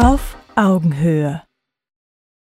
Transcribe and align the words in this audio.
Auf 0.00 0.36
Augenhöhe. 0.54 1.42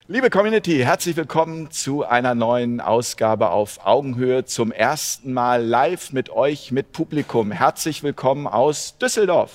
Liebe 0.05 0.29
Community, 0.29 0.78
herzlich 0.78 1.15
willkommen 1.15 1.71
zu 1.71 2.05
einer 2.05 2.35
neuen 2.35 2.79
Ausgabe 2.79 3.49
auf 3.49 3.83
Augenhöhe. 3.83 4.46
Zum 4.46 4.71
ersten 4.71 5.33
Mal 5.33 5.65
live 5.65 6.13
mit 6.13 6.29
euch, 6.29 6.71
mit 6.71 6.91
Publikum. 6.91 7.51
Herzlich 7.51 8.04
willkommen 8.04 8.46
aus 8.46 8.99
Düsseldorf. 8.99 9.54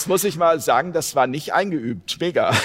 Jetzt 0.00 0.08
muss 0.08 0.24
ich 0.24 0.38
mal 0.38 0.58
sagen, 0.60 0.94
das 0.94 1.14
war 1.14 1.26
nicht 1.26 1.52
eingeübt. 1.52 2.16
Mega. 2.20 2.54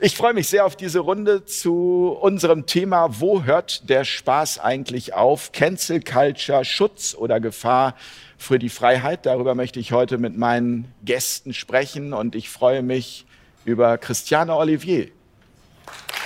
Ich 0.00 0.16
freue 0.16 0.34
mich 0.34 0.48
sehr 0.48 0.66
auf 0.66 0.76
diese 0.76 0.98
Runde 0.98 1.46
zu 1.46 2.18
unserem 2.20 2.66
Thema, 2.66 3.20
wo 3.20 3.44
hört 3.44 3.88
der 3.88 4.04
Spaß 4.04 4.58
eigentlich 4.58 5.14
auf? 5.14 5.52
Cancel 5.52 6.00
Culture, 6.00 6.64
Schutz 6.64 7.14
oder 7.14 7.40
Gefahr 7.40 7.94
für 8.36 8.58
die 8.58 8.68
Freiheit. 8.68 9.24
Darüber 9.24 9.54
möchte 9.54 9.80
ich 9.80 9.92
heute 9.92 10.18
mit 10.18 10.36
meinen 10.36 10.92
Gästen 11.04 11.54
sprechen 11.54 12.12
und 12.12 12.34
ich 12.34 12.50
freue 12.50 12.82
mich 12.82 13.24
über 13.64 13.96
Christiane 13.96 14.56
Olivier. 14.56 15.08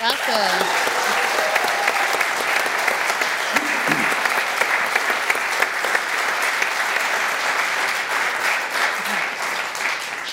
Danke. 0.01 0.98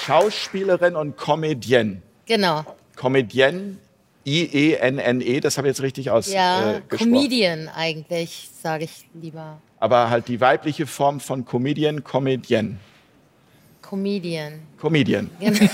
Schauspielerin 0.06 0.94
und 0.94 1.16
Comedienne. 1.16 2.00
Genau. 2.26 2.64
Comedienne, 2.94 3.76
I-E-N-N-E, 4.24 5.40
das 5.40 5.58
habe 5.58 5.66
ich 5.68 5.72
jetzt 5.72 5.82
richtig 5.82 6.06
Ja, 6.06 6.12
ausgesprochen. 6.14 6.82
Comedian 6.88 7.68
eigentlich, 7.68 8.48
sage 8.62 8.84
ich 8.84 9.04
lieber. 9.14 9.58
Aber 9.80 10.08
halt 10.08 10.28
die 10.28 10.40
weibliche 10.40 10.86
Form 10.86 11.18
von 11.20 11.44
Comedian, 11.44 12.02
Comedienne. 12.04 12.76
Comedian. 13.82 14.60
Comedian. 14.80 15.28
Genau. 15.40 15.58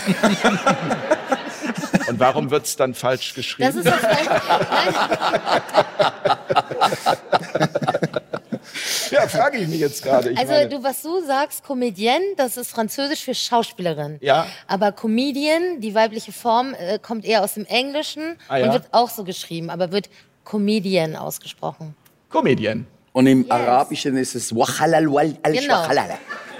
Und 2.08 2.18
warum 2.18 2.50
wird 2.50 2.66
es 2.66 2.74
dann 2.76 2.94
falsch 2.94 3.28
Das 3.28 3.34
geschrieben? 3.36 3.78
ist 3.78 3.86
das 3.86 4.02
ja, 9.12 9.28
frage 9.28 9.58
ich 9.58 9.68
mich 9.68 9.78
jetzt 9.80 10.02
gerade. 10.02 10.30
Ich 10.30 10.38
Also 10.38 10.52
meine, 10.52 10.68
du, 10.68 10.82
was 10.82 11.02
du 11.02 11.24
sagst, 11.24 11.62
Comedienne, 11.64 12.24
das 12.36 12.56
ist 12.56 12.70
französisch 12.70 13.22
für 13.22 13.34
Schauspielerin. 13.34 14.18
Ja. 14.20 14.46
Aber 14.66 14.90
Comedian, 14.92 15.80
die 15.80 15.94
weibliche 15.94 16.32
Form, 16.32 16.74
äh, 16.74 16.98
kommt 16.98 17.24
eher 17.24 17.42
aus 17.44 17.54
dem 17.54 17.66
Englischen 17.66 18.36
Ah, 18.48 18.56
ja. 18.58 18.66
und 18.66 18.72
wird 18.72 18.84
auch 18.92 19.10
so 19.10 19.24
geschrieben, 19.24 19.70
aber 19.70 19.92
wird 19.92 20.08
Comedian 20.44 21.14
ausgesprochen. 21.16 21.94
Comedian. 22.30 22.86
Und 23.12 23.26
im 23.26 23.42
Yes. 23.42 23.50
Arabischen 23.50 24.16
ist 24.16 24.34
es 24.34 24.54
Wahalal 24.56 25.06
wal 25.12 25.36
al 25.42 25.52
Genau. 25.52 25.82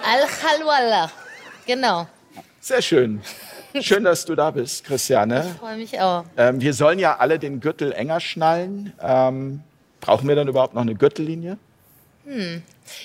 Al-Khalwala. 0.05 1.11
Genau. 1.67 2.07
Sehr 2.61 2.83
schön. 2.83 3.23
Schön, 3.81 4.05
dass 4.05 4.25
du 4.27 4.35
da 4.35 4.51
bist, 4.51 4.85
Christiane. 4.85 5.45
Freue 5.59 5.77
mich 5.79 5.99
auch. 6.01 6.25
Ähm, 6.37 6.61
wir 6.61 6.75
sollen 6.75 6.99
ja 6.99 7.17
alle 7.17 7.39
den 7.39 7.61
Gürtel 7.61 7.93
enger 7.93 8.21
schnallen. 8.21 8.93
Ähm, 9.01 9.63
brauchen 10.01 10.29
wir 10.29 10.37
dann 10.37 10.47
überhaupt 10.49 10.75
noch 10.75 10.83
eine 10.83 10.95
Gürtellinie? 10.95 11.57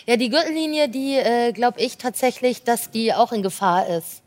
Ja, 0.06 0.16
die 0.18 0.30
Gürtellinie, 0.30 0.90
die 0.90 1.16
äh, 1.16 1.52
glaube 1.54 1.80
ich 1.82 1.98
tatsächlich, 1.98 2.64
dass 2.64 2.92
die 2.92 3.14
auch 3.14 3.32
in 3.32 3.42
Gefahr 3.44 3.88
ist. 3.88 4.22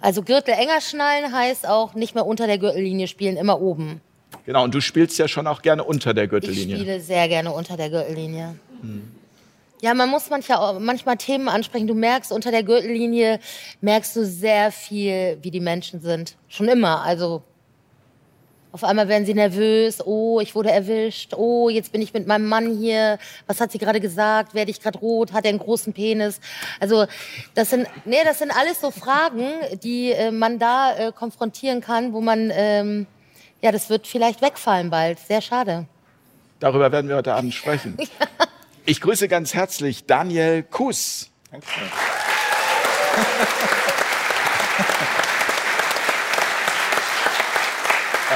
Also 0.00 0.22
Gürtel 0.22 0.54
enger 0.54 0.80
schnallen 0.80 1.32
heißt 1.32 1.66
auch 1.66 1.94
nicht 1.94 2.14
mehr 2.14 2.26
unter 2.26 2.46
der 2.46 2.58
Gürtellinie 2.58 3.08
spielen, 3.08 3.36
immer 3.36 3.60
oben. 3.60 4.00
Genau, 4.44 4.64
und 4.64 4.74
du 4.74 4.80
spielst 4.80 5.18
ja 5.18 5.26
schon 5.28 5.46
auch 5.46 5.62
gerne 5.62 5.82
unter 5.84 6.14
der 6.14 6.24
Ich 6.24 6.30
Gürtellinie. 6.30 6.76
spiele 6.76 7.00
sehr 7.00 7.28
gerne 7.28 7.52
unter 7.52 7.76
der 7.76 7.90
Gürtellinie. 7.90 8.56
Ja, 9.82 9.94
man 9.94 10.08
muss 10.08 10.30
manchmal, 10.30 10.78
manchmal 10.80 11.16
Themen 11.16 11.48
ansprechen. 11.48 11.86
Du 11.86 11.94
merkst 11.94 12.32
unter 12.32 12.50
der 12.50 12.62
Gürtellinie, 12.62 13.40
merkst 13.80 14.16
du 14.16 14.24
sehr 14.24 14.70
viel, 14.72 15.38
wie 15.42 15.50
die 15.50 15.60
Menschen 15.60 16.00
sind. 16.00 16.36
Schon 16.48 16.68
immer. 16.68 17.02
Also 17.02 17.42
auf 18.76 18.84
einmal 18.84 19.08
werden 19.08 19.24
sie 19.24 19.32
nervös. 19.32 20.04
Oh, 20.04 20.38
ich 20.38 20.54
wurde 20.54 20.70
erwischt. 20.70 21.32
Oh, 21.32 21.70
jetzt 21.70 21.92
bin 21.92 22.02
ich 22.02 22.12
mit 22.12 22.26
meinem 22.26 22.46
Mann 22.46 22.76
hier. 22.76 23.18
Was 23.46 23.58
hat 23.58 23.72
sie 23.72 23.78
gerade 23.78 24.00
gesagt? 24.00 24.52
Werde 24.52 24.70
ich 24.70 24.82
gerade 24.82 24.98
rot? 24.98 25.32
Hat 25.32 25.46
er 25.46 25.48
einen 25.48 25.58
großen 25.58 25.94
Penis? 25.94 26.40
Also 26.78 27.06
das 27.54 27.70
sind, 27.70 27.88
nee, 28.04 28.22
das 28.22 28.38
sind 28.38 28.50
alles 28.50 28.82
so 28.82 28.90
Fragen, 28.90 29.46
die 29.82 30.12
äh, 30.12 30.30
man 30.30 30.58
da 30.58 30.94
äh, 30.94 31.12
konfrontieren 31.12 31.80
kann, 31.80 32.12
wo 32.12 32.20
man, 32.20 32.52
ähm, 32.54 33.06
ja, 33.62 33.72
das 33.72 33.88
wird 33.88 34.06
vielleicht 34.06 34.42
wegfallen 34.42 34.90
bald. 34.90 35.20
Sehr 35.20 35.40
schade. 35.40 35.86
Darüber 36.60 36.92
werden 36.92 37.08
wir 37.08 37.16
heute 37.16 37.32
Abend 37.32 37.54
sprechen. 37.54 37.96
Ich 38.88 39.00
grüße 39.00 39.26
ganz 39.26 39.52
herzlich 39.52 40.06
Daniel 40.06 40.62
Kuss. 40.62 41.32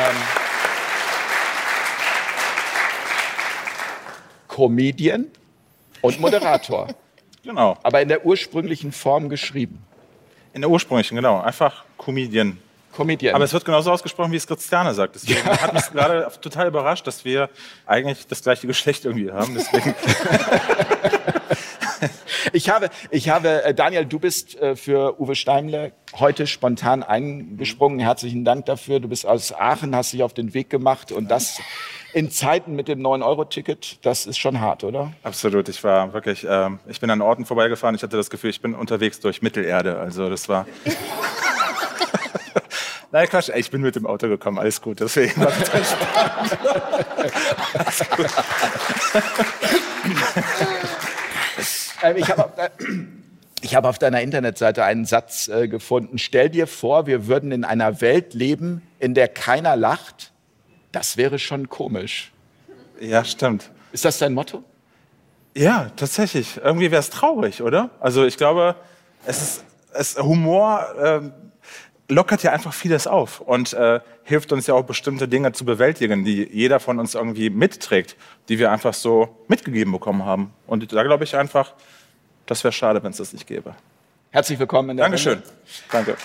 Ähm, 0.01 0.17
Comedian 4.49 5.27
und 6.01 6.21
Moderator, 6.21 6.89
Genau, 7.45 7.77
aber 7.83 8.03
in 8.03 8.09
der 8.09 8.27
ursprünglichen 8.27 8.93
Form 8.93 9.29
geschrieben. 9.31 9.83
in 10.53 10.61
der 10.61 10.69
ursprünglichen, 10.71 11.17
genau. 11.17 11.41
Einfach 11.41 11.85
Comedian. 11.97 12.59
Comedian. 12.95 13.35
Aber 13.35 13.45
es 13.45 13.53
wird 13.53 13.65
genauso 13.65 13.91
ausgesprochen, 13.93 14.31
wie 14.33 14.37
es 14.37 14.47
Christiane 14.47 14.93
sagt. 14.93 15.15
Deswegen 15.17 15.43
hat 15.45 15.73
mich 15.73 15.91
gerade 15.91 16.31
total 16.43 16.67
überrascht, 16.69 17.07
dass 17.07 17.25
wir 17.25 17.49
eigentlich 17.87 18.27
das 18.27 18.43
gleiche 18.43 18.67
Geschlecht 18.67 19.05
irgendwie 19.07 19.31
haben. 19.31 19.55
Deswegen, 19.55 19.95
Ich 22.53 22.69
habe, 22.69 22.91
ich 23.11 23.29
habe, 23.29 23.65
äh, 23.65 23.75
Daniel, 23.75 24.05
du 24.05 24.19
bist 24.19 24.59
äh, 24.59 24.77
für 24.77 25.21
Uwe 25.21 25.35
Steimle 25.35 25.93
heute 26.19 26.47
spontan 26.47 27.03
eingesprungen. 27.03 27.99
Herzlichen 27.99 28.45
Dank 28.45 28.67
dafür. 28.67 29.01
Du 29.01 29.09
bist 29.09 29.27
aus 29.27 29.53
Aachen, 29.53 29.95
hast 29.95 30.13
dich 30.13 30.23
auf 30.23 30.35
den 30.35 30.55
Weg 30.55 30.71
gemacht 30.71 31.13
und 31.13 31.31
das 31.31 31.61
in 32.13 32.31
Zeiten 32.31 32.75
mit 32.75 32.89
dem 32.89 33.01
9-Euro-Ticket, 33.01 34.05
das 34.05 34.27
ist 34.27 34.39
schon 34.39 34.61
hart, 34.61 34.83
oder? 34.83 35.13
absolut. 35.23 35.69
Ich 35.69 35.85
war 35.85 36.13
wirklich, 36.13 36.45
ähm, 36.49 36.81
ich 36.89 36.99
bin 37.01 37.09
an 37.11 37.21
Orten 37.23 37.45
vorbeigefahren. 37.45 37.95
Ich 37.95 38.03
hatte 38.03 38.17
das 38.17 38.31
Gefühl, 38.31 38.51
ich 38.51 38.61
bin 38.61 38.75
unterwegs 38.75 39.21
durch 39.21 39.43
Mittelerde. 39.43 39.99
Also 39.99 40.29
das 40.29 40.49
war. 40.49 40.67
Nein, 43.13 43.29
Quatsch, 43.29 43.51
ich 43.55 43.71
bin 43.71 43.81
mit 43.81 43.97
dem 43.97 44.07
Auto 44.07 44.29
gekommen, 44.29 44.59
alles 44.59 44.81
gut. 44.81 45.01
Deswegen 45.01 45.41
war 45.41 45.53
total 45.53 45.85
spannend. 45.85 46.59
Alles 47.75 48.11
gut. 48.11 48.27
Ähm, 52.11 52.17
ich 52.17 52.29
habe 52.31 52.71
ich 53.63 53.75
habe 53.75 53.89
auf 53.89 53.99
deiner 53.99 54.21
Internetseite 54.21 54.85
einen 54.85 55.05
Satz 55.05 55.49
äh, 55.49 55.69
gefunden. 55.69 56.19
Stell 56.19 56.49
dir 56.49 56.67
vor, 56.67 57.07
wir 57.07 57.27
würden 57.27 57.53
in 57.53 57.65
einer 57.65 58.01
Welt 58.01 58.35
leben, 58.35 58.83
in 58.99 59.15
der 59.15 59.29
keiner 59.29 59.77
lacht. 59.77 60.33
Das 60.93 61.17
wäre 61.17 61.39
schon 61.39 61.69
komisch. 61.69 62.33
Ja, 63.01 63.25
stimmt. 63.25 63.71
Ist 63.93 64.05
das 64.05 64.19
dein 64.19 64.35
Motto? 64.35 64.63
Ja, 65.57 65.91
tatsächlich. 65.97 66.61
Irgendwie 66.63 66.91
wäre 66.91 67.01
es 67.01 67.11
traurig, 67.11 67.63
oder? 67.63 67.91
Also 68.01 68.25
ich 68.25 68.37
glaube, 68.37 68.77
es 69.27 69.43
ist, 69.43 69.65
es, 69.93 70.19
Humor 70.19 70.87
ähm, 71.03 71.33
lockert 72.09 72.43
ja 72.43 72.53
einfach 72.53 72.73
vieles 72.73 73.07
auf 73.07 73.41
und 73.41 73.73
äh, 73.73 74.01
hilft 74.23 74.53
uns 74.53 74.67
ja 74.67 74.75
auch 74.75 74.85
bestimmte 74.85 75.29
Dinge 75.29 75.53
zu 75.53 75.65
bewältigen, 75.65 76.25
die 76.25 76.49
jeder 76.53 76.81
von 76.81 76.99
uns 76.99 77.15
irgendwie 77.15 77.51
mitträgt, 77.51 78.17
die 78.49 78.59
wir 78.59 78.71
einfach 78.71 78.95
so 78.95 79.45
mitgegeben 79.49 79.93
bekommen 79.93 80.25
haben. 80.25 80.53
Und 80.67 80.93
da 80.93 81.03
glaube 81.03 81.25
ich 81.25 81.37
einfach, 81.37 81.75
das 82.51 82.65
wäre 82.65 82.73
schade, 82.73 83.01
wenn 83.05 83.13
es 83.13 83.19
das 83.19 83.33
nicht 83.33 83.47
gäbe. 83.47 83.77
Herzlich 84.31 84.59
willkommen 84.59 84.91
in 84.91 84.97
der 84.97 85.05
Dankeschön. 85.05 85.35
Runde. 85.35 85.49
Danke. 85.93 86.17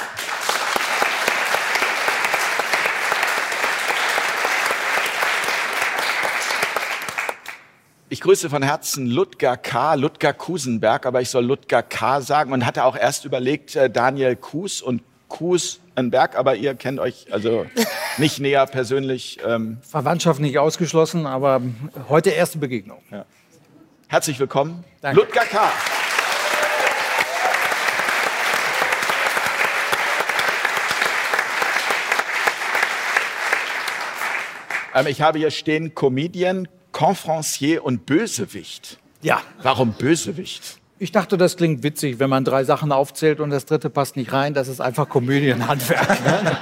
Ich 8.09 8.21
grüße 8.21 8.49
von 8.49 8.63
Herzen 8.63 9.05
Ludger 9.05 9.55
K., 9.55 9.93
Ludger 9.93 10.33
Kusenberg, 10.33 11.05
aber 11.05 11.21
ich 11.21 11.29
soll 11.29 11.45
Ludger 11.45 11.83
K. 11.83 12.21
sagen 12.21 12.53
und 12.53 12.65
hatte 12.65 12.85
auch 12.85 12.97
erst 12.97 13.25
überlegt, 13.25 13.75
äh, 13.75 13.91
Daniel 13.91 14.35
Kues 14.35 14.81
und 14.81 15.03
Kusenberg, 15.27 16.35
aber 16.35 16.55
ihr 16.55 16.73
kennt 16.73 16.99
euch 16.99 17.27
also 17.31 17.67
nicht 18.17 18.39
näher 18.39 18.65
persönlich. 18.65 19.39
Ähm, 19.45 19.77
Verwandtschaft 19.81 20.39
nicht 20.39 20.57
ausgeschlossen, 20.57 21.27
aber 21.27 21.61
heute 22.09 22.31
erste 22.31 22.57
Begegnung. 22.57 23.03
herzlich 24.07 24.39
willkommen, 24.39 24.83
Danke. 25.01 25.19
Ludger 25.19 25.41
K. 25.41 25.69
Ähm, 34.95 35.07
ich 35.07 35.21
habe 35.21 35.37
hier 35.37 35.51
stehen 35.51 35.93
Comedian, 35.93 36.67
Confrancier 36.93 37.83
und 37.83 38.05
Bösewicht. 38.05 38.97
Ja. 39.21 39.41
Warum 39.61 39.91
Bösewicht? 39.93 40.79
Ich 40.97 41.11
dachte, 41.11 41.35
das 41.37 41.57
klingt 41.57 41.83
witzig, 41.83 42.19
wenn 42.19 42.29
man 42.29 42.45
drei 42.45 42.63
Sachen 42.63 42.93
aufzählt 42.93 43.41
und 43.41 43.49
das 43.49 43.65
dritte 43.65 43.89
passt 43.89 44.15
nicht 44.15 44.31
rein. 44.31 44.53
Das 44.53 44.69
ist 44.69 44.79
einfach 44.79 45.09
Komödienhandwerk. 45.09 46.23
Ne? 46.23 46.57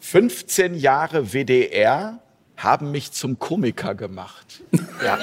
15 0.00 0.74
Jahre 0.74 1.32
WDR 1.32 2.18
haben 2.56 2.90
mich 2.90 3.12
zum 3.12 3.38
Komiker 3.38 3.94
gemacht. 3.94 4.62
ja. 5.04 5.18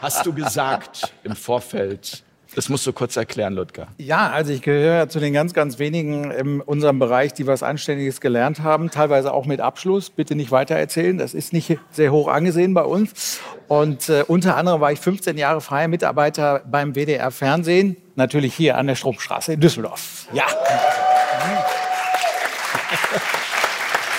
Hast 0.00 0.26
du 0.26 0.32
gesagt 0.32 1.12
im 1.22 1.36
Vorfeld. 1.36 2.24
Das 2.54 2.68
musst 2.68 2.84
du 2.86 2.92
kurz 2.92 3.16
erklären, 3.16 3.54
Ludger. 3.54 3.86
Ja, 3.98 4.30
also 4.30 4.52
ich 4.52 4.62
gehöre 4.62 5.08
zu 5.08 5.20
den 5.20 5.32
ganz, 5.32 5.54
ganz 5.54 5.78
wenigen 5.78 6.30
in 6.32 6.60
unserem 6.60 6.98
Bereich, 6.98 7.32
die 7.32 7.46
was 7.46 7.62
Anständiges 7.62 8.20
gelernt 8.20 8.60
haben, 8.60 8.90
teilweise 8.90 9.32
auch 9.32 9.46
mit 9.46 9.60
Abschluss. 9.60 10.10
Bitte 10.10 10.34
nicht 10.34 10.50
weitererzählen, 10.50 11.16
das 11.16 11.32
ist 11.32 11.52
nicht 11.52 11.78
sehr 11.92 12.10
hoch 12.10 12.26
angesehen 12.28 12.74
bei 12.74 12.82
uns. 12.82 13.40
Und 13.68 14.08
äh, 14.08 14.24
unter 14.26 14.56
anderem 14.56 14.80
war 14.80 14.90
ich 14.90 14.98
15 14.98 15.38
Jahre 15.38 15.60
freier 15.60 15.86
Mitarbeiter 15.88 16.62
beim 16.68 16.94
WDR 16.94 17.30
Fernsehen, 17.30 17.96
natürlich 18.16 18.54
hier 18.54 18.76
an 18.76 18.88
der 18.88 18.96
Strumpfstraße 18.96 19.52
in 19.52 19.60
Düsseldorf. 19.60 20.26
Ja. 20.32 20.46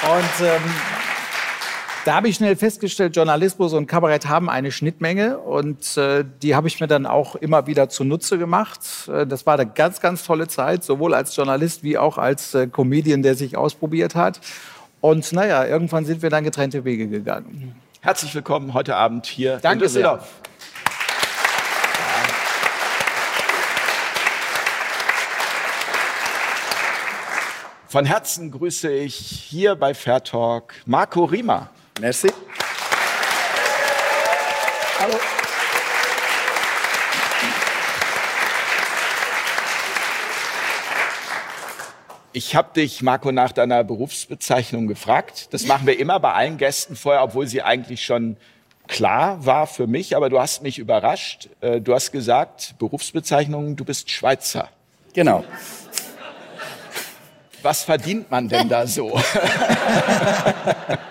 Und 0.03 0.45
ähm, 0.45 0.61
da 2.05 2.15
habe 2.15 2.29
ich 2.29 2.35
schnell 2.35 2.55
festgestellt, 2.55 3.15
Journalismus 3.15 3.73
und 3.73 3.85
Kabarett 3.87 4.27
haben 4.27 4.49
eine 4.49 4.71
Schnittmenge 4.71 5.37
und 5.37 5.97
äh, 5.97 6.25
die 6.41 6.55
habe 6.55 6.67
ich 6.67 6.79
mir 6.79 6.87
dann 6.87 7.05
auch 7.05 7.35
immer 7.35 7.67
wieder 7.67 7.89
zunutze 7.89 8.37
gemacht. 8.37 8.79
Äh, 9.07 9.27
das 9.27 9.45
war 9.45 9.59
eine 9.59 9.69
ganz, 9.69 10.01
ganz 10.01 10.23
tolle 10.23 10.47
Zeit, 10.47 10.83
sowohl 10.83 11.13
als 11.13 11.35
Journalist 11.35 11.83
wie 11.83 11.97
auch 11.97 12.17
als 12.17 12.55
äh, 12.55 12.67
Comedian, 12.67 13.21
der 13.21 13.35
sich 13.35 13.55
ausprobiert 13.55 14.15
hat. 14.15 14.39
Und 14.99 15.31
naja, 15.31 15.65
irgendwann 15.65 16.05
sind 16.05 16.21
wir 16.21 16.29
dann 16.29 16.43
getrennte 16.43 16.85
Wege 16.85 17.07
gegangen. 17.07 17.75
Herzlich 18.01 18.33
willkommen 18.33 18.73
heute 18.73 18.95
Abend 18.95 19.27
hier 19.27 19.57
Danke 19.57 19.73
in 19.73 19.79
Düsseldorf. 19.81 20.21
Sehr. 20.21 20.51
Von 27.87 28.05
Herzen 28.05 28.51
grüße 28.51 28.89
ich 28.89 29.15
hier 29.15 29.75
bei 29.75 29.93
Fair 29.93 30.23
Talk 30.23 30.73
Marco 30.85 31.25
Riemer. 31.25 31.69
Merci. 32.01 32.29
Hallo. 34.99 35.19
Ich 42.33 42.55
habe 42.55 42.69
dich, 42.75 43.03
Marco, 43.03 43.31
nach 43.31 43.51
deiner 43.51 43.83
Berufsbezeichnung 43.83 44.87
gefragt. 44.87 45.49
Das 45.51 45.67
machen 45.67 45.85
wir 45.85 45.99
immer 45.99 46.19
bei 46.19 46.33
allen 46.33 46.57
Gästen 46.57 46.95
vorher, 46.95 47.21
obwohl 47.21 47.45
sie 47.45 47.61
eigentlich 47.61 48.03
schon 48.03 48.35
klar 48.87 49.45
war 49.45 49.67
für 49.67 49.85
mich. 49.85 50.15
Aber 50.15 50.31
du 50.31 50.39
hast 50.39 50.63
mich 50.63 50.79
überrascht. 50.79 51.49
Äh, 51.61 51.81
du 51.81 51.93
hast 51.93 52.11
gesagt, 52.11 52.73
Berufsbezeichnung, 52.79 53.75
du 53.75 53.85
bist 53.85 54.09
Schweizer. 54.09 54.69
Genau. 55.13 55.45
Was 57.61 57.83
verdient 57.83 58.31
man 58.31 58.49
denn 58.49 58.69
da 58.69 58.87
so? 58.87 59.21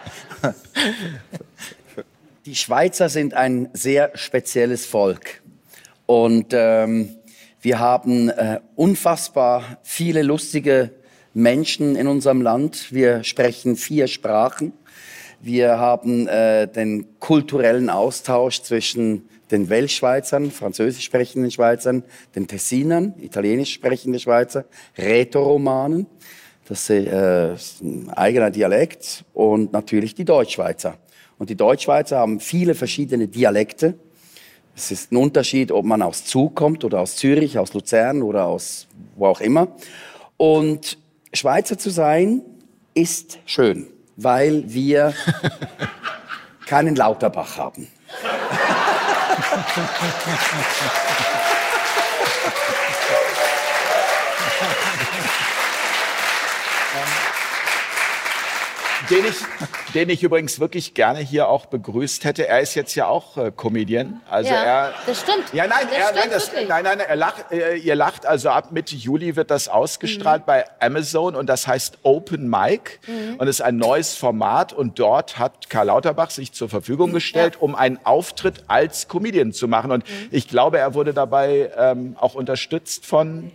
Die 2.47 2.55
Schweizer 2.55 3.09
sind 3.09 3.35
ein 3.35 3.69
sehr 3.73 4.13
spezielles 4.15 4.87
Volk. 4.87 5.43
Und 6.07 6.49
ähm, 6.51 7.17
wir 7.61 7.79
haben 7.79 8.31
äh, 8.31 8.61
unfassbar 8.75 9.79
viele 9.83 10.23
lustige 10.23 10.91
Menschen 11.35 11.95
in 11.97 12.07
unserem 12.07 12.43
Land. 12.43 12.93
Wir 12.93 13.23
sprechen 13.23 13.77
vier 13.77 14.09
Sprachen. 14.09 14.73
Wir 15.41 15.79
haben 15.79 16.27
äh, 16.29 16.67
den 16.67 17.19
kulturellen 17.19 17.91
Austausch 17.91 18.63
zwischen 18.63 19.29
den 19.51 19.69
Welschweizern, 19.69 20.51
französisch 20.51 21.05
sprechenden 21.05 21.51
Schweizern, 21.51 22.05
den 22.35 22.47
Tessinern, 22.47 23.15
italienisch 23.21 23.73
sprechende 23.73 24.19
Schweizer, 24.19 24.65
Rätoromanen. 24.97 26.07
Das 26.71 26.89
äh, 26.89 27.53
ist 27.55 27.83
ein 27.83 28.11
eigener 28.11 28.53
Dialekt 28.53 29.25
und 29.35 29.73
natürlich 29.73 30.15
die 30.15 30.25
Deutschschweizer. 30.25 30.99
Und 31.37 31.51
die 31.51 31.57
Deutschschweizer 31.57 32.19
haben 32.19 32.39
viele 32.39 32.77
verschiedene 32.77 33.27
Dialekte. 33.27 33.95
Es 34.77 34.93
ist 34.93 35.11
ein 35.11 35.17
Unterschied, 35.17 35.73
ob 35.73 35.85
man 35.85 36.01
aus 36.01 36.25
Zug 36.25 36.55
kommt 36.55 36.85
oder 36.85 37.01
aus 37.01 37.17
Zürich, 37.17 37.59
aus 37.59 37.75
Luzern 37.75 38.23
oder 38.23 38.47
aus 38.47 38.87
wo 39.17 39.27
auch 39.27 39.41
immer. 39.41 39.75
Und 40.37 40.97
Schweizer 41.33 41.77
zu 41.77 41.91
sein 41.91 42.43
ist 42.95 43.41
schön, 43.47 43.89
weil 44.15 44.63
wir 44.73 45.13
keinen 46.67 46.95
Lauterbach 46.95 47.59
haben. 47.59 47.89
den 59.09 59.25
ich, 59.25 59.37
den 59.95 60.09
ich 60.11 60.23
übrigens 60.23 60.61
wirklich 60.61 60.95
gerne 60.95 61.19
hier 61.19 61.49
auch 61.49 61.67
begrüßt 61.67 62.25
hätte. 62.25 62.47
Er 62.47 62.61
ist 62.61 62.75
jetzt 62.77 62.95
ja 62.95 63.07
auch 63.07 63.37
äh, 63.39 63.51
Comedian. 63.51 64.21
Also 64.31 64.51
ja, 64.53 64.63
er, 64.63 64.95
das 65.07 65.21
stimmt. 65.23 65.53
Ja, 65.53 65.67
nein, 65.67 65.87
das 65.89 65.97
er, 65.99 66.05
stimmt 66.05 66.17
nein, 66.17 66.31
das, 66.31 66.53
nein, 66.69 66.85
nein, 66.85 67.01
er 67.01 67.17
lacht, 67.17 67.51
äh, 67.51 67.75
ihr 67.77 67.97
lacht. 67.97 68.25
Also 68.27 68.51
ab 68.51 68.71
Mitte 68.73 68.95
Juli 68.95 69.35
wird 69.35 69.51
das 69.51 69.69
ausgestrahlt 69.69 70.43
Mhm. 70.43 70.47
bei 70.47 70.65
Amazon 70.81 71.35
und 71.35 71.47
das 71.49 71.67
heißt 71.67 71.99
Open 72.03 72.49
Mic 72.49 73.01
Mhm. 73.07 73.37
und 73.39 73.49
ist 73.49 73.63
ein 73.63 73.79
neues 73.79 74.15
Format 74.17 74.73
und 74.73 74.99
dort 75.01 75.39
hat 75.39 75.69
Karl 75.71 75.87
Lauterbach 75.87 76.31
sich 76.31 76.53
zur 76.53 76.69
Verfügung 76.69 77.13
gestellt, 77.13 77.57
um 77.61 77.75
einen 77.75 77.99
Auftritt 78.05 78.63
als 78.69 79.09
Comedian 79.09 79.53
zu 79.53 79.67
machen. 79.67 79.91
Und 79.91 80.09
Mhm. 80.09 80.29
ich 80.31 80.47
glaube, 80.47 80.79
er 80.79 80.95
wurde 80.95 81.15
dabei 81.15 81.71
ähm, 81.77 82.17
auch 82.21 82.35
unterstützt 82.35 83.07
von 83.07 83.51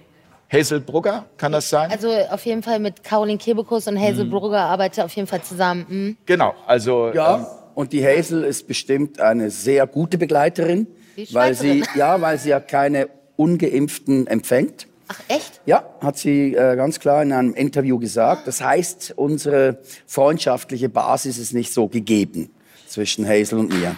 Hazel 0.51 0.79
Brugger, 0.79 1.25
kann 1.37 1.51
das 1.51 1.69
sein? 1.69 1.89
Also 1.91 2.09
auf 2.29 2.45
jeden 2.45 2.61
Fall 2.63 2.79
mit 2.79 3.03
Caroline 3.03 3.37
Kebekus 3.39 3.87
und 3.87 3.95
Mhm. 3.95 3.99
Hazel 4.01 4.25
Brugger 4.25 4.59
arbeitet 4.61 5.03
auf 5.03 5.13
jeden 5.15 5.27
Fall 5.27 5.41
zusammen. 5.41 5.85
Mhm. 5.89 6.17
genau, 6.25 6.53
also 6.67 7.07
ähm, 7.07 7.15
Ja, 7.15 7.47
und 7.73 7.91
die 7.93 8.05
Hazel 8.05 8.43
ist 8.43 8.67
bestimmt 8.67 9.19
eine 9.19 9.49
sehr 9.49 9.85
gute 9.87 10.17
Begleiterin, 10.17 10.87
weil 11.31 11.53
sie, 11.55 11.83
ja, 11.95 12.21
weil 12.21 12.37
sie 12.37 12.49
ja 12.49 12.59
keine 12.59 13.09
Ungeimpften 13.35 14.27
empfängt. 14.27 14.87
Ach 15.07 15.19
echt? 15.27 15.61
Ja, 15.65 15.83
hat 16.01 16.17
sie 16.17 16.55
äh, 16.55 16.75
ganz 16.75 16.99
klar 16.99 17.21
in 17.21 17.31
einem 17.31 17.53
Interview 17.53 17.99
gesagt. 17.99 18.47
Das 18.47 18.61
heißt, 18.61 19.13
unsere 19.17 19.79
freundschaftliche 20.07 20.89
Basis 20.89 21.37
ist 21.37 21.53
nicht 21.53 21.73
so 21.73 21.87
gegeben 21.87 22.49
zwischen 22.87 23.27
Hazel 23.27 23.59
und 23.59 23.69
mir. 23.69 23.95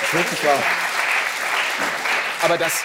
Das 0.00 0.08
ist 0.08 0.14
wirklich 0.14 0.44
wahr. 0.44 0.58
Aber 2.42 2.58
das, 2.58 2.82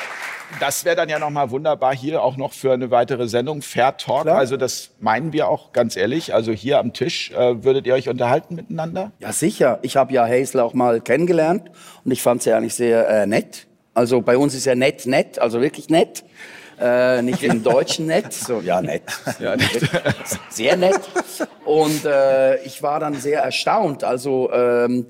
das 0.59 0.85
wäre 0.85 0.95
dann 0.95 1.09
ja 1.09 1.19
noch 1.19 1.29
mal 1.29 1.49
wunderbar 1.51 1.95
hier 1.95 2.21
auch 2.21 2.37
noch 2.37 2.53
für 2.53 2.73
eine 2.73 2.91
weitere 2.91 3.27
Sendung 3.27 3.61
Fair 3.61 3.97
Talk. 3.97 4.23
Klar. 4.23 4.37
Also 4.37 4.57
das 4.57 4.91
meinen 4.99 5.33
wir 5.33 5.49
auch 5.49 5.73
ganz 5.73 5.95
ehrlich. 5.95 6.33
Also 6.33 6.51
hier 6.51 6.79
am 6.79 6.93
Tisch 6.93 7.31
äh, 7.31 7.63
würdet 7.63 7.87
ihr 7.87 7.93
euch 7.93 8.09
unterhalten 8.09 8.55
miteinander? 8.55 9.11
Ja, 9.19 9.31
sicher. 9.31 9.79
Ich 9.81 9.97
habe 9.97 10.13
ja 10.13 10.27
Hazel 10.27 10.61
auch 10.61 10.73
mal 10.73 11.01
kennengelernt 11.01 11.69
und 12.03 12.11
ich 12.11 12.21
fand 12.21 12.43
sie 12.43 12.53
eigentlich 12.53 12.75
sehr 12.75 13.07
äh, 13.07 13.25
nett. 13.25 13.67
Also 13.93 14.21
bei 14.21 14.37
uns 14.37 14.53
ist 14.53 14.65
ja 14.65 14.75
nett, 14.75 15.05
nett, 15.05 15.39
also 15.39 15.61
wirklich 15.61 15.89
nett. 15.89 16.23
Äh, 16.79 17.21
nicht 17.21 17.41
im 17.43 17.63
Deutschen 17.63 18.07
nett, 18.07 18.33
so 18.33 18.59
ja 18.59 18.81
nett, 18.81 19.03
ja, 19.39 19.55
nett. 19.55 19.89
sehr 20.49 20.75
nett. 20.75 20.99
Und 21.63 22.03
äh, 22.03 22.61
ich 22.63 22.83
war 22.83 22.99
dann 22.99 23.13
sehr 23.15 23.41
erstaunt. 23.41 24.03
Also 24.03 24.51
ähm, 24.51 25.07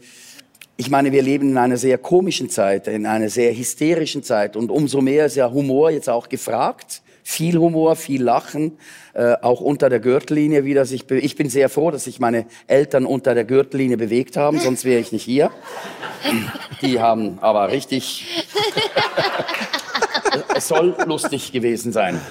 ich 0.77 0.89
meine, 0.89 1.11
wir 1.11 1.21
leben 1.21 1.51
in 1.51 1.57
einer 1.57 1.77
sehr 1.77 1.97
komischen 1.97 2.49
Zeit, 2.49 2.87
in 2.87 3.05
einer 3.05 3.29
sehr 3.29 3.55
hysterischen 3.55 4.23
Zeit 4.23 4.55
und 4.57 4.71
umso 4.71 5.01
mehr 5.01 5.25
ist 5.27 5.35
ja 5.35 5.49
Humor 5.51 5.89
jetzt 5.91 6.09
auch 6.09 6.27
gefragt. 6.29 7.01
Viel 7.27 7.57
Humor, 7.57 7.95
viel 7.95 8.21
Lachen, 8.21 8.77
äh, 9.15 9.33
auch 9.41 9.59
unter 9.59 9.89
der 9.89 9.99
Gürtellinie 9.99 10.63
wieder 10.63 10.85
sich. 10.85 11.07
be- 11.07 11.17
Ich 11.17 11.35
bin 11.35 11.49
sehr 11.49 11.69
froh, 11.69 11.89
dass 11.89 12.03
sich 12.03 12.19
meine 12.19 12.45
Eltern 12.67 13.05
unter 13.07 13.33
der 13.33 13.45
Gürtellinie 13.45 13.97
bewegt 13.97 14.37
haben, 14.37 14.59
sonst 14.59 14.85
wäre 14.85 14.99
ich 15.01 15.11
nicht 15.11 15.23
hier. 15.23 15.49
Die 16.83 16.99
haben 16.99 17.39
aber 17.41 17.71
richtig. 17.71 18.27
es 20.55 20.67
soll 20.67 20.95
lustig 21.07 21.51
gewesen 21.51 21.91
sein. 21.91 22.21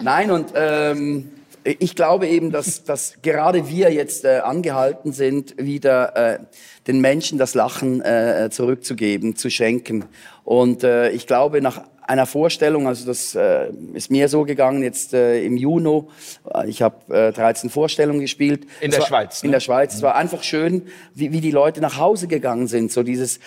Nein, 0.00 0.30
und 0.30 0.52
ähm, 0.54 1.32
ich 1.64 1.96
glaube 1.96 2.28
eben, 2.28 2.50
dass, 2.50 2.84
dass 2.84 3.22
gerade 3.22 3.68
wir 3.68 3.90
jetzt 3.90 4.24
äh, 4.24 4.40
angehalten 4.44 5.12
sind, 5.12 5.54
wieder 5.56 6.16
äh, 6.16 6.38
den 6.86 7.00
Menschen 7.00 7.38
das 7.38 7.54
Lachen 7.54 8.02
äh, 8.02 8.50
zurückzugeben, 8.50 9.34
zu 9.34 9.50
schenken. 9.50 10.04
Und 10.44 10.84
äh, 10.84 11.10
ich 11.10 11.26
glaube, 11.26 11.62
nach 11.62 11.82
einer 12.06 12.26
Vorstellung, 12.26 12.86
also 12.86 13.06
das 13.06 13.34
äh, 13.34 13.70
ist 13.94 14.10
mir 14.10 14.28
so 14.28 14.44
gegangen 14.44 14.82
jetzt 14.82 15.14
äh, 15.14 15.42
im 15.44 15.56
Juni. 15.56 16.04
Äh, 16.54 16.68
ich 16.68 16.82
habe 16.82 17.14
äh, 17.14 17.32
13 17.32 17.70
Vorstellungen 17.70 18.20
gespielt. 18.20 18.66
In 18.80 18.90
der 18.90 19.00
Es 19.00 19.02
war, 19.02 19.06
Schweiz, 19.08 19.42
ne? 19.42 19.46
In 19.46 19.52
der 19.52 19.60
Schweiz. 19.60 19.94
Es 19.94 20.02
war 20.02 20.14
einfach 20.14 20.42
schön, 20.42 20.82
wie, 21.14 21.32
wie 21.32 21.40
die 21.40 21.50
Leute 21.50 21.80
nach 21.80 21.98
Hause 21.98 22.28
gegangen 22.28 22.66
sind. 22.66 22.92
So 22.92 23.02
dieses 23.02 23.40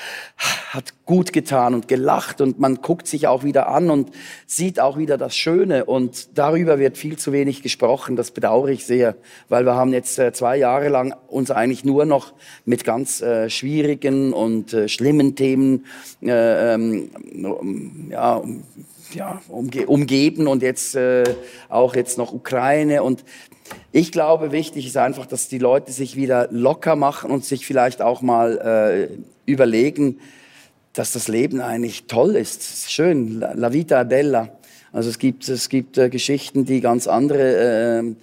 hat 0.69 0.93
gut 1.05 1.33
getan 1.33 1.73
und 1.73 1.87
gelacht 1.87 2.41
und 2.41 2.59
man 2.59 2.75
guckt 2.81 3.07
sich 3.07 3.27
auch 3.27 3.43
wieder 3.43 3.69
an 3.69 3.89
und 3.89 4.11
sieht 4.45 4.79
auch 4.79 4.97
wieder 4.97 5.17
das 5.17 5.35
Schöne. 5.35 5.85
Und 5.85 6.37
darüber 6.37 6.79
wird 6.79 6.97
viel 6.97 7.17
zu 7.17 7.31
wenig 7.31 7.61
gesprochen. 7.61 8.15
Das 8.15 8.31
bedauere 8.31 8.69
ich 8.69 8.85
sehr, 8.85 9.15
weil 9.49 9.65
wir 9.65 9.75
haben 9.75 9.93
jetzt 9.93 10.19
äh, 10.19 10.33
zwei 10.33 10.57
Jahre 10.57 10.89
lang 10.89 11.15
uns 11.27 11.51
eigentlich 11.51 11.85
nur 11.85 12.05
noch 12.05 12.33
mit 12.65 12.83
ganz 12.83 13.21
äh, 13.21 13.49
schwierigen 13.49 14.33
und 14.33 14.73
äh, 14.73 14.87
schlimmen 14.89 15.35
Themen 15.35 15.85
äh, 16.21 16.73
ähm, 16.73 17.09
ja, 18.11 18.41
ja, 19.13 19.41
umge 19.47 19.87
umgeben 19.87 20.47
und 20.47 20.61
jetzt 20.61 20.95
äh, 20.95 21.23
auch 21.69 21.95
jetzt 21.95 22.17
noch 22.17 22.33
Ukraine 22.33 23.03
und 23.03 23.23
ich 23.91 24.11
glaube, 24.11 24.51
wichtig 24.51 24.85
ist 24.87 24.97
einfach, 24.97 25.25
dass 25.25 25.47
die 25.47 25.57
Leute 25.57 25.91
sich 25.91 26.15
wieder 26.15 26.47
locker 26.51 26.95
machen 26.95 27.31
und 27.31 27.43
sich 27.43 27.65
vielleicht 27.65 28.01
auch 28.01 28.21
mal 28.21 28.57
äh, 28.57 29.17
überlegen, 29.45 30.19
dass 30.93 31.11
das 31.11 31.27
Leben 31.27 31.61
eigentlich 31.61 32.05
toll 32.07 32.35
ist. 32.35 32.91
Schön, 32.91 33.39
la, 33.39 33.73
vita 33.73 34.03
bella. 34.03 34.49
Also 34.91 35.09
es 35.09 35.19
gibt, 35.19 35.47
es 35.47 35.69
gibt 35.69 35.97
äh, 35.97 36.09
Geschichten, 36.09 36.65
die 36.65 36.81
ganz 36.81 37.07
andere, 37.07 37.99
ähm, 37.99 38.15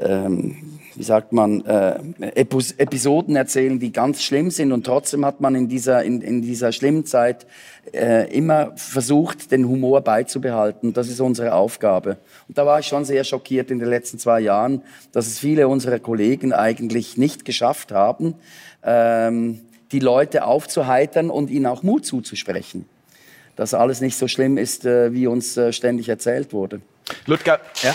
ähm, 0.00 0.56
wie 0.94 1.02
sagt 1.02 1.32
man, 1.32 1.64
äh, 1.66 1.98
Epis 2.34 2.72
Episoden 2.72 3.36
erzählen, 3.36 3.78
die 3.78 3.92
ganz 3.92 4.22
schlimm 4.22 4.50
sind. 4.50 4.72
Und 4.72 4.86
trotzdem 4.86 5.24
hat 5.26 5.40
man 5.40 5.54
in 5.54 5.68
dieser, 5.68 6.02
in, 6.02 6.22
in 6.22 6.40
dieser 6.40 6.72
schlimmen 6.72 7.04
Zeit 7.04 7.46
äh, 7.92 8.32
immer 8.34 8.72
versucht, 8.76 9.50
den 9.50 9.68
Humor 9.68 10.00
beizubehalten. 10.00 10.92
Das 10.92 11.08
ist 11.08 11.20
unsere 11.20 11.54
Aufgabe. 11.54 12.18
Und 12.48 12.58
da 12.58 12.66
war 12.66 12.80
ich 12.80 12.86
schon 12.86 13.04
sehr 13.04 13.24
schockiert 13.24 13.70
in 13.70 13.78
den 13.78 13.88
letzten 13.88 14.18
zwei 14.18 14.40
Jahren, 14.40 14.82
dass 15.12 15.26
es 15.26 15.38
viele 15.38 15.68
unserer 15.68 15.98
Kollegen 15.98 16.52
eigentlich 16.52 17.16
nicht 17.16 17.44
geschafft 17.44 17.92
haben, 17.92 18.34
ähm, 18.82 19.60
die 19.92 20.00
Leute 20.00 20.44
aufzuheitern 20.44 21.30
und 21.30 21.50
ihnen 21.50 21.66
auch 21.66 21.82
Mut 21.82 22.04
zuzusprechen. 22.04 22.86
Dass 23.56 23.74
alles 23.74 24.00
nicht 24.00 24.16
so 24.16 24.28
schlimm 24.28 24.58
ist, 24.58 24.84
äh, 24.84 25.12
wie 25.12 25.26
uns 25.26 25.56
äh, 25.56 25.72
ständig 25.72 26.08
erzählt 26.08 26.52
wurde. 26.52 26.80
Ludger, 27.26 27.60
ja? 27.82 27.94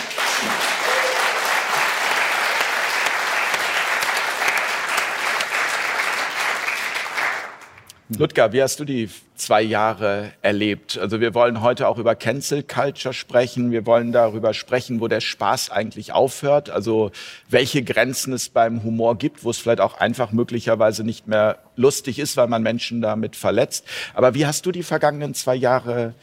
Ludger, 8.10 8.52
wie 8.52 8.60
hast 8.60 8.80
du 8.80 8.84
die 8.84 9.08
zwei 9.34 9.62
Jahre 9.62 10.32
erlebt? 10.42 10.98
Also 10.98 11.22
wir 11.22 11.32
wollen 11.32 11.62
heute 11.62 11.88
auch 11.88 11.96
über 11.96 12.14
Cancel 12.14 12.62
Culture 12.62 13.14
sprechen. 13.14 13.70
Wir 13.70 13.86
wollen 13.86 14.12
darüber 14.12 14.52
sprechen, 14.52 15.00
wo 15.00 15.08
der 15.08 15.22
Spaß 15.22 15.70
eigentlich 15.70 16.12
aufhört. 16.12 16.68
Also 16.68 17.12
welche 17.48 17.82
Grenzen 17.82 18.34
es 18.34 18.50
beim 18.50 18.82
Humor 18.82 19.16
gibt, 19.16 19.42
wo 19.42 19.48
es 19.48 19.56
vielleicht 19.56 19.80
auch 19.80 19.98
einfach 19.98 20.32
möglicherweise 20.32 21.02
nicht 21.02 21.26
mehr 21.26 21.60
lustig 21.76 22.18
ist, 22.18 22.36
weil 22.36 22.46
man 22.46 22.62
Menschen 22.62 23.00
damit 23.00 23.36
verletzt. 23.36 23.86
Aber 24.12 24.34
wie 24.34 24.44
hast 24.44 24.66
du 24.66 24.72
die 24.72 24.82
vergangenen 24.82 25.32
zwei 25.32 25.54
Jahre 25.54 26.14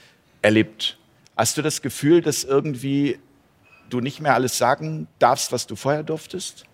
erlebt? 0.43 1.00
Hast 1.35 1.57
du 1.57 1.63
das 1.63 1.81
Gefühl, 1.81 2.21
dass 2.21 2.43
irgendwie 2.43 3.17
du 3.89 4.01
nicht 4.01 4.19
mehr 4.21 4.35
alles 4.35 4.55
sagen 4.59 5.07
darfst, 5.17 5.51
was 5.51 5.65
du 5.65 5.75
vorher 5.75 6.03
durftest? 6.03 6.65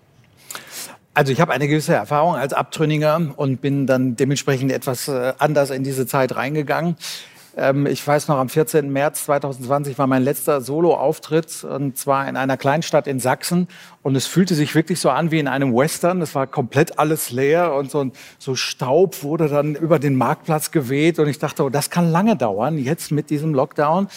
Also 1.17 1.31
ich 1.31 1.41
habe 1.41 1.51
eine 1.51 1.67
gewisse 1.67 1.95
Erfahrung 1.95 2.35
als 2.35 2.53
Abtrünniger 2.53 3.19
und 3.37 3.59
bin 3.59 3.87
dann 3.87 4.15
dementsprechend 4.15 4.71
etwas 4.71 5.07
äh, 5.07 5.33
anders 5.39 5.71
in 5.71 5.83
diese 5.83 6.05
Zeit 6.05 6.35
reingegangen. 6.35 6.95
Ähm, 7.57 7.87
ich 7.87 8.05
weiß 8.05 8.27
noch, 8.27 8.37
am 8.37 8.49
14. 8.49 8.93
März 8.93 9.25
2020 9.25 9.97
war 9.97 10.05
mein 10.05 10.21
letzter 10.21 10.61
Solo-Auftritt 10.61 11.63
und 11.63 11.97
zwar 11.97 12.29
in 12.29 12.37
einer 12.37 12.55
Kleinstadt 12.55 13.07
in 13.07 13.19
Sachsen. 13.19 13.67
Und 14.03 14.15
es 14.15 14.27
fühlte 14.27 14.53
sich 14.53 14.75
wirklich 14.75 14.99
so 14.99 15.09
an 15.09 15.31
wie 15.31 15.39
in 15.39 15.47
einem 15.47 15.75
Western. 15.75 16.21
Es 16.21 16.35
war 16.35 16.45
komplett 16.45 16.99
alles 16.99 17.31
leer 17.31 17.73
und 17.73 17.89
so, 17.89 18.11
so 18.37 18.53
Staub 18.53 19.23
wurde 19.23 19.47
dann 19.47 19.73
über 19.73 19.97
den 19.97 20.15
Marktplatz 20.15 20.69
geweht. 20.69 21.17
Und 21.17 21.27
ich 21.29 21.39
dachte, 21.39 21.63
oh, 21.63 21.69
das 21.69 21.89
kann 21.89 22.11
lange 22.11 22.35
dauern, 22.35 22.77
jetzt 22.77 23.11
mit 23.11 23.31
diesem 23.31 23.55
Lockdown. 23.55 24.07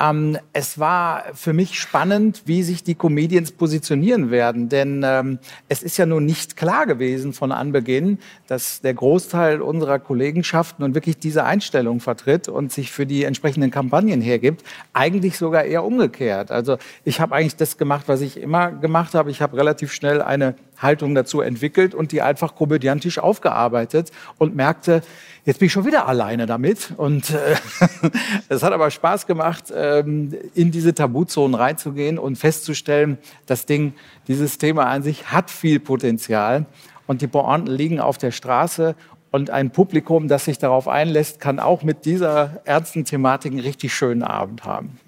Ähm, 0.00 0.38
es 0.52 0.78
war 0.78 1.24
für 1.34 1.52
mich 1.52 1.78
spannend, 1.78 2.42
wie 2.46 2.62
sich 2.62 2.84
die 2.84 2.94
Comedians 2.94 3.50
positionieren 3.52 4.30
werden, 4.30 4.68
denn 4.68 5.02
ähm, 5.04 5.38
es 5.68 5.82
ist 5.82 5.96
ja 5.96 6.06
nun 6.06 6.24
nicht 6.24 6.56
klar 6.56 6.86
gewesen 6.86 7.32
von 7.32 7.50
Anbeginn, 7.50 8.18
dass 8.46 8.80
der 8.80 8.94
Großteil 8.94 9.60
unserer 9.60 9.98
Kollegenschaft 9.98 10.78
nun 10.78 10.94
wirklich 10.94 11.18
diese 11.18 11.44
Einstellung 11.44 11.98
vertritt 11.98 12.48
und 12.48 12.72
sich 12.72 12.92
für 12.92 13.06
die 13.06 13.24
entsprechenden 13.24 13.70
Kampagnen 13.70 14.20
hergibt. 14.20 14.62
Eigentlich 14.92 15.36
sogar 15.36 15.64
eher 15.64 15.84
umgekehrt. 15.84 16.52
Also 16.52 16.78
ich 17.04 17.20
habe 17.20 17.34
eigentlich 17.34 17.56
das 17.56 17.76
gemacht, 17.76 18.04
was 18.06 18.20
ich 18.20 18.40
immer 18.40 18.70
gemacht 18.70 19.14
habe. 19.14 19.30
Ich 19.30 19.42
habe 19.42 19.56
relativ 19.56 19.92
schnell 19.92 20.22
eine 20.22 20.54
Haltung 20.78 21.14
dazu 21.14 21.40
entwickelt 21.40 21.94
und 21.94 22.12
die 22.12 22.22
einfach 22.22 22.54
komödiantisch 22.54 23.18
aufgearbeitet 23.18 24.10
und 24.38 24.54
merkte, 24.54 25.02
jetzt 25.44 25.58
bin 25.58 25.66
ich 25.66 25.72
schon 25.72 25.86
wieder 25.86 26.06
alleine 26.06 26.46
damit. 26.46 26.92
Und 26.96 27.30
äh, 27.30 27.56
es 28.48 28.62
hat 28.62 28.72
aber 28.72 28.90
Spaß 28.90 29.26
gemacht, 29.26 29.72
ähm, 29.74 30.34
in 30.54 30.70
diese 30.70 30.94
Tabuzonen 30.94 31.54
reinzugehen 31.54 32.18
und 32.18 32.36
festzustellen, 32.36 33.18
das 33.46 33.66
Ding, 33.66 33.94
dieses 34.28 34.58
Thema 34.58 34.86
an 34.86 35.02
sich 35.02 35.32
hat 35.32 35.50
viel 35.50 35.80
Potenzial 35.80 36.66
und 37.06 37.22
die 37.22 37.26
Pointen 37.26 37.66
liegen 37.66 38.00
auf 38.00 38.18
der 38.18 38.30
Straße 38.30 38.94
und 39.30 39.50
ein 39.50 39.70
Publikum, 39.70 40.28
das 40.28 40.46
sich 40.46 40.58
darauf 40.58 40.88
einlässt, 40.88 41.40
kann 41.40 41.58
auch 41.60 41.82
mit 41.82 42.04
dieser 42.04 42.60
ernsten 42.64 43.04
Thematik 43.04 43.52
einen 43.52 43.60
richtig 43.60 43.94
schönen 43.94 44.22
Abend 44.22 44.64
haben. 44.64 44.98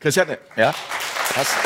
Christiane, 0.00 0.38
ja? 0.56 0.72
Hast, 1.36 1.56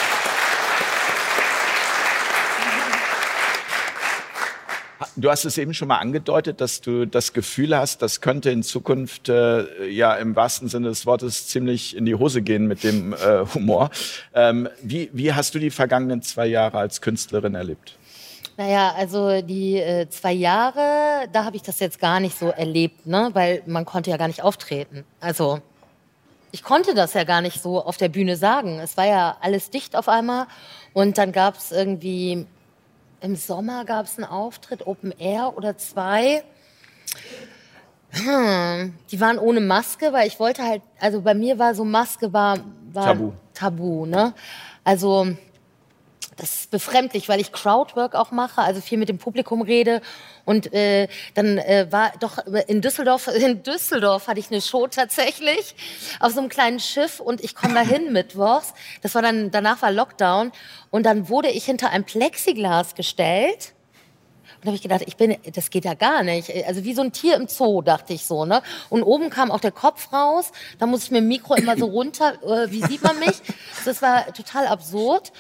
Du 5.19 5.31
hast 5.31 5.47
es 5.47 5.57
eben 5.57 5.73
schon 5.73 5.89
mal 5.89 5.97
angedeutet, 5.97 6.61
dass 6.61 6.83
du 6.83 7.07
das 7.07 7.33
Gefühl 7.33 7.75
hast, 7.75 8.03
das 8.03 8.21
könnte 8.21 8.51
in 8.51 8.63
Zukunft 8.63 9.31
äh, 9.31 9.87
ja 9.87 10.15
im 10.15 10.37
wahrsten 10.37 10.69
Sinne 10.69 10.89
des 10.89 11.07
Wortes 11.07 11.49
ziemlich 11.49 11.97
in 11.97 12.05
die 12.05 12.15
Hose 12.15 12.43
gehen 12.43 12.67
mit 12.67 12.85
dem 12.85 13.15
äh, 13.15 13.47
Humor. 13.55 13.89
Ähm, 14.35 14.69
wie, 14.83 15.09
wie 15.15 15.33
hast 15.33 15.55
du 15.55 15.59
die 15.59 15.71
vergangenen 15.71 16.21
zwei 16.21 16.47
Jahre 16.47 16.77
als 16.77 17.01
Künstlerin 17.01 17.55
erlebt? 17.55 17.97
Naja, 18.59 18.95
also 18.95 19.41
die 19.41 19.79
äh, 19.79 20.07
zwei 20.11 20.33
Jahre, 20.35 21.29
da 21.33 21.45
habe 21.45 21.57
ich 21.57 21.63
das 21.63 21.81
jetzt 21.81 21.99
gar 21.99 22.21
nicht 22.21 22.39
so 22.39 22.49
erlebt, 22.49 23.07
ne? 23.07 23.31
weil 23.33 23.63
man 23.65 23.87
konnte 23.87 24.11
ja 24.11 24.19
gar 24.19 24.29
nicht 24.29 24.43
auftreten. 24.43 25.05
Also 25.21 25.61
ich 26.53 26.63
konnte 26.63 26.95
das 26.95 27.15
ja 27.15 27.25
gar 27.25 27.41
nicht 27.41 27.63
so 27.63 27.83
auf 27.83 27.97
der 27.97 28.11
Bühne 28.11 28.37
sagen. 28.37 28.81
Es 28.81 28.99
war 28.99 29.07
ja 29.07 29.37
alles 29.41 29.71
dicht 29.71 29.97
auf 29.97 30.09
einmal 30.09 30.47
und 30.93 31.17
dann 31.17 31.33
gab 31.33 31.57
es 31.57 31.73
irgendwie, 31.73 32.47
im 33.21 33.37
Sommer 33.37 33.85
gab 33.85 34.07
es 34.07 34.19
einen 34.19 34.27
Auftritt, 34.27 34.87
Open 34.87 35.13
Air 35.19 35.55
oder 35.57 35.77
zwei. 35.77 36.43
Hm, 38.11 38.95
die 39.11 39.21
waren 39.21 39.39
ohne 39.39 39.61
Maske, 39.61 40.13
weil 40.13 40.27
ich 40.27 40.39
wollte 40.39 40.63
halt, 40.63 40.83
also 41.01 41.21
bei 41.21 41.35
mir 41.35 41.59
war 41.59 41.75
so 41.75 41.85
Maske 41.85 42.33
war, 42.33 42.59
war 42.93 43.05
Tabu. 43.07 43.33
Tabu, 43.53 44.07
ne? 44.07 44.35
Also 44.85 45.29
das 46.37 46.55
ist 46.55 46.71
befremdlich, 46.71 47.28
weil 47.28 47.40
ich 47.40 47.50
Crowdwork 47.50 48.14
auch 48.14 48.31
mache, 48.31 48.61
also 48.61 48.81
viel 48.81 48.99
mit 48.99 49.09
dem 49.09 49.19
Publikum 49.19 49.62
rede. 49.62 50.02
Und 50.45 50.73
äh, 50.73 51.09
dann 51.35 51.59
äh, 51.59 51.87
war 51.90 52.12
doch 52.21 52.38
in 52.66 52.83
Düsseldorf, 52.83 53.28
in 53.35 53.62
Düsseldorf 53.62 54.28
hatte 54.28 54.38
ich 54.38 54.50
eine 54.50 54.61
Show 54.61 54.87
tatsächlich 54.87 55.75
auf 56.21 56.33
so 56.33 56.40
einem 56.40 56.49
kleinen 56.49 56.78
Schiff 56.78 57.21
und 57.21 57.43
ich 57.43 57.55
komme 57.55 57.75
dahin 57.75 58.12
mittwochs. 58.12 58.75
Das 59.02 59.14
war 59.14 59.23
dann, 59.23 59.50
danach 59.50 59.81
war 59.81 59.90
Lockdown 59.90 60.52
und 60.90 61.05
dann 61.05 61.28
wurde 61.28 61.49
ich 61.49 61.64
hinter 61.64 61.90
ein 61.90 62.05
Plexiglas 62.05 62.95
gestellt. 62.95 63.73
Und 64.57 64.64
da 64.64 64.66
habe 64.69 64.76
ich 64.76 64.83
gedacht, 64.83 65.02
ich 65.07 65.16
bin, 65.16 65.37
das 65.55 65.71
geht 65.71 65.85
ja 65.85 65.95
gar 65.95 66.23
nicht. 66.23 66.50
Also 66.66 66.85
wie 66.85 66.95
so 66.95 67.02
ein 67.02 67.12
Tier 67.12 67.37
im 67.37 67.49
Zoo, 67.49 67.83
dachte 67.83 68.12
ich 68.12 68.25
so. 68.25 68.45
Ne? 68.45 68.62
Und 68.90 69.02
oben 69.02 69.31
kam 69.31 69.50
auch 69.50 69.61
der 69.61 69.73
Kopf 69.73 70.12
raus. 70.12 70.52
Da 70.78 70.87
muss 70.87 71.05
ich 71.05 71.11
mit 71.11 71.21
dem 71.21 71.28
Mikro 71.28 71.55
immer 71.55 71.76
so 71.76 71.87
runter. 71.87 72.35
Äh, 72.43 72.71
wie 72.71 72.83
sieht 72.83 73.02
man 73.02 73.19
mich? 73.19 73.35
Das 73.85 74.02
war 74.02 74.33
total 74.33 74.66
absurd. 74.66 75.33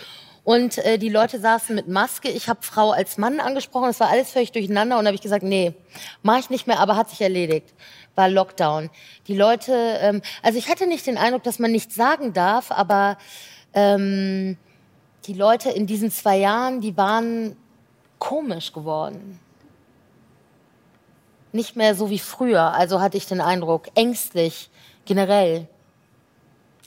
Und 0.46 0.78
äh, 0.78 0.96
die 0.96 1.08
Leute 1.08 1.40
saßen 1.40 1.74
mit 1.74 1.88
Maske. 1.88 2.28
Ich 2.28 2.48
habe 2.48 2.60
Frau 2.62 2.92
als 2.92 3.18
Mann 3.18 3.40
angesprochen. 3.40 3.88
Das 3.88 3.98
war 3.98 4.08
alles 4.08 4.30
völlig 4.30 4.52
durcheinander. 4.52 4.96
Und 4.96 5.06
habe 5.06 5.16
ich 5.16 5.20
gesagt, 5.20 5.42
nee, 5.42 5.74
mache 6.22 6.38
ich 6.38 6.50
nicht 6.50 6.68
mehr. 6.68 6.78
Aber 6.78 6.94
hat 6.94 7.10
sich 7.10 7.20
erledigt. 7.20 7.74
War 8.14 8.28
Lockdown. 8.28 8.88
Die 9.26 9.34
Leute, 9.34 9.72
ähm, 10.00 10.22
also 10.44 10.56
ich 10.56 10.68
hatte 10.68 10.86
nicht 10.86 11.04
den 11.04 11.18
Eindruck, 11.18 11.42
dass 11.42 11.58
man 11.58 11.72
nichts 11.72 11.96
sagen 11.96 12.32
darf. 12.32 12.70
Aber 12.70 13.18
ähm, 13.74 14.56
die 15.24 15.32
Leute 15.32 15.70
in 15.70 15.88
diesen 15.88 16.12
zwei 16.12 16.36
Jahren, 16.36 16.80
die 16.80 16.96
waren 16.96 17.56
komisch 18.20 18.72
geworden. 18.72 19.40
Nicht 21.50 21.74
mehr 21.74 21.96
so 21.96 22.08
wie 22.08 22.20
früher. 22.20 22.72
Also 22.72 23.00
hatte 23.00 23.16
ich 23.16 23.26
den 23.26 23.40
Eindruck, 23.40 23.88
ängstlich 23.96 24.70
generell. 25.06 25.66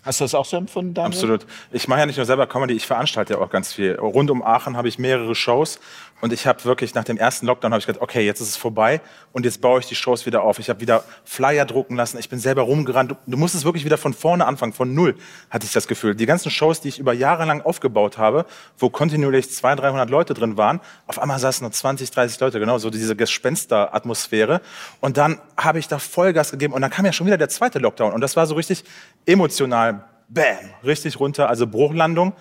Hast 0.09 0.21
du 0.21 0.23
das 0.23 0.33
auch 0.33 0.45
so 0.45 0.57
empfunden, 0.57 0.95
Daniel? 0.95 1.13
Absolut. 1.13 1.45
Ich 1.71 1.87
mache 1.87 1.99
ja 1.99 2.07
nicht 2.07 2.17
nur 2.17 2.25
selber 2.25 2.47
Comedy, 2.47 2.73
ich 2.73 2.87
veranstalte 2.87 3.33
ja 3.33 3.39
auch 3.39 3.51
ganz 3.51 3.71
viel. 3.71 3.93
Rund 3.93 4.31
um 4.31 4.41
Aachen 4.41 4.75
habe 4.75 4.87
ich 4.87 4.97
mehrere 4.97 5.35
Shows 5.35 5.79
und 6.19 6.33
ich 6.33 6.47
habe 6.47 6.65
wirklich 6.65 6.95
nach 6.95 7.03
dem 7.03 7.15
ersten 7.15 7.45
Lockdown 7.45 7.71
habe 7.71 7.79
ich 7.79 7.85
gedacht, 7.85 8.01
okay, 8.01 8.25
jetzt 8.25 8.41
ist 8.41 8.49
es 8.49 8.57
vorbei 8.57 9.01
und 9.33 9.45
jetzt 9.45 9.61
baue 9.61 9.79
ich 9.79 9.85
die 9.85 9.93
Shows 9.93 10.25
wieder 10.25 10.41
auf. 10.41 10.57
Ich 10.57 10.67
habe 10.69 10.81
wieder 10.81 11.03
Flyer 11.25 11.63
drucken 11.63 11.95
lassen, 11.95 12.17
ich 12.17 12.27
bin 12.27 12.39
selber 12.39 12.63
rumgerannt. 12.63 13.11
Du, 13.11 13.15
du 13.27 13.37
musst 13.37 13.53
es 13.53 13.65
wirklich 13.65 13.85
wieder 13.85 13.99
von 13.99 14.15
vorne 14.15 14.47
anfangen, 14.47 14.73
von 14.73 14.95
null, 14.95 15.15
hatte 15.51 15.67
ich 15.67 15.73
das 15.73 15.87
Gefühl. 15.87 16.15
Die 16.15 16.25
ganzen 16.25 16.49
Shows, 16.49 16.81
die 16.81 16.89
ich 16.89 16.97
über 16.97 17.13
Jahre 17.13 17.45
lang 17.45 17.61
aufgebaut 17.61 18.17
habe, 18.17 18.47
wo 18.79 18.89
kontinuierlich 18.89 19.51
200, 19.51 19.85
300 19.85 20.09
Leute 20.09 20.33
drin 20.33 20.57
waren, 20.57 20.81
auf 21.05 21.19
einmal 21.19 21.37
saßen 21.37 21.63
nur 21.63 21.71
20, 21.71 22.09
30 22.09 22.39
Leute, 22.39 22.59
genau, 22.59 22.79
so 22.79 22.89
diese 22.89 23.15
Gespensteratmosphäre. 23.15 24.61
Und 25.01 25.17
dann 25.17 25.39
habe 25.55 25.77
ich 25.77 25.87
da 25.87 25.99
Vollgas 25.99 26.49
gegeben 26.49 26.73
und 26.73 26.81
dann 26.81 26.89
kam 26.89 27.05
ja 27.05 27.13
schon 27.13 27.27
wieder 27.27 27.37
der 27.37 27.49
zweite 27.49 27.77
Lockdown 27.77 28.11
und 28.11 28.21
das 28.21 28.35
war 28.35 28.47
so 28.47 28.55
richtig 28.55 28.83
emotional 29.27 29.98
bam, 30.29 30.69
richtig 30.83 31.19
runter, 31.19 31.49
also 31.49 31.67
Bruchlandung. 31.67 32.33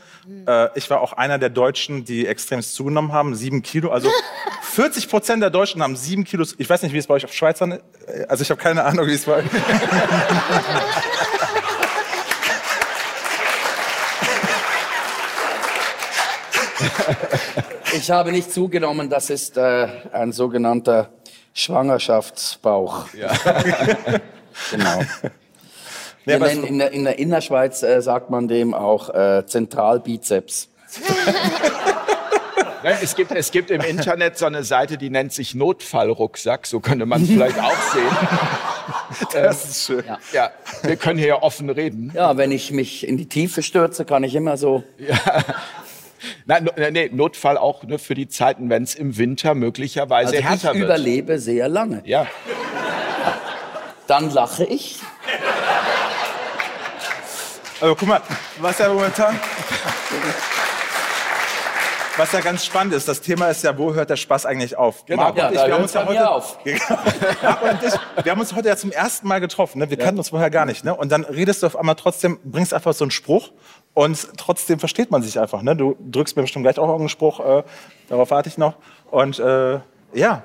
Äh, 0.47 0.69
ich 0.77 0.89
war 0.91 1.01
auch 1.01 1.15
einer 1.15 1.39
der 1.39 1.49
Deutschen, 1.49 2.05
die 2.05 2.27
extremst 2.27 2.75
zugenommen 2.75 3.13
haben, 3.13 3.35
sieben 3.35 3.63
Kilo. 3.63 3.91
Also 3.91 4.11
40 4.63 5.09
Prozent 5.09 5.43
der 5.43 5.51
Deutschen 5.51 5.83
haben 5.83 5.97
sieben 5.97 6.25
Kilo. 6.25 6.45
Ich 6.59 6.69
weiß 6.69 6.83
nicht, 6.83 6.93
wie 6.93 6.99
es 6.99 7.07
bei 7.07 7.15
euch 7.15 7.25
auf 7.25 7.33
Schweizern 7.33 7.73
ist. 7.73 7.83
Also 8.29 8.43
ich 8.43 8.51
habe 8.51 8.61
keine 8.61 8.85
Ahnung, 8.85 9.07
wie 9.07 9.15
es 9.15 9.25
bei 9.25 9.43
Ich 17.95 18.11
habe 18.11 18.31
nicht 18.33 18.53
zugenommen, 18.53 19.09
das 19.09 19.31
ist 19.31 19.57
äh, 19.57 19.89
ein 20.13 20.31
sogenannter 20.33 21.11
Schwangerschaftsbauch. 21.55 23.13
Ja. 23.15 23.33
genau. 24.71 25.01
Wir 26.29 26.39
nennen, 26.39 26.65
in, 26.65 26.79
der, 26.79 26.93
in 26.93 27.05
der 27.05 27.19
Innerschweiz 27.19 27.83
äh, 27.83 28.01
sagt 28.03 28.31
man 28.31 28.49
dem 28.49 28.75
auch 28.75 29.09
äh, 29.15 29.45
Zentralbizeps. 29.47 30.69
Es 32.83 33.17
gibt, 33.17 33.33
es 33.33 33.51
gibt 33.51 33.71
im 33.71 33.81
Internet 33.81 34.39
so 34.39 34.47
eine 34.47 34.63
Seite, 34.63 34.99
die 34.99 35.11
nennt 35.11 35.33
sich 35.33 35.55
Notfallrucksack. 35.55 36.67
So 36.67 36.81
könnte 36.81 37.07
man 37.07 37.23
es 37.23 37.29
vielleicht 37.29 37.59
auch 37.59 37.77
sehen. 37.93 38.17
Das 39.33 39.65
ist 39.65 39.87
schön. 39.87 40.05
Ja. 40.07 40.19
ja. 40.33 40.51
wir 40.83 40.97
können 40.97 41.19
hier 41.19 41.29
ja 41.29 41.43
offen 41.43 41.69
reden. 41.69 42.13
Ja, 42.15 42.37
wenn 42.37 42.53
ich 42.53 42.73
mich 42.73 43.07
in 43.07 43.17
die 43.17 43.27
Tiefe 43.27 43.63
stürze, 43.63 44.05
kann 44.05 44.23
ich 44.23 44.35
immer 44.35 44.57
so. 44.57 44.83
Ja. 44.99 45.19
Nein, 46.47 46.69
nee, 46.93 47.11
Notfall 47.13 47.59
auch 47.59 47.83
ne, 47.85 47.99
für 47.99 48.15
die 48.15 48.29
Zeiten, 48.29 48.71
wenn 48.71 48.83
es 48.83 48.95
im 48.95 49.17
Winter 49.17 49.55
möglicherweise 49.55 50.37
also 50.37 50.49
härter 50.49 50.69
wird. 50.69 50.77
Ich 50.77 50.83
überlebe 50.83 51.39
sehr 51.39 51.69
lange. 51.69 52.03
Ja. 52.05 52.27
Dann 54.07 54.31
lache 54.31 54.65
ich. 54.65 55.01
Also 57.81 57.95
guck 57.95 58.09
mal, 58.09 58.21
was 58.61 58.79
ja 58.79 58.89
momentan. 58.89 59.39
Was 62.17 62.33
ja 62.33 62.41
ganz 62.41 62.65
spannend 62.65 62.95
ist, 62.95 63.07
das 63.07 63.21
Thema 63.21 63.47
ist 63.47 63.63
ja, 63.63 63.79
wo 63.79 63.95
hört 63.95 64.11
der 64.11 64.17
Spaß 64.17 64.45
eigentlich 64.45 64.77
auf? 64.77 65.07
Genau, 65.07 65.23
Marc 65.23 65.37
ja, 65.37 65.47
und 65.47 65.55
ich, 65.55 65.65
wir 65.65 65.73
haben 65.73 65.83
uns 65.83 65.95
ja 65.95 66.05
heute, 66.05 66.29
auf. 66.29 66.59
Ich, 66.65 66.81
wir 68.25 68.33
haben 68.33 68.41
uns 68.41 68.57
heute 68.57 68.67
ja 68.67 68.77
zum 68.77 68.91
ersten 68.91 69.29
Mal 69.29 69.39
getroffen. 69.39 69.79
Ne? 69.79 69.89
Wir 69.89 69.99
ja. 69.99 70.05
kannten 70.05 70.19
uns 70.19 70.31
vorher 70.31 70.51
gar 70.51 70.67
nicht. 70.67 70.85
Ne? 70.85 70.93
Und 70.93 71.13
dann 71.13 71.23
redest 71.23 71.63
du 71.63 71.69
auf 71.69 71.77
einmal 71.77 71.95
trotzdem, 71.95 72.41
bringst 72.43 72.75
einfach 72.75 72.93
so 72.93 73.05
einen 73.05 73.13
Spruch 73.13 73.53
und 73.95 74.37
trotzdem 74.37 74.81
versteht 74.81 75.13
man 75.13 75.23
sich 75.23 75.39
einfach. 75.39 75.63
Ne? 75.63 75.77
Du 75.77 75.97
drückst 76.11 76.35
mir 76.35 76.43
bestimmt 76.43 76.65
gleich 76.65 76.81
auch 76.81 76.93
einen 76.99 77.09
Spruch, 77.09 77.39
äh, 77.39 77.63
darauf 78.09 78.33
warte 78.33 78.49
ich 78.49 78.59
noch. 78.59 78.75
Und 79.13 79.39
äh, 79.39 79.79
ja, 80.13 80.43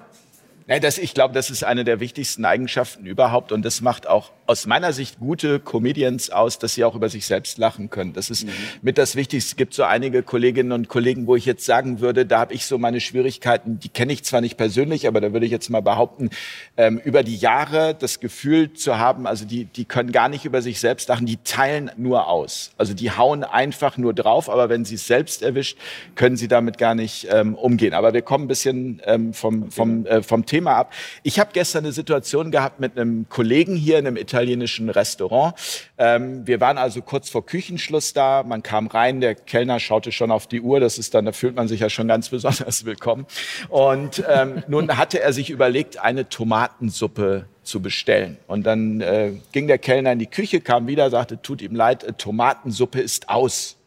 ja, 0.67 0.79
das, 0.79 0.99
ich 0.99 1.13
glaube, 1.13 1.33
das 1.33 1.49
ist 1.49 1.63
eine 1.63 1.83
der 1.83 1.99
wichtigsten 1.99 2.45
Eigenschaften 2.45 3.05
überhaupt 3.05 3.51
und 3.51 3.65
das 3.65 3.81
macht 3.81 4.07
auch 4.07 4.29
aus 4.45 4.65
meiner 4.65 4.93
Sicht 4.93 5.19
gute 5.19 5.59
Comedians 5.59 6.29
aus, 6.29 6.59
dass 6.59 6.73
sie 6.73 6.83
auch 6.83 6.95
über 6.95 7.09
sich 7.09 7.25
selbst 7.25 7.57
lachen 7.57 7.89
können. 7.89 8.13
Das 8.13 8.29
ist 8.29 8.45
mhm. 8.45 8.51
mit 8.81 8.97
das 8.97 9.15
Wichtigste. 9.15 9.51
Es 9.53 9.55
gibt 9.55 9.73
so 9.73 9.83
einige 9.83 10.23
Kolleginnen 10.23 10.71
und 10.71 10.87
Kollegen, 10.87 11.27
wo 11.27 11.35
ich 11.35 11.45
jetzt 11.45 11.65
sagen 11.65 11.99
würde, 11.99 12.25
da 12.25 12.39
habe 12.39 12.53
ich 12.53 12.65
so 12.65 12.77
meine 12.77 12.99
Schwierigkeiten, 12.99 13.79
die 13.79 13.89
kenne 13.89 14.13
ich 14.13 14.23
zwar 14.23 14.41
nicht 14.41 14.57
persönlich, 14.57 15.07
aber 15.07 15.21
da 15.21 15.33
würde 15.33 15.45
ich 15.45 15.51
jetzt 15.51 15.69
mal 15.69 15.81
behaupten, 15.81 16.29
ähm, 16.77 16.99
über 17.03 17.23
die 17.23 17.35
Jahre 17.35 17.95
das 17.95 18.19
Gefühl 18.19 18.73
zu 18.73 18.97
haben, 18.97 19.27
also 19.27 19.45
die, 19.45 19.65
die 19.65 19.85
können 19.85 20.11
gar 20.11 20.29
nicht 20.29 20.45
über 20.45 20.61
sich 20.61 20.79
selbst 20.79 21.09
lachen, 21.09 21.25
die 21.25 21.37
teilen 21.37 21.91
nur 21.97 22.27
aus. 22.27 22.71
Also 22.77 22.93
die 22.93 23.11
hauen 23.11 23.43
einfach 23.43 23.97
nur 23.97 24.13
drauf, 24.13 24.49
aber 24.49 24.69
wenn 24.69 24.85
sie 24.85 24.95
es 24.95 25.07
selbst 25.07 25.41
erwischt, 25.41 25.77
können 26.15 26.37
sie 26.37 26.47
damit 26.47 26.77
gar 26.77 26.95
nicht 26.95 27.27
ähm, 27.29 27.55
umgehen. 27.55 27.93
Aber 27.93 28.13
wir 28.13 28.21
kommen 28.21 28.45
ein 28.45 28.47
bisschen 28.47 29.01
ähm, 29.05 29.33
vom, 29.33 29.71
vom, 29.71 30.05
äh, 30.05 30.21
vom 30.21 30.45
Thema 30.45 30.75
ab. 30.75 30.93
Ich 31.23 31.39
habe 31.39 31.51
gestern 31.53 31.85
eine 31.85 31.93
Situation 31.93 32.51
gehabt 32.51 32.79
mit 32.79 32.97
einem 32.97 33.27
Kollegen 33.29 33.75
hier 33.75 33.99
in 33.99 34.07
einem 34.07 34.17
italienischen 34.33 34.89
Restaurant. 34.89 35.53
Ähm, 35.97 36.47
wir 36.47 36.59
waren 36.59 36.79
also 36.79 37.01
kurz 37.01 37.29
vor 37.29 37.45
Küchenschluss 37.45 38.13
da. 38.13 38.41
Man 38.43 38.63
kam 38.63 38.87
rein, 38.87 39.21
der 39.21 39.35
Kellner 39.35 39.79
schaute 39.79 40.11
schon 40.11 40.31
auf 40.31 40.47
die 40.47 40.61
Uhr. 40.61 40.79
Das 40.79 40.97
ist 40.97 41.13
dann, 41.13 41.25
da 41.25 41.31
fühlt 41.31 41.55
man 41.55 41.67
sich 41.67 41.81
ja 41.81 41.89
schon 41.89 42.07
ganz 42.07 42.29
besonders 42.33 42.85
willkommen. 42.85 43.27
Und 43.69 44.23
ähm, 44.27 44.63
nun 44.67 44.97
hatte 44.97 45.21
er 45.21 45.33
sich 45.33 45.51
überlegt, 45.51 45.99
eine 45.99 46.29
Tomatensuppe 46.29 47.45
zu 47.61 47.81
bestellen. 47.81 48.37
Und 48.47 48.63
dann 48.63 49.01
äh, 49.01 49.33
ging 49.51 49.67
der 49.67 49.77
Kellner 49.77 50.11
in 50.11 50.19
die 50.19 50.27
Küche, 50.27 50.61
kam 50.61 50.87
wieder, 50.87 51.09
sagte, 51.11 51.41
tut 51.41 51.61
ihm 51.61 51.75
leid, 51.75 52.03
äh, 52.03 52.13
Tomatensuppe 52.13 52.99
ist 52.99 53.29
aus. 53.29 53.77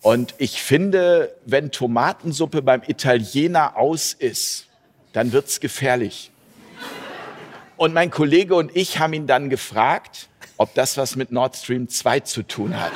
Und 0.00 0.34
ich 0.38 0.62
finde, 0.62 1.34
wenn 1.44 1.70
Tomatensuppe 1.70 2.62
beim 2.62 2.82
Italiener 2.86 3.76
aus 3.76 4.14
ist, 4.14 4.66
dann 5.12 5.32
wird's 5.32 5.60
gefährlich. 5.60 6.30
Und 7.78 7.94
mein 7.94 8.10
Kollege 8.10 8.56
und 8.56 8.74
ich 8.74 8.98
haben 8.98 9.12
ihn 9.12 9.28
dann 9.28 9.48
gefragt, 9.50 10.28
ob 10.56 10.74
das 10.74 10.96
was 10.96 11.14
mit 11.14 11.30
Nord 11.30 11.54
Stream 11.54 11.88
2 11.88 12.20
zu 12.20 12.42
tun 12.42 12.74
hat. 12.78 12.90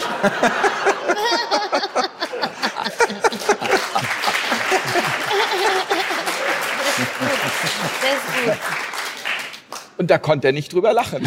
Und 9.99 10.11
da 10.11 10.19
konnte 10.19 10.49
er 10.49 10.53
nicht 10.53 10.73
drüber 10.73 10.93
lachen. 10.93 11.19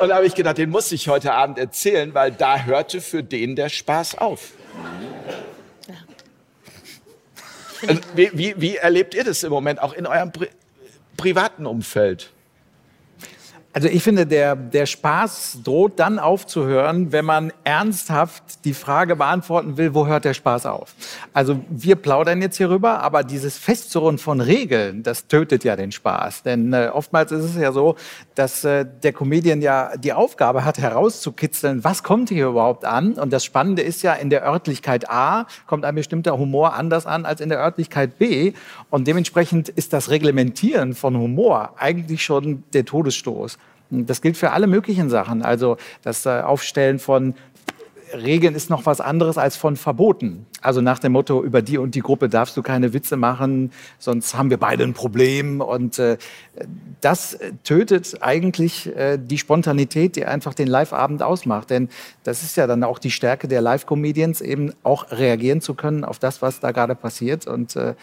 und 0.00 0.08
da 0.08 0.14
habe 0.14 0.26
ich 0.26 0.36
gedacht, 0.36 0.56
den 0.56 0.70
muss 0.70 0.92
ich 0.92 1.08
heute 1.08 1.32
Abend 1.32 1.58
erzählen, 1.58 2.14
weil 2.14 2.30
da 2.30 2.60
hörte 2.60 3.00
für 3.00 3.24
den 3.24 3.56
der 3.56 3.70
Spaß 3.70 4.18
auf. 4.18 4.52
Also, 7.88 8.00
wie, 8.14 8.30
wie, 8.34 8.54
wie, 8.56 8.76
erlebt 8.76 9.14
ihr 9.14 9.24
das 9.24 9.42
im 9.42 9.50
Moment 9.50 9.82
auch 9.82 9.94
in 9.94 10.06
eurem 10.06 10.30
privaten 11.20 11.66
Umfeld? 11.66 12.30
Also 13.72 13.86
ich 13.86 14.02
finde, 14.02 14.26
der, 14.26 14.56
der 14.56 14.84
Spaß 14.84 15.60
droht 15.62 16.00
dann 16.00 16.18
aufzuhören, 16.18 17.12
wenn 17.12 17.24
man 17.24 17.52
ernsthaft 17.62 18.64
die 18.64 18.74
Frage 18.74 19.14
beantworten 19.14 19.76
will, 19.76 19.94
wo 19.94 20.08
hört 20.08 20.24
der 20.24 20.34
Spaß 20.34 20.66
auf? 20.66 20.96
Also 21.32 21.60
wir 21.70 21.94
plaudern 21.94 22.42
jetzt 22.42 22.56
hierüber, 22.56 23.00
aber 23.00 23.22
dieses 23.22 23.58
Festzurren 23.58 24.18
von 24.18 24.40
Regeln, 24.40 25.04
das 25.04 25.28
tötet 25.28 25.62
ja 25.62 25.76
den 25.76 25.92
Spaß. 25.92 26.42
Denn 26.42 26.72
äh, 26.72 26.90
oftmals 26.92 27.30
ist 27.30 27.44
es 27.44 27.54
ja 27.54 27.70
so, 27.70 27.94
dass 28.34 28.64
äh, 28.64 28.84
der 29.04 29.12
Comedian 29.12 29.62
ja 29.62 29.96
die 29.96 30.14
Aufgabe 30.14 30.64
hat, 30.64 30.78
herauszukitzeln, 30.78 31.84
was 31.84 32.02
kommt 32.02 32.28
hier 32.28 32.48
überhaupt 32.48 32.84
an? 32.84 33.12
Und 33.12 33.32
das 33.32 33.44
Spannende 33.44 33.82
ist 33.82 34.02
ja, 34.02 34.14
in 34.14 34.30
der 34.30 34.44
Örtlichkeit 34.44 35.08
A 35.08 35.46
kommt 35.68 35.84
ein 35.84 35.94
bestimmter 35.94 36.36
Humor 36.36 36.74
anders 36.74 37.06
an 37.06 37.24
als 37.24 37.40
in 37.40 37.50
der 37.50 37.60
Örtlichkeit 37.60 38.18
B. 38.18 38.52
Und 38.90 39.06
dementsprechend 39.06 39.68
ist 39.68 39.92
das 39.92 40.10
Reglementieren 40.10 40.94
von 40.94 41.16
Humor 41.16 41.74
eigentlich 41.78 42.24
schon 42.24 42.64
der 42.72 42.84
Todesstoß. 42.84 43.58
Das 43.90 44.22
gilt 44.22 44.36
für 44.36 44.52
alle 44.52 44.66
möglichen 44.66 45.10
Sachen. 45.10 45.42
Also 45.42 45.76
das 46.02 46.24
äh, 46.26 46.40
Aufstellen 46.40 46.98
von 46.98 47.34
Regeln 48.14 48.54
ist 48.54 48.70
noch 48.70 48.86
was 48.86 49.00
anderes 49.00 49.38
als 49.38 49.56
von 49.56 49.76
Verboten. 49.76 50.46
Also 50.60 50.80
nach 50.80 50.98
dem 50.98 51.12
Motto, 51.12 51.42
über 51.42 51.62
die 51.62 51.78
und 51.78 51.94
die 51.94 52.00
Gruppe 52.00 52.28
darfst 52.28 52.56
du 52.56 52.62
keine 52.62 52.92
Witze 52.92 53.16
machen, 53.16 53.72
sonst 53.98 54.36
haben 54.36 54.50
wir 54.50 54.58
beide 54.58 54.84
ein 54.84 54.94
Problem. 54.94 55.60
Und 55.60 55.98
äh, 55.98 56.18
das 57.00 57.38
tötet 57.64 58.18
eigentlich 58.20 58.94
äh, 58.96 59.18
die 59.18 59.38
Spontanität, 59.38 60.16
die 60.16 60.24
einfach 60.24 60.54
den 60.54 60.68
Live-Abend 60.68 61.22
ausmacht. 61.22 61.70
Denn 61.70 61.88
das 62.24 62.42
ist 62.42 62.56
ja 62.56 62.66
dann 62.66 62.84
auch 62.84 62.98
die 62.98 63.10
Stärke 63.10 63.48
der 63.48 63.60
Live-Comedians, 63.60 64.40
eben 64.40 64.72
auch 64.82 65.10
reagieren 65.10 65.60
zu 65.60 65.74
können 65.74 66.04
auf 66.04 66.18
das, 66.18 66.42
was 66.42 66.60
da 66.60 66.72
gerade 66.72 66.94
passiert. 66.94 67.46
Und 67.46 67.76
äh, 67.76 67.94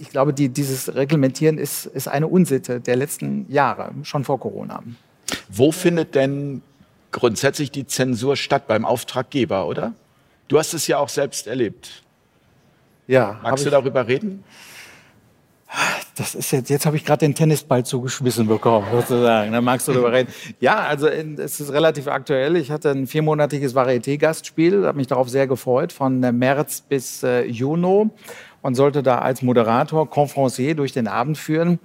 ich 0.00 0.10
glaube, 0.10 0.32
die, 0.32 0.48
dieses 0.48 0.94
Reglementieren 0.94 1.58
ist, 1.58 1.86
ist 1.86 2.08
eine 2.08 2.26
Unsitte 2.26 2.80
der 2.80 2.96
letzten 2.96 3.50
Jahre, 3.50 3.92
schon 4.02 4.24
vor 4.24 4.40
Corona. 4.40 4.82
Wo 5.48 5.72
findet 5.72 6.14
denn 6.14 6.62
grundsätzlich 7.12 7.70
die 7.70 7.86
Zensur 7.86 8.36
statt? 8.36 8.66
Beim 8.66 8.84
Auftraggeber, 8.84 9.66
oder? 9.66 9.94
Du 10.48 10.58
hast 10.58 10.74
es 10.74 10.86
ja 10.86 10.98
auch 10.98 11.08
selbst 11.08 11.46
erlebt. 11.46 12.02
Ja. 13.06 13.40
Magst 13.42 13.66
du 13.66 13.70
darüber 13.70 14.06
reden? 14.06 14.44
Das 16.16 16.34
ist 16.34 16.50
jetzt, 16.50 16.70
jetzt 16.70 16.86
habe 16.86 16.96
ich 16.96 17.04
gerade 17.04 17.20
den 17.20 17.34
Tennisball 17.34 17.84
zugeschmissen 17.84 18.46
bekommen, 18.46 18.86
sozusagen. 18.92 19.52
Da 19.52 19.60
magst 19.60 19.86
du 19.86 19.92
darüber 19.92 20.12
reden. 20.12 20.32
Ja, 20.60 20.78
also 20.78 21.08
es 21.08 21.60
ist 21.60 21.72
relativ 21.72 22.08
aktuell. 22.08 22.56
Ich 22.56 22.70
hatte 22.70 22.90
ein 22.90 23.06
viermonatiges 23.06 23.74
Varieté-Gastspiel, 23.74 24.86
habe 24.86 24.96
mich 24.96 25.06
darauf 25.06 25.28
sehr 25.28 25.46
gefreut, 25.46 25.92
von 25.92 26.20
März 26.20 26.80
bis 26.80 27.22
äh, 27.22 27.44
Juni 27.44 28.10
und 28.62 28.74
sollte 28.74 29.02
da 29.02 29.18
als 29.18 29.42
Moderator 29.42 30.08
Confrancier 30.08 30.74
durch 30.74 30.92
den 30.92 31.08
Abend 31.08 31.38
führen. 31.38 31.78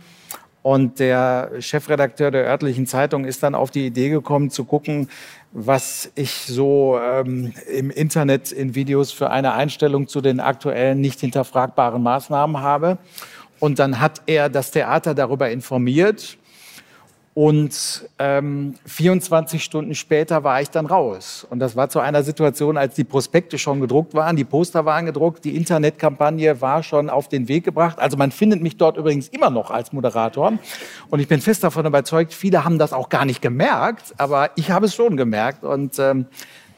Und 0.62 1.00
der 1.00 1.52
Chefredakteur 1.60 2.32
der 2.32 2.46
örtlichen 2.46 2.88
Zeitung 2.88 3.26
ist 3.26 3.44
dann 3.44 3.54
auf 3.54 3.70
die 3.70 3.86
Idee 3.86 4.10
gekommen, 4.10 4.50
zu 4.50 4.64
gucken, 4.64 5.10
was 5.52 6.10
ich 6.16 6.32
so 6.32 6.98
ähm, 6.98 7.54
im 7.70 7.92
Internet 7.92 8.54
in 8.54 8.74
Videos 8.74 9.12
für 9.12 9.30
eine 9.30 9.54
Einstellung 9.54 10.08
zu 10.08 10.22
den 10.22 10.40
aktuellen 10.40 11.02
nicht 11.02 11.20
hinterfragbaren 11.20 12.02
Maßnahmen 12.02 12.62
habe. 12.62 12.98
Und 13.60 13.80
dann 13.80 14.00
hat 14.00 14.22
er 14.26 14.50
das 14.50 14.72
Theater 14.72 15.14
darüber 15.14 15.50
informiert 15.50 16.38
und 17.36 18.08
ähm, 18.20 18.76
24 18.86 19.64
Stunden 19.64 19.96
später 19.96 20.44
war 20.44 20.62
ich 20.62 20.70
dann 20.70 20.86
raus. 20.86 21.48
Und 21.50 21.60
das 21.60 21.76
war 21.76 21.90
zu 21.90 22.00
einer 22.00 22.22
Situation, 22.22 22.78
als 22.78 22.94
die 22.94 23.04
Prospekte 23.04 23.58
schon 23.58 23.82
gedruckt 23.82 24.14
waren, 24.14 24.36
die 24.36 24.44
Poster 24.44 24.86
waren 24.86 25.08
gedruckt, 25.08 25.44
die 25.44 25.56
Internetkampagne 25.56 26.62
war 26.62 26.84
schon 26.84 27.10
auf 27.10 27.30
den 27.30 27.48
Weg 27.48 27.64
gebracht. 27.64 27.98
Also 27.98 28.18
man 28.18 28.30
findet 28.32 28.62
mich 28.62 28.78
dort 28.78 28.98
übrigens 28.98 29.30
immer 29.30 29.50
noch 29.50 29.72
als 29.72 29.92
Moderator. 29.94 30.54
Und 31.10 31.20
ich 31.22 31.28
bin 31.28 31.42
fest 31.42 31.64
davon 31.64 31.88
überzeugt, 31.88 32.34
viele 32.34 32.64
haben 32.66 32.78
das 32.78 32.94
auch 32.94 33.10
gar 33.10 33.26
nicht 33.26 33.42
gemerkt, 33.42 34.14
aber 34.18 34.52
ich 34.56 34.70
habe 34.70 34.86
es 34.86 34.94
schon 34.94 35.18
gemerkt. 35.18 35.64
Und 35.64 35.98
ähm, 35.98 36.28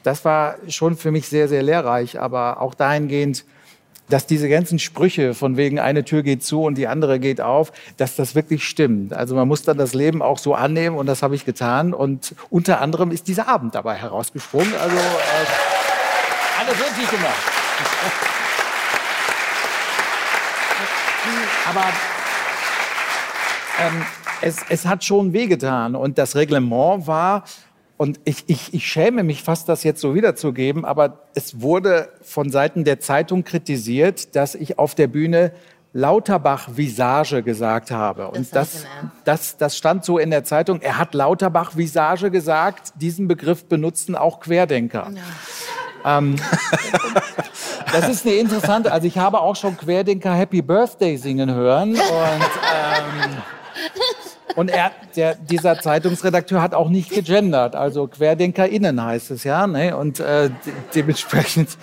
das 0.03 0.23
war 0.23 0.55
schon 0.69 0.95
für 0.95 1.11
mich 1.11 1.27
sehr, 1.27 1.49
sehr 1.49 1.63
lehrreich. 1.63 2.21
Aber 2.21 2.61
auch 2.61 2.75
dahingehend, 2.75 3.43
dass 4.09 4.27
diese 4.27 4.49
ganzen 4.49 4.79
Sprüche 4.79 5.33
von 5.33 5.57
wegen 5.57 5.79
eine 5.79 6.03
Tür 6.03 6.23
geht 6.23 6.43
zu 6.43 6.63
und 6.63 6.75
die 6.75 6.87
andere 6.87 7.19
geht 7.19 7.41
auf, 7.41 7.71
dass 7.97 8.15
das 8.15 8.35
wirklich 8.35 8.67
stimmt. 8.67 9.13
Also 9.13 9.35
man 9.35 9.47
muss 9.47 9.63
dann 9.63 9.77
das 9.77 9.93
Leben 9.93 10.21
auch 10.21 10.37
so 10.37 10.53
annehmen 10.53 10.97
und 10.97 11.07
das 11.07 11.23
habe 11.23 11.35
ich 11.35 11.45
getan. 11.45 11.93
Und 11.93 12.35
unter 12.49 12.81
anderem 12.81 13.11
ist 13.11 13.27
dieser 13.27 13.47
Abend 13.47 13.75
dabei 13.75 13.95
herausgesprungen. 13.95 14.73
Also 14.75 14.95
äh, 14.95 15.01
alles 16.59 16.75
richtig 16.79 17.09
gemacht. 17.09 17.35
Aber 21.67 21.85
ähm, 23.81 24.05
es, 24.41 24.57
es 24.69 24.85
hat 24.85 25.03
schon 25.03 25.33
wehgetan 25.33 25.95
und 25.95 26.17
das 26.17 26.35
Reglement 26.35 27.07
war, 27.07 27.43
und 27.97 28.19
ich, 28.25 28.43
ich, 28.47 28.73
ich 28.73 28.85
schäme 28.85 29.23
mich 29.23 29.41
fast, 29.41 29.69
das 29.69 29.83
jetzt 29.83 30.01
so 30.01 30.15
wiederzugeben, 30.15 30.83
aber 30.83 31.19
es 31.33 31.61
wurde 31.61 32.09
von 32.21 32.49
Seiten 32.49 32.83
der 32.83 32.99
Zeitung 32.99 33.43
kritisiert, 33.43 34.35
dass 34.35 34.53
ich 34.55 34.77
auf 34.77 34.95
der 34.95 35.07
Bühne 35.07 35.53
Lauterbach-Visage 35.93 37.41
gesagt 37.41 37.91
habe. 37.91 38.27
Und 38.27 38.53
das, 38.53 38.85
das, 39.23 39.55
das 39.55 39.77
stand 39.77 40.03
so 40.03 40.17
in 40.17 40.29
der 40.29 40.43
Zeitung. 40.43 40.81
Er 40.81 40.97
hat 40.97 41.13
Lauterbach-Visage 41.13 42.31
gesagt. 42.31 42.91
Diesen 42.95 43.29
Begriff 43.29 43.63
benutzen 43.63 44.17
auch 44.17 44.41
Querdenker. 44.41 45.09
Ja. 46.03 46.17
Ähm, 46.17 46.35
das 47.93 48.09
ist 48.09 48.25
eine 48.25 48.35
interessante, 48.35 48.91
also 48.91 49.07
ich 49.07 49.17
habe 49.17 49.39
auch 49.39 49.55
schon 49.55 49.77
Querdenker 49.77 50.33
Happy 50.33 50.61
Birthday 50.61 51.15
singen 51.15 51.49
hören. 51.49 51.91
Und 51.91 52.01
ähm, 52.01 53.37
und 54.55 54.69
er, 54.69 54.91
der, 55.15 55.35
dieser 55.35 55.79
Zeitungsredakteur 55.79 56.61
hat 56.61 56.73
auch 56.73 56.89
nicht 56.89 57.09
gegendert. 57.09 57.75
Also 57.75 58.07
QuerdenkerInnen 58.07 59.03
heißt 59.03 59.31
es 59.31 59.43
ja. 59.43 59.67
Ne? 59.67 59.95
Und 59.95 60.19
äh, 60.19 60.49
dementsprechend, 60.93 61.77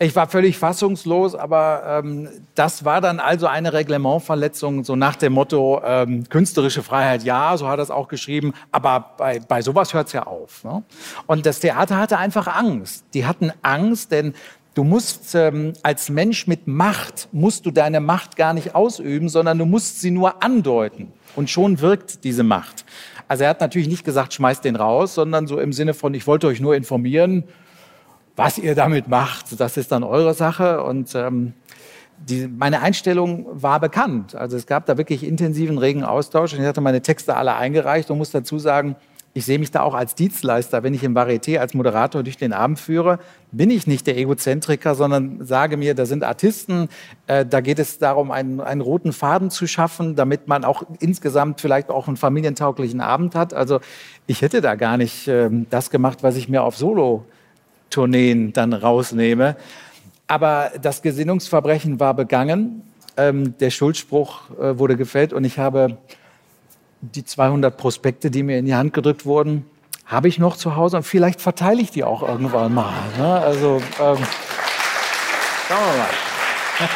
ich 0.00 0.14
war 0.14 0.28
völlig 0.28 0.58
fassungslos, 0.58 1.34
aber 1.34 2.02
ähm, 2.04 2.28
das 2.54 2.84
war 2.84 3.00
dann 3.00 3.20
also 3.20 3.46
eine 3.46 3.72
Reglementverletzung, 3.72 4.84
so 4.84 4.96
nach 4.96 5.16
dem 5.16 5.32
Motto, 5.32 5.80
ähm, 5.84 6.28
künstlerische 6.28 6.82
Freiheit 6.82 7.22
ja, 7.22 7.56
so 7.56 7.68
hat 7.68 7.78
er 7.78 7.82
es 7.82 7.90
auch 7.90 8.08
geschrieben, 8.08 8.52
aber 8.70 9.14
bei, 9.16 9.40
bei 9.40 9.62
sowas 9.62 9.94
hört 9.94 10.08
es 10.08 10.12
ja 10.12 10.24
auf. 10.24 10.64
Ne? 10.64 10.82
Und 11.26 11.46
das 11.46 11.60
Theater 11.60 11.98
hatte 11.98 12.18
einfach 12.18 12.46
Angst. 12.46 13.04
Die 13.14 13.26
hatten 13.26 13.52
Angst, 13.62 14.12
denn 14.12 14.34
Du 14.74 14.84
musst 14.84 15.34
ähm, 15.34 15.72
als 15.82 16.08
Mensch 16.08 16.46
mit 16.46 16.68
Macht, 16.68 17.28
musst 17.32 17.66
du 17.66 17.72
deine 17.72 17.98
Macht 17.98 18.36
gar 18.36 18.52
nicht 18.52 18.76
ausüben, 18.76 19.28
sondern 19.28 19.58
du 19.58 19.64
musst 19.64 20.00
sie 20.00 20.12
nur 20.12 20.40
andeuten. 20.40 21.12
Und 21.36 21.50
schon 21.50 21.80
wirkt 21.80 22.24
diese 22.24 22.42
Macht. 22.42 22.84
Also 23.28 23.44
er 23.44 23.50
hat 23.50 23.60
natürlich 23.60 23.88
nicht 23.88 24.04
gesagt, 24.04 24.32
schmeißt 24.32 24.64
den 24.64 24.76
raus, 24.76 25.14
sondern 25.14 25.46
so 25.46 25.60
im 25.60 25.72
Sinne 25.72 25.94
von, 25.94 26.14
ich 26.14 26.26
wollte 26.26 26.46
euch 26.46 26.60
nur 26.60 26.74
informieren, 26.74 27.44
was 28.36 28.56
ihr 28.56 28.74
damit 28.74 29.08
macht. 29.08 29.60
Das 29.60 29.76
ist 29.76 29.92
dann 29.92 30.02
eure 30.02 30.32
Sache. 30.32 30.82
Und 30.82 31.14
ähm, 31.14 31.52
die, 32.18 32.48
meine 32.48 32.80
Einstellung 32.80 33.46
war 33.50 33.80
bekannt. 33.80 34.34
Also 34.34 34.56
es 34.56 34.66
gab 34.66 34.86
da 34.86 34.96
wirklich 34.96 35.24
intensiven, 35.24 35.78
regen 35.78 36.04
Austausch. 36.04 36.54
Und 36.54 36.60
ich 36.60 36.66
hatte 36.66 36.80
meine 36.80 37.02
Texte 37.02 37.36
alle 37.36 37.54
eingereicht 37.56 38.10
und 38.10 38.18
muss 38.18 38.30
dazu 38.30 38.58
sagen, 38.58 38.96
ich 39.38 39.44
sehe 39.44 39.60
mich 39.60 39.70
da 39.70 39.82
auch 39.82 39.94
als 39.94 40.16
Dienstleister, 40.16 40.82
wenn 40.82 40.94
ich 40.94 41.04
im 41.04 41.16
Varieté 41.16 41.58
als 41.58 41.72
Moderator 41.72 42.24
durch 42.24 42.36
den 42.36 42.52
Abend 42.52 42.80
führe, 42.80 43.20
bin 43.52 43.70
ich 43.70 43.86
nicht 43.86 44.06
der 44.08 44.18
Egozentriker, 44.18 44.96
sondern 44.96 45.44
sage 45.46 45.76
mir, 45.76 45.94
da 45.94 46.06
sind 46.06 46.24
Artisten, 46.24 46.88
äh, 47.28 47.46
da 47.46 47.60
geht 47.60 47.78
es 47.78 47.98
darum, 47.98 48.32
einen, 48.32 48.60
einen 48.60 48.80
roten 48.80 49.12
Faden 49.12 49.50
zu 49.50 49.68
schaffen, 49.68 50.16
damit 50.16 50.48
man 50.48 50.64
auch 50.64 50.82
insgesamt 50.98 51.60
vielleicht 51.60 51.88
auch 51.88 52.08
einen 52.08 52.16
familientauglichen 52.16 53.00
Abend 53.00 53.36
hat. 53.36 53.54
Also 53.54 53.78
ich 54.26 54.42
hätte 54.42 54.60
da 54.60 54.74
gar 54.74 54.96
nicht 54.96 55.28
äh, 55.28 55.48
das 55.70 55.90
gemacht, 55.90 56.22
was 56.22 56.34
ich 56.34 56.48
mir 56.48 56.64
auf 56.64 56.76
Solo-Tourneen 56.76 58.52
dann 58.52 58.72
rausnehme. 58.72 59.56
Aber 60.26 60.72
das 60.82 61.00
Gesinnungsverbrechen 61.00 62.00
war 62.00 62.14
begangen, 62.14 62.82
ähm, 63.16 63.56
der 63.58 63.70
Schuldspruch 63.70 64.50
äh, 64.58 64.78
wurde 64.78 64.96
gefällt 64.96 65.32
und 65.32 65.44
ich 65.44 65.58
habe 65.58 65.96
die 67.00 67.24
200 67.24 67.76
Prospekte, 67.76 68.30
die 68.30 68.42
mir 68.42 68.58
in 68.58 68.66
die 68.66 68.74
Hand 68.74 68.92
gedrückt 68.92 69.24
wurden, 69.24 69.64
habe 70.06 70.28
ich 70.28 70.38
noch 70.38 70.56
zu 70.56 70.76
Hause 70.76 70.96
und 70.98 71.02
vielleicht 71.02 71.40
verteile 71.40 71.80
ich 71.80 71.90
die 71.90 72.04
auch 72.04 72.22
irgendwann 72.22 72.74
mal. 72.74 72.94
Ne? 73.18 73.40
Also, 73.40 73.76
ähm, 74.00 74.16
schauen 75.68 75.84
wir 75.86 75.98
mal. 75.98 76.08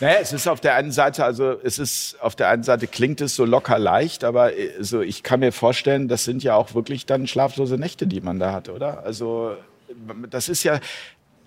Naja, 0.00 0.16
es 0.20 0.32
ist 0.32 0.48
auf 0.48 0.60
der 0.60 0.74
einen 0.74 0.90
Seite, 0.90 1.24
also 1.24 1.56
es 1.62 1.78
ist 1.78 2.20
auf 2.20 2.34
der 2.34 2.48
einen 2.48 2.64
Seite 2.64 2.88
klingt 2.88 3.20
es 3.20 3.36
so 3.36 3.44
locker 3.44 3.78
leicht, 3.78 4.24
aber 4.24 4.50
also 4.76 5.02
ich 5.02 5.22
kann 5.22 5.38
mir 5.40 5.52
vorstellen, 5.52 6.08
das 6.08 6.24
sind 6.24 6.42
ja 6.42 6.56
auch 6.56 6.74
wirklich 6.74 7.06
dann 7.06 7.28
schlaflose 7.28 7.78
Nächte, 7.78 8.08
die 8.08 8.20
man 8.20 8.40
da 8.40 8.52
hat, 8.52 8.68
oder? 8.68 9.04
Also 9.04 9.56
das 10.28 10.48
ist 10.48 10.64
ja, 10.64 10.80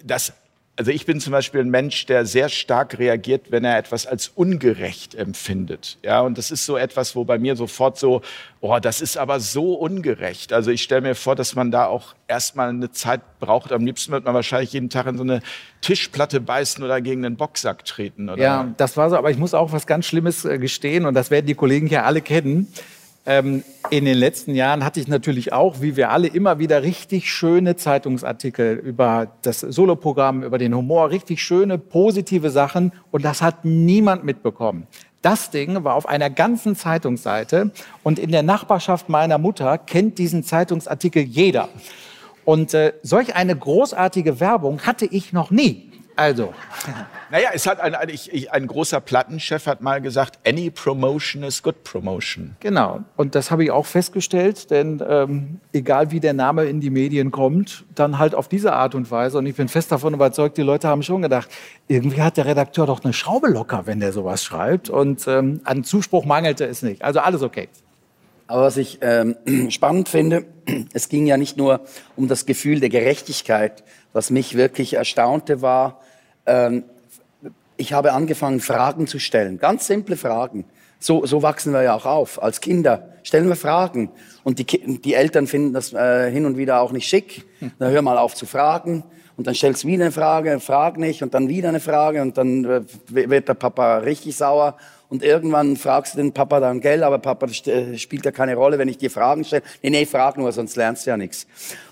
das 0.04 0.34
also 0.78 0.92
ich 0.92 1.08
bin 1.08 1.20
zum 1.20 1.32
Beispiel 1.32 1.62
ein 1.62 1.70
Mensch, 1.70 2.06
der 2.06 2.26
sehr 2.28 2.50
stark 2.50 3.00
reagiert, 3.00 3.52
wenn 3.52 3.66
er 3.66 3.80
etwas 3.80 4.06
als 4.06 4.28
ungerecht 4.28 5.16
empfindet. 5.16 5.98
Ja, 6.04 6.22
und 6.22 6.38
das 6.38 6.52
ist 6.52 6.66
so 6.66 6.78
etwas, 6.78 7.16
wo 7.16 7.26
bei 7.26 7.40
mir 7.40 7.56
sofort 7.56 7.98
so, 7.98 8.22
oh, 8.62 8.78
das 8.80 9.02
ist 9.02 9.18
aber 9.18 9.40
so 9.40 9.74
ungerecht. 9.74 10.54
Also 10.54 10.70
ich 10.70 10.84
stelle 10.84 11.02
mir 11.02 11.16
vor, 11.16 11.36
dass 11.36 11.56
man 11.56 11.72
da 11.72 11.88
auch 11.88 12.14
erstmal 12.28 12.70
eine 12.70 12.92
Zeit 12.92 13.22
braucht. 13.40 13.72
Am 13.72 13.86
liebsten 13.86 14.12
wird 14.12 14.26
man 14.26 14.36
wahrscheinlich 14.36 14.72
jeden 14.72 14.92
Tag 14.92 15.08
in 15.08 15.18
so 15.18 15.24
eine 15.24 15.42
Tischplatte 15.82 16.40
beißen 16.40 16.84
oder 16.84 17.02
gegen 17.02 17.26
einen 17.26 17.38
Boxsack 17.38 17.84
treten. 17.84 18.30
Oder? 18.30 18.42
Ja, 18.42 18.74
das 18.78 18.98
war 18.98 19.10
so. 19.10 19.18
Aber 19.18 19.32
ich 19.32 19.38
muss 19.38 19.56
auch 19.56 19.72
was 19.72 19.88
ganz 19.88 20.06
Schlimmes 20.06 20.46
äh, 20.46 20.60
gestehen 20.60 21.08
und 21.08 21.16
das 21.16 21.32
werden 21.32 21.48
die 21.48 21.56
Kollegen 21.56 21.88
hier 21.88 22.06
alle 22.06 22.22
kennen. 22.22 22.72
Ähm, 23.30 23.66
in 23.90 24.06
den 24.06 24.18
letzten 24.18 24.56
Jahren 24.56 24.86
hatte 24.86 25.02
ich 25.02 25.10
natürlich 25.10 25.52
auch, 25.52 25.82
wie 25.82 25.98
wir 25.98 26.12
alle, 26.12 26.30
immer 26.30 26.60
wieder 26.60 26.82
richtig 26.82 27.30
schöne 27.30 27.76
Zeitungsartikel 27.76 28.76
über 28.78 29.34
das 29.42 29.60
Soloprogramm, 29.60 30.44
über 30.44 30.58
den 30.58 30.74
Humor, 30.74 31.10
richtig 31.10 31.44
schöne, 31.44 31.78
positive 31.78 32.50
Sachen 32.50 32.94
und 33.12 33.26
das 33.26 33.42
hat 33.42 33.66
niemand 33.66 34.24
mitbekommen. 34.24 34.88
Das 35.22 35.52
Ding 35.52 35.84
war 35.84 35.96
auf 35.96 36.08
einer 36.08 36.30
ganzen 36.30 36.78
Zeitungsseite 36.78 37.72
und 38.02 38.18
in 38.18 38.32
der 38.32 38.44
Nachbarschaft 38.44 39.10
meiner 39.10 39.38
Mutter 39.38 39.78
kennt 39.78 40.20
diesen 40.20 40.44
Zeitungsartikel 40.44 41.22
jeder. 41.22 41.68
Und 42.46 42.74
äh, 42.74 42.94
solch 43.04 43.36
eine 43.36 43.58
großartige 43.58 44.40
Werbung 44.40 44.84
hatte 44.84 45.06
ich 45.06 45.34
noch 45.34 45.52
nie. 45.52 45.92
Also. 46.18 46.52
Naja, 47.30 47.50
es 47.54 47.68
hat 47.68 47.80
ein, 47.80 47.94
ein, 47.94 48.10
ich, 48.10 48.52
ein 48.52 48.66
großer 48.66 49.00
Plattenchef 49.02 49.68
hat 49.68 49.82
mal 49.82 50.02
gesagt, 50.02 50.40
any 50.48 50.72
promotion 50.72 51.44
is 51.44 51.62
good 51.62 51.84
promotion. 51.84 52.56
Genau. 52.60 53.02
Und 53.16 53.36
das 53.36 53.52
habe 53.52 53.64
ich 53.64 53.72
auch 53.72 53.86
festgestellt, 53.86 54.72
denn 54.72 55.04
ähm, 55.08 55.60
egal 55.74 56.10
wie 56.10 56.20
der 56.20 56.34
Name 56.34 56.66
in 56.66 56.82
die 56.82 56.90
Medien 56.90 57.30
kommt, 57.30 57.86
dann 57.94 58.18
halt 58.18 58.34
auf 58.34 58.48
diese 58.48 58.74
Art 58.74 58.96
und 58.96 59.12
Weise. 59.12 59.38
Und 59.38 59.46
ich 59.46 59.56
bin 59.56 59.68
fest 59.68 59.92
davon 59.92 60.16
überzeugt, 60.16 60.58
die 60.58 60.64
Leute 60.64 60.88
haben 60.88 61.04
schon 61.04 61.22
gedacht, 61.22 61.50
irgendwie 61.88 62.24
hat 62.24 62.38
der 62.38 62.46
Redakteur 62.46 62.88
doch 62.88 63.04
eine 63.04 63.14
Schraube 63.14 63.48
locker, 63.48 63.84
wenn 63.86 64.00
der 64.00 64.12
sowas 64.12 64.44
schreibt. 64.44 64.90
Und 64.90 65.28
ähm, 65.28 65.62
an 65.66 65.84
Zuspruch 65.84 66.26
mangelte 66.26 66.66
es 66.66 66.82
nicht. 66.82 67.04
Also 67.04 67.20
alles 67.20 67.44
okay. 67.44 67.70
Aber 68.48 68.64
was 68.64 68.78
ich 68.78 69.00
ähm, 69.02 69.36
spannend 69.70 70.10
finde, 70.10 70.46
es 70.94 71.10
ging 71.10 71.28
ja 71.28 71.38
nicht 71.38 71.58
nur 71.58 71.82
um 72.16 72.28
das 72.28 72.46
Gefühl 72.46 72.80
der 72.80 72.90
Gerechtigkeit. 72.90 73.84
Was 74.14 74.32
mich 74.32 74.56
wirklich 74.56 74.96
erstaunte 74.96 75.62
war, 75.62 76.02
ähm, 76.48 76.84
ich 77.78 77.94
habe 77.94 78.14
angefangen, 78.14 78.60
Fragen 78.60 79.08
zu 79.08 79.20
stellen. 79.20 79.60
Ganz 79.60 79.88
simple 79.88 80.18
Fragen. 80.18 80.66
So, 81.00 81.26
so 81.26 81.44
wachsen 81.44 81.74
wir 81.74 81.84
ja 81.84 81.94
auch 81.94 82.06
auf. 82.06 82.42
Als 82.42 82.60
Kinder 82.60 83.10
stellen 83.24 83.48
wir 83.48 83.56
Fragen. 83.56 84.10
Und 84.44 84.58
die, 84.58 84.66
die 84.66 85.14
Eltern 85.14 85.46
finden 85.46 85.74
das 85.74 85.94
äh, 85.94 86.32
hin 86.32 86.46
und 86.46 86.58
wieder 86.58 86.82
auch 86.82 86.92
nicht 86.92 87.08
schick. 87.08 87.46
Dann 87.80 87.92
hör 87.92 88.02
mal 88.02 88.18
auf 88.18 88.34
zu 88.34 88.46
fragen. 88.46 89.04
Und 89.36 89.46
dann 89.46 89.54
stellst 89.54 89.84
du 89.84 89.88
wieder 89.88 90.06
eine 90.06 90.12
Frage, 90.12 90.60
frag 90.60 90.98
nicht. 90.98 91.22
Und 91.22 91.36
dann 91.36 91.48
wieder 91.48 91.70
eine 91.70 91.80
Frage. 91.80 92.24
Und 92.24 92.40
dann 92.40 92.66
äh, 92.66 92.82
wird 93.08 93.48
der 93.48 93.54
Papa 93.54 94.00
richtig 94.00 94.36
sauer. 94.36 94.78
Und 95.10 95.22
irgendwann 95.22 95.78
fragst 95.78 96.16
du 96.16 96.18
den 96.18 96.34
Papa 96.34 96.60
dann, 96.60 96.82
gell, 96.82 97.04
aber 97.04 97.20
Papa, 97.20 97.46
das 97.46 97.58
spielt 98.02 98.26
ja 98.26 98.32
keine 98.32 98.56
Rolle, 98.56 98.80
wenn 98.80 98.88
ich 98.88 98.98
dir 98.98 99.12
Fragen 99.12 99.44
stelle. 99.44 99.62
Nee, 99.84 99.92
nee, 99.92 100.06
frag 100.08 100.40
nur, 100.40 100.52
sonst 100.52 100.76
lernst 100.76 101.06
du 101.06 101.12
ja 101.12 101.18
nichts. 101.18 101.46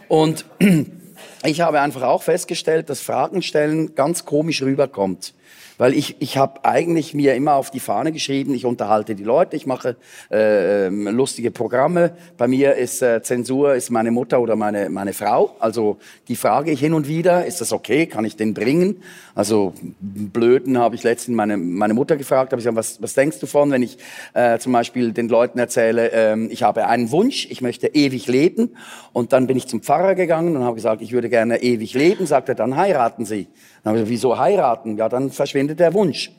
Und 0.08 0.46
ich 1.46 1.62
habe 1.62 1.80
einfach 1.80 2.02
auch 2.02 2.24
festgestellt, 2.24 2.90
dass 2.90 3.02
Fragen 3.02 3.42
stellen 3.44 3.94
ganz 3.94 4.26
komisch 4.26 4.64
rüberkommt. 4.64 5.35
Weil 5.78 5.94
ich, 5.94 6.16
ich 6.20 6.38
habe 6.38 6.64
eigentlich 6.64 7.14
mir 7.14 7.36
immer 7.36 7.56
auf 7.56 7.70
die 7.70 7.80
Fahne 7.80 8.12
geschrieben, 8.12 8.54
ich 8.54 8.66
unterhalte 8.66 9.16
die 9.16 9.24
Leute, 9.24 9.56
ich 9.56 9.66
mache 9.66 9.98
äh, 10.32 10.88
ähm, 10.88 11.08
lustige 11.08 11.52
Programme. 11.52 12.12
Bei 12.38 12.48
mir 12.48 12.76
ist 12.76 13.02
äh, 13.02 13.22
Zensur 13.22 13.76
ist 13.76 13.90
meine 13.90 14.12
Mutter 14.12 14.40
oder 14.40 14.56
meine, 14.56 14.90
meine 14.90 15.14
Frau. 15.14 15.56
Also 15.60 15.98
die 16.28 16.36
frage 16.36 16.72
ich 16.72 16.80
hin 16.80 16.94
und 16.94 17.08
wieder, 17.08 17.46
ist 17.46 17.60
das 17.60 17.74
okay, 17.74 18.06
kann 18.06 18.24
ich 18.24 18.38
den 18.38 18.54
bringen? 18.54 19.02
Also 19.34 19.74
Blöden 20.00 20.78
habe 20.78 20.96
ich 20.96 21.04
letztens 21.04 21.36
meine, 21.36 21.58
meine 21.58 21.94
Mutter 21.94 22.16
gefragt, 22.16 22.54
habe 22.54 22.62
ich 22.62 22.66
gesagt, 22.66 22.78
was, 22.78 23.02
was 23.02 23.14
denkst 23.14 23.40
du 23.40 23.48
von, 23.48 23.70
wenn 23.72 23.84
ich 23.84 23.98
äh, 24.34 24.60
zum 24.60 24.72
Beispiel 24.72 25.12
den 25.12 25.28
Leuten 25.28 25.60
erzähle, 25.60 26.12
äh, 26.12 26.46
ich 26.46 26.64
habe 26.64 26.88
einen 26.88 27.12
Wunsch, 27.12 27.48
ich 27.50 27.62
möchte 27.62 27.88
ewig 27.88 28.28
leben. 28.28 28.76
Und 29.12 29.34
dann 29.34 29.48
bin 29.48 29.58
ich 29.58 29.68
zum 29.68 29.82
Pfarrer 29.82 30.16
gegangen 30.16 30.56
und 30.56 30.64
habe 30.64 30.76
gesagt, 30.76 31.02
ich 31.02 31.12
würde 31.12 31.30
gerne 31.30 31.62
ewig 31.62 31.94
leben. 31.94 32.26
Sagt 32.26 32.50
er, 32.50 32.56
dann 32.56 32.78
heiraten 32.78 33.26
Sie. 33.26 33.48
Dann 33.86 33.92
habe 33.92 34.00
ich 34.00 34.06
gesagt, 34.06 34.14
wieso 34.14 34.40
heiraten? 34.40 34.98
Ja, 34.98 35.08
dann 35.08 35.30
verschwindet 35.30 35.80
der 35.80 35.94
Wunsch. 35.94 36.32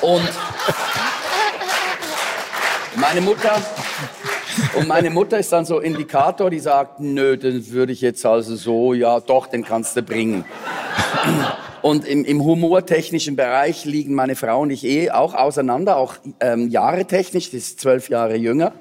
Und 0.00 0.28
meine 2.96 3.20
Mutter, 3.20 3.62
und 4.74 4.88
meine 4.88 5.10
Mutter 5.10 5.38
ist 5.38 5.52
dann 5.52 5.64
so 5.64 5.78
Indikator, 5.78 6.50
die 6.50 6.58
sagt, 6.58 6.98
nö, 6.98 7.36
den 7.36 7.70
würde 7.70 7.92
ich 7.92 8.00
jetzt 8.00 8.26
also 8.26 8.56
so, 8.56 8.92
ja 8.92 9.20
doch, 9.20 9.46
den 9.46 9.64
kannst 9.64 9.96
du 9.96 10.02
bringen. 10.02 10.44
Und 11.80 12.04
im, 12.04 12.24
im 12.24 12.42
humortechnischen 12.42 13.36
Bereich 13.36 13.84
liegen 13.84 14.16
meine 14.16 14.34
Frau 14.34 14.62
und 14.62 14.70
ich 14.70 14.84
eh 14.84 15.12
auch 15.12 15.34
auseinander, 15.34 15.96
auch 15.96 16.14
ähm, 16.40 16.70
Jahre 16.70 17.04
technisch, 17.04 17.50
die 17.50 17.58
ist 17.58 17.78
zwölf 17.80 18.08
Jahre 18.08 18.34
jünger. 18.34 18.72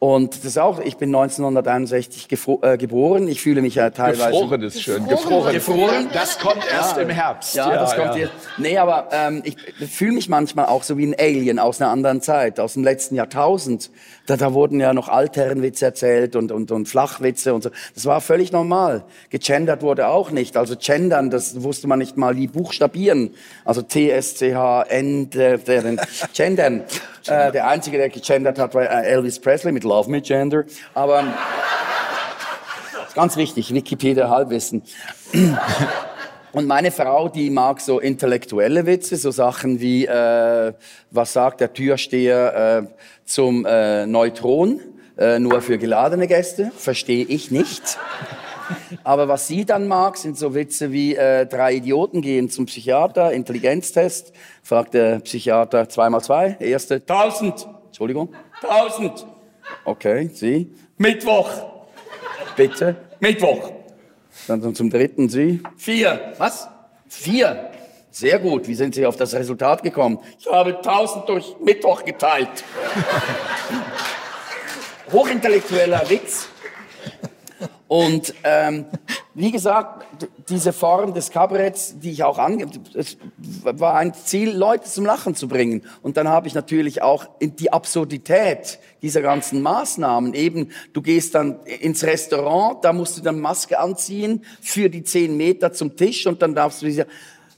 Und 0.00 0.36
das 0.36 0.44
ist 0.44 0.58
auch, 0.58 0.78
ich 0.78 0.96
bin 0.96 1.08
1961 1.08 2.28
äh, 2.62 2.78
geboren. 2.78 3.26
Ich 3.26 3.40
fühle 3.40 3.62
mich 3.62 3.74
ja 3.74 3.90
teilweise. 3.90 4.30
Gefroren 4.30 4.62
ist 4.62 4.80
schön. 4.80 5.08
Gefroren. 5.08 5.52
Gefroren. 5.52 6.08
Das 6.12 6.38
kommt 6.38 6.64
erst 6.70 6.96
ja, 6.96 7.02
im 7.02 7.10
Herbst. 7.10 7.56
Ja, 7.56 7.72
ja 7.72 7.80
das 7.80 7.96
kommt 7.96 8.14
ja. 8.14 8.20
jetzt. 8.22 8.32
Nee, 8.58 8.78
aber 8.78 9.08
ähm, 9.10 9.42
ich 9.44 9.56
fühle 9.88 10.12
mich 10.12 10.28
manchmal 10.28 10.66
auch 10.66 10.84
so 10.84 10.96
wie 10.98 11.06
ein 11.06 11.16
Alien 11.18 11.58
aus 11.58 11.80
einer 11.80 11.90
anderen 11.90 12.20
Zeit, 12.20 12.60
aus 12.60 12.74
dem 12.74 12.84
letzten 12.84 13.16
Jahrtausend. 13.16 13.90
Da, 14.28 14.36
da 14.36 14.52
wurden 14.52 14.78
ja 14.78 14.92
noch 14.92 15.08
Altherrenwitze 15.08 15.86
erzählt 15.86 16.36
und, 16.36 16.52
und, 16.52 16.70
und 16.70 16.86
Flachwitze 16.86 17.54
und 17.54 17.62
so. 17.62 17.70
Das 17.94 18.04
war 18.04 18.20
völlig 18.20 18.52
normal. 18.52 19.04
Gegendert 19.30 19.80
wurde 19.80 20.08
auch 20.08 20.30
nicht. 20.30 20.58
Also 20.58 20.76
gendern, 20.78 21.30
das 21.30 21.62
wusste 21.62 21.88
man 21.88 21.98
nicht 21.98 22.18
mal 22.18 22.36
wie 22.36 22.46
buchstabieren. 22.46 23.34
Also 23.64 23.80
T-S-C-H-N, 23.80 25.30
der, 25.30 25.58
gendern. 26.34 26.82
Äh, 27.26 27.52
der 27.52 27.68
Einzige, 27.68 27.96
der 27.96 28.10
gegendert 28.10 28.58
hat, 28.58 28.74
war 28.74 28.82
äh, 28.82 29.08
Elvis 29.08 29.38
Presley 29.40 29.72
mit 29.72 29.84
Love 29.84 30.10
Me 30.10 30.20
Gender. 30.20 30.64
Aber 30.92 31.24
ganz 33.14 33.34
wichtig, 33.38 33.72
Wikipedia 33.72 34.28
Halbwissen. 34.28 34.82
Und 36.52 36.66
meine 36.66 36.90
Frau, 36.90 37.28
die 37.28 37.50
mag 37.50 37.80
so 37.80 38.00
intellektuelle 38.00 38.86
Witze, 38.86 39.16
so 39.16 39.30
Sachen 39.30 39.80
wie, 39.80 40.06
äh, 40.06 40.72
was 41.10 41.32
sagt 41.32 41.60
der 41.60 41.72
Türsteher 41.72 42.86
äh, 42.88 42.94
zum 43.24 43.66
äh, 43.66 44.06
Neutron, 44.06 44.80
äh, 45.18 45.38
nur 45.38 45.60
für 45.60 45.78
geladene 45.78 46.26
Gäste, 46.26 46.72
verstehe 46.76 47.24
ich 47.24 47.50
nicht. 47.50 47.98
Aber 49.04 49.28
was 49.28 49.46
sie 49.46 49.64
dann 49.64 49.88
mag, 49.88 50.16
sind 50.16 50.38
so 50.38 50.54
Witze 50.54 50.92
wie 50.92 51.14
äh, 51.14 51.46
drei 51.46 51.74
Idioten 51.74 52.22
gehen 52.22 52.50
zum 52.50 52.66
Psychiater, 52.66 53.32
Intelligenztest, 53.32 54.32
fragt 54.62 54.94
der 54.94 55.20
Psychiater 55.20 55.88
zweimal 55.88 56.22
zwei, 56.22 56.56
erste 56.60 57.04
tausend, 57.04 57.66
Entschuldigung, 57.86 58.34
tausend. 58.60 59.26
Okay, 59.84 60.30
Sie. 60.32 60.72
Mittwoch. 60.96 61.50
Bitte. 62.56 62.96
Mittwoch. 63.20 63.77
Dann 64.48 64.74
zum 64.74 64.88
dritten 64.88 65.28
Sie. 65.28 65.62
Vier. 65.76 66.32
Was? 66.38 66.68
Vier. 67.06 67.70
Sehr 68.10 68.38
gut. 68.38 68.66
Wie 68.66 68.74
sind 68.74 68.94
Sie 68.94 69.04
auf 69.04 69.16
das 69.16 69.34
Resultat 69.34 69.82
gekommen? 69.82 70.18
Ich 70.38 70.46
habe 70.46 70.80
tausend 70.80 71.28
durch 71.28 71.54
Mittwoch 71.62 72.02
geteilt. 72.02 72.48
Hochintellektueller 75.12 76.08
Witz. 76.08 76.48
Und 77.88 78.34
ähm, 78.44 78.84
wie 79.34 79.50
gesagt, 79.50 80.06
diese 80.50 80.74
Form 80.74 81.14
des 81.14 81.30
Kabaretts, 81.30 81.98
die 81.98 82.10
ich 82.10 82.22
auch 82.22 82.38
angebe, 82.38 82.70
es 82.94 83.16
war 83.38 83.94
ein 83.94 84.12
Ziel, 84.12 84.50
Leute 84.54 84.84
zum 84.84 85.06
Lachen 85.06 85.34
zu 85.34 85.48
bringen. 85.48 85.82
Und 86.02 86.18
dann 86.18 86.28
habe 86.28 86.46
ich 86.48 86.54
natürlich 86.54 87.00
auch 87.00 87.26
die 87.40 87.72
Absurdität 87.72 88.78
dieser 89.00 89.22
ganzen 89.22 89.62
Maßnahmen. 89.62 90.34
Eben, 90.34 90.70
du 90.92 91.00
gehst 91.00 91.34
dann 91.34 91.60
ins 91.62 92.04
Restaurant, 92.04 92.84
da 92.84 92.92
musst 92.92 93.16
du 93.16 93.22
dann 93.22 93.40
Maske 93.40 93.78
anziehen 93.78 94.44
für 94.60 94.90
die 94.90 95.02
zehn 95.02 95.34
Meter 95.38 95.72
zum 95.72 95.96
Tisch 95.96 96.26
und 96.26 96.42
dann 96.42 96.54
darfst 96.54 96.82
du 96.82 96.86
diese... 96.86 97.06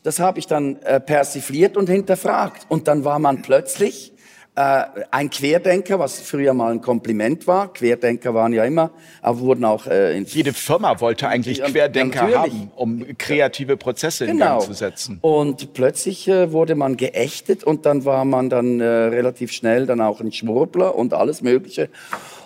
Das 0.03 0.19
habe 0.19 0.39
ich 0.39 0.47
dann 0.47 0.81
äh, 0.83 0.99
persifliert 0.99 1.77
und 1.77 1.91
hinterfragt. 1.91 2.65
Und 2.71 2.89
dann 2.89 3.05
war 3.05 3.19
man 3.19 3.43
plötzlich 3.43 4.15
äh, 4.61 5.05
ein 5.11 5.31
Querdenker, 5.31 5.99
was 5.99 6.21
früher 6.21 6.55
mal 6.55 6.73
ein 6.73 6.81
Kompliment 6.81 7.47
war. 7.47 7.73
Querdenker 7.73 8.35
waren 8.35 8.53
ja 8.53 8.65
immer, 8.65 8.91
aber 9.23 9.41
wurden 9.41 9.65
auch 9.65 9.87
äh, 9.87 10.17
in 10.17 10.25
Jede 10.25 10.53
Firma 10.53 11.01
wollte 11.01 11.29
eigentlich 11.29 11.63
Querdenker 11.63 12.29
ja, 12.29 12.43
haben, 12.43 12.71
um 12.77 13.07
kreative 13.17 13.77
Prozesse 13.77 14.27
genau. 14.27 14.33
in 14.33 14.49
Gang 14.51 14.63
zu 14.63 14.73
setzen. 14.75 15.19
Und 15.23 15.73
plötzlich 15.73 16.29
äh, 16.29 16.53
wurde 16.53 16.75
man 16.75 16.97
geächtet 16.97 17.65
und 17.65 17.87
dann 17.87 18.05
war 18.05 18.25
man 18.25 18.51
dann 18.51 18.81
äh, 18.81 18.85
relativ 18.85 19.53
schnell 19.53 19.87
dann 19.87 20.01
auch 20.01 20.21
ein 20.21 20.33
Schwurbler 20.33 20.95
und 20.95 21.15
alles 21.15 21.43
Mögliche. 21.43 21.89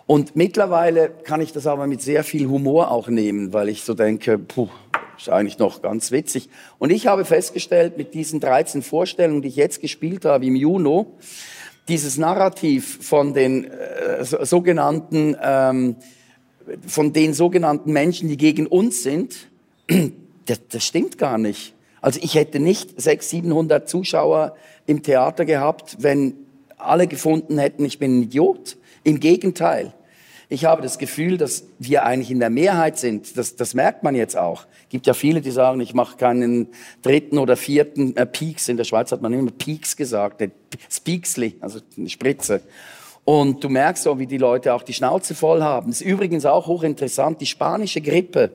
Und 0.07 0.37
mittlerweile 0.37 1.09
kann 1.09 1.41
ich 1.41 1.53
das 1.53 1.67
aber 1.67 1.87
mit 1.87 2.03
sehr 2.03 2.25
viel 2.25 2.47
Humor 2.49 2.91
auch 2.91 3.09
nehmen, 3.09 3.53
weil 3.53 3.71
ich 3.71 3.83
so 3.85 3.95
denke, 3.95 4.39
puh, 4.39 4.69
ist 5.17 5.31
eigentlich 5.31 5.59
noch 5.59 5.83
ganz 5.83 6.11
witzig. 6.11 6.49
Und 6.79 6.91
ich 6.91 7.07
habe 7.07 7.25
festgestellt, 7.25 7.97
mit 7.97 8.15
diesen 8.15 8.41
13 8.41 8.83
Vorstellungen, 8.83 9.43
die 9.43 9.49
ich 9.49 9.57
jetzt 9.57 9.81
gespielt 9.81 10.25
habe 10.25 10.47
im 10.47 10.57
Juni, 10.57 11.07
dieses 11.89 12.17
Narrativ 12.17 12.99
von 13.03 13.35
den 13.35 13.65
äh, 13.65 14.25
sogenannten, 14.25 15.37
ähm, 15.43 15.97
von 16.87 17.13
den 17.13 17.35
sogenannten 17.35 17.93
Menschen, 17.93 18.29
die 18.29 18.37
gegen 18.37 18.67
uns 18.67 19.03
sind, 19.03 19.49
das, 20.47 20.61
das 20.71 20.85
stimmt 20.85 21.19
gar 21.19 21.39
nicht. 21.39 21.75
Also 22.01 22.21
ich 22.23 22.35
hätte 22.35 22.61
nicht 22.61 23.01
600, 23.01 23.23
700 23.23 23.89
Zuschauer 23.89 24.57
im 24.87 25.03
Theater 25.03 25.45
gehabt, 25.45 25.97
wenn 26.01 26.35
alle 26.77 27.07
gefunden 27.07 27.59
hätten, 27.59 27.85
ich 27.85 27.99
bin 27.99 28.19
ein 28.19 28.23
Idiot. 28.25 28.77
Im 29.05 29.21
Gegenteil. 29.21 29.93
Ich 30.49 30.65
habe 30.65 30.83
das 30.83 30.99
Gefühl, 30.99 31.39
dass 31.39 31.65
wir 31.79 32.05
eigentlich 32.05 32.31
in 32.31 32.41
der 32.41 32.51
Mehrheit 32.51 32.99
sind. 32.99 33.37
Das, 33.37 33.57
das 33.57 33.75
merkt 33.75 34.03
man 34.03 34.15
jetzt 34.15 34.37
auch. 34.37 34.67
Gibt 34.89 35.07
ja 35.07 35.15
viele, 35.15 35.41
die 35.41 35.51
sagen, 35.51 35.81
ich 35.81 35.95
mache 35.95 36.17
keinen 36.17 36.69
dritten 37.03 37.39
oder 37.39 37.57
vierten 37.57 38.17
äh, 38.17 38.27
Peaks. 38.27 38.69
In 38.69 38.77
der 38.77 38.85
Schweiz 38.85 39.11
hat 39.13 39.23
man 39.23 39.33
immer 39.33 39.51
Peaks 39.51 39.97
gesagt, 39.97 40.43
Speaksli, 40.91 41.57
also 41.61 41.81
eine 41.97 42.09
Spritze. 42.09 42.61
Und 43.25 43.65
du 43.65 43.71
merkst 43.71 44.03
so, 44.03 44.19
wie 44.19 44.27
die 44.27 44.39
Leute 44.39 44.75
auch 44.75 44.83
die 44.83 44.93
Schnauze 44.93 45.35
voll 45.35 45.63
haben. 45.63 45.91
Das 45.91 46.03
ist 46.03 46.07
übrigens 46.07 46.45
auch 46.45 46.67
hochinteressant. 46.67 47.41
Die 47.41 47.47
spanische 47.47 48.03
Grippe 48.03 48.51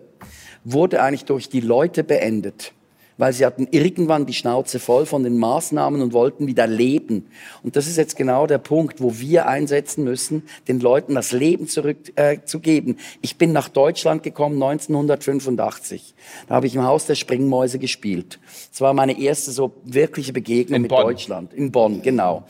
wurde 0.63 1.02
eigentlich 1.02 1.25
durch 1.25 1.49
die 1.49 1.62
Leute 1.62 2.04
beendet 2.04 2.73
weil 3.20 3.34
sie 3.34 3.46
hatten 3.46 3.68
irgendwann 3.70 4.26
die 4.26 4.34
Schnauze 4.34 4.80
voll 4.80 5.06
von 5.06 5.24
den 5.24 5.38
Maßnahmen 5.38 6.02
und 6.02 6.14
wollten 6.14 6.48
wieder 6.48 6.66
leben. 6.66 7.28
Und 7.64 7.76
das 7.76 7.86
ist 7.86 7.98
jetzt 7.98 8.16
genau 8.16 8.48
der 8.48 8.60
Punkt, 8.60 9.02
wo 9.02 9.20
wir 9.20 9.46
einsetzen 9.46 10.06
müssen, 10.06 10.44
den 10.70 10.80
Leuten 10.80 11.16
das 11.16 11.34
Leben 11.34 11.68
zurückzugeben. 11.68 12.96
Äh, 12.96 13.02
ich 13.22 13.38
bin 13.38 13.52
nach 13.52 13.68
Deutschland 13.68 14.24
gekommen 14.24 14.56
1985. 14.56 16.16
Da 16.48 16.56
habe 16.56 16.68
ich 16.68 16.76
im 16.76 16.84
Haus 16.84 17.08
der 17.08 17.16
Springmäuse 17.16 17.78
gespielt. 17.78 18.40
Das 18.72 18.80
war 18.80 18.94
meine 18.94 19.20
erste 19.20 19.52
so 19.52 19.74
wirkliche 19.84 20.32
Begegnung 20.32 20.78
In 20.78 20.82
mit 20.84 20.90
Bonn. 20.90 21.04
Deutschland. 21.04 21.54
In 21.54 21.74
Bonn, 21.74 22.02
genau. 22.02 22.46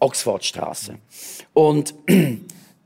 Oxfordstraße. 0.00 0.96
Und 1.52 1.94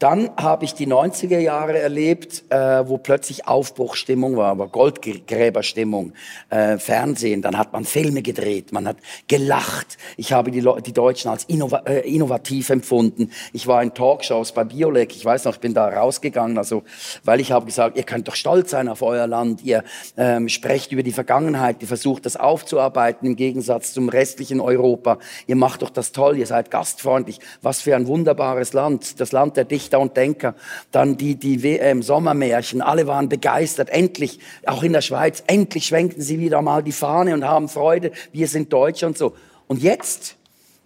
Dann 0.01 0.31
habe 0.37 0.65
ich 0.65 0.75
die 0.75 0.89
90er 0.89 1.39
Jahre 1.39 1.79
erlebt, 1.79 2.45
äh, 2.51 2.87
wo 2.89 2.99
plötzlich 2.99 3.47
Aufbruchstimmung 3.47 4.37
war, 4.37 4.51
aber 4.51 4.67
Goldgräberstimmung, 4.67 6.13
äh, 6.51 6.79
Fernsehen. 6.79 7.43
Dann 7.43 7.57
hat 7.57 7.73
man 7.73 7.85
Filme 7.85 8.21
gedreht, 8.21 8.73
man 8.73 8.89
hat 8.89 8.97
gelacht. 9.29 9.97
Ich 10.17 10.33
habe 10.33 10.51
die, 10.51 10.67
die 10.85 10.93
Deutschen 10.93 11.31
als 11.31 11.45
innova 11.45 11.85
äh, 11.87 12.01
innovativ 12.01 12.71
empfunden. 12.71 13.31
Ich 13.53 13.69
war 13.69 13.83
in 13.85 13.95
Talkshows 13.95 14.53
bei 14.53 14.65
Biolek. 14.65 15.15
Ich 15.15 15.25
weiß 15.25 15.45
noch, 15.45 15.55
ich 15.55 15.61
bin 15.61 15.75
da 15.75 15.89
rausgegangen, 15.89 16.59
also 16.59 16.83
weil 17.23 17.41
ich 17.41 17.53
habe 17.53 17.65
gesagt, 17.65 17.97
ihr 17.97 18.03
könnt 18.03 18.27
doch 18.27 18.35
stolz 18.35 18.73
sein 18.73 18.89
auf 18.89 19.01
euer 19.01 19.29
Land. 19.29 19.63
Ihr 19.63 19.85
ähm, 20.17 20.49
sprecht 20.49 20.91
über 20.91 21.05
die 21.05 21.13
Vergangenheit, 21.13 21.77
ihr 21.81 21.89
versucht 21.89 22.27
das 22.27 22.37
aufzuarbeiten 22.37 23.29
im 23.29 23.37
Gegensatz 23.37 23.93
zum 23.93 24.09
restlichen 24.09 24.61
Europa. 24.61 25.19
Ihr 25.47 25.57
macht 25.57 25.83
doch 25.83 25.91
das 25.91 26.11
toll, 26.11 26.37
ihr 26.37 26.47
seid 26.47 26.73
gastfreundlich. 26.73 27.39
Was 27.63 27.81
für 27.81 27.95
ein 27.95 28.09
wunderbares 28.09 28.73
Land, 28.73 29.21
das 29.21 29.31
Land 29.31 29.57
der 29.57 29.65
Dichter 29.65 29.84
und 29.93 30.17
Denker, 30.17 30.55
dann 30.91 31.17
die, 31.17 31.35
die 31.35 31.63
WM, 31.63 32.03
Sommermärchen, 32.03 32.81
alle 32.81 33.07
waren 33.07 33.29
begeistert, 33.29 33.91
endlich, 33.91 34.39
auch 34.67 34.83
in 34.83 34.93
der 34.93 35.03
Schweiz, 35.03 35.43
endlich 35.47 35.87
schwenkten 35.87 36.23
sie 36.23 36.39
wieder 36.39 36.63
mal 36.63 36.83
die 36.83 36.93
Fahne 36.93 37.35
und 37.35 37.45
haben 37.45 37.69
Freude, 37.69 38.13
wir 38.33 38.49
sind 38.49 38.73
Deutsche 38.73 39.07
und 39.07 39.19
so. 39.19 39.35
Und 39.67 39.83
jetzt 39.83 40.37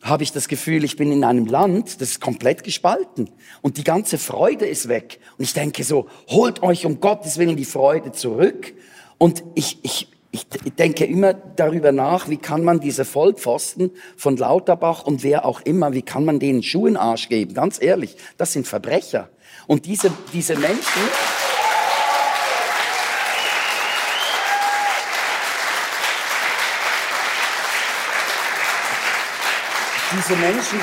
habe 0.03 0.23
ich 0.23 0.33
das 0.33 0.49
Gefühl, 0.49 0.85
ich 0.85 0.97
bin 0.97 1.13
in 1.13 1.25
einem 1.25 1.47
Land, 1.47 2.01
das 2.01 2.11
ist 2.11 2.21
komplett 2.21 2.63
gespalten. 2.63 3.31
Und 3.63 3.77
die 3.77 3.85
ganze 3.85 4.19
Freude 4.19 4.67
ist 4.67 4.89
weg. 4.89 5.19
Und 5.37 5.45
ich 5.45 5.53
denke 5.53 5.83
so, 5.85 6.09
holt 6.29 6.63
euch 6.63 6.87
um 6.87 7.01
Gottes 7.01 7.39
Willen 7.39 7.57
die 7.57 7.65
Freude 7.65 8.13
zurück. 8.13 8.75
Und 9.19 9.43
ich, 9.55 9.79
ich, 9.83 10.09
ich 10.31 10.47
denke 10.79 11.05
immer 11.07 11.33
darüber 11.33 11.91
nach, 11.93 12.29
wie 12.29 12.37
kann 12.37 12.63
man 12.63 12.81
diese 12.81 13.05
Vollpfosten 13.05 13.91
von 14.17 14.37
Lauterbach 14.37 15.05
und 15.05 15.23
wer 15.23 15.47
auch 15.47 15.63
immer, 15.63 15.95
wie 15.95 16.03
kann 16.03 16.25
man 16.25 16.39
denen 16.39 16.63
Schuhe 16.63 16.89
in 16.89 16.95
den 16.95 17.01
Arsch 17.01 17.29
geben? 17.29 17.55
Ganz 17.55 17.81
ehrlich, 17.81 18.17
das 18.37 18.53
sind 18.53 18.67
Verbrecher. 18.67 19.31
Und 19.67 19.87
diese, 19.87 20.13
diese 20.33 20.57
Menschen... 20.57 21.03
Diese 30.11 30.37
Menschen, 30.37 30.81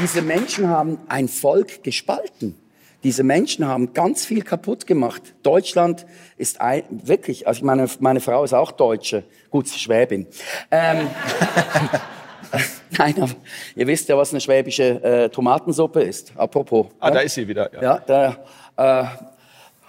diese 0.00 0.20
Menschen 0.20 0.68
haben 0.68 0.98
ein 1.08 1.28
Volk 1.28 1.84
gespalten. 1.84 2.61
Diese 3.02 3.24
Menschen 3.24 3.66
haben 3.66 3.92
ganz 3.94 4.24
viel 4.24 4.42
kaputt 4.42 4.86
gemacht. 4.86 5.34
Deutschland 5.42 6.06
ist 6.36 6.60
ein, 6.60 6.84
wirklich, 6.90 7.48
also 7.48 7.64
meine, 7.64 7.86
meine 7.98 8.20
Frau 8.20 8.44
ist 8.44 8.52
auch 8.52 8.72
Deutsche, 8.72 9.24
gut, 9.50 9.68
sie 9.68 9.78
Schwäbin. 9.78 10.26
Ähm, 10.70 11.08
Nein, 12.98 13.14
aber 13.20 13.32
ihr 13.74 13.86
wisst 13.86 14.08
ja, 14.08 14.16
was 14.16 14.32
eine 14.32 14.40
schwäbische 14.40 15.02
äh, 15.02 15.28
Tomatensuppe 15.30 16.02
ist. 16.02 16.32
Apropos. 16.36 16.88
Ah, 17.00 17.08
ja? 17.08 17.14
da 17.14 17.20
ist 17.20 17.34
sie 17.34 17.48
wieder. 17.48 17.72
Ja. 17.72 17.82
Ja, 17.82 17.98
der 17.98 18.36
äh, 18.76 19.04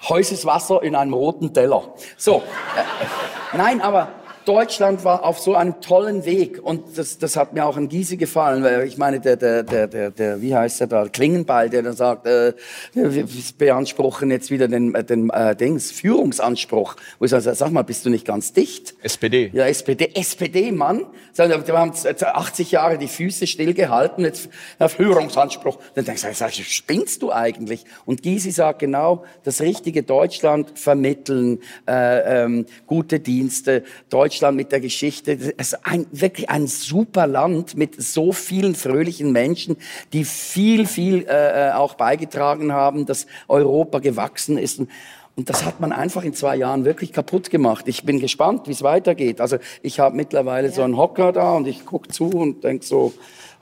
heißes 0.10 0.46
Wasser 0.46 0.82
in 0.84 0.96
einem 0.96 1.14
roten 1.14 1.54
Teller. 1.54 1.94
So, 2.18 2.38
äh, 2.38 3.58
nein, 3.58 3.82
aber 3.82 4.10
Deutschland 4.46 5.04
war 5.04 5.24
auf 5.24 5.40
so 5.40 5.56
einem 5.56 5.80
tollen 5.80 6.26
Weg 6.26 6.62
und 6.62 6.98
das, 6.98 7.18
das 7.18 7.38
hat 7.38 7.54
mir 7.54 7.66
auch 7.66 7.78
an 7.78 7.88
Gysi 7.88 8.18
gefallen, 8.18 8.64
weil 8.64 8.86
ich 8.88 8.98
meine, 8.98 9.20
der, 9.20 9.38
der, 9.38 9.64
der, 9.64 9.88
der, 9.88 10.12
der 10.12 10.42
wie 10.42 10.54
heißt 10.54 10.82
der 10.82 10.88
da, 10.88 11.08
Klingenball, 11.08 11.70
der 11.70 11.82
dann 11.82 11.96
sagt, 11.96 12.28
äh, 12.28 12.54
wir 12.94 13.26
beanspruchen 13.58 14.30
jetzt 14.32 14.52
wieder 14.52 14.68
den, 14.68 14.94
den 14.94 15.30
äh, 15.30 15.56
Dings, 15.56 15.92
Führungsanspruch. 15.92 16.96
Wo 17.20 17.26
ich 17.26 17.32
sage, 17.32 17.56
sag 17.56 17.72
mal, 17.72 17.84
bist 17.84 18.06
du 18.06 18.10
nicht 18.10 18.26
ganz 18.26 18.54
dicht? 18.54 18.96
SPD. 19.02 19.50
Ja, 19.54 19.66
SPD, 19.66 20.12
SPD, 20.14 20.72
Mann. 20.72 21.06
Wir 21.36 21.78
haben 21.78 21.94
80 21.94 22.72
Jahre 22.72 22.98
die 22.98 23.08
Füße 23.08 23.48
stillgehalten, 23.48 24.26
jetzt 24.26 24.50
Führungsanspruch. 24.88 25.80
Dann 25.96 26.06
denkst 26.06 26.24
du, 26.24 26.34
sag, 26.34 26.54
spinnst 26.54 27.22
du 27.22 27.32
eigentlich? 27.32 27.86
Und 28.06 28.24
Gysi 28.24 28.52
sagt 28.52 28.80
genau, 28.80 29.24
das 29.44 29.62
richtige 29.62 30.04
Deutschland 30.04 30.78
vermitteln, 30.78 31.60
äh, 31.88 32.44
ähm, 32.44 32.66
gute 32.88 33.20
Dienste, 33.20 33.84
Deutschland 34.10 34.33
mit 34.42 34.72
der 34.72 34.80
Geschichte. 34.80 35.38
Es 35.58 35.74
ist 35.74 35.86
ein, 35.86 36.06
wirklich 36.12 36.50
ein 36.50 36.68
super 36.68 37.28
Land 37.28 37.78
mit 37.78 38.02
so 38.02 38.32
vielen 38.34 38.76
fröhlichen 38.76 39.32
Menschen, 39.32 39.78
die 40.12 40.26
viel, 40.26 40.86
viel 40.86 41.26
äh, 41.28 41.72
auch 41.72 41.96
beigetragen 41.96 42.74
haben, 42.74 43.06
dass 43.06 43.28
Europa 43.48 44.00
gewachsen 44.00 44.58
ist. 44.58 44.80
Und, 44.80 44.90
und 45.36 45.50
das 45.50 45.66
hat 45.66 45.80
man 45.80 45.92
einfach 45.92 46.24
in 46.24 46.34
zwei 46.34 46.56
Jahren 46.56 46.86
wirklich 46.86 47.14
kaputt 47.14 47.50
gemacht. 47.50 47.88
Ich 47.88 48.04
bin 48.04 48.20
gespannt, 48.20 48.68
wie 48.68 48.72
es 48.72 48.84
weitergeht. 48.84 49.42
Also 49.42 49.58
ich 49.82 50.00
habe 50.00 50.16
mittlerweile 50.16 50.72
so 50.72 50.82
einen 50.84 50.98
Hocker 50.98 51.32
da 51.32 51.54
und 51.54 51.68
ich 51.68 51.86
gucke 51.86 52.10
zu 52.10 52.30
und 52.30 52.64
denk 52.64 52.84
so, 52.84 53.14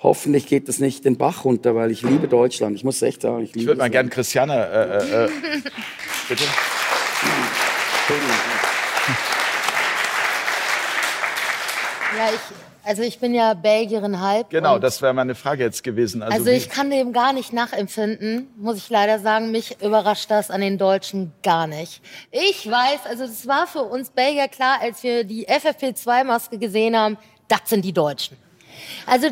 hoffentlich 0.04 0.48
geht 0.48 0.68
das 0.68 0.80
nicht 0.80 1.06
den 1.06 1.18
Bach 1.18 1.46
runter, 1.46 1.76
weil 1.76 1.92
ich 1.92 2.02
liebe 2.02 2.28
Deutschland. 2.28 2.76
Ich 2.76 2.84
muss 2.84 3.02
echt 3.02 3.22
sagen, 3.22 3.44
ich 3.44 3.54
liebe 3.54 3.60
Ich 3.60 3.68
würde 3.68 3.78
mal 3.80 3.86
das 3.86 3.92
gern 3.92 4.06
Land. 4.06 4.14
Christiane. 4.14 4.68
Äh, 4.68 4.98
äh, 4.98 5.26
äh, 5.26 5.30
bitte. 6.30 6.44
Ja, 12.22 12.30
ich, 12.34 12.88
also 12.88 13.02
ich 13.02 13.20
bin 13.20 13.34
ja 13.34 13.56
Belgierin 13.56 14.20
halb. 14.20 14.52
Genau, 14.52 14.78
das 14.78 15.02
wäre 15.02 15.14
meine 15.14 15.34
Frage 15.34 15.64
jetzt 15.64 15.84
gewesen. 15.84 16.22
Also, 16.22 16.38
Also 16.38 16.52
ich 16.52 16.70
kann 16.70 16.92
dem 16.92 17.14
gar 17.14 17.34
nicht 17.34 17.52
nachempfinden, 17.52 18.48
muss 18.58 18.78
ich 18.78 18.90
leider 18.90 19.18
sagen. 19.20 19.50
Mich 19.50 19.82
überrascht 19.82 20.30
das 20.30 20.52
an 20.52 20.62
den 20.62 20.78
Deutschen 20.78 21.34
gar 21.42 21.66
nicht. 21.66 22.02
Ich 22.30 22.70
weiß, 22.70 23.08
also 23.10 23.24
es 23.24 23.48
war 23.48 23.66
für 23.66 23.82
uns 23.82 24.12
Belgier 24.12 24.48
klar, 24.50 24.78
als 24.82 25.02
wir 25.02 25.24
die 25.24 25.48
FFP2-Maske 25.48 26.60
gesehen 26.60 26.96
haben, 26.96 27.18
das 27.48 27.62
sind 27.66 27.84
die 27.84 27.94
Deutschen. 27.94 28.38
Also 29.08 29.28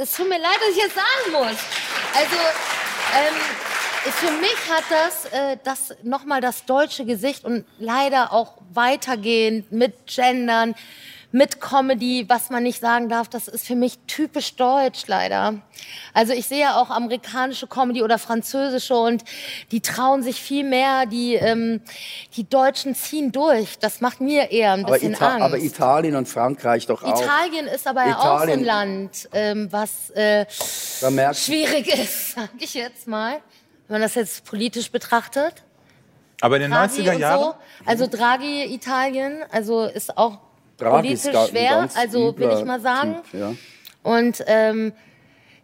es 0.00 0.12
tut 0.12 0.28
mir 0.28 0.38
leid, 0.38 0.56
dass 0.60 0.76
ich 0.76 0.82
jetzt 0.82 0.94
sagen 0.94 1.32
muss. 1.32 1.58
Also 2.14 2.36
ähm, 3.18 4.12
für 4.12 4.32
mich 4.40 4.56
hat 4.70 4.84
das, 4.88 5.26
äh, 5.26 5.56
das 5.62 5.94
nochmal 6.02 6.40
das 6.40 6.64
deutsche 6.64 7.04
Gesicht 7.04 7.44
und 7.44 7.66
leider 7.78 8.32
auch 8.32 8.54
weitergehend 8.72 9.70
mit 9.72 10.06
Gendern, 10.06 10.74
mit 11.32 11.60
Comedy, 11.60 12.24
was 12.28 12.50
man 12.50 12.62
nicht 12.64 12.80
sagen 12.80 13.08
darf, 13.08 13.28
das 13.28 13.46
ist 13.46 13.66
für 13.66 13.76
mich 13.76 13.98
typisch 14.06 14.56
deutsch 14.56 15.04
leider. 15.06 15.54
Also 16.12 16.32
ich 16.32 16.46
sehe 16.46 16.60
ja 16.60 16.76
auch 16.76 16.90
amerikanische 16.90 17.66
Comedy 17.66 18.02
oder 18.02 18.18
französische 18.18 18.96
und 18.96 19.22
die 19.70 19.80
trauen 19.80 20.22
sich 20.22 20.40
viel 20.40 20.64
mehr, 20.64 21.06
die, 21.06 21.34
ähm, 21.34 21.82
die 22.36 22.48
Deutschen 22.48 22.94
ziehen 22.94 23.30
durch. 23.30 23.78
Das 23.78 24.00
macht 24.00 24.20
mir 24.20 24.50
eher 24.50 24.72
ein 24.72 24.84
aber, 24.84 24.94
bisschen 24.94 25.12
Ita 25.12 25.28
Angst. 25.28 25.42
aber 25.42 25.58
Italien 25.58 26.16
und 26.16 26.28
Frankreich 26.28 26.86
doch 26.86 27.02
auch. 27.04 27.20
Italien 27.20 27.66
ist 27.66 27.86
aber 27.86 28.06
ja 28.06 28.18
auch 28.18 28.44
so 28.44 28.50
ein 28.50 28.64
Land, 28.64 29.28
ähm, 29.32 29.68
was 29.70 30.10
äh, 30.10 30.46
schwierig 30.50 31.94
ist, 31.94 32.32
sag 32.34 32.50
ich 32.58 32.74
jetzt 32.74 33.06
mal, 33.06 33.34
wenn 33.86 33.94
man 33.94 34.02
das 34.02 34.16
jetzt 34.16 34.44
politisch 34.44 34.90
betrachtet. 34.90 35.62
Aber 36.40 36.56
in 36.56 36.62
den 36.62 36.70
Draghi 36.70 37.02
90er 37.02 37.14
und 37.14 37.20
Jahren, 37.20 37.40
so. 37.40 37.54
Also 37.84 38.06
Draghi 38.06 38.74
Italien, 38.74 39.44
also 39.52 39.84
ist 39.84 40.16
auch 40.16 40.38
Ist 40.80 40.90
politisch 40.90 41.34
ein 41.34 41.48
schwer, 41.48 41.88
also 41.94 42.36
will 42.38 42.56
ich 42.58 42.64
mal 42.64 42.80
sagen. 42.80 43.16
Typ, 43.30 43.40
ja. 43.40 43.54
Und 44.02 44.42
ähm, 44.46 44.92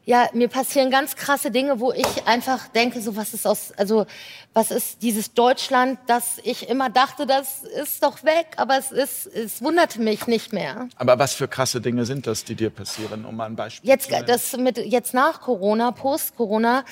ja, 0.06 0.28
mir 0.34 0.46
passieren 0.46 0.88
ganz 0.88 1.16
krasse 1.16 1.50
Dinge, 1.50 1.80
wo 1.80 1.92
ich 1.92 2.26
einfach 2.26 2.68
denke, 2.68 3.00
so 3.00 3.16
was 3.16 3.34
ist 3.34 3.44
aus, 3.44 3.72
also 3.76 4.06
was 4.54 4.70
ist 4.70 5.02
dieses 5.02 5.34
Deutschland, 5.34 5.98
das 6.06 6.38
ich 6.44 6.68
immer 6.68 6.90
dachte, 6.90 7.26
das 7.26 7.64
ist 7.64 8.04
doch 8.04 8.22
weg, 8.22 8.46
aber 8.56 8.78
es 8.78 8.92
ist, 8.92 9.26
es 9.26 9.60
wunderte 9.60 10.00
mich 10.00 10.28
nicht 10.28 10.52
mehr. 10.52 10.88
aber 10.94 11.18
was 11.18 11.34
für 11.34 11.48
krasse 11.48 11.80
Dinge 11.80 12.06
sind 12.06 12.28
das, 12.28 12.44
die 12.44 12.54
dir 12.54 12.70
passieren, 12.70 13.24
um 13.24 13.34
mal 13.34 13.46
ein 13.46 13.56
Beispiel 13.56 13.90
Jetzt, 13.90 14.06
zu 14.06 14.12
nennen? 14.12 14.26
das 14.28 14.56
mit, 14.56 14.78
jetzt 14.78 15.12
nach 15.12 15.40
Corona, 15.40 15.90
Post-Corona, 15.90 16.84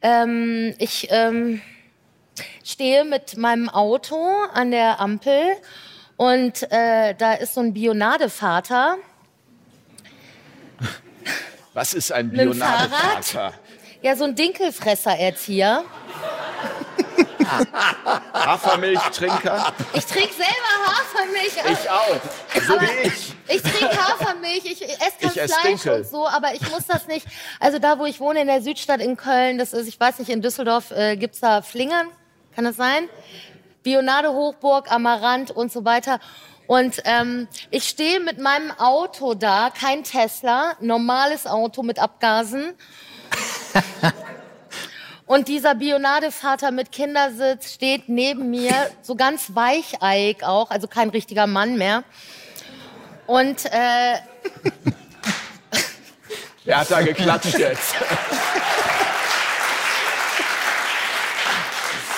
ähm, 0.00 0.74
ich 0.78 1.08
ähm, 1.10 1.60
stehe 2.64 3.04
mit 3.04 3.36
meinem 3.36 3.68
Auto 3.68 4.16
an 4.54 4.70
der 4.70 4.98
Ampel 4.98 5.42
und 6.22 6.70
äh, 6.70 7.14
da 7.16 7.32
ist 7.32 7.54
so 7.54 7.60
ein 7.62 7.74
Bionadevater 7.74 8.98
Was 11.74 11.94
ist 11.94 12.12
ein 12.12 12.30
Bionadevater? 12.30 13.54
ja, 14.02 14.14
so 14.14 14.22
ein 14.24 14.36
Dinkelfresser-Erzieher. 14.36 15.82
Hafermilchtrinker? 18.32 19.72
Ich 19.94 20.06
trinke 20.06 20.32
selber 20.32 20.74
Hafermilch. 20.86 21.56
Ich 21.72 21.90
auch. 21.90 22.20
So 22.68 22.80
wie 22.80 23.08
ich. 23.08 23.34
Ich 23.48 23.62
trinke 23.62 23.96
Hafermilch, 23.96 24.64
ich 24.64 24.82
esse 24.82 24.98
kein 25.20 25.30
Ich 25.30 25.36
ess 25.36 25.52
Fleisch 25.52 25.64
Dinkel. 25.64 25.92
und 25.96 26.06
so, 26.06 26.28
aber 26.28 26.54
ich 26.54 26.70
muss 26.70 26.86
das 26.86 27.08
nicht. 27.08 27.26
Also 27.58 27.80
da, 27.80 27.98
wo 27.98 28.06
ich 28.06 28.20
wohne, 28.20 28.42
in 28.42 28.46
der 28.46 28.62
Südstadt 28.62 29.00
in 29.00 29.16
Köln, 29.16 29.58
das 29.58 29.72
ist, 29.72 29.88
ich 29.88 29.98
weiß 29.98 30.20
nicht, 30.20 30.30
in 30.30 30.40
Düsseldorf 30.40 30.92
äh, 30.92 31.16
gibt's 31.16 31.40
da 31.40 31.62
Flingern, 31.62 32.06
kann 32.54 32.64
das 32.64 32.76
sein? 32.76 33.08
Bionade 33.82 34.32
Hochburg, 34.32 34.90
Amarant 34.90 35.50
und 35.50 35.72
so 35.72 35.84
weiter. 35.84 36.20
Und 36.66 37.02
ähm, 37.04 37.48
ich 37.70 37.88
stehe 37.88 38.20
mit 38.20 38.38
meinem 38.38 38.70
Auto 38.78 39.34
da, 39.34 39.70
kein 39.70 40.04
Tesla, 40.04 40.74
normales 40.80 41.46
Auto 41.46 41.82
mit 41.82 41.98
Abgasen. 41.98 42.72
Und 45.26 45.48
dieser 45.48 45.74
Bionadevater 45.74 46.72
mit 46.72 46.92
Kindersitz 46.92 47.72
steht 47.72 48.08
neben 48.08 48.50
mir, 48.50 48.90
so 49.00 49.14
ganz 49.14 49.54
weicheig 49.54 50.42
auch, 50.42 50.70
also 50.70 50.88
kein 50.88 51.08
richtiger 51.08 51.46
Mann 51.46 51.78
mehr. 51.78 52.04
Und 53.26 53.64
äh, 53.66 54.16
Wer 56.64 56.78
hat 56.80 56.90
da 56.90 57.00
geklatscht 57.00 57.58
jetzt? 57.58 57.94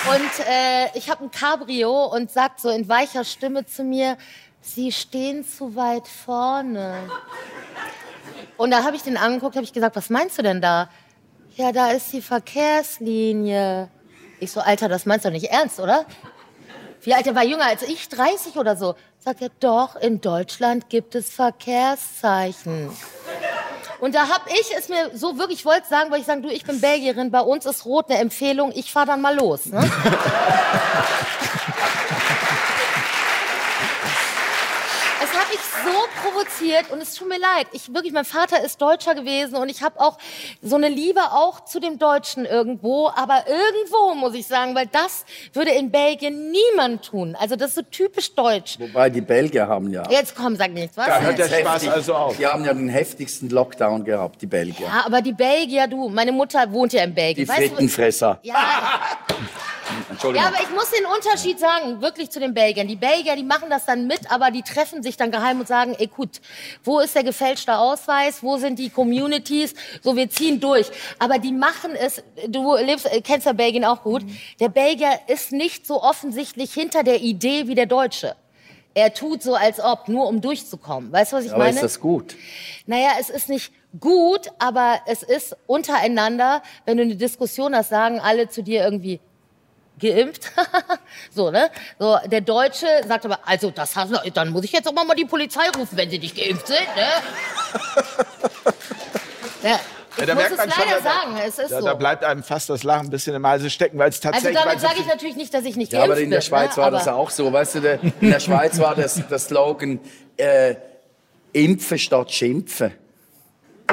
Und 0.07 0.45
äh, 0.47 0.97
ich 0.97 1.09
habe 1.09 1.23
ein 1.23 1.31
Cabrio 1.31 2.05
und 2.05 2.31
sagt 2.31 2.59
so 2.59 2.69
in 2.69 2.87
weicher 2.87 3.23
Stimme 3.23 3.65
zu 3.65 3.83
mir, 3.83 4.17
Sie 4.61 4.91
stehen 4.91 5.45
zu 5.45 5.75
weit 5.75 6.07
vorne. 6.07 7.09
Und 8.57 8.71
da 8.71 8.83
habe 8.83 8.95
ich 8.95 9.03
den 9.03 9.17
angeguckt, 9.17 9.55
habe 9.55 9.63
ich 9.63 9.73
gesagt, 9.73 9.95
was 9.95 10.09
meinst 10.09 10.37
du 10.37 10.41
denn 10.43 10.61
da? 10.61 10.89
Ja, 11.55 11.71
da 11.71 11.91
ist 11.91 12.11
die 12.13 12.21
Verkehrslinie. 12.21 13.89
Ich 14.39 14.51
so, 14.51 14.59
Alter, 14.59 14.89
das 14.89 15.05
meinst 15.05 15.25
du 15.25 15.31
nicht 15.31 15.51
ernst, 15.51 15.79
oder? 15.79 16.05
Wie 17.01 17.13
alt, 17.13 17.27
er 17.27 17.35
war 17.35 17.43
jünger 17.43 17.65
als 17.65 17.83
ich, 17.83 18.09
30 18.09 18.57
oder 18.57 18.75
so. 18.75 18.95
Sagt 19.19 19.41
er, 19.41 19.49
doch, 19.59 19.95
in 19.95 20.21
Deutschland 20.21 20.89
gibt 20.89 21.15
es 21.15 21.29
Verkehrszeichen. 21.29 22.89
Und 23.99 24.15
da 24.15 24.27
hab 24.27 24.47
ich 24.47 24.75
es 24.77 24.89
mir 24.89 25.11
so 25.13 25.37
wirklich, 25.37 25.59
ich 25.59 25.65
wollte 25.65 25.87
sagen, 25.87 26.11
weil 26.11 26.19
ich 26.19 26.25
sagen, 26.25 26.41
du, 26.41 26.49
ich 26.49 26.65
bin 26.65 26.81
Belgierin, 26.81 27.31
bei 27.31 27.41
uns 27.41 27.65
ist 27.65 27.85
Rot 27.85 28.09
eine 28.09 28.19
Empfehlung, 28.19 28.71
ich 28.75 28.91
fahr 28.91 29.05
dann 29.05 29.21
mal 29.21 29.35
los. 29.35 29.67
Ne? 29.67 29.79
Es 35.23 35.33
hat 35.33 35.49
mich 35.49 35.59
so 35.83 35.91
provoziert 36.21 36.91
und 36.91 37.01
es 37.01 37.13
tut 37.15 37.27
mir 37.29 37.39
leid. 37.39 37.67
Ich 37.71 37.93
wirklich, 37.93 38.11
mein 38.13 38.25
Vater 38.25 38.63
ist 38.63 38.81
Deutscher 38.81 39.15
gewesen 39.15 39.55
und 39.55 39.69
ich 39.69 39.81
habe 39.81 39.99
auch 39.99 40.17
so 40.61 40.75
eine 40.75 40.89
Liebe 40.89 41.21
auch 41.31 41.63
zu 41.65 41.79
dem 41.79 41.97
Deutschen 41.97 42.45
irgendwo, 42.45 43.07
aber 43.15 43.45
irgendwo 43.47 44.13
muss 44.15 44.33
ich 44.35 44.45
sagen, 44.45 44.75
weil 44.75 44.87
das 44.87 45.25
würde 45.53 45.71
in 45.71 45.89
Belgien 45.91 46.51
niemand 46.51 47.05
tun. 47.05 47.35
Also 47.39 47.55
das 47.55 47.69
ist 47.69 47.75
so 47.75 47.81
typisch 47.83 48.35
deutsch. 48.35 48.77
Wobei 48.79 49.09
die 49.09 49.21
Belgier 49.21 49.67
haben 49.67 49.89
ja. 49.91 50.03
Jetzt 50.09 50.35
komm, 50.35 50.55
sag 50.57 50.71
nichts, 50.71 50.97
was? 50.97 51.07
Da 51.07 51.21
hört 51.21 51.37
der 51.37 51.47
Spaß 51.47 51.83
heftig- 51.83 51.91
also 51.91 52.13
auf. 52.15 52.37
Die 52.37 52.45
haben 52.45 52.65
ja 52.65 52.73
den 52.73 52.89
heftigsten 52.89 53.49
Lockdown 53.49 54.03
gehabt, 54.03 54.41
die 54.41 54.47
Belgier. 54.47 54.87
Ja, 54.87 55.05
aber 55.05 55.21
die 55.21 55.33
Belgier, 55.33 55.87
du, 55.87 56.09
meine 56.09 56.31
Mutter 56.33 56.69
wohnt 56.71 56.91
ja 56.93 57.03
in 57.03 57.11
Die 57.11 57.15
Belgien. 57.15 57.47
Weißt 57.47 57.59
du, 57.61 57.67
Frittenfresser. 57.69 58.39
ja, 58.43 58.55
Entschuldigung. 60.09 60.43
Ja, 60.43 60.53
aber 60.53 60.61
ich 60.63 60.69
muss 60.75 60.89
den 60.91 61.05
Unterschied 61.05 61.59
sagen, 61.59 62.01
wirklich 62.01 62.29
zu 62.29 62.39
den 62.39 62.53
Belgiern. 62.53 62.87
Die 62.87 62.95
Belgier, 62.95 63.35
die 63.35 63.43
machen 63.43 63.69
das 63.69 63.85
dann 63.85 64.07
mit, 64.07 64.29
aber 64.31 64.51
die 64.51 64.61
treffen 64.61 65.03
sich 65.05 65.17
dann 65.17 65.31
geheim 65.31 65.59
und 65.59 65.67
sagen, 65.67 65.95
ey 65.97 66.07
gut, 66.07 66.41
wo 66.83 66.99
ist 66.99 67.15
der 67.15 67.23
gefälschte 67.23 67.77
Ausweis, 67.77 68.43
wo 68.43 68.57
sind 68.57 68.77
die 68.77 68.89
Communities, 68.89 69.73
so 70.01 70.15
wir 70.15 70.29
ziehen 70.29 70.59
durch. 70.59 70.87
Aber 71.19 71.39
die 71.39 71.53
machen 71.53 71.91
es, 71.95 72.21
du 72.47 72.75
lebst, 72.75 73.05
äh, 73.05 73.21
kennst 73.21 73.45
ja 73.45 73.53
Belgien 73.53 73.85
auch 73.85 74.03
gut, 74.03 74.23
der 74.59 74.69
Belgier 74.69 75.19
ist 75.27 75.51
nicht 75.51 75.87
so 75.87 76.03
offensichtlich 76.03 76.73
hinter 76.73 77.03
der 77.03 77.21
Idee 77.21 77.67
wie 77.67 77.75
der 77.75 77.85
Deutsche. 77.85 78.35
Er 78.97 79.13
tut 79.13 79.43
so, 79.43 79.55
als 79.55 79.81
ob, 79.81 80.07
nur 80.07 80.27
um 80.27 80.39
durchzukommen. 80.39 81.11
Weißt 81.11 81.33
du, 81.33 81.37
was 81.37 81.45
ich 81.45 81.51
aber 81.51 81.65
meine? 81.65 81.75
ist 81.75 81.83
das 81.83 81.99
gut? 81.99 82.35
Naja, 82.85 83.09
es 83.19 83.29
ist 83.29 83.49
nicht 83.49 83.73
gut, 83.99 84.49
aber 84.57 85.01
es 85.05 85.21
ist 85.21 85.55
untereinander, 85.67 86.63
wenn 86.85 86.97
du 86.97 87.03
eine 87.03 87.15
Diskussion 87.15 87.75
hast, 87.75 87.89
sagen 87.89 88.19
alle 88.19 88.47
zu 88.47 88.63
dir 88.63 88.83
irgendwie 88.83 89.19
geimpft. 89.99 90.51
so, 91.31 91.51
ne? 91.51 91.69
So, 91.99 92.17
der 92.25 92.41
Deutsche 92.41 92.87
sagt 93.07 93.25
aber, 93.25 93.39
also 93.45 93.71
das 93.71 93.95
hast 93.95 94.11
du, 94.11 94.31
dann 94.31 94.49
muss 94.49 94.63
ich 94.65 94.71
jetzt 94.71 94.87
auch 94.87 94.93
mal 94.93 95.15
die 95.15 95.25
Polizei 95.25 95.67
rufen, 95.77 95.97
wenn 95.97 96.09
sie 96.09 96.19
nicht 96.19 96.35
geimpft 96.35 96.67
sind, 96.67 96.79
ne? 96.95 97.07
ja, 99.63 99.79
ich 100.17 100.19
Ja, 100.19 100.25
da 100.27 100.33
muss 100.35 100.43
merkt 100.43 100.51
es 100.51 100.57
man 100.57 100.69
leider 100.69 100.91
schon, 100.95 101.03
da- 101.03 101.09
sagen, 101.11 101.37
es 101.45 101.59
ist 101.59 101.71
Da, 101.71 101.79
so. 101.81 101.85
da 101.87 101.93
bleibt 101.93 102.23
einem 102.23 102.43
fast 102.43 102.69
das 102.69 102.83
Lachen 102.83 103.07
ein 103.07 103.09
bisschen 103.09 103.35
im 103.35 103.45
Halse 103.45 103.69
stecken, 103.69 103.97
weil 103.97 104.09
es 104.09 104.15
also 104.17 104.31
tatsächlich... 104.31 104.53
damit 104.57 104.73
weil 104.75 104.79
so 104.79 104.87
sage 104.87 104.99
ich 105.01 105.07
natürlich 105.07 105.35
nicht, 105.35 105.53
dass 105.53 105.65
ich 105.65 105.75
nicht 105.75 105.91
Ja, 105.93 105.99
geimpft 105.99 106.11
aber 106.13 106.21
in 106.21 106.29
der 106.29 106.37
bin, 106.37 106.45
Schweiz 106.45 106.77
ne? 106.77 106.83
war 106.83 106.91
das 106.91 107.07
aber, 107.07 107.17
auch 107.17 107.29
so. 107.29 107.51
Weißt 107.51 107.75
du, 107.75 107.79
der, 107.81 107.99
in 108.21 108.29
der 108.31 108.39
Schweiz 108.39 108.79
war 108.79 108.95
das 108.95 109.21
der 109.27 109.39
Slogan 109.39 109.99
äh, 110.37 110.75
Impfen 111.53 111.97
statt 111.99 112.31
Schimpfen. 112.31 112.93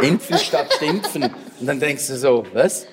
Impfen 0.01 0.39
statt 0.39 0.73
Schimpfen. 0.79 1.25
Und 1.61 1.67
dann 1.67 1.79
denkst 1.81 2.07
du 2.09 2.17
so, 2.17 2.47
was? 2.53 2.87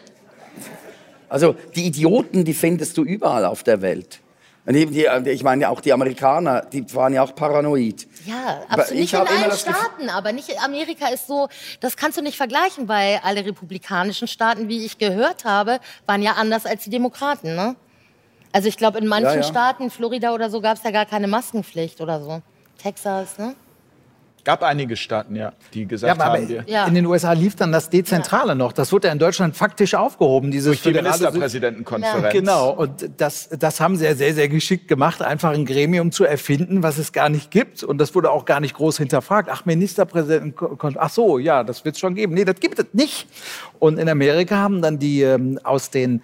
Also 1.30 1.56
die 1.76 1.86
Idioten, 1.86 2.44
die 2.44 2.54
findest 2.54 2.98
du 2.98 3.04
überall 3.04 3.46
auf 3.46 3.64
der 3.64 3.82
Welt. 3.82 4.20
Und 4.66 4.76
eben 4.76 4.92
die, 4.92 5.08
ich 5.30 5.44
meine, 5.44 5.70
auch 5.70 5.82
die 5.82 5.94
Amerikaner, 5.94 6.62
die 6.62 6.94
waren 6.94 7.14
ja 7.14 7.24
auch 7.24 7.34
paranoid. 7.34 8.08
Ja, 8.26 8.62
absolut. 8.68 8.92
ich 9.04 9.12
Nicht 9.12 9.14
in 9.14 9.20
allen 9.20 9.58
Staaten, 9.58 10.10
aber 10.10 10.32
nicht 10.32 10.64
Amerika 10.64 11.08
ist 11.08 11.28
so, 11.28 11.48
das 11.80 11.98
kannst 11.98 12.18
du 12.18 12.22
nicht 12.22 12.38
vergleichen, 12.38 12.88
weil 12.88 13.20
alle 13.24 13.46
republikanischen 13.46 14.28
Staaten, 14.28 14.68
wie 14.68 14.86
ich 14.86 14.98
gehört 14.98 15.46
habe, 15.46 15.80
waren 16.06 16.22
ja 16.22 16.34
anders 16.34 16.66
als 16.66 16.84
die 16.84 16.90
Demokraten, 16.90 17.56
ne? 17.56 17.76
Also 18.52 18.68
ich 18.68 18.78
glaube, 18.78 18.98
in 18.98 19.08
manchen 19.08 19.26
Ja, 19.26 19.36
ja. 19.38 19.44
Staaten, 19.44 19.90
Florida 19.90 20.34
oder 20.34 20.50
so, 20.50 20.60
gab 20.60 20.78
es 20.78 20.84
ja 20.84 20.92
gar 20.92 21.06
keine 21.06 21.28
Maskenpflicht 21.28 22.02
oder 22.02 22.22
so. 22.22 22.42
Texas, 22.82 23.38
ne? 23.38 23.56
Gab 24.44 24.64
einige 24.64 24.96
Staaten, 24.96 25.36
ja, 25.36 25.54
die 25.74 25.82
Ja, 25.82 25.88
gesagt 25.88 26.12
aber 26.22 26.34
haben, 26.34 26.48
wir... 26.50 26.64
Ja. 26.68 26.86
in 26.86 26.96
den 26.96 27.06
USA 27.06 27.34
lief 27.34 27.56
dann 27.56 27.72
das 27.72 27.90
Dezentrale 27.90 28.56
noch. 28.56 28.72
Das 28.74 28.92
wurde 28.92 29.08
ja 29.08 29.14
in 29.14 29.20
Deutschland 29.20 29.56
faktisch 29.56 29.96
aufgehoben, 29.96 30.52
dieses 30.52 30.82
Durch 30.82 30.82
die 30.84 31.02
Ministerpräsidentenkonferenz. 31.02 32.34
Genau, 32.34 32.72
und 32.72 33.10
das, 33.18 33.50
das 33.50 33.80
haben 33.80 33.96
sie 33.96 34.06
ja 34.06 34.16
sehr, 34.16 34.34
sehr 34.34 34.50
geschickt 34.50 34.88
gemacht, 34.88 35.22
einfach 35.22 35.52
ein 35.52 35.66
Gremium 35.66 36.12
zu 36.12 36.24
erfinden, 36.26 36.84
was 36.84 36.98
es 36.98 37.12
gar 37.12 37.30
nicht 37.30 37.52
gibt. 37.52 37.84
Und 37.84 37.98
das 38.00 38.16
wurde 38.16 38.32
auch 38.32 38.46
gar 38.46 38.60
nicht 38.60 38.76
groß 38.76 38.98
hinterfragt. 38.98 39.50
Ach, 39.52 39.66
Ministerpräsidenten, 39.66 40.56
kon- 40.56 40.96
ach 40.98 41.10
so, 41.10 41.40
ja, 41.40 41.64
das 41.64 41.86
wird 41.86 41.96
es 41.96 42.00
schon 42.00 42.16
geben. 42.16 42.34
Nee, 42.34 42.46
das 42.46 42.60
gibt 42.60 42.80
es 42.80 42.86
nicht. 42.94 43.28
Und 43.80 44.00
in 44.00 44.10
Amerika 44.10 44.58
haben 44.58 44.82
dann 44.82 45.00
die 45.00 45.22
ähm, 45.22 45.60
aus 45.64 45.90
den 45.90 46.22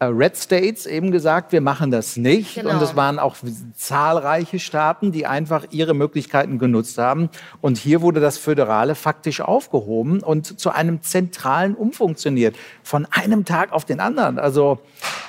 Red 0.00 0.36
States 0.36 0.84
eben 0.84 1.10
gesagt, 1.10 1.52
wir 1.52 1.62
machen 1.62 1.90
das 1.90 2.16
nicht. 2.16 2.56
Genau. 2.56 2.70
Und 2.70 2.82
es 2.82 2.96
waren 2.96 3.18
auch 3.18 3.36
zahlreiche 3.74 4.58
Staaten, 4.58 5.10
die 5.10 5.26
einfach 5.26 5.64
ihre 5.70 5.94
Möglichkeiten 5.94 6.58
genutzt 6.58 6.98
haben. 6.98 7.30
Und 7.62 7.78
hier 7.78 8.02
wurde 8.02 8.20
das 8.20 8.36
Föderale 8.36 8.94
faktisch 8.94 9.40
aufgehoben 9.40 10.22
und 10.22 10.60
zu 10.60 10.70
einem 10.70 11.00
zentralen 11.02 11.74
umfunktioniert. 11.74 12.56
Von 12.82 13.06
einem 13.10 13.46
Tag 13.46 13.72
auf 13.72 13.86
den 13.86 14.00
anderen. 14.00 14.38
Also 14.38 14.80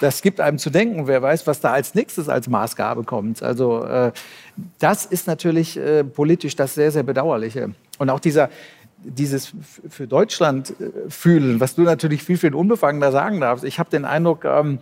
das 0.02 0.22
gibt 0.22 0.42
einem 0.42 0.58
zu 0.58 0.70
denken. 0.70 1.08
Wer 1.08 1.22
weiß, 1.22 1.48
was 1.48 1.62
da 1.62 1.72
als 1.72 1.96
nächstes 1.96 2.28
als 2.28 2.50
Maßgabe 2.50 3.04
kommt. 3.04 3.42
Also 3.42 3.86
äh, 3.86 4.12
das 4.80 5.06
ist 5.06 5.28
natürlich 5.28 5.78
äh, 5.78 6.04
politisch 6.04 6.58
das 6.58 6.76
sehr, 6.76 6.92
sehr 6.92 7.04
Bedauerliche. 7.04 7.74
Und 8.00 8.10
auch 8.10 8.20
dieser 8.20 8.50
dieses 9.04 9.54
für 9.90 10.08
Deutschland 10.08 10.72
äh, 10.80 11.10
fühlen, 11.10 11.60
was 11.60 11.76
du 11.76 11.82
natürlich 11.84 12.24
viel, 12.24 12.38
viel 12.38 12.54
unbefangener 12.54 13.12
sagen 13.12 13.40
darfst. 13.40 13.64
Ich 13.64 13.80
habe 13.80 13.90
den 13.90 14.06
Eindruck, 14.06 14.46
ähm, 14.46 14.80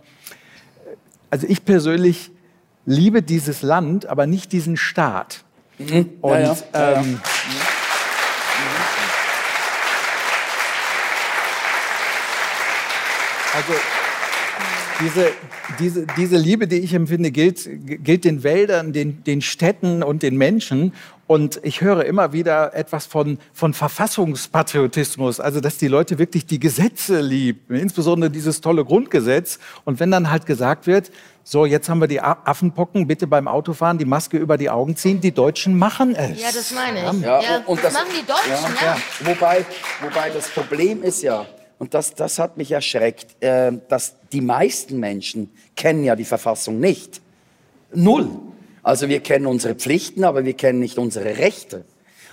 also 1.30 1.46
ich 1.48 1.64
persönlich 1.64 2.30
liebe 2.86 3.22
dieses 3.22 3.62
Land, 3.62 4.06
aber 4.06 4.26
nicht 4.26 4.52
diesen 4.52 4.76
Staat. 4.76 5.44
Und 5.78 6.40
Ja, 6.40 6.40
ja. 6.40 6.56
Ähm, 6.72 7.20
also 13.54 13.72
diese, 15.00 15.32
diese, 15.78 16.06
diese 16.16 16.36
Liebe, 16.36 16.66
die 16.66 16.76
ich 16.76 16.94
empfinde, 16.94 17.30
gilt, 17.30 17.68
gilt 18.02 18.24
den 18.24 18.42
Wäldern, 18.42 18.92
den, 18.92 19.22
den 19.24 19.42
Städten 19.42 20.02
und 20.02 20.22
den 20.22 20.36
Menschen. 20.36 20.94
Und 21.26 21.58
ich 21.64 21.80
höre 21.80 22.04
immer 22.04 22.32
wieder 22.32 22.72
etwas 22.74 23.04
von, 23.06 23.38
von 23.52 23.74
Verfassungspatriotismus, 23.74 25.40
also 25.40 25.60
dass 25.60 25.76
die 25.78 25.88
Leute 25.88 26.18
wirklich 26.20 26.46
die 26.46 26.60
Gesetze 26.60 27.20
lieben, 27.20 27.74
insbesondere 27.74 28.30
dieses 28.30 28.60
tolle 28.60 28.84
Grundgesetz. 28.84 29.58
Und 29.84 29.98
wenn 29.98 30.10
dann 30.12 30.30
halt 30.30 30.46
gesagt 30.46 30.86
wird, 30.86 31.10
so 31.42 31.66
jetzt 31.66 31.88
haben 31.88 32.00
wir 32.00 32.06
die 32.08 32.20
Affenpocken, 32.20 33.06
bitte 33.08 33.26
beim 33.26 33.48
Autofahren 33.48 33.98
die 33.98 34.04
Maske 34.04 34.36
über 34.36 34.56
die 34.56 34.70
Augen 34.70 34.94
ziehen, 34.96 35.20
die 35.20 35.32
Deutschen 35.32 35.76
machen 35.76 36.14
es. 36.14 36.40
Ja, 36.40 36.48
das 36.54 36.72
meine 36.72 36.98
ich. 37.00 37.20
Ja, 37.22 37.40
Ja, 37.42 37.62
und 37.66 37.82
das, 37.82 37.92
das- 37.92 37.94
machen 37.94 38.14
die 38.20 38.26
Deutschen, 38.26 38.74
ja. 38.80 38.86
Ja, 38.94 38.96
wobei, 39.24 39.64
wobei 40.02 40.30
das 40.30 40.48
Problem 40.50 41.02
ist 41.02 41.22
ja, 41.22 41.44
und 41.78 41.92
das, 41.92 42.14
das 42.14 42.38
hat 42.38 42.56
mich 42.56 42.70
erschreckt, 42.72 43.42
äh, 43.42 43.72
dass 43.88 44.14
die 44.32 44.40
meisten 44.40 44.98
Menschen 45.00 45.50
kennen 45.74 46.04
ja 46.04 46.14
die 46.16 46.24
Verfassung 46.24 46.78
nicht. 46.80 47.20
Null. 47.92 48.28
Also 48.86 49.08
wir 49.08 49.18
kennen 49.18 49.46
unsere 49.46 49.74
Pflichten, 49.74 50.22
aber 50.22 50.44
wir 50.44 50.52
kennen 50.54 50.78
nicht 50.78 50.96
unsere 50.96 51.38
Rechte. 51.38 51.84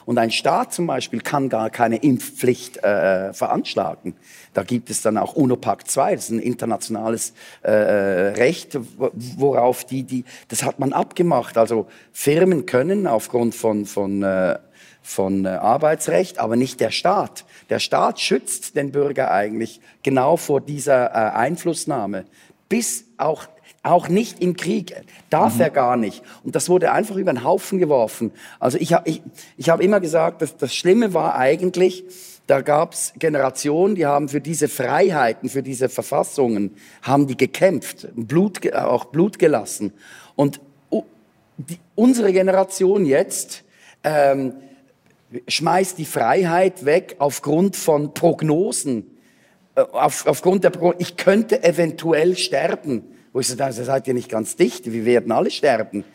Und 0.06 0.20
ein 0.20 0.30
Staat 0.30 0.72
zum 0.72 0.86
Beispiel 0.86 1.20
kann 1.20 1.50
gar 1.50 1.72
keine 1.72 1.96
Impfpflicht 1.96 2.78
äh, 2.84 3.34
veranschlagen. 3.34 4.14
Da 4.54 4.62
gibt 4.62 4.92
es 4.92 5.02
dann 5.02 5.18
auch 5.18 5.34
UNO-Pakt 5.34 5.88
II, 5.98 6.14
das 6.14 6.26
ist 6.26 6.30
ein 6.30 6.38
internationales 6.38 7.34
äh, 7.64 7.72
Recht, 7.72 8.78
wo- 9.00 9.10
worauf 9.14 9.84
die, 9.84 10.04
die, 10.04 10.26
das 10.50 10.62
hat 10.62 10.78
man 10.78 10.94
abgemacht. 10.94 11.58
Also 11.58 11.88
Firmen 12.12 12.68
können 12.68 13.08
aufgrund 13.08 13.56
von, 13.56 13.88
von, 13.88 14.22
äh, 14.22 14.60
von 15.02 15.46
äh, 15.46 15.48
Arbeitsrecht, 15.48 16.38
aber 16.38 16.56
nicht 16.56 16.80
der 16.82 16.92
Staat. 16.92 17.46
Der 17.72 17.80
Staat 17.80 18.20
schützt 18.20 18.76
den 18.76 18.92
Bürger 18.92 19.32
eigentlich 19.32 19.82
genau 20.04 20.38
vor 20.38 20.62
dieser 20.62 21.08
äh, 21.08 21.36
Einflussnahme, 21.36 22.26
bis 22.70 23.06
auch 23.18 23.48
auch 23.84 24.08
nicht 24.08 24.42
im 24.42 24.56
Krieg. 24.56 24.96
Darf 25.30 25.60
er 25.60 25.70
gar 25.70 25.98
nicht. 25.98 26.24
Und 26.44 26.56
das 26.56 26.70
wurde 26.70 26.92
einfach 26.92 27.18
über 27.18 27.34
den 27.34 27.44
Haufen 27.44 27.80
geworfen. 27.80 28.32
Also 28.60 28.78
ich 28.78 28.94
habe 28.94 29.10
ich, 29.10 29.22
ich 29.58 29.70
hab 29.70 29.82
immer 29.82 30.00
gesagt, 30.00 30.42
dass 30.42 30.58
das 30.58 30.74
Schlimme 30.74 31.14
war 31.14 31.36
eigentlich, 31.36 32.04
da 32.48 32.62
gab 32.62 32.94
es 32.94 33.14
Generationen, 33.20 33.96
die 33.96 34.06
haben 34.06 34.28
für 34.30 34.42
diese 34.42 34.68
Freiheiten, 34.68 35.50
für 35.50 35.64
diese 35.64 35.90
Verfassungen, 35.90 36.76
haben 37.02 37.28
die 37.28 37.38
gekämpft, 37.38 38.08
Blut, 38.16 38.74
auch 38.74 39.06
Blut 39.06 39.38
gelassen. 39.38 39.94
Und 40.36 40.60
die, 41.58 41.78
unsere 41.96 42.34
Generation 42.34 43.06
jetzt 43.06 43.64
ähm, 44.04 44.54
schmeißt 45.48 45.98
die 45.98 46.06
Freiheit 46.06 46.86
weg 46.86 47.16
aufgrund 47.20 47.76
von 47.76 48.14
Prognosen 48.14 49.18
äh, 49.76 49.82
auf, 49.82 50.26
aufgrund 50.28 50.64
der 50.64 50.70
Pro 50.70 50.94
ich 50.98 51.18
könnte 51.18 51.64
eventuell 51.64 52.38
sterben. 52.38 53.04
Wo 53.34 53.40
ich 53.40 53.48
so, 53.48 53.56
da 53.56 53.72
seid 53.72 54.08
ihr 54.08 54.14
nicht 54.14 54.30
ganz 54.30 54.56
dicht, 54.56 54.92
wir 54.92 55.06
werden 55.06 55.32
alle 55.32 55.52
sterben. 55.52 56.06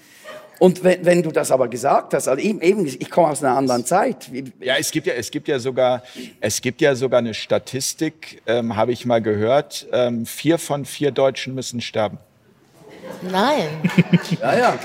Und 0.59 0.83
wenn, 0.83 1.05
wenn 1.05 1.23
du 1.23 1.31
das 1.31 1.51
aber 1.53 1.69
gesagt 1.69 2.15
hast, 2.15 2.27
also 2.27 2.43
eben, 2.43 2.61
eben 2.61 2.87
ich 2.87 3.11
komme 3.11 3.29
aus 3.29 3.45
einer 3.45 3.57
anderen 3.57 3.85
Zeit. 3.85 4.29
Ja, 4.61 4.77
es 4.77 4.91
gibt 4.91 5.07
ja, 5.07 5.15
es 5.15 5.31
gibt 5.31 5.47
ja 5.47 5.59
sogar, 5.59 6.03
es 6.41 6.61
gibt 6.61 6.81
ja 6.81 6.95
sogar 6.95 7.19
eine 7.19 7.35
Statistik, 7.35 8.43
ähm, 8.47 8.75
habe 8.75 8.93
ich 8.93 9.07
mal 9.07 9.23
gehört. 9.23 9.87
Ähm, 9.93 10.27
vier 10.27 10.59
von 10.59 10.85
vier 10.85 11.13
Deutschen 11.13 11.55
müssen 11.55 11.81
sterben. 11.81 12.19
Nein. 13.23 13.69
Ja, 14.41 14.59
ja. 14.59 14.79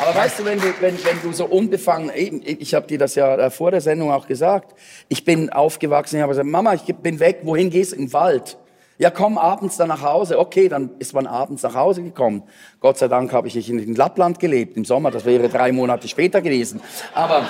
Aber 0.00 0.14
weißt 0.14 0.38
du, 0.38 0.44
wenn 0.44 0.60
du, 0.60 0.66
wenn, 0.80 1.04
wenn 1.04 1.22
du 1.22 1.32
so 1.32 1.44
unbefangen, 1.46 2.10
eben, 2.14 2.42
ich 2.44 2.74
habe 2.74 2.86
dir 2.86 2.98
das 2.98 3.14
ja 3.14 3.36
äh, 3.36 3.50
vor 3.50 3.70
der 3.70 3.80
Sendung 3.80 4.10
auch 4.10 4.26
gesagt, 4.26 4.74
ich 5.08 5.24
bin 5.24 5.50
aufgewachsen, 5.50 6.16
ich 6.16 6.22
habe 6.22 6.30
gesagt, 6.30 6.48
Mama, 6.48 6.74
ich 6.74 6.82
bin 6.82 7.20
weg, 7.20 7.40
wohin 7.42 7.70
gehst 7.70 7.92
du? 7.92 7.96
In 7.96 8.06
den 8.06 8.12
Wald. 8.12 8.56
Ja, 9.00 9.08
komm 9.08 9.38
abends 9.38 9.78
dann 9.78 9.88
nach 9.88 10.02
Hause. 10.02 10.38
Okay, 10.38 10.68
dann 10.68 10.90
ist 10.98 11.14
man 11.14 11.26
abends 11.26 11.62
nach 11.62 11.74
Hause 11.74 12.02
gekommen. 12.02 12.42
Gott 12.80 12.98
sei 12.98 13.08
Dank 13.08 13.32
habe 13.32 13.48
ich 13.48 13.54
nicht 13.54 13.70
in 13.70 13.94
Lappland 13.94 14.38
gelebt 14.38 14.76
im 14.76 14.84
Sommer. 14.84 15.10
Das 15.10 15.24
wäre 15.24 15.48
drei 15.48 15.72
Monate 15.72 16.06
später 16.06 16.42
gewesen. 16.42 16.82
Aber 17.14 17.46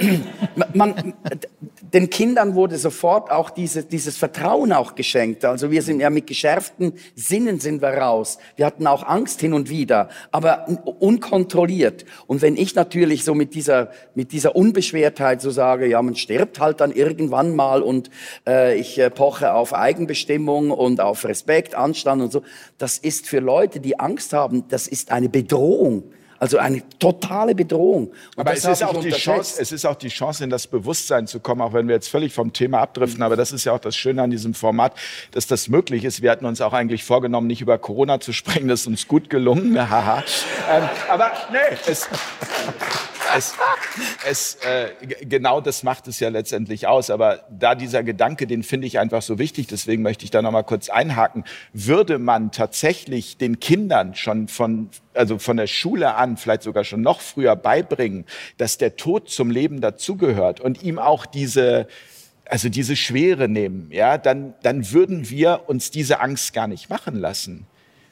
man, 0.72 1.12
den 1.94 2.10
Kindern 2.10 2.54
wurde 2.54 2.76
sofort 2.76 3.30
auch 3.30 3.50
diese, 3.50 3.84
dieses 3.84 4.16
Vertrauen 4.16 4.72
auch 4.72 4.94
geschenkt. 4.94 5.44
Also 5.44 5.70
wir 5.70 5.82
sind 5.82 6.00
ja 6.00 6.10
mit 6.10 6.26
geschärften 6.26 6.94
Sinnen 7.14 7.60
sind 7.60 7.82
wir 7.82 7.90
raus. 7.90 8.38
Wir 8.56 8.66
hatten 8.66 8.86
auch 8.86 9.04
Angst 9.04 9.40
hin 9.40 9.52
und 9.52 9.70
wieder, 9.70 10.08
aber 10.32 10.66
unkontrolliert. 11.00 12.04
Und 12.26 12.42
wenn 12.42 12.56
ich 12.56 12.74
natürlich 12.74 13.24
so 13.24 13.34
mit 13.34 13.54
dieser, 13.54 13.90
mit 14.14 14.32
dieser 14.32 14.56
Unbeschwertheit 14.56 15.40
so 15.40 15.50
sage, 15.50 15.86
ja, 15.86 16.02
man 16.02 16.16
stirbt 16.16 16.60
halt 16.60 16.80
dann 16.80 16.92
irgendwann 16.92 17.54
mal 17.54 17.82
und 17.82 18.10
äh, 18.46 18.78
ich 18.78 18.98
äh, 18.98 19.10
poche 19.10 19.52
auf 19.52 19.72
Eigenbestimmung 19.72 20.70
und 20.70 20.93
auf 21.00 21.24
Respekt, 21.24 21.74
Anstand 21.74 22.22
und 22.22 22.32
so, 22.32 22.42
das 22.78 22.98
ist 22.98 23.26
für 23.26 23.40
Leute, 23.40 23.80
die 23.80 23.98
Angst 23.98 24.32
haben, 24.32 24.68
das 24.68 24.86
ist 24.86 25.10
eine 25.10 25.28
Bedrohung. 25.28 26.04
Also 26.38 26.58
eine 26.58 26.82
totale 26.98 27.54
Bedrohung. 27.54 28.08
Und 28.08 28.16
aber 28.36 28.52
es 28.52 28.64
ist, 28.64 28.82
auch 28.82 29.00
die 29.00 29.10
Chance, 29.10 29.62
es 29.62 29.72
ist 29.72 29.86
auch 29.86 29.94
die 29.94 30.08
Chance, 30.08 30.44
in 30.44 30.50
das 30.50 30.66
Bewusstsein 30.66 31.26
zu 31.26 31.40
kommen, 31.40 31.62
auch 31.62 31.72
wenn 31.72 31.88
wir 31.88 31.94
jetzt 31.94 32.08
völlig 32.08 32.34
vom 32.34 32.52
Thema 32.52 32.80
abdriften. 32.80 33.22
Aber 33.22 33.36
das 33.36 33.52
ist 33.52 33.64
ja 33.64 33.72
auch 33.72 33.78
das 33.78 33.96
Schöne 33.96 34.22
an 34.22 34.30
diesem 34.30 34.52
Format, 34.52 34.92
dass 35.30 35.46
das 35.46 35.68
möglich 35.68 36.04
ist. 36.04 36.22
Wir 36.22 36.30
hatten 36.30 36.44
uns 36.44 36.60
auch 36.60 36.72
eigentlich 36.72 37.04
vorgenommen, 37.04 37.46
nicht 37.46 37.62
über 37.62 37.78
Corona 37.78 38.20
zu 38.20 38.32
sprechen. 38.32 38.68
Das 38.68 38.80
ist 38.80 38.86
uns 38.88 39.08
gut 39.08 39.30
gelungen. 39.30 39.78
Haha. 39.90 40.22
ähm, 40.70 40.88
aber 41.08 41.32
nee, 41.50 41.78
es, 41.86 42.08
es, 43.36 43.54
es, 44.28 44.54
äh, 44.56 44.90
genau 45.24 45.60
das 45.60 45.82
macht 45.82 46.08
es 46.08 46.20
ja 46.20 46.28
letztendlich 46.28 46.86
aus. 46.86 47.10
Aber 47.10 47.44
da 47.50 47.74
dieser 47.74 48.02
Gedanke, 48.02 48.46
den 48.46 48.62
finde 48.62 48.86
ich 48.86 48.98
einfach 48.98 49.22
so 49.22 49.38
wichtig, 49.38 49.66
deswegen 49.66 50.02
möchte 50.02 50.24
ich 50.24 50.30
da 50.30 50.42
noch 50.42 50.50
mal 50.50 50.62
kurz 50.62 50.88
einhaken. 50.88 51.44
Würde 51.72 52.18
man 52.18 52.50
tatsächlich 52.50 53.36
den 53.36 53.60
Kindern 53.60 54.14
schon 54.14 54.48
von, 54.48 54.90
also 55.14 55.38
von 55.38 55.56
der 55.56 55.66
Schule 55.66 56.14
an, 56.14 56.36
vielleicht 56.36 56.62
sogar 56.62 56.84
schon 56.84 57.02
noch 57.02 57.20
früher 57.20 57.56
beibringen, 57.56 58.24
dass 58.58 58.78
der 58.78 58.96
Tod 58.96 59.28
zum 59.30 59.50
Leben 59.50 59.80
dazugehört 59.80 60.60
und 60.60 60.82
ihm 60.82 60.98
auch 60.98 61.26
diese, 61.26 61.88
also 62.46 62.68
diese 62.68 62.96
Schwere 62.96 63.48
nehmen, 63.48 63.88
ja, 63.90 64.18
dann, 64.18 64.54
dann 64.62 64.92
würden 64.92 65.30
wir 65.30 65.62
uns 65.66 65.90
diese 65.90 66.20
Angst 66.20 66.52
gar 66.52 66.66
nicht 66.66 66.90
machen 66.90 67.16
lassen. 67.16 67.66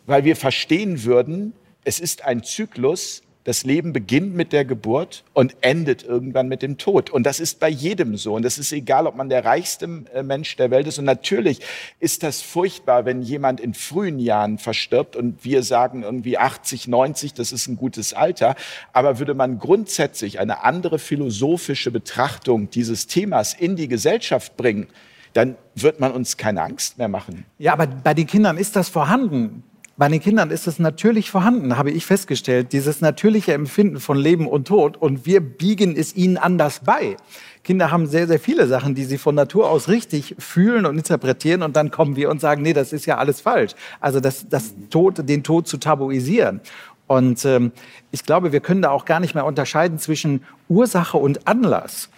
Weil 0.06 0.24
wir 0.24 0.36
verstehen 0.36 1.04
würden, 1.04 1.52
es 1.84 2.00
ist 2.00 2.24
ein 2.24 2.42
Zyklus, 2.42 3.22
das 3.44 3.64
Leben 3.64 3.92
beginnt 3.92 4.34
mit 4.34 4.52
der 4.52 4.64
Geburt 4.64 5.24
und 5.32 5.56
endet 5.62 6.04
irgendwann 6.04 6.48
mit 6.48 6.62
dem 6.62 6.78
Tod. 6.78 7.10
Und 7.10 7.24
das 7.24 7.40
ist 7.40 7.58
bei 7.58 7.68
jedem 7.68 8.16
so. 8.16 8.34
Und 8.34 8.44
das 8.44 8.56
ist 8.56 8.72
egal, 8.72 9.06
ob 9.06 9.16
man 9.16 9.28
der 9.28 9.44
reichste 9.44 10.04
äh, 10.14 10.22
Mensch 10.22 10.56
der 10.56 10.70
Welt 10.70 10.86
ist. 10.86 10.98
Und 10.98 11.06
natürlich 11.06 11.60
ist 11.98 12.22
das 12.22 12.40
furchtbar, 12.40 13.04
wenn 13.04 13.22
jemand 13.22 13.60
in 13.60 13.74
frühen 13.74 14.20
Jahren 14.20 14.58
verstirbt 14.58 15.16
und 15.16 15.44
wir 15.44 15.64
sagen 15.64 16.04
irgendwie 16.04 16.38
80, 16.38 16.86
90, 16.86 17.34
das 17.34 17.50
ist 17.50 17.66
ein 17.66 17.76
gutes 17.76 18.14
Alter. 18.14 18.54
Aber 18.92 19.18
würde 19.18 19.34
man 19.34 19.58
grundsätzlich 19.58 20.38
eine 20.38 20.62
andere 20.62 21.00
philosophische 21.00 21.90
Betrachtung 21.90 22.70
dieses 22.70 23.08
Themas 23.08 23.54
in 23.54 23.74
die 23.74 23.88
Gesellschaft 23.88 24.56
bringen, 24.56 24.86
dann 25.32 25.56
wird 25.74 25.98
man 25.98 26.12
uns 26.12 26.36
keine 26.36 26.62
Angst 26.62 26.98
mehr 26.98 27.08
machen. 27.08 27.44
Ja, 27.58 27.72
aber 27.72 27.86
bei 27.86 28.14
den 28.14 28.26
Kindern 28.26 28.56
ist 28.56 28.76
das 28.76 28.88
vorhanden. 28.88 29.64
Bei 30.02 30.08
den 30.08 30.18
Kindern 30.18 30.50
ist 30.50 30.66
es 30.66 30.80
natürlich 30.80 31.30
vorhanden, 31.30 31.78
habe 31.78 31.92
ich 31.92 32.06
festgestellt, 32.06 32.72
dieses 32.72 33.02
natürliche 33.02 33.52
Empfinden 33.52 34.00
von 34.00 34.18
Leben 34.18 34.48
und 34.48 34.66
Tod. 34.66 34.96
Und 34.96 35.26
wir 35.26 35.40
biegen 35.40 35.94
es 35.96 36.16
ihnen 36.16 36.38
anders 36.38 36.80
bei. 36.80 37.16
Kinder 37.62 37.92
haben 37.92 38.08
sehr, 38.08 38.26
sehr 38.26 38.40
viele 38.40 38.66
Sachen, 38.66 38.96
die 38.96 39.04
sie 39.04 39.16
von 39.16 39.36
Natur 39.36 39.70
aus 39.70 39.86
richtig 39.86 40.34
fühlen 40.40 40.86
und 40.86 40.98
interpretieren. 40.98 41.62
Und 41.62 41.76
dann 41.76 41.92
kommen 41.92 42.16
wir 42.16 42.30
und 42.30 42.40
sagen, 42.40 42.62
nee, 42.62 42.72
das 42.72 42.92
ist 42.92 43.06
ja 43.06 43.18
alles 43.18 43.40
falsch. 43.40 43.74
Also 44.00 44.18
das, 44.18 44.48
das 44.48 44.74
Tod, 44.90 45.28
den 45.28 45.44
Tod 45.44 45.68
zu 45.68 45.76
tabuisieren. 45.76 46.62
Und 47.06 47.44
ähm, 47.44 47.70
ich 48.10 48.24
glaube, 48.24 48.50
wir 48.50 48.58
können 48.58 48.82
da 48.82 48.90
auch 48.90 49.04
gar 49.04 49.20
nicht 49.20 49.36
mehr 49.36 49.46
unterscheiden 49.46 50.00
zwischen 50.00 50.42
Ursache 50.68 51.16
und 51.16 51.46
Anlass. 51.46 52.08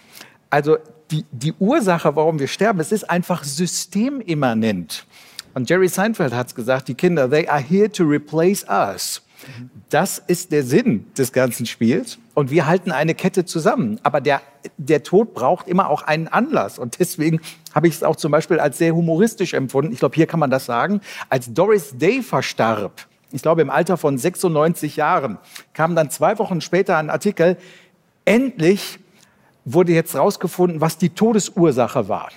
Also 0.49 0.77
die, 1.11 1.23
die 1.31 1.53
Ursache, 1.59 2.15
warum 2.15 2.39
wir 2.39 2.47
sterben, 2.47 2.79
es 2.79 2.91
ist 2.91 3.07
einfach 3.07 3.43
systemimmanent. 3.43 5.05
Und 5.55 5.69
Jerry 5.69 5.87
Seinfeld 5.87 6.33
hat 6.33 6.47
es 6.47 6.55
gesagt, 6.55 6.89
die 6.89 6.95
Kinder, 6.95 7.29
they 7.29 7.47
are 7.47 7.61
here 7.61 7.89
to 7.89 8.03
replace 8.03 8.65
us. 8.69 9.21
Das 9.89 10.19
ist 10.19 10.51
der 10.51 10.63
Sinn 10.63 11.07
des 11.17 11.31
ganzen 11.31 11.65
Spiels. 11.65 12.17
Und 12.33 12.51
wir 12.51 12.67
halten 12.67 12.91
eine 12.91 13.15
Kette 13.15 13.45
zusammen. 13.45 13.97
Aber 14.03 14.19
der, 14.19 14.41
der 14.77 15.03
Tod 15.03 15.33
braucht 15.33 15.69
immer 15.69 15.89
auch 15.89 16.01
einen 16.01 16.27
Anlass. 16.27 16.77
Und 16.77 16.99
deswegen 16.99 17.39
habe 17.73 17.87
ich 17.87 17.95
es 17.95 18.03
auch 18.03 18.17
zum 18.17 18.33
Beispiel 18.33 18.59
als 18.59 18.77
sehr 18.77 18.93
humoristisch 18.93 19.53
empfunden. 19.53 19.93
Ich 19.93 19.99
glaube, 19.99 20.15
hier 20.15 20.27
kann 20.27 20.41
man 20.41 20.49
das 20.49 20.65
sagen. 20.65 20.99
Als 21.29 21.53
Doris 21.53 21.97
Day 21.97 22.21
verstarb, 22.21 23.07
ich 23.31 23.41
glaube 23.41 23.61
im 23.61 23.69
Alter 23.69 23.95
von 23.95 24.17
96 24.17 24.97
Jahren, 24.97 25.37
kam 25.73 25.95
dann 25.95 26.09
zwei 26.09 26.37
Wochen 26.37 26.59
später 26.59 26.97
ein 26.97 27.09
Artikel, 27.09 27.55
endlich 28.25 28.99
wurde 29.63 29.93
jetzt 29.93 30.15
rausgefunden, 30.15 30.81
was 30.81 30.97
die 30.97 31.11
Todesursache 31.11 32.09
war. 32.09 32.29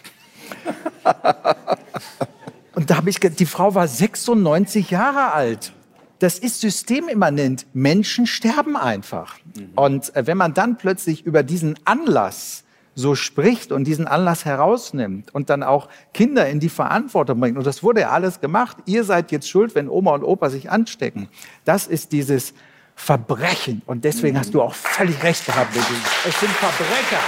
Und 2.78 2.90
da 2.90 2.96
habe 2.98 3.10
ich, 3.10 3.18
die 3.18 3.44
Frau 3.44 3.74
war 3.74 3.88
96 3.88 4.92
Jahre 4.92 5.32
alt. 5.32 5.72
Das 6.20 6.38
ist 6.38 6.60
systemimmanent. 6.60 7.66
Menschen 7.72 8.24
sterben 8.24 8.76
einfach. 8.76 9.34
Mhm. 9.56 9.70
Und 9.74 10.14
äh, 10.14 10.28
wenn 10.28 10.36
man 10.36 10.54
dann 10.54 10.78
plötzlich 10.78 11.26
über 11.26 11.42
diesen 11.42 11.76
Anlass 11.86 12.62
so 12.94 13.16
spricht 13.16 13.72
und 13.72 13.82
diesen 13.82 14.06
Anlass 14.06 14.44
herausnimmt 14.44 15.34
und 15.34 15.50
dann 15.50 15.64
auch 15.64 15.88
Kinder 16.14 16.48
in 16.48 16.60
die 16.60 16.68
Verantwortung 16.68 17.40
bringt, 17.40 17.58
und 17.58 17.66
das 17.66 17.82
wurde 17.82 18.02
ja 18.02 18.10
alles 18.10 18.38
gemacht, 18.40 18.76
ihr 18.84 19.02
seid 19.02 19.32
jetzt 19.32 19.50
schuld, 19.50 19.74
wenn 19.74 19.88
Oma 19.88 20.12
und 20.12 20.22
Opa 20.22 20.48
sich 20.48 20.70
anstecken. 20.70 21.28
Das 21.64 21.88
ist 21.88 22.12
dieses 22.12 22.54
Verbrechen. 22.94 23.82
Und 23.86 24.04
deswegen 24.04 24.36
mhm. 24.36 24.40
hast 24.40 24.54
du 24.54 24.62
auch 24.62 24.74
völlig 24.74 25.20
recht 25.24 25.44
gehabt. 25.44 25.74
Es 25.74 26.38
sind 26.38 26.52
Verbrecher. 26.52 27.24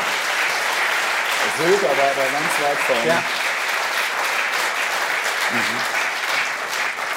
Es 1.43 1.67
wird 1.67 1.81
aber, 1.83 1.91
aber 1.91 2.31
ganz 2.31 2.53
weit 2.63 2.79
vorne. 2.87 3.09
Ja. 3.09 3.25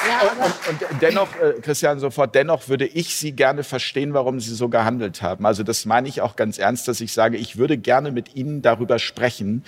Ja, 0.07 0.21
und, 0.69 0.91
und, 0.91 1.01
dennoch, 1.01 1.29
äh, 1.37 1.53
Christian, 1.61 1.99
sofort, 1.99 2.35
dennoch 2.35 2.67
würde 2.67 2.85
ich 2.85 3.15
Sie 3.15 3.31
gerne 3.31 3.63
verstehen, 3.63 4.13
warum 4.13 4.39
Sie 4.39 4.53
so 4.53 4.67
gehandelt 4.67 5.21
haben. 5.21 5.45
Also 5.45 5.63
das 5.63 5.85
meine 5.85 6.09
ich 6.09 6.21
auch 6.21 6.35
ganz 6.35 6.57
ernst, 6.57 6.87
dass 6.87 6.99
ich 6.99 7.13
sage, 7.13 7.37
ich 7.37 7.57
würde 7.57 7.77
gerne 7.77 8.11
mit 8.11 8.35
Ihnen 8.35 8.61
darüber 8.61 8.99
sprechen 8.99 9.63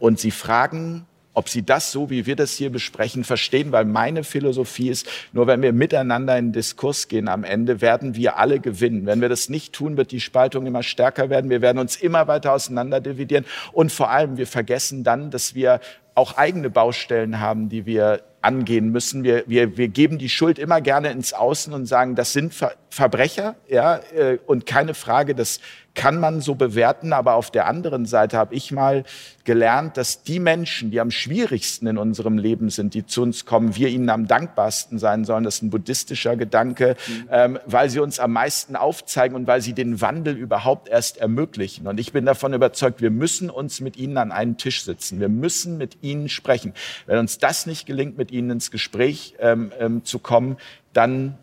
und 0.00 0.18
Sie 0.18 0.32
fragen, 0.32 1.06
ob 1.34 1.50
Sie 1.50 1.62
das 1.62 1.92
so, 1.92 2.08
wie 2.08 2.24
wir 2.24 2.34
das 2.34 2.54
hier 2.54 2.70
besprechen, 2.70 3.22
verstehen, 3.22 3.70
weil 3.70 3.84
meine 3.84 4.24
Philosophie 4.24 4.88
ist, 4.88 5.06
nur 5.32 5.46
wenn 5.46 5.60
wir 5.60 5.74
miteinander 5.74 6.36
in 6.38 6.46
den 6.46 6.52
Diskurs 6.54 7.08
gehen 7.08 7.28
am 7.28 7.44
Ende, 7.44 7.82
werden 7.82 8.16
wir 8.16 8.38
alle 8.38 8.58
gewinnen. 8.58 9.04
Wenn 9.04 9.20
wir 9.20 9.28
das 9.28 9.50
nicht 9.50 9.74
tun, 9.74 9.98
wird 9.98 10.12
die 10.12 10.20
Spaltung 10.20 10.66
immer 10.66 10.82
stärker 10.82 11.28
werden. 11.28 11.50
Wir 11.50 11.60
werden 11.60 11.78
uns 11.78 11.96
immer 11.96 12.26
weiter 12.26 12.52
auseinander 12.52 13.02
dividieren 13.02 13.44
und 13.72 13.92
vor 13.92 14.10
allem, 14.10 14.38
wir 14.38 14.46
vergessen 14.46 15.04
dann, 15.04 15.30
dass 15.30 15.54
wir 15.54 15.80
auch 16.16 16.36
eigene 16.36 16.70
Baustellen 16.70 17.40
haben, 17.40 17.68
die 17.68 17.86
wir 17.86 18.22
angehen 18.40 18.90
müssen. 18.90 19.22
Wir, 19.22 19.44
wir, 19.46 19.76
wir 19.76 19.88
geben 19.88 20.18
die 20.18 20.28
Schuld 20.28 20.58
immer 20.58 20.80
gerne 20.80 21.10
ins 21.10 21.32
Außen 21.32 21.72
und 21.72 21.86
sagen, 21.86 22.14
das 22.14 22.32
sind 22.32 22.54
Ver 22.54 22.72
Verbrecher, 22.88 23.56
ja, 23.68 24.00
äh, 24.16 24.38
und 24.46 24.64
keine 24.64 24.94
Frage, 24.94 25.34
das 25.34 25.60
kann 25.96 26.20
man 26.20 26.40
so 26.40 26.54
bewerten. 26.54 27.12
Aber 27.12 27.34
auf 27.34 27.50
der 27.50 27.66
anderen 27.66 28.06
Seite 28.06 28.36
habe 28.36 28.54
ich 28.54 28.70
mal 28.70 29.02
gelernt, 29.42 29.96
dass 29.96 30.22
die 30.22 30.38
Menschen, 30.38 30.90
die 30.92 31.00
am 31.00 31.10
schwierigsten 31.10 31.88
in 31.88 31.98
unserem 31.98 32.38
Leben 32.38 32.70
sind, 32.70 32.94
die 32.94 33.06
zu 33.06 33.22
uns 33.22 33.46
kommen, 33.46 33.74
wir 33.74 33.88
ihnen 33.88 34.10
am 34.10 34.28
dankbarsten 34.28 34.98
sein 34.98 35.24
sollen. 35.24 35.42
Das 35.42 35.56
ist 35.56 35.62
ein 35.62 35.70
buddhistischer 35.70 36.36
Gedanke, 36.36 36.96
mhm. 37.06 37.28
ähm, 37.30 37.58
weil 37.66 37.90
sie 37.90 37.98
uns 37.98 38.20
am 38.20 38.32
meisten 38.32 38.76
aufzeigen 38.76 39.34
und 39.34 39.46
weil 39.46 39.62
sie 39.62 39.72
den 39.72 40.00
Wandel 40.00 40.36
überhaupt 40.36 40.88
erst 40.88 41.16
ermöglichen. 41.16 41.88
Und 41.88 41.98
ich 41.98 42.12
bin 42.12 42.26
davon 42.26 42.52
überzeugt, 42.52 43.00
wir 43.00 43.10
müssen 43.10 43.50
uns 43.50 43.80
mit 43.80 43.96
ihnen 43.96 44.18
an 44.18 44.30
einen 44.30 44.58
Tisch 44.58 44.84
sitzen. 44.84 45.18
Wir 45.18 45.30
müssen 45.30 45.78
mit 45.78 45.98
ihnen 46.02 46.28
sprechen. 46.28 46.74
Wenn 47.06 47.18
uns 47.18 47.38
das 47.38 47.66
nicht 47.66 47.86
gelingt, 47.86 48.18
mit 48.18 48.30
ihnen 48.30 48.50
ins 48.50 48.70
Gespräch 48.70 49.34
ähm, 49.38 49.72
ähm, 49.80 50.04
zu 50.04 50.18
kommen, 50.18 50.58
dann, 50.92 51.38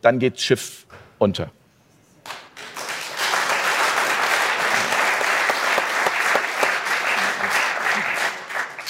dann 0.00 0.18
geht 0.18 0.40
Schiff 0.40 0.86
unter. 1.18 1.50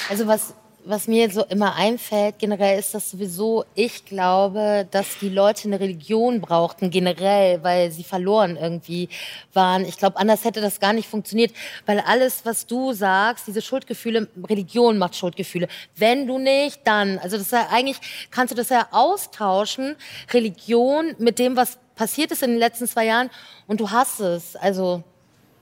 Also 0.09 0.27
was, 0.27 0.55
was 0.87 1.07
mir 1.07 1.31
so 1.31 1.45
immer 1.45 1.75
einfällt, 1.75 2.39
generell 2.39 2.79
ist 2.79 2.95
das 2.95 3.11
sowieso, 3.11 3.67
ich 3.75 4.07
glaube, 4.07 4.89
dass 4.91 5.19
die 5.19 5.29
Leute 5.29 5.69
eine 5.69 5.81
Religion 5.81 6.41
brauchten, 6.41 6.89
generell, 6.89 7.63
weil 7.63 7.91
sie 7.91 8.05
verloren 8.05 8.57
irgendwie 8.57 9.11
waren. 9.53 9.85
Ich 9.85 9.99
glaube, 9.99 10.17
anders 10.17 10.47
hätte 10.47 10.63
das 10.63 10.81
gar 10.81 10.95
nicht 10.95 11.07
funktioniert, 11.07 11.53
weil 11.85 12.01
alles, 12.01 12.47
was 12.47 12.65
du 12.65 12.95
sagst, 12.95 13.47
diese 13.49 13.61
Schuldgefühle, 13.61 14.29
Religion 14.49 14.97
macht 14.97 15.15
Schuldgefühle. 15.15 15.69
Wenn 15.95 16.27
du 16.27 16.39
nicht, 16.39 16.81
dann. 16.85 17.19
Also 17.19 17.37
das 17.37 17.47
ist 17.47 17.53
ja 17.53 17.69
eigentlich, 17.71 17.99
kannst 18.31 18.53
du 18.53 18.57
das 18.57 18.71
ja 18.71 18.89
austauschen, 18.91 19.95
Religion 20.33 21.15
mit 21.19 21.39
dem, 21.39 21.55
was 21.55 21.79
passiert 21.97 22.31
ist 22.31 22.43
in 22.43 22.53
den 22.53 22.59
letzten 22.59 22.87
zwei 22.87 23.05
Jahren 23.05 23.29
und 23.67 23.81
du 23.81 23.91
hast 23.91 24.21
es. 24.21 24.57
Also 24.57 25.03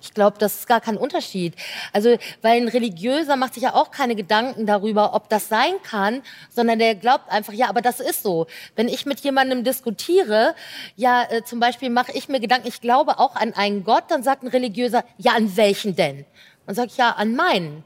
Ich 0.07 0.15
glaube, 0.15 0.39
das 0.39 0.61
ist 0.61 0.69
gar 0.69 0.81
kein 0.81 0.97
Unterschied. 0.97 1.55
Also, 1.93 2.17
weil 2.41 2.63
ein 2.63 2.69
Religiöser 2.69 3.35
macht 3.35 3.55
sich 3.55 3.65
ja 3.65 3.75
auch 3.75 3.91
keine 3.91 4.15
Gedanken 4.15 4.65
darüber, 4.65 5.15
ob 5.15 5.29
das 5.29 5.49
sein 5.49 5.75
kann, 5.83 6.23
sondern 6.49 6.79
der 6.79 6.95
glaubt 6.95 7.29
einfach, 7.29 7.53
ja, 7.53 7.69
aber 7.69 7.83
das 7.83 7.99
ist 7.99 8.23
so. 8.23 8.47
Wenn 8.77 8.87
ich 8.87 9.05
mit 9.05 9.19
jemandem 9.21 9.65
diskutiere, 9.65 10.55
ja, 10.95 11.25
äh, 11.29 11.43
zum 11.43 11.59
Beispiel 11.59 11.91
mache 11.91 12.13
ich 12.13 12.29
mir 12.29 12.39
Gedanken, 12.39 12.69
ich 12.69 12.81
glaube 12.81 13.19
auch 13.19 13.35
an 13.35 13.53
einen 13.53 13.83
Gott, 13.83 14.05
dann 14.09 14.23
sagt 14.23 14.45
ein 14.45 14.49
Religiöser, 14.49 15.05
ja, 15.19 15.33
an 15.33 15.57
welchen 15.57 15.97
denn? 15.97 16.25
Dann 16.67 16.77
sage 16.77 16.89
ich, 16.93 16.97
ja, 16.97 17.11
an 17.11 17.35
meinen. 17.35 17.83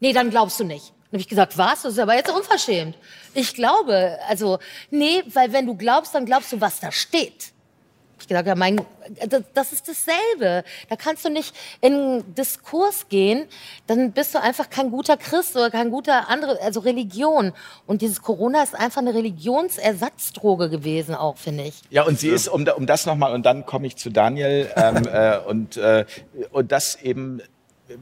Nee, 0.00 0.12
dann 0.12 0.28
glaubst 0.28 0.60
du 0.60 0.64
nicht. 0.64 0.88
Dann 0.88 1.12
habe 1.12 1.20
ich 1.20 1.28
gesagt, 1.28 1.56
was? 1.56 1.82
Das 1.82 1.94
ist 1.94 1.98
aber 1.98 2.16
jetzt 2.16 2.30
unverschämt. 2.30 2.98
Ich 3.32 3.54
glaube, 3.54 4.18
also, 4.28 4.58
nee, 4.90 5.22
weil 5.28 5.54
wenn 5.54 5.64
du 5.64 5.74
glaubst, 5.74 6.14
dann 6.14 6.26
glaubst 6.26 6.52
du, 6.52 6.60
was 6.60 6.80
da 6.80 6.92
steht. 6.92 7.53
Ich 8.24 8.28
gesagt, 8.28 8.48
ja, 8.48 8.54
mein, 8.54 8.80
das, 9.28 9.42
das 9.52 9.72
ist 9.74 9.86
dasselbe. 9.86 10.64
Da 10.88 10.96
kannst 10.96 11.26
du 11.26 11.28
nicht 11.28 11.54
in 11.82 12.24
Diskurs 12.34 13.10
gehen, 13.10 13.44
dann 13.86 14.12
bist 14.12 14.34
du 14.34 14.40
einfach 14.40 14.70
kein 14.70 14.90
guter 14.90 15.18
Christ 15.18 15.54
oder 15.56 15.70
kein 15.70 15.90
guter 15.90 16.30
andere, 16.30 16.58
also 16.62 16.80
Religion. 16.80 17.52
Und 17.86 18.00
dieses 18.00 18.22
Corona 18.22 18.62
ist 18.62 18.74
einfach 18.74 19.02
eine 19.02 19.12
Religionsersatzdroge 19.12 20.70
gewesen, 20.70 21.14
auch 21.14 21.36
finde 21.36 21.64
ich. 21.64 21.82
Ja, 21.90 22.04
und 22.04 22.18
sie 22.18 22.30
ist, 22.30 22.48
um, 22.48 22.66
um 22.66 22.86
das 22.86 23.04
nochmal, 23.04 23.34
und 23.34 23.44
dann 23.44 23.66
komme 23.66 23.86
ich 23.86 23.96
zu 23.96 24.08
Daniel, 24.08 24.72
ähm, 24.74 25.06
äh, 25.12 25.38
und, 25.40 25.76
äh, 25.76 26.06
und 26.50 26.72
das 26.72 27.02
eben, 27.02 27.42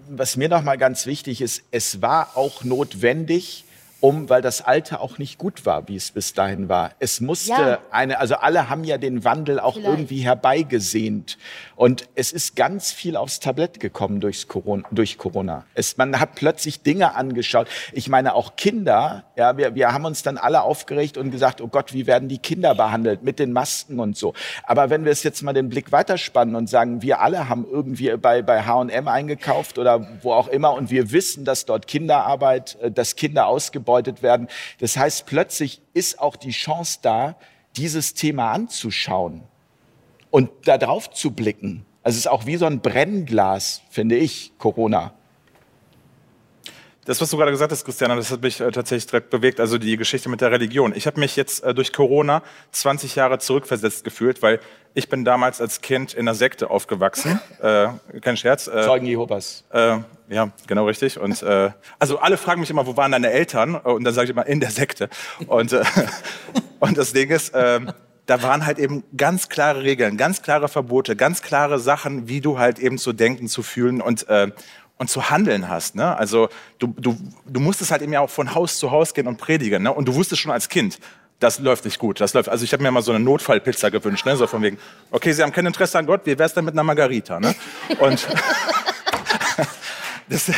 was 0.08 0.36
mir 0.36 0.48
nochmal 0.48 0.78
ganz 0.78 1.04
wichtig 1.04 1.40
ist, 1.40 1.64
es 1.72 2.00
war 2.00 2.36
auch 2.36 2.62
notwendig, 2.62 3.64
um, 4.02 4.28
weil 4.28 4.42
das 4.42 4.62
Alte 4.62 4.98
auch 5.00 5.18
nicht 5.18 5.38
gut 5.38 5.64
war, 5.64 5.86
wie 5.86 5.94
es 5.94 6.10
bis 6.10 6.34
dahin 6.34 6.68
war. 6.68 6.90
Es 6.98 7.20
musste 7.20 7.52
Ja. 7.52 7.78
eine, 7.92 8.18
also 8.18 8.34
alle 8.34 8.68
haben 8.68 8.82
ja 8.82 8.98
den 8.98 9.22
Wandel 9.24 9.60
auch 9.60 9.74
Vielleicht. 9.74 9.88
irgendwie 9.90 10.18
herbeigesehnt. 10.22 11.38
Und 11.76 12.08
es 12.16 12.32
ist 12.32 12.56
ganz 12.56 12.90
viel 12.90 13.16
aufs 13.16 13.38
Tablett 13.38 13.78
gekommen 13.78 14.18
durchs 14.20 14.48
Corona, 14.48 14.82
durch 14.90 15.18
Corona. 15.18 15.66
Es, 15.74 15.96
man 15.98 16.18
hat 16.18 16.34
plötzlich 16.34 16.82
Dinge 16.82 17.14
angeschaut. 17.14 17.68
Ich 17.92 18.08
meine, 18.08 18.34
auch 18.34 18.56
Kinder, 18.56 19.22
ja, 19.36 19.56
wir, 19.56 19.76
wir 19.76 19.92
haben 19.92 20.04
uns 20.04 20.24
dann 20.24 20.36
alle 20.36 20.62
aufgeregt 20.62 21.16
und 21.16 21.30
gesagt, 21.30 21.60
oh 21.60 21.68
Gott, 21.68 21.92
wie 21.92 22.08
werden 22.08 22.28
die 22.28 22.38
Kinder 22.38 22.74
behandelt 22.74 23.22
mit 23.22 23.38
den 23.38 23.52
Masken 23.52 24.00
und 24.00 24.16
so. 24.16 24.34
Aber 24.64 24.90
wenn 24.90 25.04
wir 25.04 25.12
es 25.12 25.22
jetzt 25.22 25.42
mal 25.42 25.52
den 25.52 25.68
Blick 25.68 25.92
weiterspannen 25.92 26.56
und 26.56 26.68
sagen, 26.68 27.02
wir 27.02 27.20
alle 27.20 27.48
haben 27.48 27.64
irgendwie 27.70 28.16
bei, 28.16 28.42
bei 28.42 28.62
H&M 28.64 29.06
eingekauft 29.06 29.78
oder 29.78 30.08
wo 30.22 30.32
auch 30.32 30.48
immer 30.48 30.72
und 30.74 30.90
wir 30.90 31.12
wissen, 31.12 31.44
dass 31.44 31.66
dort 31.66 31.86
Kinderarbeit, 31.86 32.76
äh, 32.80 32.90
dass 32.90 33.14
Kinder 33.14 33.46
ausgebeutet 33.46 33.91
werden. 34.22 34.48
Das 34.78 34.96
heißt, 34.96 35.26
plötzlich 35.26 35.82
ist 35.94 36.18
auch 36.20 36.36
die 36.36 36.50
Chance 36.50 36.98
da, 37.02 37.36
dieses 37.76 38.14
Thema 38.14 38.52
anzuschauen 38.52 39.42
und 40.30 40.50
da 40.64 40.78
drauf 40.78 41.10
zu 41.10 41.30
blicken. 41.30 41.84
Also 42.02 42.16
es 42.16 42.24
ist 42.24 42.30
auch 42.30 42.46
wie 42.46 42.56
so 42.56 42.66
ein 42.66 42.80
Brennglas, 42.80 43.82
finde 43.90 44.16
ich, 44.16 44.52
Corona. 44.58 45.14
Das, 47.04 47.20
was 47.20 47.30
du 47.30 47.36
gerade 47.36 47.50
gesagt 47.50 47.72
hast, 47.72 47.84
Christiana, 47.84 48.14
das 48.14 48.30
hat 48.30 48.42
mich 48.42 48.60
äh, 48.60 48.70
tatsächlich 48.70 49.06
direkt 49.06 49.30
bewegt, 49.30 49.58
also 49.58 49.76
die 49.76 49.96
Geschichte 49.96 50.28
mit 50.28 50.40
der 50.40 50.52
Religion. 50.52 50.92
Ich 50.94 51.08
habe 51.08 51.18
mich 51.18 51.34
jetzt 51.34 51.64
äh, 51.64 51.74
durch 51.74 51.92
Corona 51.92 52.42
20 52.70 53.16
Jahre 53.16 53.40
zurückversetzt 53.40 54.04
gefühlt, 54.04 54.40
weil 54.40 54.60
ich 54.94 55.08
bin 55.08 55.24
damals 55.24 55.60
als 55.60 55.80
Kind 55.80 56.14
in 56.14 56.20
einer 56.20 56.34
Sekte 56.34 56.70
aufgewachsen. 56.70 57.40
Äh, 57.62 57.88
kein 58.20 58.36
Scherz. 58.36 58.66
Äh, 58.66 58.82
Zeugen 58.82 59.06
Jehovas. 59.06 59.62
Äh, 59.70 59.98
ja, 60.28 60.50
genau 60.66 60.86
richtig. 60.86 61.16
Und 61.18 61.42
äh, 61.42 61.70
also 62.00 62.18
alle 62.18 62.36
fragen 62.36 62.60
mich 62.60 62.70
immer, 62.70 62.86
wo 62.88 62.96
waren 62.96 63.12
deine 63.12 63.30
Eltern? 63.30 63.76
Und 63.76 64.02
dann 64.02 64.12
sage 64.12 64.24
ich 64.24 64.30
immer 64.30 64.46
in 64.46 64.58
der 64.58 64.70
Sekte. 64.70 65.08
Und 65.46 65.72
äh, 65.72 65.84
und 66.80 66.98
das 66.98 67.12
Ding 67.12 67.30
ist, 67.30 67.54
äh, 67.54 67.78
da 68.26 68.42
waren 68.42 68.66
halt 68.66 68.78
eben 68.78 69.04
ganz 69.16 69.48
klare 69.48 69.82
Regeln, 69.82 70.16
ganz 70.16 70.42
klare 70.42 70.68
Verbote, 70.68 71.14
ganz 71.14 71.42
klare 71.42 71.78
Sachen, 71.78 72.28
wie 72.28 72.40
du 72.40 72.58
halt 72.58 72.78
eben 72.78 72.98
zu 72.98 73.12
denken, 73.12 73.48
zu 73.48 73.62
fühlen 73.62 74.00
und 74.00 74.28
äh, 74.28 74.50
und 75.02 75.08
zu 75.08 75.30
handeln 75.30 75.68
hast. 75.68 75.96
Ne? 75.96 76.16
Also 76.16 76.48
du, 76.78 76.94
du, 76.96 77.18
du 77.44 77.60
musstest 77.60 77.90
halt 77.90 78.02
eben 78.02 78.12
ja 78.12 78.20
auch 78.20 78.30
von 78.30 78.54
Haus 78.54 78.78
zu 78.78 78.90
Haus 78.90 79.12
gehen 79.12 79.26
und 79.26 79.36
predigen. 79.36 79.82
Ne? 79.82 79.92
Und 79.92 80.06
du 80.06 80.14
wusstest 80.14 80.40
schon 80.40 80.52
als 80.52 80.68
Kind, 80.68 80.98
das 81.40 81.58
läuft 81.58 81.84
nicht 81.84 81.98
gut. 81.98 82.20
Das 82.20 82.34
läuft. 82.34 82.48
Also 82.48 82.64
ich 82.64 82.72
habe 82.72 82.84
mir 82.84 82.90
mal 82.92 83.02
so 83.02 83.12
eine 83.12 83.22
Notfallpizza 83.22 83.90
gewünscht, 83.90 84.24
ne? 84.24 84.36
so 84.36 84.46
von 84.46 84.62
wegen, 84.62 84.78
okay, 85.10 85.32
Sie 85.32 85.42
haben 85.42 85.52
kein 85.52 85.66
Interesse 85.66 85.98
an 85.98 86.06
Gott, 86.06 86.22
wie 86.24 86.38
wär's 86.38 86.54
denn 86.54 86.64
mit 86.64 86.74
einer 86.74 86.84
Margarita? 86.84 87.40
Ne? 87.40 87.54
Und 87.98 88.28
das, 90.28 90.52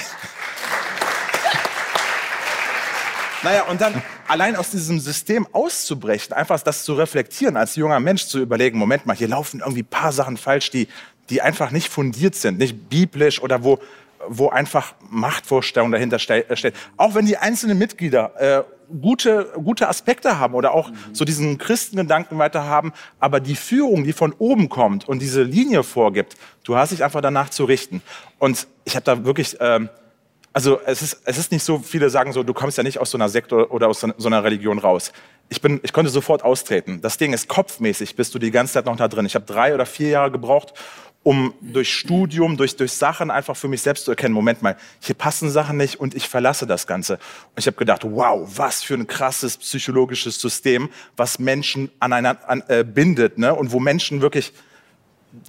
naja, 3.42 3.62
und 3.64 3.80
dann 3.80 4.02
allein 4.28 4.56
aus 4.56 4.70
diesem 4.70 5.00
System 5.00 5.48
auszubrechen, 5.52 6.34
einfach 6.34 6.60
das 6.60 6.84
zu 6.84 6.92
reflektieren, 6.92 7.56
als 7.56 7.76
junger 7.76 7.98
Mensch 7.98 8.26
zu 8.26 8.40
überlegen, 8.40 8.78
Moment 8.78 9.06
mal, 9.06 9.16
hier 9.16 9.28
laufen 9.28 9.60
irgendwie 9.60 9.82
ein 9.82 9.86
paar 9.86 10.12
Sachen 10.12 10.36
falsch, 10.36 10.70
die, 10.70 10.88
die 11.30 11.40
einfach 11.40 11.70
nicht 11.70 11.88
fundiert 11.88 12.34
sind, 12.34 12.58
nicht 12.58 12.90
biblisch 12.90 13.40
oder 13.40 13.64
wo, 13.64 13.80
wo 14.28 14.48
einfach 14.48 14.94
Machtvorstellungen 15.10 15.92
dahinter 15.92 16.18
ste 16.18 16.48
äh, 16.48 16.56
steht. 16.56 16.74
Auch 16.96 17.14
wenn 17.14 17.26
die 17.26 17.36
einzelnen 17.36 17.78
Mitglieder 17.78 18.32
äh, 18.38 18.64
gute, 19.00 19.52
gute 19.54 19.88
Aspekte 19.88 20.38
haben 20.38 20.54
oder 20.54 20.72
auch 20.72 20.90
so 21.12 21.24
diesen 21.24 21.58
Christengedanken 21.58 22.38
weiter 22.38 22.64
haben, 22.64 22.92
aber 23.20 23.40
die 23.40 23.56
Führung, 23.56 24.04
die 24.04 24.12
von 24.12 24.32
oben 24.38 24.68
kommt 24.68 25.08
und 25.08 25.20
diese 25.20 25.42
Linie 25.42 25.82
vorgibt, 25.82 26.36
du 26.64 26.76
hast 26.76 26.92
dich 26.92 27.02
einfach 27.02 27.20
danach 27.20 27.50
zu 27.50 27.64
richten. 27.64 28.02
Und 28.38 28.66
ich 28.84 28.96
habe 28.96 29.04
da 29.04 29.24
wirklich... 29.24 29.56
Ähm, 29.60 29.88
also 30.56 30.78
es 30.86 31.02
ist, 31.02 31.20
es 31.24 31.36
ist 31.36 31.50
nicht 31.50 31.64
so, 31.64 31.80
viele 31.80 32.08
sagen 32.10 32.32
so, 32.32 32.44
du 32.44 32.54
kommst 32.54 32.78
ja 32.78 32.84
nicht 32.84 33.00
aus 33.00 33.10
so 33.10 33.18
einer 33.18 33.28
Sekte 33.28 33.72
oder 33.72 33.88
aus 33.88 34.00
so 34.00 34.28
einer 34.28 34.44
Religion 34.44 34.78
raus. 34.78 35.12
Ich, 35.48 35.60
bin, 35.60 35.80
ich 35.82 35.92
konnte 35.92 36.12
sofort 36.12 36.44
austreten. 36.44 37.00
Das 37.00 37.18
Ding 37.18 37.32
ist, 37.32 37.48
kopfmäßig 37.48 38.14
bist 38.14 38.34
du 38.36 38.38
die 38.38 38.52
ganze 38.52 38.74
Zeit 38.74 38.86
noch 38.86 38.96
da 38.96 39.08
drin. 39.08 39.26
Ich 39.26 39.34
habe 39.34 39.44
drei 39.44 39.74
oder 39.74 39.84
vier 39.84 40.10
Jahre 40.10 40.30
gebraucht, 40.30 40.72
um 41.24 41.54
durch 41.62 41.92
Studium, 41.92 42.56
durch, 42.56 42.76
durch 42.76 42.92
Sachen 42.92 43.30
einfach 43.30 43.56
für 43.56 43.66
mich 43.66 43.80
selbst 43.82 44.04
zu 44.04 44.12
erkennen, 44.12 44.34
Moment 44.34 44.62
mal, 44.62 44.76
hier 45.00 45.14
passen 45.14 45.50
Sachen 45.50 45.78
nicht 45.78 45.98
und 45.98 46.14
ich 46.14 46.28
verlasse 46.28 46.66
das 46.66 46.86
Ganze. 46.86 47.14
Und 47.14 47.58
ich 47.58 47.66
habe 47.66 47.76
gedacht, 47.76 48.02
wow, 48.04 48.46
was 48.56 48.82
für 48.84 48.94
ein 48.94 49.06
krasses 49.06 49.56
psychologisches 49.56 50.38
System, 50.38 50.90
was 51.16 51.38
Menschen 51.38 51.90
aneinander 51.98 52.48
an, 52.48 52.62
äh, 52.68 52.84
bindet 52.84 53.38
ne? 53.38 53.54
und 53.54 53.72
wo 53.72 53.80
Menschen 53.80 54.20
wirklich 54.20 54.52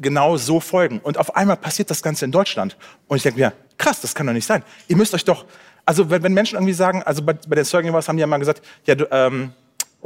genau 0.02 0.38
so 0.38 0.62
folgen. 0.62 1.00
Und 1.00 1.18
auf 1.18 1.36
einmal 1.36 1.58
passiert 1.58 1.92
das 1.92 2.02
Ganze 2.02 2.24
in 2.24 2.32
Deutschland. 2.32 2.78
Und 3.08 3.18
ich 3.18 3.24
denke 3.24 3.40
mir, 3.40 3.54
krass, 3.78 4.00
das 4.00 4.16
kann 4.16 4.26
doch 4.26 4.34
nicht 4.34 4.48
sein. 4.48 4.64
Ihr 4.88 4.96
müsst 4.96 5.14
euch 5.14 5.26
doch, 5.26 5.46
also 5.86 6.10
wenn, 6.10 6.24
wenn 6.24 6.34
Menschen 6.34 6.56
irgendwie 6.56 6.74
sagen, 6.74 7.04
also 7.04 7.22
bei, 7.22 7.34
bei 7.34 7.56
den 7.56 7.66
Zeugen 7.66 7.86
Jehovas 7.88 8.08
haben 8.08 8.16
die 8.16 8.22
ja 8.22 8.28
mal 8.28 8.38
gesagt, 8.38 8.62
ja, 8.86 8.96
du, 8.96 9.08
ähm, 9.12 9.52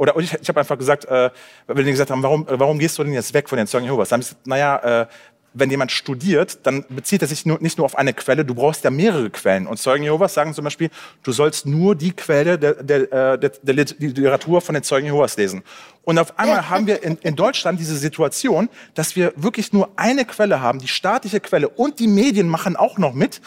oder 0.00 0.16
ich, 0.16 0.32
ich 0.32 0.48
habe 0.48 0.60
einfach 0.60 0.78
gesagt, 0.78 1.04
äh, 1.04 1.28
wenn 1.66 1.84
die 1.84 1.90
gesagt 1.90 2.10
haben, 2.10 2.22
warum, 2.22 2.46
warum 2.48 2.78
gehst 2.78 2.96
du 2.98 3.04
denn 3.04 3.12
jetzt 3.12 3.34
weg 3.34 3.50
von 3.50 3.58
den 3.58 3.66
Zeugen 3.66 3.84
Jehovas? 3.84 4.08
Dann 4.08 4.16
habe 4.16 4.22
ich 4.22 4.28
gesagt, 4.30 4.46
naja, 4.46 5.02
äh, 5.02 5.06
wenn 5.52 5.70
jemand 5.70 5.90
studiert, 5.90 6.60
dann 6.64 6.84
bezieht 6.88 7.22
er 7.22 7.28
sich 7.28 7.44
nur, 7.44 7.58
nicht 7.60 7.78
nur 7.78 7.84
auf 7.84 7.96
eine 7.96 8.12
Quelle, 8.12 8.44
du 8.44 8.54
brauchst 8.54 8.84
ja 8.84 8.90
mehrere 8.90 9.30
Quellen. 9.30 9.66
Und 9.66 9.78
Zeugen 9.78 10.04
Jehovas 10.04 10.34
sagen 10.34 10.54
zum 10.54 10.64
Beispiel, 10.64 10.90
du 11.22 11.32
sollst 11.32 11.66
nur 11.66 11.96
die 11.96 12.12
Quelle 12.12 12.58
der, 12.58 12.74
der, 12.74 13.12
äh, 13.12 13.38
der, 13.38 13.50
der 13.62 13.74
Literatur 13.74 14.60
von 14.60 14.74
den 14.74 14.84
Zeugen 14.84 15.06
Jehovas 15.06 15.36
lesen. 15.36 15.62
Und 16.02 16.18
auf 16.18 16.38
einmal 16.38 16.68
haben 16.68 16.86
wir 16.86 17.02
in, 17.02 17.16
in 17.22 17.36
Deutschland 17.36 17.80
diese 17.80 17.96
Situation, 17.96 18.68
dass 18.94 19.16
wir 19.16 19.32
wirklich 19.36 19.72
nur 19.72 19.90
eine 19.96 20.24
Quelle 20.24 20.60
haben, 20.60 20.78
die 20.78 20.88
staatliche 20.88 21.40
Quelle, 21.40 21.68
und 21.68 21.98
die 21.98 22.08
Medien 22.08 22.48
machen 22.48 22.76
auch 22.76 22.98
noch 22.98 23.12
mit. 23.12 23.40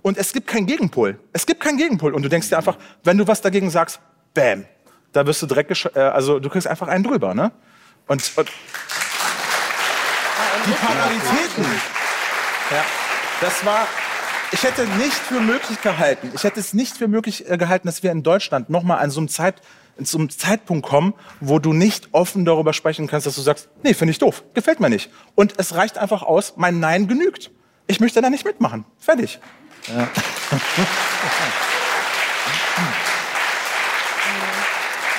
Und 0.00 0.18
es 0.18 0.32
gibt 0.32 0.46
keinen 0.46 0.66
Gegenpol. 0.66 1.18
Es 1.32 1.46
gibt 1.46 1.60
keinen 1.60 1.76
Gegenpol. 1.76 2.14
Und 2.14 2.22
du 2.22 2.28
denkst 2.28 2.48
dir 2.48 2.56
einfach, 2.56 2.76
wenn 3.04 3.18
du 3.18 3.26
was 3.26 3.40
dagegen 3.40 3.70
sagst, 3.70 4.00
bam, 4.34 4.64
da 5.12 5.26
wirst 5.26 5.42
du 5.42 5.46
direkt, 5.46 5.90
äh, 5.94 6.00
also 6.00 6.40
du 6.40 6.48
kriegst 6.48 6.66
einfach 6.66 6.88
einen 6.88 7.04
drüber, 7.04 7.34
ne? 7.34 7.52
Und, 8.08 8.32
und 8.36 8.48
die 10.66 10.72
Parallelitäten. 10.72 11.64
Ja, 12.70 12.84
das 13.40 13.64
war. 13.64 13.86
Ich 14.52 14.62
hätte 14.62 14.86
nicht 14.86 15.14
für 15.14 15.40
möglich 15.40 15.80
gehalten. 15.80 16.30
Ich 16.34 16.44
hätte 16.44 16.60
es 16.60 16.74
nicht 16.74 16.98
für 16.98 17.08
möglich 17.08 17.48
äh, 17.48 17.56
gehalten, 17.56 17.88
dass 17.88 18.02
wir 18.02 18.12
in 18.12 18.22
Deutschland 18.22 18.68
noch 18.68 18.82
mal 18.82 18.98
an 18.98 19.10
so 19.10 19.20
einem 19.20 19.28
Zeit 19.28 19.62
in 19.98 20.04
so 20.06 20.18
einem 20.18 20.30
Zeitpunkt 20.30 20.86
kommen, 20.86 21.12
wo 21.40 21.58
du 21.58 21.72
nicht 21.74 22.08
offen 22.12 22.44
darüber 22.46 22.72
sprechen 22.72 23.06
kannst, 23.06 23.26
dass 23.26 23.34
du 23.34 23.42
sagst, 23.42 23.68
nee, 23.82 23.92
finde 23.92 24.12
ich 24.12 24.18
doof, 24.18 24.42
gefällt 24.54 24.80
mir 24.80 24.88
nicht. 24.88 25.10
Und 25.34 25.54
es 25.58 25.74
reicht 25.74 25.98
einfach 25.98 26.22
aus, 26.22 26.54
mein 26.56 26.80
Nein 26.80 27.08
genügt. 27.08 27.50
Ich 27.86 28.00
möchte 28.00 28.22
da 28.22 28.30
nicht 28.30 28.46
mitmachen. 28.46 28.86
Fertig. 28.98 29.38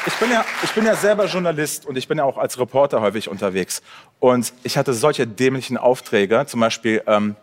Ich 0.05 0.13
bin, 0.15 0.31
ja, 0.31 0.43
ich 0.61 0.71
bin 0.71 0.85
ja 0.85 0.95
selber 0.95 1.27
Journalist 1.27 1.85
und 1.85 1.97
ich 1.97 2.09
bin 2.09 2.17
ja 2.17 2.25
auch 2.25 2.37
als 2.37 2.59
Reporter 2.59 2.99
häufig 2.99 3.29
unterwegs. 3.29 3.81
Und 4.19 4.53
ich 4.63 4.77
hatte 4.77 4.93
solche 4.93 5.25
dämlichen 5.25 5.77
Aufträge, 5.77 6.45
zum 6.45 6.59
Beispiel 6.59 7.01
ähm, 7.07 7.37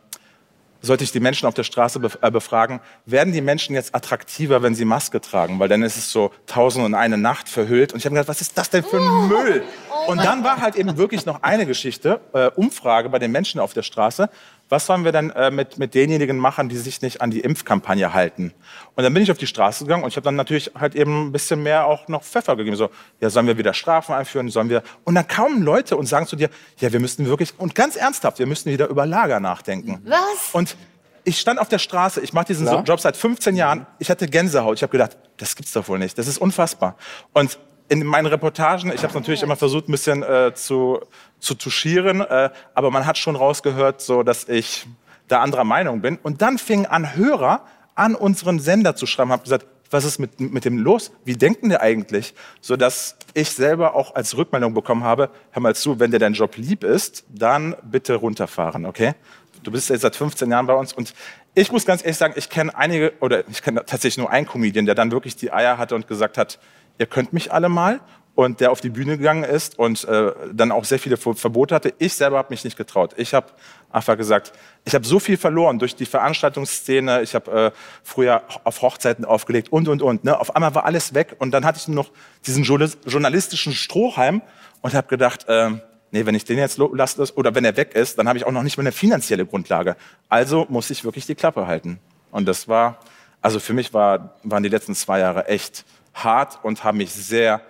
sollte 0.82 1.04
ich 1.04 1.12
die 1.12 1.20
Menschen 1.20 1.46
auf 1.46 1.54
der 1.54 1.64
Straße 1.64 2.00
äh, 2.20 2.30
befragen, 2.30 2.80
werden 3.06 3.32
die 3.32 3.40
Menschen 3.40 3.74
jetzt 3.74 3.94
attraktiver, 3.94 4.62
wenn 4.62 4.74
sie 4.74 4.84
Maske 4.84 5.20
tragen? 5.20 5.58
Weil 5.58 5.68
dann 5.68 5.82
ist 5.82 5.96
es 5.96 6.12
so 6.12 6.32
tausend 6.46 6.84
und 6.84 6.94
eine 6.94 7.18
Nacht 7.18 7.48
verhüllt. 7.48 7.92
Und 7.92 7.98
ich 7.98 8.04
habe 8.04 8.14
gedacht, 8.14 8.28
was 8.28 8.40
ist 8.40 8.56
das 8.56 8.70
denn 8.70 8.82
für 8.82 8.98
ein 8.98 9.28
Müll? 9.28 9.62
Und 10.06 10.18
dann 10.24 10.44
war 10.44 10.60
halt 10.60 10.76
eben 10.76 10.96
wirklich 10.96 11.26
noch 11.26 11.42
eine 11.42 11.66
Geschichte, 11.66 12.20
äh, 12.32 12.50
Umfrage 12.56 13.08
bei 13.08 13.18
den 13.18 13.32
Menschen 13.32 13.60
auf 13.60 13.72
der 13.72 13.82
Straße. 13.82 14.30
Was 14.70 14.86
sollen 14.86 15.04
wir 15.04 15.10
denn 15.10 15.30
äh, 15.30 15.50
mit, 15.50 15.78
mit 15.78 15.94
denjenigen 15.94 16.38
machen, 16.38 16.68
die 16.68 16.76
sich 16.76 17.02
nicht 17.02 17.20
an 17.20 17.32
die 17.32 17.40
Impfkampagne 17.40 18.14
halten? 18.14 18.54
Und 18.94 19.02
dann 19.02 19.12
bin 19.12 19.22
ich 19.22 19.30
auf 19.30 19.36
die 19.36 19.48
Straße 19.48 19.84
gegangen 19.84 20.04
und 20.04 20.10
ich 20.10 20.16
habe 20.16 20.24
dann 20.24 20.36
natürlich 20.36 20.70
halt 20.78 20.94
eben 20.94 21.26
ein 21.26 21.32
bisschen 21.32 21.62
mehr 21.62 21.86
auch 21.86 22.06
noch 22.06 22.22
Pfeffer 22.22 22.54
gegeben. 22.54 22.76
So, 22.76 22.88
ja, 23.20 23.30
sollen 23.30 23.48
wir 23.48 23.58
wieder 23.58 23.74
Strafen 23.74 24.14
einführen? 24.14 24.48
Sollen 24.48 24.70
wir? 24.70 24.84
Und 25.04 25.16
dann 25.16 25.26
kamen 25.26 25.62
Leute 25.62 25.96
und 25.96 26.06
sagen 26.06 26.26
zu 26.26 26.36
dir, 26.36 26.50
ja, 26.78 26.92
wir 26.92 27.00
müssten 27.00 27.26
wirklich, 27.26 27.52
und 27.58 27.74
ganz 27.74 27.96
ernsthaft, 27.96 28.38
wir 28.38 28.46
müssen 28.46 28.70
wieder 28.70 28.86
über 28.86 29.06
Lager 29.06 29.40
nachdenken. 29.40 30.00
Was? 30.04 30.50
Und 30.52 30.76
ich 31.24 31.40
stand 31.40 31.58
auf 31.58 31.68
der 31.68 31.78
Straße, 31.78 32.20
ich 32.20 32.32
mache 32.32 32.46
diesen 32.46 32.66
so 32.66 32.78
Job 32.78 33.00
seit 33.00 33.16
15 33.16 33.56
Jahren, 33.56 33.86
ich 33.98 34.08
hatte 34.08 34.28
Gänsehaut. 34.28 34.76
Ich 34.76 34.82
habe 34.82 34.92
gedacht, 34.92 35.18
das 35.36 35.56
gibt's 35.56 35.72
doch 35.72 35.88
wohl 35.88 35.98
nicht, 35.98 36.16
das 36.16 36.28
ist 36.28 36.38
unfassbar. 36.38 36.96
Und 37.32 37.58
in 37.88 38.06
meinen 38.06 38.26
Reportagen, 38.26 38.92
ich 38.92 39.02
habe 39.02 39.14
natürlich 39.14 39.42
immer 39.42 39.56
versucht, 39.56 39.88
ein 39.88 39.92
bisschen 39.92 40.22
äh, 40.22 40.54
zu, 40.54 41.00
zu 41.40 41.54
touchieren, 41.54 42.20
äh, 42.20 42.50
aber 42.74 42.90
man 42.90 43.06
hat 43.06 43.18
schon 43.18 43.36
rausgehört, 43.36 44.00
so 44.00 44.22
dass 44.22 44.48
ich 44.48 44.86
da 45.28 45.40
anderer 45.40 45.64
Meinung 45.64 46.00
bin. 46.00 46.18
Und 46.22 46.42
dann 46.42 46.58
fingen 46.58 46.86
an 46.86 47.16
Hörer 47.16 47.64
an 47.94 48.14
unseren 48.14 48.60
Sender 48.60 48.96
zu 48.96 49.06
schreiben, 49.06 49.32
haben 49.32 49.42
gesagt, 49.42 49.66
was 49.90 50.04
ist 50.04 50.18
mit, 50.18 50.38
mit 50.40 50.64
dem 50.64 50.78
los? 50.78 51.10
Wie 51.24 51.34
denken 51.34 51.68
der 51.68 51.82
eigentlich? 51.82 52.34
So 52.60 52.76
dass 52.76 53.16
ich 53.34 53.50
selber 53.50 53.94
auch 53.94 54.14
als 54.14 54.36
Rückmeldung 54.36 54.72
bekommen 54.72 55.02
habe, 55.02 55.30
hör 55.50 55.62
mal 55.62 55.74
zu, 55.74 55.98
wenn 55.98 56.10
dir 56.10 56.18
dein 56.18 56.34
Job 56.34 56.56
lieb 56.56 56.84
ist, 56.84 57.24
dann 57.28 57.74
bitte 57.82 58.14
runterfahren, 58.14 58.86
okay? 58.86 59.14
Du 59.62 59.70
bist 59.70 59.90
jetzt 59.90 60.02
seit 60.02 60.16
15 60.16 60.50
Jahren 60.50 60.66
bei 60.66 60.74
uns 60.74 60.92
und 60.92 61.12
ich 61.54 61.72
muss 61.72 61.84
ganz 61.84 62.02
ehrlich 62.02 62.16
sagen, 62.16 62.34
ich 62.36 62.48
kenne 62.48 62.74
einige, 62.76 63.12
oder 63.20 63.46
ich 63.48 63.62
kenne 63.62 63.84
tatsächlich 63.84 64.18
nur 64.18 64.30
einen 64.30 64.46
Comedian, 64.46 64.86
der 64.86 64.94
dann 64.94 65.10
wirklich 65.10 65.36
die 65.36 65.52
Eier 65.52 65.76
hatte 65.76 65.96
und 65.96 66.06
gesagt 66.06 66.38
hat, 66.38 66.60
ihr 66.98 67.06
könnt 67.06 67.32
mich 67.32 67.52
alle 67.52 67.68
mal 67.68 68.00
und 68.44 68.60
der 68.60 68.72
auf 68.72 68.80
die 68.80 68.88
Bühne 68.88 69.18
gegangen 69.18 69.44
ist 69.44 69.78
und 69.78 70.04
äh, 70.04 70.32
dann 70.52 70.72
auch 70.72 70.84
sehr 70.84 70.98
viele 70.98 71.16
Ver- 71.16 71.34
Verbote 71.34 71.74
hatte. 71.74 71.92
Ich 71.98 72.14
selber 72.14 72.38
habe 72.38 72.48
mich 72.50 72.64
nicht 72.64 72.76
getraut. 72.76 73.12
Ich 73.16 73.34
habe 73.34 73.48
einfach 73.90 74.16
gesagt, 74.16 74.52
ich 74.84 74.94
habe 74.94 75.06
so 75.06 75.18
viel 75.18 75.36
verloren 75.36 75.78
durch 75.78 75.94
die 75.94 76.06
Veranstaltungsszene. 76.06 77.20
Ich 77.22 77.34
habe 77.34 77.50
äh, 77.50 77.70
früher 78.02 78.42
auf 78.64 78.80
Hochzeiten 78.80 79.24
aufgelegt 79.24 79.70
und, 79.70 79.88
und, 79.88 80.00
und. 80.00 80.24
Ne? 80.24 80.38
Auf 80.38 80.56
einmal 80.56 80.74
war 80.74 80.86
alles 80.86 81.12
weg 81.12 81.36
und 81.38 81.50
dann 81.50 81.64
hatte 81.64 81.78
ich 81.78 81.88
nur 81.88 81.96
noch 81.96 82.10
diesen 82.46 82.64
Journalis- 82.64 82.96
journalistischen 83.06 83.74
Strohhalm 83.74 84.40
und 84.80 84.94
habe 84.94 85.08
gedacht, 85.08 85.46
äh, 85.48 85.70
nee, 86.10 86.24
wenn 86.24 86.34
ich 86.34 86.44
den 86.44 86.58
jetzt 86.58 86.78
lasse 86.78 87.34
oder 87.34 87.54
wenn 87.54 87.64
er 87.64 87.76
weg 87.76 87.94
ist, 87.94 88.18
dann 88.18 88.26
habe 88.26 88.38
ich 88.38 88.46
auch 88.46 88.52
noch 88.52 88.62
nicht 88.62 88.78
mehr 88.78 88.84
eine 88.84 88.92
finanzielle 88.92 89.44
Grundlage. 89.44 89.96
Also 90.30 90.66
muss 90.70 90.88
ich 90.90 91.04
wirklich 91.04 91.26
die 91.26 91.34
Klappe 91.34 91.66
halten. 91.66 91.98
Und 92.30 92.46
das 92.46 92.68
war, 92.68 92.98
also 93.42 93.60
für 93.60 93.74
mich 93.74 93.92
war, 93.92 94.36
waren 94.44 94.62
die 94.62 94.70
letzten 94.70 94.94
zwei 94.94 95.18
Jahre 95.18 95.46
echt 95.48 95.84
hart 96.14 96.58
und 96.62 96.84
haben 96.84 96.98
mich 96.98 97.12
sehr 97.12 97.60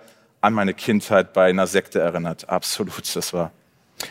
an 0.41 0.53
meine 0.53 0.73
Kindheit 0.73 1.33
bei 1.33 1.49
einer 1.49 1.67
Sekte 1.67 1.99
erinnert. 1.99 2.49
Absolut, 2.49 3.15
das 3.15 3.33
war. 3.33 3.51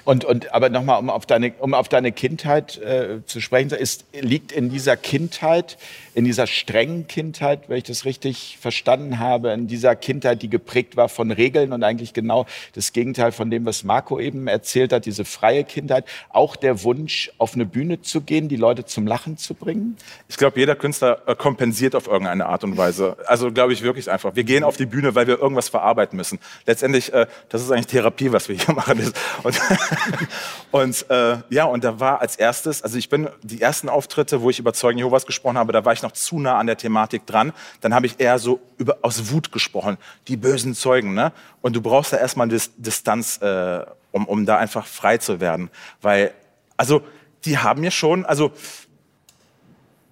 Und, 0.05 0.25
und 0.25 0.55
aber 0.55 0.69
nochmal, 0.69 0.99
um 0.99 1.11
auf 1.11 1.27
deine, 1.27 1.53
um 1.59 1.75
auf 1.75 1.89
deine 1.89 2.13
Kindheit 2.13 2.79
äh, 2.79 3.25
zu 3.27 3.41
sprechen, 3.41 3.71
ist, 3.71 4.05
liegt 4.13 4.53
in 4.53 4.71
dieser 4.71 4.97
Kindheit, 4.97 5.77
in 6.15 6.25
dieser 6.25 6.47
strengen 6.47 7.07
Kindheit, 7.07 7.69
wenn 7.69 7.79
ich 7.79 7.85
das 7.85 8.05
richtig 8.05 8.59
verstanden 8.61 9.19
habe, 9.19 9.51
in 9.51 9.67
dieser 9.67 9.97
Kindheit, 9.97 10.43
die 10.43 10.51
geprägt 10.51 10.97
war 10.97 11.09
von 11.09 11.31
Regeln 11.31 11.73
und 11.73 11.83
eigentlich 11.85 12.13
genau 12.13 12.47
das 12.75 12.93
Gegenteil 12.93 13.33
von 13.33 13.51
dem, 13.51 13.65
was 13.65 13.85
Marco 13.85 14.19
eben 14.19 14.49
erzählt 14.49 14.93
hat, 14.93 15.07
diese 15.07 15.25
freie 15.25 15.65
Kindheit, 15.65 16.05
auch 16.31 16.57
der 16.57 16.83
Wunsch, 16.83 17.31
auf 17.39 17.55
eine 17.55 17.67
Bühne 17.67 18.03
zu 18.03 18.21
gehen, 18.21 18.49
die 18.49 18.57
Leute 18.57 18.85
zum 18.85 19.07
Lachen 19.07 19.37
zu 19.37 19.55
bringen? 19.55 19.97
Ich 20.29 20.37
glaube, 20.37 20.59
jeder 20.59 20.77
Künstler 20.77 21.23
äh, 21.27 21.35
kompensiert 21.35 21.95
auf 21.95 22.07
irgendeine 22.07 22.47
Art 22.47 22.65
und 22.65 22.77
Weise. 22.77 23.17
Also 23.27 23.53
glaube 23.53 23.73
ich 23.73 23.83
wirklich 23.83 24.11
einfach. 24.11 24.35
Wir 24.35 24.45
gehen 24.45 24.65
auf 24.65 24.77
die 24.77 24.87
Bühne, 24.87 25.15
weil 25.15 25.27
wir 25.27 25.39
irgendwas 25.39 25.69
verarbeiten 25.69 26.17
müssen. 26.17 26.39
Letztendlich, 26.67 27.13
äh, 27.13 27.27
das 27.49 27.63
ist 27.63 27.71
eigentlich 27.71 27.87
Therapie, 27.87 28.33
was 28.33 28.49
wir 28.49 28.57
hier 28.57 28.75
machen. 28.81 29.13
Und, 29.43 29.61
und 30.71 31.11
äh, 31.11 31.39
ja, 31.51 31.65
und 31.65 31.85
da 31.85 32.01
war 32.01 32.21
als 32.21 32.37
erstes, 32.37 32.83
also 32.83 32.99
ich 32.99 33.09
bin 33.09 33.29
die 33.43 33.61
ersten 33.61 33.89
Auftritte, 33.89 34.43
wo 34.43 34.51
ich 34.51 34.59
über 34.59 34.73
Zeugen 34.73 34.99
Jehovas 34.99 35.27
gesprochen 35.27 35.59
habe, 35.59 35.73
da 35.73 35.85
war 35.85 35.93
ich 35.93 36.03
noch 36.03 36.13
zu 36.13 36.39
nah 36.39 36.59
an 36.59 36.67
der 36.67 36.77
Thematik 36.77 37.27
dran. 37.27 37.53
Dann 37.81 37.95
habe 37.95 38.07
ich 38.07 38.19
eher 38.19 38.39
so 38.39 38.61
über 38.79 38.99
aus 39.03 39.31
Wut 39.31 39.53
gesprochen, 39.53 39.99
die 40.29 40.37
bösen 40.37 40.75
Zeugen. 40.75 41.15
Ne? 41.15 41.33
Und 41.61 41.77
du 41.77 41.81
brauchst 41.81 42.13
da 42.13 42.17
erstmal 42.17 42.49
Dis 42.49 42.71
Distanz, 42.77 43.39
äh, 43.43 43.85
um, 44.13 44.27
um 44.27 44.47
da 44.47 44.59
einfach 44.59 44.87
frei 44.87 45.19
zu 45.19 45.41
werden, 45.41 45.71
weil 46.01 46.33
also 46.77 47.03
die 47.45 47.59
haben 47.59 47.81
mir 47.81 47.91
schon, 47.91 48.25
also 48.25 48.53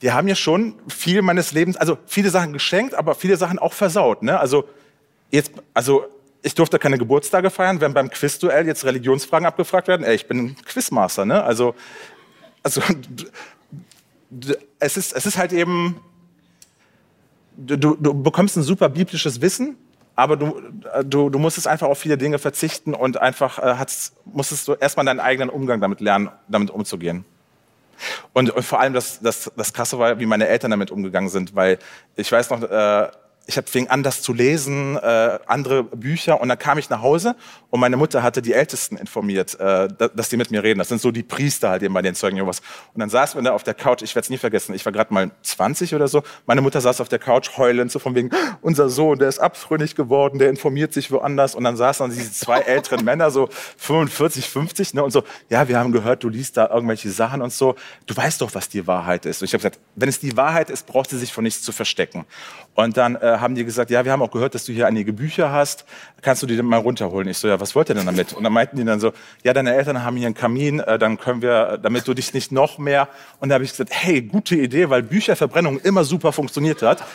die 0.03 0.12
haben 0.12 0.27
mir 0.27 0.37
schon 0.37 0.75
viel 0.89 1.23
meines 1.23 1.53
Lebens, 1.53 1.77
also 1.77 1.99
viele 2.07 2.31
Sachen 2.31 2.53
geschenkt, 2.53 2.95
aber 2.95 3.14
viele 3.14 3.37
Sachen 3.37 3.59
auch 3.59 3.73
versaut. 3.73 4.23
Ne? 4.23 4.39
Also 4.39 4.69
jetzt, 5.31 5.53
also 5.75 6.07
ich 6.43 6.55
durfte 6.55 6.78
keine 6.78 6.99
Geburtstage 6.99 7.51
feiern, 7.51 7.80
wenn 7.80 7.95
beim 7.95 8.11
Quizduell 8.11 8.66
jetzt 8.66 8.84
Religionsfragen 8.84 9.47
abgefragt 9.47 9.89
werden. 9.89 10.05
Ey, 10.05 10.14
ich 10.14 10.28
bin 10.28 10.57
Quizmaster, 10.64 11.24
ne? 11.24 11.43
Also, 11.43 11.74
also 12.62 12.80
es 14.78 14.97
ist, 14.97 15.12
es 15.14 15.26
ist 15.26 15.36
halt 15.39 15.53
eben, 15.53 16.01
du 17.57 17.76
du 17.76 18.14
bekommst 18.14 18.57
ein 18.57 18.62
super 18.62 18.89
biblisches 18.89 19.41
Wissen, 19.41 19.76
aber 20.14 20.36
du, 20.36 20.61
du, 21.05 21.30
du 21.30 21.39
musstest 21.39 21.68
einfach 21.68 21.86
auf 21.86 21.99
viele 21.99 22.18
Dinge 22.18 22.39
verzichten 22.39 22.93
und 22.93 23.20
einfach 23.20 23.59
äh, 23.59 23.74
hast, 23.76 24.14
musstest 24.24 24.66
du 24.66 24.74
erstmal 24.74 25.07
deinen 25.07 25.20
eigenen 25.20 25.49
Umgang 25.49 25.80
damit 25.80 26.01
lernen, 26.01 26.30
damit 26.49 26.70
umzugehen. 26.70 27.24
Und, 28.32 28.51
und 28.51 28.62
vor 28.64 28.80
allem 28.80 28.95
das, 28.95 29.20
das, 29.20 29.51
das 29.57 29.72
Krasse 29.72 29.99
war, 29.99 30.18
wie 30.18 30.26
meine 30.26 30.49
Eltern 30.49 30.70
damit 30.70 30.91
umgegangen 30.91 31.28
sind, 31.28 31.55
weil 31.55 31.78
ich 32.16 32.30
weiß 32.30 32.51
noch, 32.51 32.62
äh, 32.62 33.09
ich 33.51 33.57
hab, 33.57 33.66
fing 33.66 33.88
an, 33.88 34.03
das 34.03 34.20
zu 34.20 34.34
lesen, 34.34 34.96
äh, 34.99 35.38
andere 35.46 35.82
Bücher, 35.82 36.38
und 36.38 36.51
dann 36.51 36.59
kam 36.59 36.76
ich 36.76 36.90
nach 36.90 37.01
Hause 37.01 37.34
und 37.70 37.80
meine 37.80 37.96
Mutter 37.96 38.22
hatte 38.22 38.42
die 38.42 38.53
Ältesten 38.53 38.99
informiert, 38.99 39.55
äh, 39.59 39.88
da- 39.88 40.09
dass 40.09 40.28
die 40.28 40.36
mit 40.36 40.51
mir 40.51 40.62
reden. 40.62 40.78
Das 40.78 40.88
sind 40.88 41.01
so 41.01 41.11
die 41.11 41.22
Priester 41.22 41.70
halt 41.70 41.82
eben 41.82 41.94
bei 41.94 42.03
den 42.03 42.14
Zeugen 42.14 42.36
Jehovas. 42.36 42.61
Und 42.92 43.01
dann 43.01 43.09
saßen 43.09 43.40
wir 43.40 43.44
da 43.49 43.55
auf 43.55 43.62
der 43.62 43.72
Couch, 43.72 44.03
ich 44.03 44.14
werde 44.14 44.26
es 44.26 44.30
nie 44.30 44.36
vergessen, 44.36 44.74
ich 44.74 44.84
war 44.84 44.92
gerade 44.92 45.14
mal 45.14 45.30
20 45.40 45.94
oder 45.94 46.09
so. 46.09 46.22
Meine 46.44 46.61
Mutter 46.61 46.82
saß 46.82 47.01
auf 47.01 47.09
der 47.09 47.18
Couch 47.18 47.57
heulend, 47.57 47.90
so 47.90 47.99
von 47.99 48.14
wegen, 48.14 48.28
unser 48.61 48.90
Sohn, 48.90 49.18
der 49.18 49.28
ist 49.30 49.38
abtrünnig 49.38 49.94
geworden, 49.94 50.38
der 50.38 50.51
informiert 50.51 50.92
sich 50.92 51.11
woanders. 51.11 51.55
Und 51.55 51.64
dann 51.64 51.76
saßen 51.78 52.07
dann 52.07 52.14
diese 52.14 52.30
zwei 52.30 52.59
älteren 52.68 53.03
Männer, 53.03 53.30
so 53.30 53.49
45, 53.78 54.46
50, 54.46 54.92
ne, 54.92 55.03
und 55.03 55.11
so, 55.11 55.22
ja, 55.49 55.68
wir 55.68 55.78
haben 55.78 55.92
gehört, 55.92 56.22
du 56.22 56.28
liest 56.28 56.59
da 56.59 56.68
irgendwelche 56.68 57.11
Sachen 57.11 57.40
und 57.40 57.53
so. 57.55 57.76
Du 58.07 58.14
weißt 58.14 58.42
doch, 58.42 58.55
was 58.55 58.68
die 58.68 58.86
Wahrheit 58.86 59.24
ist. 59.24 59.40
Und 59.40 59.46
ich 59.46 59.55
habe 59.55 59.61
gesagt, 59.61 59.78
wenn 59.96 60.11
es 60.11 60.20
die 60.20 60.36
Wahrheit 60.36 60.68
ist, 60.68 60.86
braucht 60.86 61.09
sie 61.09 61.16
sich 61.18 61.32
vor 61.32 61.42
nichts 61.42 61.62
zu 61.62 61.72
verstecken. 61.72 62.26
Und 62.74 62.96
dann 62.99 63.16
äh, 63.16 63.38
haben 63.41 63.55
die 63.55 63.64
gesagt, 63.64 63.91
ja, 63.91 64.05
wir 64.05 64.12
haben 64.12 64.22
auch 64.22 64.30
gehört, 64.30 64.55
dass 64.55 64.64
du 64.64 64.72
hier 64.72 64.86
einige 64.86 65.12
Bücher 65.12 65.53
hast. 65.53 65.84
Kannst 66.22 66.43
du 66.43 66.47
die 66.47 66.57
denn 66.57 66.66
mal 66.66 66.78
runterholen? 66.78 67.28
Ich 67.28 67.39
so, 67.39 67.49
ja, 67.49 67.61
was 67.61 67.74
wollt 67.74 67.89
ihr 67.89 67.95
denn 67.95 68.07
damit? 68.07 68.32
Und 68.32 68.45
dann 68.45 68.53
meinten 68.53 68.76
die 68.76 68.84
dann 68.84 69.01
so, 69.01 69.12
ja, 69.43 69.53
deine 69.53 69.74
Eltern 69.74 70.05
haben 70.05 70.16
hier 70.16 70.26
einen 70.26 70.34
Kamin, 70.34 70.80
äh, 70.80 70.99
dann 70.99 71.18
können 71.18 71.43
wir, 71.43 71.70
äh, 71.70 71.78
damit 71.78 72.07
du 72.07 72.14
dich 72.14 72.34
nicht 72.34 72.53
noch 72.53 72.78
mehr. 72.78 73.09
Und 73.41 73.49
da 73.49 73.55
habe 73.55 73.64
ich 73.64 73.70
gesagt, 73.70 73.91
hey, 73.93 74.22
gute 74.22 74.57
Idee, 74.57 74.91
weil 74.91 75.03
Bücherverbrennung 75.03 75.78
immer 75.80 76.05
super 76.05 76.32
funktioniert 76.32 76.82
hat. 76.82 77.05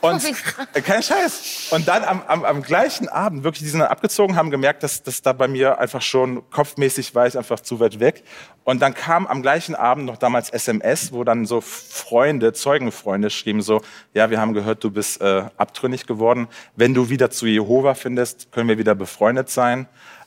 Und 0.00 0.24
äh, 0.24 0.80
kein 0.80 1.02
Scheiß. 1.02 1.68
Und 1.70 1.88
dann 1.88 2.04
am, 2.04 2.22
am, 2.26 2.44
am 2.44 2.62
gleichen 2.62 3.08
Abend, 3.08 3.44
wirklich, 3.44 3.62
die 3.62 3.68
sind 3.68 3.80
dann 3.80 3.88
abgezogen, 3.88 4.36
haben 4.36 4.50
gemerkt, 4.50 4.82
dass 4.82 5.02
das 5.02 5.22
da 5.22 5.32
bei 5.32 5.48
mir 5.48 5.78
einfach 5.78 6.02
schon 6.02 6.48
kopfmäßig 6.50 7.14
war 7.14 7.26
ich 7.26 7.36
einfach 7.36 7.60
zu 7.60 7.80
weit 7.80 8.00
weg. 8.00 8.24
Und 8.64 8.80
dann 8.82 8.94
kam 8.94 9.26
am 9.26 9.42
gleichen 9.42 9.74
Abend 9.74 10.06
noch 10.06 10.16
damals 10.16 10.50
SMS, 10.50 11.12
wo 11.12 11.24
dann 11.24 11.44
so 11.46 11.60
Freunde, 11.60 12.52
Zeugenfreunde 12.52 13.30
schrieben 13.30 13.62
so, 13.62 13.82
ja, 14.14 14.30
wir 14.30 14.40
haben 14.40 14.54
gehört, 14.54 14.84
du 14.84 14.90
bist 14.90 15.20
äh, 15.20 15.44
abtrünnig 15.56 16.06
geworden. 16.06 16.48
Wenn 16.76 16.94
du 16.94 17.08
wieder 17.08 17.30
zu 17.30 17.46
Jehova 17.46 17.94
findest, 17.94 18.52
können 18.52 18.68
wir 18.68 18.78
wieder 18.78 18.94
befreundet 18.94 19.50
sein. 19.50 19.86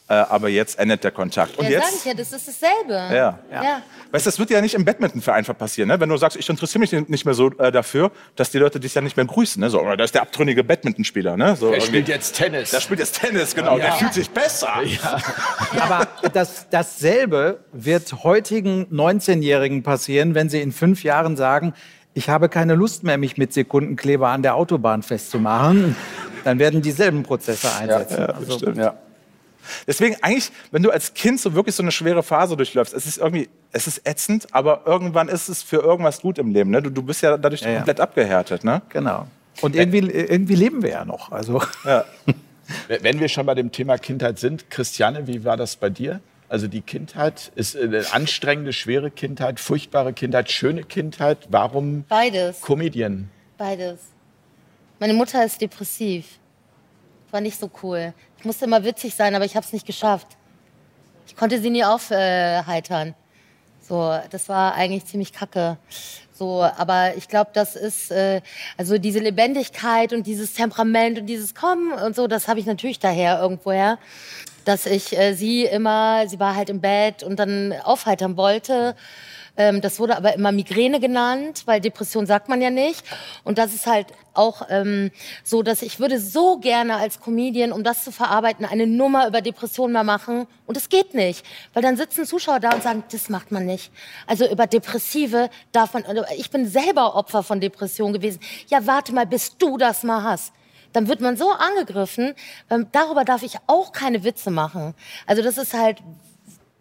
Äh, 0.09 0.15
aber 0.15 0.49
jetzt 0.49 0.77
endet 0.79 1.03
der 1.05 1.11
Kontakt. 1.11 1.57
Und 1.57 1.69
ja, 1.69 1.79
sag 1.79 1.89
jetzt, 1.91 1.99
ich 1.99 2.05
ja, 2.05 2.13
das 2.13 2.33
ist 2.33 2.47
dasselbe. 2.47 2.93
ja. 3.15 3.39
ja. 3.51 3.81
Weißt 4.11 4.25
du, 4.25 4.29
das 4.29 4.37
wird 4.37 4.49
ja 4.49 4.59
nicht 4.59 4.75
im 4.75 4.83
Badmintonverein 4.83 5.45
passieren, 5.45 5.87
ne? 5.87 5.99
Wenn 5.99 6.09
du 6.09 6.17
sagst, 6.17 6.35
ich 6.37 6.47
interessiere 6.49 6.79
mich 6.81 6.91
nicht 7.09 7.23
mehr 7.25 7.33
so 7.33 7.51
äh, 7.57 7.71
dafür, 7.71 8.11
dass 8.35 8.51
die 8.51 8.57
Leute 8.57 8.81
dich 8.81 8.93
ja 8.93 9.01
nicht 9.01 9.15
mehr 9.15 9.25
grüßen, 9.25 9.61
ne? 9.61 9.69
So, 9.69 9.79
oder 9.81 9.95
da 9.95 10.03
ist 10.03 10.13
der 10.13 10.21
abtrünnige 10.23 10.63
Badmintonspieler, 10.65 11.37
ne? 11.37 11.55
So, 11.55 11.67
Er 11.67 11.73
irgendwie- 11.75 11.87
spielt 11.87 12.07
jetzt 12.09 12.35
Tennis. 12.35 12.71
der 12.71 12.81
spielt 12.81 12.99
jetzt 12.99 13.19
Tennis, 13.21 13.55
genau. 13.55 13.77
Der 13.77 13.93
fühlt 13.93 14.13
sich 14.13 14.29
besser. 14.29 14.73
Aber 15.79 16.05
das, 16.33 16.67
dasselbe 16.69 17.59
wird 17.71 18.23
heutigen 18.23 18.85
19-Jährigen 18.91 19.83
passieren, 19.83 20.35
wenn 20.35 20.49
sie 20.49 20.61
in 20.61 20.71
fünf 20.73 21.03
Jahren 21.03 21.37
sagen, 21.37 21.73
ich 22.13 22.29
habe 22.29 22.49
keine 22.49 22.75
Lust 22.75 23.03
mehr, 23.03 23.17
mich 23.17 23.37
mit 23.37 23.53
Sekundenkleber 23.53 24.27
an 24.27 24.43
der 24.43 24.55
Autobahn 24.55 25.01
festzumachen. 25.01 25.95
Dann 26.43 26.59
werden 26.59 26.81
dieselben 26.81 27.23
Prozesse 27.23 27.73
einsetzen. 27.79 28.25
also, 28.25 28.69
Ja. 28.73 28.95
Deswegen 29.87 30.15
eigentlich, 30.21 30.51
wenn 30.71 30.83
du 30.83 30.91
als 30.91 31.13
Kind 31.13 31.39
so 31.39 31.53
wirklich 31.53 31.75
so 31.75 31.83
eine 31.83 31.91
schwere 31.91 32.23
Phase 32.23 32.55
durchläufst, 32.55 32.93
es 32.93 33.05
ist 33.05 33.17
irgendwie, 33.17 33.49
es 33.71 33.87
ist 33.87 34.07
ätzend, 34.07 34.47
aber 34.51 34.83
irgendwann 34.85 35.27
ist 35.27 35.49
es 35.49 35.63
für 35.63 35.77
irgendwas 35.77 36.21
gut 36.21 36.37
im 36.37 36.51
Leben. 36.51 36.69
Ne? 36.69 36.81
Du, 36.81 36.89
du 36.89 37.01
bist 37.01 37.21
ja 37.21 37.37
dadurch 37.37 37.61
ja. 37.61 37.75
komplett 37.75 37.99
abgehärtet. 37.99 38.63
Ne? 38.63 38.81
genau. 38.89 39.27
Und 39.61 39.75
irgendwie, 39.75 39.99
irgendwie 39.99 40.55
leben 40.55 40.81
wir 40.81 40.89
ja 40.89 41.05
noch. 41.05 41.31
Also, 41.31 41.61
Wenn 42.87 43.19
wir 43.19 43.27
schon 43.27 43.45
bei 43.45 43.55
dem 43.55 43.71
Thema 43.71 43.97
Kindheit 43.97 44.39
sind, 44.39 44.69
Christiane, 44.69 45.27
wie 45.27 45.43
war 45.43 45.57
das 45.57 45.75
bei 45.75 45.89
dir? 45.89 46.21
Also 46.49 46.67
die 46.67 46.81
Kindheit 46.81 47.51
ist 47.55 47.75
eine 47.75 48.05
anstrengende, 48.13 48.73
schwere 48.73 49.09
Kindheit, 49.09 49.59
furchtbare 49.59 50.13
Kindheit, 50.13 50.51
schöne 50.51 50.83
Kindheit. 50.83 51.47
Warum 51.49 52.03
Beides. 52.07 52.61
Comedian? 52.61 53.29
Beides. 53.57 53.99
Meine 54.99 55.13
Mutter 55.13 55.43
ist 55.43 55.59
depressiv. 55.61 56.25
War 57.31 57.41
nicht 57.41 57.59
so 57.59 57.71
cool. 57.81 58.13
Ich 58.43 58.45
musste 58.45 58.65
immer 58.65 58.83
witzig 58.83 59.15
sein, 59.15 59.35
aber 59.35 59.45
ich 59.45 59.55
habe 59.55 59.65
es 59.65 59.71
nicht 59.71 59.85
geschafft. 59.85 60.27
Ich 61.27 61.37
konnte 61.37 61.61
sie 61.61 61.69
nie 61.69 61.85
aufheitern. 61.85 63.15
So, 63.79 64.19
das 64.31 64.49
war 64.49 64.75
eigentlich 64.75 65.05
ziemlich 65.05 65.31
kacke. 65.31 65.77
So, 66.33 66.61
aber 66.61 67.15
ich 67.15 67.29
glaube, 67.29 67.51
das 67.53 67.77
ist 67.77 68.11
äh, 68.11 68.41
also 68.77 68.97
diese 68.97 69.19
Lebendigkeit 69.19 70.11
und 70.11 70.27
dieses 70.27 70.55
Temperament 70.55 71.19
und 71.19 71.27
dieses 71.27 71.55
Kommen 71.55 71.93
und 71.93 72.17
so, 72.17 72.27
das 72.27 72.49
habe 72.49 72.59
ich 72.59 72.65
natürlich 72.65 72.99
daher 72.99 73.39
irgendwoher, 73.39 73.97
dass 74.65 74.87
ich 74.87 75.17
äh, 75.17 75.35
sie 75.35 75.63
immer, 75.63 76.27
sie 76.27 76.37
war 76.37 76.53
halt 76.53 76.69
im 76.69 76.81
Bett 76.81 77.23
und 77.23 77.37
dann 77.39 77.73
aufheitern 77.85 78.35
wollte. 78.35 78.93
Ähm, 79.55 79.81
das 79.81 79.99
wurde 79.99 80.17
aber 80.17 80.33
immer 80.33 80.51
Migräne 80.51 80.99
genannt, 80.99 81.63
weil 81.65 81.79
Depression 81.79 82.25
sagt 82.25 82.49
man 82.49 82.61
ja 82.61 82.69
nicht. 82.69 83.03
Und 83.43 83.57
das 83.57 83.73
ist 83.73 83.85
halt 83.85 84.07
auch 84.33 84.63
ähm, 84.69 85.11
so, 85.43 85.61
dass 85.61 85.83
ich 85.83 85.99
würde 85.99 86.19
so 86.19 86.57
gerne 86.57 86.95
als 86.95 87.19
Comedian, 87.19 87.71
um 87.71 87.83
das 87.83 88.03
zu 88.03 88.11
verarbeiten, 88.11 88.65
eine 88.65 88.87
Nummer 88.87 89.27
über 89.27 89.41
Depression 89.41 89.91
mal 89.91 90.03
machen. 90.03 90.47
Und 90.65 90.75
es 90.75 90.89
geht 90.89 91.13
nicht, 91.13 91.45
weil 91.73 91.83
dann 91.83 91.97
sitzen 91.97 92.25
Zuschauer 92.25 92.59
da 92.59 92.71
und 92.73 92.81
sagen, 92.81 93.03
das 93.11 93.29
macht 93.29 93.51
man 93.51 93.65
nicht. 93.65 93.91
Also 94.25 94.49
über 94.49 94.65
Depressive 94.65 95.49
darf 95.71 95.93
man, 95.93 96.03
also 96.05 96.23
ich 96.35 96.49
bin 96.49 96.67
selber 96.67 97.15
Opfer 97.15 97.43
von 97.43 97.59
Depression 97.59 98.11
gewesen. 98.11 98.39
Ja, 98.69 98.87
warte 98.87 99.13
mal, 99.13 99.27
bis 99.27 99.57
du 99.57 99.77
das 99.77 100.03
mal 100.03 100.23
hast 100.23 100.53
dann 100.93 101.07
wird 101.07 101.21
man 101.21 101.35
so 101.35 101.51
angegriffen, 101.51 102.35
weil 102.69 102.85
darüber 102.91 103.25
darf 103.25 103.41
ich 103.41 103.57
auch 103.65 103.91
keine 103.91 104.23
Witze 104.23 104.51
machen. 104.51 104.93
Also 105.25 105.41
das 105.41 105.57
ist 105.57 105.73
halt 105.73 105.97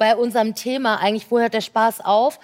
bei 0.03 0.17
unserem 0.17 0.57
Thema 0.57 0.97
eigentlich, 0.97 1.31
wo 1.31 1.39
hört 1.39 1.55
der 1.55 1.61
Spaß 1.61 2.01
auf? 2.01 2.41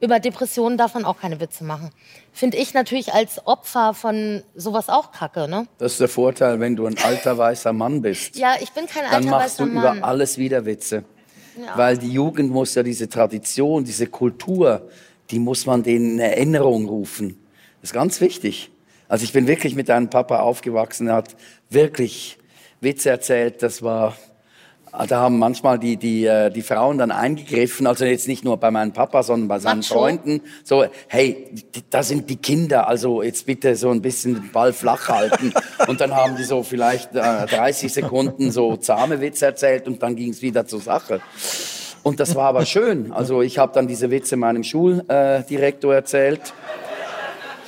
Über 0.00 0.18
Depressionen 0.18 0.78
darf 0.78 0.94
man 0.94 1.04
auch 1.04 1.20
keine 1.20 1.40
Witze 1.40 1.62
machen. 1.62 1.90
Finde 2.32 2.56
ich 2.56 2.72
natürlich 2.72 3.12
als 3.12 3.46
Opfer 3.46 3.92
von 3.92 4.42
sowas 4.54 4.88
auch 4.88 5.12
kacke, 5.12 5.46
ne? 5.46 5.66
Das 5.76 5.92
ist 5.92 6.00
der 6.00 6.08
Vorteil, 6.08 6.58
wenn 6.58 6.74
du 6.74 6.86
ein 6.86 6.96
alter 7.04 7.36
weißer 7.36 7.74
Mann 7.74 8.00
bist. 8.00 8.36
Ja, 8.36 8.54
ich 8.58 8.72
bin 8.72 8.86
kein 8.86 9.02
Dann 9.04 9.26
alter 9.26 9.28
machst 9.28 9.60
du 9.60 9.64
weißer 9.64 9.74
Mann. 9.74 9.98
über 9.98 10.06
alles 10.08 10.38
wieder 10.38 10.64
Witze. 10.64 11.04
Ja. 11.58 11.76
Weil 11.76 11.98
die 11.98 12.10
Jugend 12.10 12.50
muss 12.50 12.74
ja 12.76 12.82
diese 12.82 13.10
Tradition, 13.10 13.84
diese 13.84 14.06
Kultur, 14.06 14.88
die 15.30 15.38
muss 15.38 15.66
man 15.66 15.82
denen 15.82 16.12
in 16.14 16.18
Erinnerung 16.18 16.88
rufen. 16.88 17.38
Das 17.82 17.90
ist 17.90 17.94
ganz 17.94 18.22
wichtig. 18.22 18.70
Also 19.06 19.24
ich 19.24 19.34
bin 19.34 19.46
wirklich 19.46 19.74
mit 19.74 19.90
einem 19.90 20.08
Papa 20.08 20.40
aufgewachsen, 20.40 21.08
er 21.08 21.16
hat 21.16 21.36
wirklich 21.68 22.38
Witze 22.80 23.10
erzählt, 23.10 23.62
das 23.62 23.82
war, 23.82 24.16
da 25.08 25.20
haben 25.20 25.38
manchmal 25.38 25.78
die, 25.78 25.96
die, 25.96 26.26
äh, 26.26 26.50
die 26.50 26.60
Frauen 26.60 26.98
dann 26.98 27.10
eingegriffen, 27.10 27.86
also 27.86 28.04
jetzt 28.04 28.28
nicht 28.28 28.44
nur 28.44 28.58
bei 28.58 28.70
meinem 28.70 28.92
Papa, 28.92 29.22
sondern 29.22 29.48
bei 29.48 29.58
seinen 29.58 29.78
Macho. 29.78 29.94
Freunden. 29.94 30.42
So, 30.64 30.84
hey, 31.08 31.54
da 31.88 32.02
sind 32.02 32.28
die 32.28 32.36
Kinder, 32.36 32.88
also 32.88 33.22
jetzt 33.22 33.46
bitte 33.46 33.74
so 33.74 33.90
ein 33.90 34.02
bisschen 34.02 34.34
den 34.34 34.52
Ball 34.52 34.74
flach 34.74 35.08
halten. 35.08 35.54
Und 35.88 36.02
dann 36.02 36.14
haben 36.14 36.36
die 36.36 36.44
so 36.44 36.62
vielleicht 36.62 37.14
äh, 37.14 37.46
30 37.46 37.92
Sekunden 37.92 38.50
so 38.50 38.76
zahme 38.76 39.22
Witze 39.22 39.46
erzählt 39.46 39.86
und 39.88 40.02
dann 40.02 40.14
ging 40.14 40.30
es 40.30 40.42
wieder 40.42 40.66
zur 40.66 40.80
Sache. 40.80 41.20
Und 42.02 42.20
das 42.20 42.34
war 42.34 42.48
aber 42.48 42.66
schön. 42.66 43.12
Also 43.12 43.42
ich 43.42 43.58
habe 43.58 43.72
dann 43.74 43.86
diese 43.88 44.10
Witze 44.10 44.36
meinem 44.36 44.64
Schuldirektor 44.64 45.92
äh, 45.92 45.96
erzählt. 45.96 46.52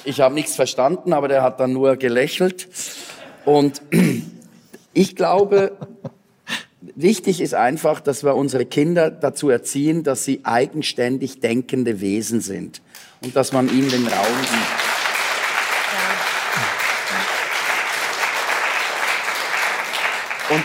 Ich 0.04 0.20
habe 0.20 0.34
nichts 0.34 0.54
verstanden, 0.54 1.12
aber 1.12 1.28
der 1.28 1.42
hat 1.42 1.60
dann 1.60 1.72
nur 1.72 1.96
gelächelt. 1.96 2.68
Und 3.44 3.82
ich 4.92 5.16
glaube, 5.16 5.72
wichtig 6.96 7.40
ist 7.40 7.54
einfach, 7.54 8.00
dass 8.00 8.24
wir 8.24 8.34
unsere 8.34 8.66
Kinder 8.66 9.10
dazu 9.10 9.48
erziehen, 9.48 10.02
dass 10.02 10.24
sie 10.24 10.40
eigenständig 10.44 11.40
denkende 11.40 12.00
Wesen 12.00 12.40
sind 12.40 12.82
und 13.22 13.34
dass 13.36 13.52
man 13.52 13.68
ihnen 13.68 13.90
den 13.90 14.06
Raum 14.06 14.40
gibt. 14.40 14.94
Und 20.50 20.64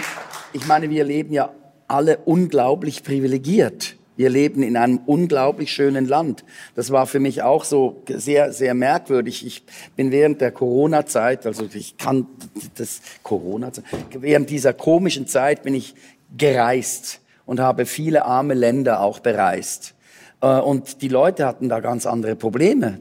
ich 0.53 0.67
meine, 0.67 0.89
wir 0.89 1.03
leben 1.03 1.33
ja 1.33 1.51
alle 1.87 2.17
unglaublich 2.17 3.03
privilegiert. 3.03 3.95
Wir 4.19 4.29
leben 4.29 4.63
in 4.63 4.75
einem 4.75 4.99
unglaublich 5.05 5.71
schönen 5.71 6.05
Land. 6.05 6.43
Das 6.75 6.91
war 6.91 7.07
für 7.07 7.21
mich 7.21 7.41
auch 7.41 7.63
so 7.63 8.03
sehr, 8.09 8.51
sehr 8.51 8.73
merkwürdig. 8.73 9.45
Ich 9.45 9.63
bin 9.95 10.11
während 10.11 10.41
der 10.41 10.51
Corona-Zeit, 10.51 11.45
also 11.45 11.65
ich 11.73 11.95
kann 11.95 12.27
das 12.75 12.99
Corona-Zeit, 13.23 13.85
während 14.11 14.49
dieser 14.49 14.73
komischen 14.73 15.25
Zeit 15.25 15.63
bin 15.63 15.73
ich 15.73 15.95
gereist 16.37 17.21
und 17.45 17.59
habe 17.59 17.85
viele 17.85 18.25
arme 18.25 18.53
Länder 18.53 19.01
auch 19.01 19.19
bereist. 19.19 19.95
Äh, 20.41 20.59
Und 20.59 21.01
die 21.01 21.07
Leute 21.07 21.45
hatten 21.45 21.69
da 21.69 21.79
ganz 21.79 22.05
andere 22.05 22.35
Probleme. 22.35 22.99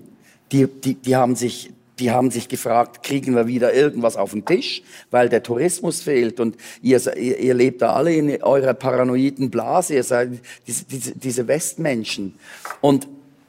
Die, 0.53 0.67
die, 0.67 0.95
die 0.95 1.17
haben 1.17 1.37
sich 1.37 1.71
die 1.99 2.11
haben 2.11 2.31
sich 2.31 2.49
gefragt, 2.49 3.03
kriegen 3.03 3.35
wir 3.35 3.47
wieder 3.47 3.75
irgendwas 3.75 4.17
auf 4.17 4.31
den 4.31 4.45
Tisch, 4.45 4.83
weil 5.11 5.29
der 5.29 5.43
Tourismus 5.43 6.01
fehlt 6.01 6.41
und 6.41 6.57
ihr, 6.83 7.01
ihr, 7.17 7.55
lebt 7.55 7.83
da 7.83 7.95
alle 7.95 8.15
in 8.15 8.43
eurer 8.43 8.75
paranoiden 8.75 9.51
Blase, 9.51 9.95
ihr 9.95 10.05
seid 10.05 10.31
diese, 10.67 10.85
diese, 10.85 11.13
diese 11.13 11.49
Westmenschen. 11.49 12.35
Und 12.81 13.09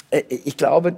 äh, 0.09 0.23
ich 0.30 0.57
glaube, 0.57 0.95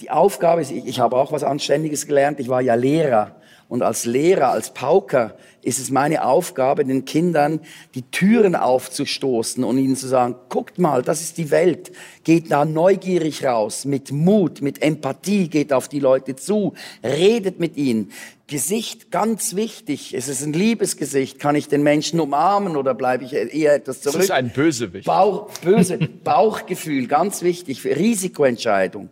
die 0.00 0.10
Aufgabe 0.10 0.62
ist, 0.62 0.70
ich, 0.70 0.86
ich 0.86 1.00
habe 1.00 1.16
auch 1.16 1.32
was 1.32 1.44
Anständiges 1.44 2.06
gelernt, 2.06 2.40
ich 2.40 2.48
war 2.48 2.60
ja 2.60 2.74
Lehrer. 2.74 3.36
Und 3.68 3.82
als 3.82 4.04
Lehrer, 4.04 4.50
als 4.50 4.72
Pauker 4.74 5.36
ist 5.62 5.78
es 5.78 5.90
meine 5.90 6.24
Aufgabe, 6.24 6.84
den 6.84 7.04
Kindern 7.04 7.60
die 7.94 8.02
Türen 8.02 8.54
aufzustoßen 8.54 9.64
und 9.64 9.78
ihnen 9.78 9.96
zu 9.96 10.06
sagen, 10.06 10.36
guckt 10.48 10.78
mal, 10.78 11.02
das 11.02 11.22
ist 11.22 11.38
die 11.38 11.50
Welt. 11.50 11.90
Geht 12.22 12.50
da 12.50 12.64
neugierig 12.64 13.44
raus, 13.44 13.84
mit 13.84 14.12
Mut, 14.12 14.60
mit 14.60 14.82
Empathie, 14.82 15.48
geht 15.48 15.72
auf 15.72 15.88
die 15.88 16.00
Leute 16.00 16.36
zu, 16.36 16.74
redet 17.02 17.60
mit 17.60 17.76
ihnen. 17.76 18.12
Gesicht, 18.46 19.10
ganz 19.10 19.56
wichtig. 19.56 20.12
Es 20.12 20.28
ist 20.28 20.42
ein 20.42 20.52
Liebesgesicht. 20.52 21.38
Kann 21.38 21.54
ich 21.56 21.68
den 21.68 21.82
Menschen 21.82 22.20
umarmen 22.20 22.76
oder 22.76 22.92
bleibe 22.92 23.24
ich 23.24 23.32
eher 23.32 23.74
etwas 23.74 24.02
Das 24.02 24.12
zurück? 24.12 24.24
ist 24.24 24.30
ein 24.30 24.50
Bösewicht. 24.50 25.06
Bauch, 25.06 25.50
böse, 25.62 25.96
Bauchgefühl, 26.24 27.06
ganz 27.06 27.40
wichtig, 27.40 27.84
Risikoentscheidung 27.86 29.08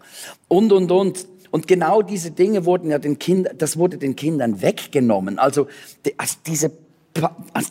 und, 0.48 0.72
und, 0.72 0.90
und. 0.92 1.31
Und 1.52 1.68
genau 1.68 2.02
diese 2.02 2.32
Dinge 2.32 2.64
wurden 2.64 2.90
ja 2.90 2.98
den 2.98 3.20
Kindern, 3.20 3.56
das 3.58 3.76
wurde 3.76 3.98
den 3.98 4.16
Kindern 4.16 4.62
weggenommen. 4.62 5.38
Also, 5.38 5.68
also 6.16 6.36
diese, 6.46 6.72
also, 7.52 7.70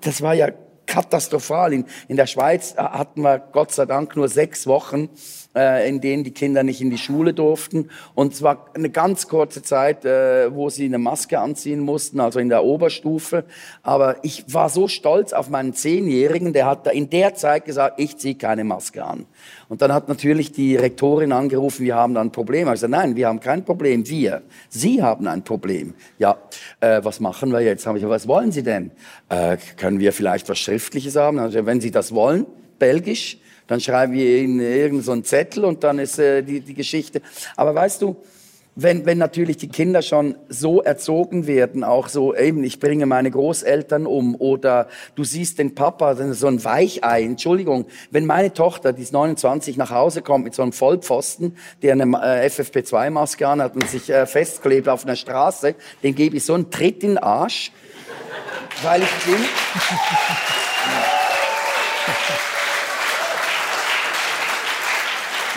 das 0.00 0.22
war 0.22 0.34
ja 0.34 0.48
katastrophal. 0.88 1.72
In, 1.72 1.84
in 2.08 2.16
der 2.16 2.26
Schweiz 2.26 2.74
äh, 2.76 2.82
hatten 2.82 3.22
wir 3.22 3.38
Gott 3.38 3.72
sei 3.72 3.86
Dank 3.86 4.16
nur 4.16 4.28
sechs 4.28 4.66
Wochen, 4.66 5.10
äh, 5.54 5.88
in 5.88 6.00
denen 6.00 6.24
die 6.24 6.32
Kinder 6.32 6.62
nicht 6.62 6.80
in 6.80 6.90
die 6.90 6.98
Schule 6.98 7.34
durften. 7.34 7.90
Und 8.14 8.32
es 8.32 8.42
war 8.42 8.70
eine 8.74 8.90
ganz 8.90 9.28
kurze 9.28 9.62
Zeit, 9.62 10.04
äh, 10.04 10.54
wo 10.54 10.70
sie 10.70 10.86
eine 10.86 10.98
Maske 10.98 11.38
anziehen 11.38 11.80
mussten, 11.80 12.18
also 12.20 12.40
in 12.40 12.48
der 12.48 12.64
Oberstufe. 12.64 13.44
Aber 13.82 14.16
ich 14.24 14.52
war 14.52 14.68
so 14.70 14.88
stolz 14.88 15.32
auf 15.32 15.50
meinen 15.50 15.74
Zehnjährigen, 15.74 16.52
der 16.52 16.66
hat 16.66 16.92
in 16.92 17.10
der 17.10 17.34
Zeit 17.34 17.64
gesagt, 17.64 18.00
ich 18.00 18.16
ziehe 18.16 18.36
keine 18.36 18.64
Maske 18.64 19.04
an. 19.04 19.26
Und 19.68 19.82
dann 19.82 19.92
hat 19.92 20.08
natürlich 20.08 20.50
die 20.50 20.76
Rektorin 20.76 21.30
angerufen, 21.30 21.84
wir 21.84 21.94
haben 21.94 22.14
da 22.14 22.22
ein 22.22 22.32
Problem. 22.32 22.66
Ich 22.68 22.72
gesagt, 22.72 22.90
nein, 22.90 23.16
wir 23.16 23.28
haben 23.28 23.40
kein 23.40 23.64
Problem, 23.64 24.08
wir. 24.08 24.42
Sie 24.70 25.02
haben 25.02 25.26
ein 25.26 25.44
Problem. 25.44 25.92
Ja, 26.18 26.38
äh, 26.80 27.00
was 27.04 27.20
machen 27.20 27.52
wir 27.52 27.60
jetzt? 27.60 27.86
Hab 27.86 27.96
ich, 27.96 28.08
was 28.08 28.26
wollen 28.26 28.50
Sie 28.50 28.62
denn? 28.62 28.90
Äh, 29.28 29.58
können 29.76 30.00
wir 30.00 30.12
vielleicht 30.14 30.48
was 30.48 30.58
Schriftliches 30.58 31.16
haben? 31.16 31.36
Gesagt, 31.36 31.66
wenn 31.66 31.82
Sie 31.82 31.90
das 31.90 32.14
wollen, 32.14 32.46
Belgisch, 32.78 33.38
dann 33.66 33.80
schreiben 33.80 34.14
wir 34.14 34.38
Ihnen 34.38 34.60
irgendeinen 34.60 35.02
so 35.02 35.20
Zettel 35.20 35.66
und 35.66 35.84
dann 35.84 35.98
ist 35.98 36.18
äh, 36.18 36.42
die, 36.42 36.60
die 36.60 36.74
Geschichte. 36.74 37.20
Aber 37.54 37.74
weißt 37.74 38.00
du, 38.00 38.16
wenn, 38.80 39.06
wenn 39.06 39.18
natürlich 39.18 39.56
die 39.56 39.68
Kinder 39.68 40.02
schon 40.02 40.36
so 40.48 40.80
erzogen 40.80 41.48
werden, 41.48 41.82
auch 41.82 42.08
so 42.08 42.32
eben, 42.32 42.62
ich 42.62 42.78
bringe 42.78 43.06
meine 43.06 43.28
Großeltern 43.28 44.06
um 44.06 44.36
oder 44.36 44.86
du 45.16 45.24
siehst 45.24 45.58
den 45.58 45.74
Papa, 45.74 46.14
so 46.14 46.46
ein 46.46 46.64
Weichei, 46.64 47.24
Entschuldigung, 47.24 47.86
wenn 48.12 48.24
meine 48.24 48.52
Tochter, 48.52 48.92
die 48.92 49.02
ist 49.02 49.12
29, 49.12 49.76
nach 49.78 49.90
Hause 49.90 50.22
kommt 50.22 50.44
mit 50.44 50.54
so 50.54 50.62
einem 50.62 50.70
Vollpfosten, 50.70 51.56
der 51.82 51.94
eine 51.94 52.04
äh, 52.04 52.46
FFP2-Maske 52.46 53.48
anhat 53.48 53.74
und 53.74 53.88
sich 53.88 54.10
äh, 54.10 54.26
festklebt 54.26 54.88
auf 54.88 55.04
einer 55.04 55.16
Straße, 55.16 55.74
den 56.04 56.14
gebe 56.14 56.36
ich 56.36 56.44
so 56.44 56.54
einen 56.54 56.70
Tritt 56.70 57.02
in 57.02 57.10
den 57.10 57.18
Arsch, 57.18 57.72
weil 58.84 59.02
ich 59.02 59.24
bin... 59.24 59.44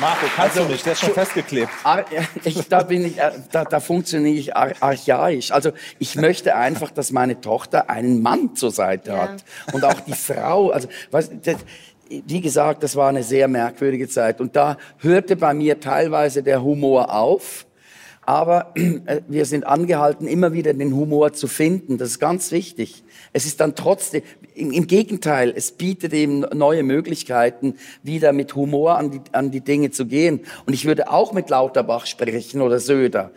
Marco, 0.01 0.25
kannst 0.35 0.57
Also, 0.57 0.67
du 0.67 0.73
nicht, 0.73 0.85
der 0.85 0.93
ist 0.93 1.01
schon 1.01 1.13
festgeklebt. 1.13 1.69
Ich, 2.43 2.67
da 2.67 2.81
bin 2.83 3.05
ich, 3.05 3.19
äh, 3.19 3.31
da, 3.51 3.63
da 3.63 3.79
funktioniere 3.79 4.35
ich 4.35 4.55
ar 4.55 4.73
archaisch. 4.79 5.51
Also 5.51 5.71
ich 5.99 6.15
möchte 6.15 6.55
einfach, 6.55 6.89
dass 6.89 7.11
meine 7.11 7.39
Tochter 7.39 7.89
einen 7.89 8.21
Mann 8.21 8.55
zur 8.55 8.71
Seite 8.71 9.15
hat 9.15 9.43
und 9.73 9.85
auch 9.85 9.99
die 9.99 10.13
Frau. 10.13 10.71
Also 10.71 10.87
was, 11.11 11.29
das, 11.43 11.57
wie 12.09 12.41
gesagt, 12.41 12.81
das 12.83 12.95
war 12.95 13.09
eine 13.09 13.23
sehr 13.23 13.47
merkwürdige 13.47 14.09
Zeit 14.09 14.41
und 14.41 14.55
da 14.55 14.77
hörte 14.97 15.35
bei 15.35 15.53
mir 15.53 15.79
teilweise 15.79 16.41
der 16.41 16.63
Humor 16.63 17.13
auf. 17.13 17.67
Aber 18.23 18.71
äh, 18.75 19.21
wir 19.27 19.45
sind 19.45 19.65
angehalten, 19.65 20.27
immer 20.27 20.53
wieder 20.53 20.73
den 20.73 20.95
Humor 20.95 21.33
zu 21.33 21.47
finden. 21.47 21.97
Das 21.97 22.09
ist 22.09 22.19
ganz 22.19 22.51
wichtig. 22.51 23.03
Es 23.33 23.45
ist 23.45 23.59
dann 23.59 23.75
trotzdem, 23.75 24.21
im, 24.53 24.71
im 24.71 24.87
Gegenteil, 24.87 25.53
es 25.55 25.71
bietet 25.71 26.13
eben 26.13 26.41
neue 26.53 26.83
Möglichkeiten, 26.83 27.75
wieder 28.03 28.33
mit 28.33 28.55
Humor 28.55 28.97
an 28.97 29.11
die, 29.11 29.21
an 29.31 29.51
die 29.51 29.61
Dinge 29.61 29.91
zu 29.91 30.05
gehen. 30.05 30.41
Und 30.65 30.73
ich 30.73 30.85
würde 30.85 31.11
auch 31.11 31.33
mit 31.33 31.49
Lauterbach 31.49 32.05
sprechen 32.05 32.61
oder 32.61 32.79
Söder. 32.79 33.31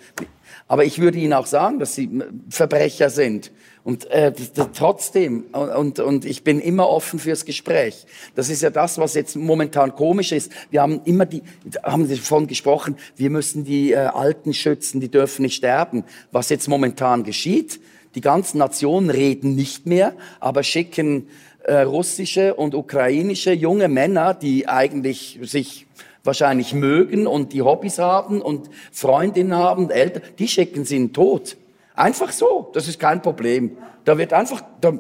Aber 0.67 0.85
ich 0.85 0.99
würde 0.99 1.19
Ihnen 1.19 1.35
auch 1.35 1.47
sagen, 1.47 1.79
dass 1.79 1.95
Sie 1.95 2.23
Verbrecher 2.49 3.11
sind. 3.11 3.53
Und 3.83 4.07
äh, 4.11 4.33
trotzdem, 4.73 5.45
und, 5.53 6.01
und 6.01 6.25
ich 6.25 6.43
bin 6.43 6.59
immer 6.59 6.89
offen 6.89 7.19
fürs 7.19 7.45
Gespräch. 7.45 8.07
Das 8.35 8.49
ist 8.49 8.62
ja 8.62 8.71
das, 8.71 8.97
was 8.97 9.12
jetzt 9.12 9.37
momentan 9.37 9.95
komisch 9.95 10.33
ist. 10.33 10.51
Wir 10.71 10.81
haben 10.81 11.03
immer 11.05 11.27
die, 11.27 11.43
haben 11.83 12.09
davon 12.09 12.47
gesprochen, 12.47 12.97
wir 13.17 13.29
müssen 13.29 13.65
die 13.65 13.93
äh, 13.93 13.97
Alten 13.97 14.55
schützen, 14.55 15.01
die 15.01 15.11
dürfen 15.11 15.43
nicht 15.43 15.57
sterben. 15.57 16.05
Was 16.33 16.49
jetzt 16.49 16.67
momentan 16.67 17.25
geschieht, 17.25 17.79
die 18.15 18.21
ganzen 18.21 18.59
Nationen 18.59 19.11
reden 19.11 19.55
nicht 19.55 19.87
mehr, 19.87 20.15
aber 20.41 20.62
schicken 20.62 21.29
äh, 21.65 21.81
russische 21.81 22.55
und 22.55 22.75
ukrainische 22.75 23.53
junge 23.53 23.89
Männer, 23.89 24.35
die 24.35 24.69
eigentlich 24.69 25.39
sich 25.43 25.87
wahrscheinlich 26.23 26.73
mögen 26.75 27.27
und 27.27 27.53
die 27.53 27.62
Hobbys 27.62 27.99
haben 27.99 28.41
und 28.41 28.71
Freundinnen 28.93 29.55
haben, 29.55 29.91
Eltern, 29.91 30.23
die 30.39 30.49
schicken 30.49 30.85
sie 30.85 30.97
in 30.97 31.09
den 31.09 31.12
Tod. 31.12 31.57
Einfach 31.95 32.33
so, 32.33 32.71
das 32.75 32.89
ist 32.89 32.99
kein 32.99 33.23
Problem. 33.23 33.77
Da 34.05 34.19
wird 34.19 34.33
einfach, 34.33 34.62
da, 34.81 34.93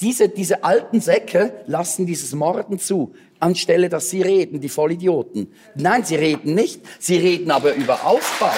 diese, 0.00 0.28
diese 0.28 0.64
alten 0.64 1.00
Säcke 1.00 1.52
lassen 1.66 2.06
dieses 2.06 2.34
Morden 2.34 2.78
zu, 2.78 3.14
anstelle 3.38 3.88
dass 3.88 4.10
sie 4.10 4.22
reden, 4.22 4.60
die 4.60 4.68
Vollidioten. 4.68 5.52
Nein, 5.76 6.04
sie 6.04 6.16
reden 6.16 6.54
nicht, 6.54 6.80
sie 6.98 7.16
reden 7.16 7.50
aber 7.50 7.74
über 7.74 8.04
Aufbau 8.04 8.50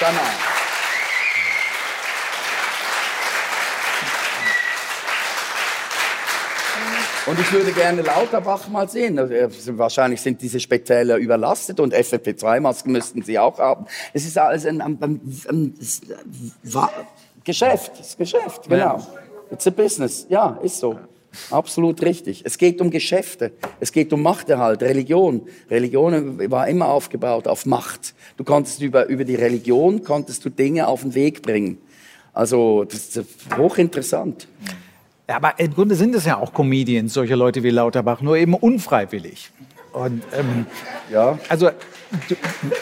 danach. 0.00 0.71
Und 7.26 7.38
ich 7.38 7.52
würde 7.52 7.70
gerne 7.72 8.02
Lauterbach 8.02 8.68
mal 8.68 8.88
sehen. 8.88 9.16
Also, 9.18 9.32
wahrscheinlich 9.78 10.20
sind 10.20 10.42
diese 10.42 10.58
Spitäler 10.58 11.16
überlastet 11.18 11.78
und 11.78 11.94
FFP2-Masken 11.94 12.90
müssten 12.90 13.22
sie 13.22 13.38
auch 13.38 13.58
haben. 13.58 13.86
Es 14.12 14.24
ist 14.24 14.36
alles 14.36 14.66
ein, 14.66 14.80
ein, 14.80 14.98
ein, 15.00 15.20
ein 15.48 15.74
Geschäft, 17.44 17.92
das 17.98 18.16
Geschäft, 18.16 18.68
genau. 18.68 19.06
It's 19.52 19.66
a 19.66 19.70
business, 19.70 20.26
ja, 20.30 20.58
ist 20.62 20.78
so. 20.78 20.98
Absolut 21.50 22.02
richtig. 22.02 22.42
Es 22.44 22.58
geht 22.58 22.80
um 22.80 22.90
Geschäfte. 22.90 23.52
Es 23.80 23.92
geht 23.92 24.12
um 24.12 24.22
Machterhalt, 24.22 24.82
Religion. 24.82 25.42
Religion 25.70 26.50
war 26.50 26.68
immer 26.68 26.88
aufgebaut 26.88 27.46
auf 27.46 27.66
Macht. 27.66 28.14
Du 28.36 28.44
konntest 28.44 28.82
über, 28.82 29.06
über 29.06 29.24
die 29.24 29.34
Religion 29.34 30.02
konntest 30.02 30.44
du 30.44 30.50
Dinge 30.50 30.88
auf 30.88 31.02
den 31.02 31.14
Weg 31.14 31.42
bringen. 31.42 31.78
Also, 32.32 32.84
das 32.84 33.16
ist 33.16 33.26
hochinteressant. 33.56 34.46
Ja, 35.32 35.36
aber 35.36 35.58
im 35.58 35.72
Grunde 35.72 35.94
sind 35.94 36.14
es 36.14 36.26
ja 36.26 36.36
auch 36.36 36.52
Comedians, 36.52 37.14
solche 37.14 37.36
Leute 37.36 37.62
wie 37.62 37.70
Lauterbach, 37.70 38.20
nur 38.20 38.36
eben 38.36 38.52
unfreiwillig. 38.52 39.50
Und, 39.94 40.22
ähm, 40.38 40.66
ja. 41.10 41.38
Also, 41.48 41.70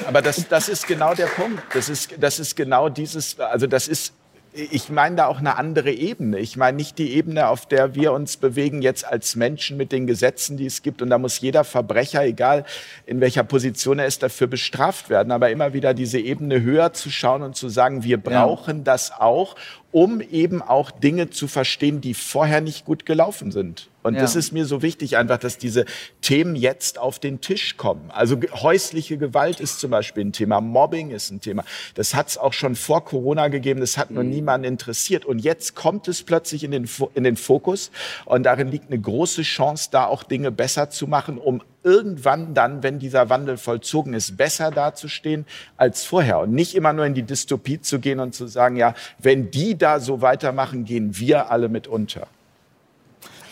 aber 0.08 0.20
das, 0.20 0.48
das 0.48 0.68
ist 0.68 0.88
genau 0.88 1.14
der 1.14 1.26
Punkt. 1.26 1.62
Das 1.74 1.88
ist, 1.88 2.12
das 2.18 2.40
ist 2.40 2.56
genau 2.56 2.88
dieses, 2.88 3.38
also 3.38 3.68
das 3.68 3.86
ist 3.86 4.14
ich 4.52 4.90
meine 4.90 5.14
da 5.16 5.26
auch 5.26 5.38
eine 5.38 5.56
andere 5.56 5.92
Ebene. 5.92 6.38
Ich 6.38 6.56
meine 6.56 6.76
nicht 6.76 6.98
die 6.98 7.12
Ebene, 7.12 7.46
auf 7.48 7.66
der 7.66 7.94
wir 7.94 8.12
uns 8.12 8.36
bewegen 8.36 8.82
jetzt 8.82 9.06
als 9.06 9.36
Menschen 9.36 9.76
mit 9.76 9.92
den 9.92 10.08
Gesetzen, 10.08 10.56
die 10.56 10.66
es 10.66 10.82
gibt. 10.82 11.02
Und 11.02 11.10
da 11.10 11.18
muss 11.18 11.40
jeder 11.40 11.62
Verbrecher, 11.62 12.24
egal 12.24 12.64
in 13.06 13.20
welcher 13.20 13.44
Position 13.44 14.00
er 14.00 14.06
ist, 14.06 14.24
dafür 14.24 14.48
bestraft 14.48 15.08
werden. 15.08 15.30
Aber 15.30 15.50
immer 15.50 15.72
wieder 15.72 15.94
diese 15.94 16.18
Ebene 16.18 16.62
höher 16.62 16.92
zu 16.92 17.10
schauen 17.10 17.42
und 17.42 17.54
zu 17.54 17.68
sagen, 17.68 18.02
wir 18.02 18.20
brauchen 18.20 18.78
ja. 18.78 18.84
das 18.84 19.12
auch, 19.12 19.54
um 19.92 20.20
eben 20.20 20.62
auch 20.62 20.90
Dinge 20.90 21.30
zu 21.30 21.48
verstehen, 21.48 22.00
die 22.00 22.14
vorher 22.14 22.60
nicht 22.60 22.84
gut 22.84 23.06
gelaufen 23.06 23.50
sind. 23.50 23.88
Und 24.02 24.14
ja. 24.14 24.20
das 24.20 24.34
ist 24.34 24.52
mir 24.52 24.64
so 24.64 24.82
wichtig, 24.82 25.16
einfach, 25.16 25.38
dass 25.38 25.58
diese 25.58 25.84
Themen 26.22 26.56
jetzt 26.56 26.98
auf 26.98 27.18
den 27.18 27.40
Tisch 27.40 27.76
kommen. 27.76 28.10
Also 28.10 28.38
häusliche 28.52 29.18
Gewalt 29.18 29.60
ist 29.60 29.78
zum 29.78 29.90
Beispiel 29.90 30.24
ein 30.24 30.32
Thema, 30.32 30.60
Mobbing 30.60 31.10
ist 31.10 31.30
ein 31.30 31.40
Thema. 31.40 31.64
Das 31.94 32.14
hat 32.14 32.28
es 32.28 32.38
auch 32.38 32.52
schon 32.52 32.76
vor 32.76 33.04
Corona 33.04 33.48
gegeben, 33.48 33.80
das 33.80 33.98
hat 33.98 34.10
nur 34.10 34.24
mhm. 34.24 34.30
niemanden 34.30 34.68
interessiert. 34.68 35.26
Und 35.26 35.40
jetzt 35.40 35.74
kommt 35.74 36.08
es 36.08 36.22
plötzlich 36.22 36.64
in 36.64 36.70
den, 36.70 36.88
in 37.14 37.24
den 37.24 37.36
Fokus. 37.36 37.90
Und 38.24 38.44
darin 38.44 38.68
liegt 38.68 38.90
eine 38.90 39.00
große 39.00 39.42
Chance, 39.42 39.88
da 39.90 40.06
auch 40.06 40.22
Dinge 40.22 40.50
besser 40.50 40.88
zu 40.88 41.06
machen, 41.06 41.36
um 41.36 41.60
irgendwann 41.82 42.54
dann, 42.54 42.82
wenn 42.82 42.98
dieser 42.98 43.30
Wandel 43.30 43.56
vollzogen 43.56 44.14
ist, 44.14 44.36
besser 44.36 44.70
dazustehen 44.70 45.46
als 45.76 46.04
vorher 46.04 46.40
und 46.40 46.52
nicht 46.52 46.74
immer 46.74 46.92
nur 46.92 47.06
in 47.06 47.14
die 47.14 47.22
Dystopie 47.22 47.80
zu 47.80 48.00
gehen 48.00 48.20
und 48.20 48.34
zu 48.34 48.46
sagen, 48.46 48.76
ja, 48.76 48.94
wenn 49.18 49.50
die 49.50 49.76
da 49.76 50.00
so 50.00 50.20
weitermachen, 50.20 50.84
gehen 50.84 51.18
wir 51.18 51.50
alle 51.50 51.68
mit 51.68 51.86
unter. 51.86 52.26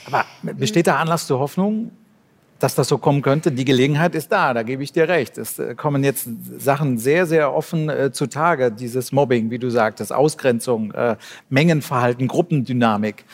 Aber 0.07 0.25
besteht 0.43 0.87
da 0.87 0.97
Anlass 0.97 1.27
zur 1.27 1.39
Hoffnung, 1.39 1.91
dass 2.59 2.75
das 2.75 2.89
so 2.89 2.99
kommen 2.99 3.23
könnte? 3.23 3.53
Die 3.53 3.65
Gelegenheit 3.65 4.15
ist 4.15 4.33
da, 4.33 4.53
da 4.55 4.63
gebe 4.63 4.83
ich 4.83 4.93
dir 4.93 5.09
recht. 5.09 5.39
Es 5.39 5.59
äh, 5.59 5.75
kommen 5.75 6.03
jetzt 6.03 6.29
Sachen 6.59 6.99
sehr, 6.99 7.27
sehr 7.27 7.55
offen 7.55 7.89
äh, 7.89 8.11
zutage, 8.13 8.73
dieses 8.73 9.13
Mobbing, 9.13 9.51
wie 9.51 9.59
du 9.59 9.71
sagtest, 9.71 10.13
Ausgrenzung, 10.13 10.93
äh, 10.93 11.17
Mengenverhalten, 11.51 12.27
Gruppendynamik. 12.27 13.25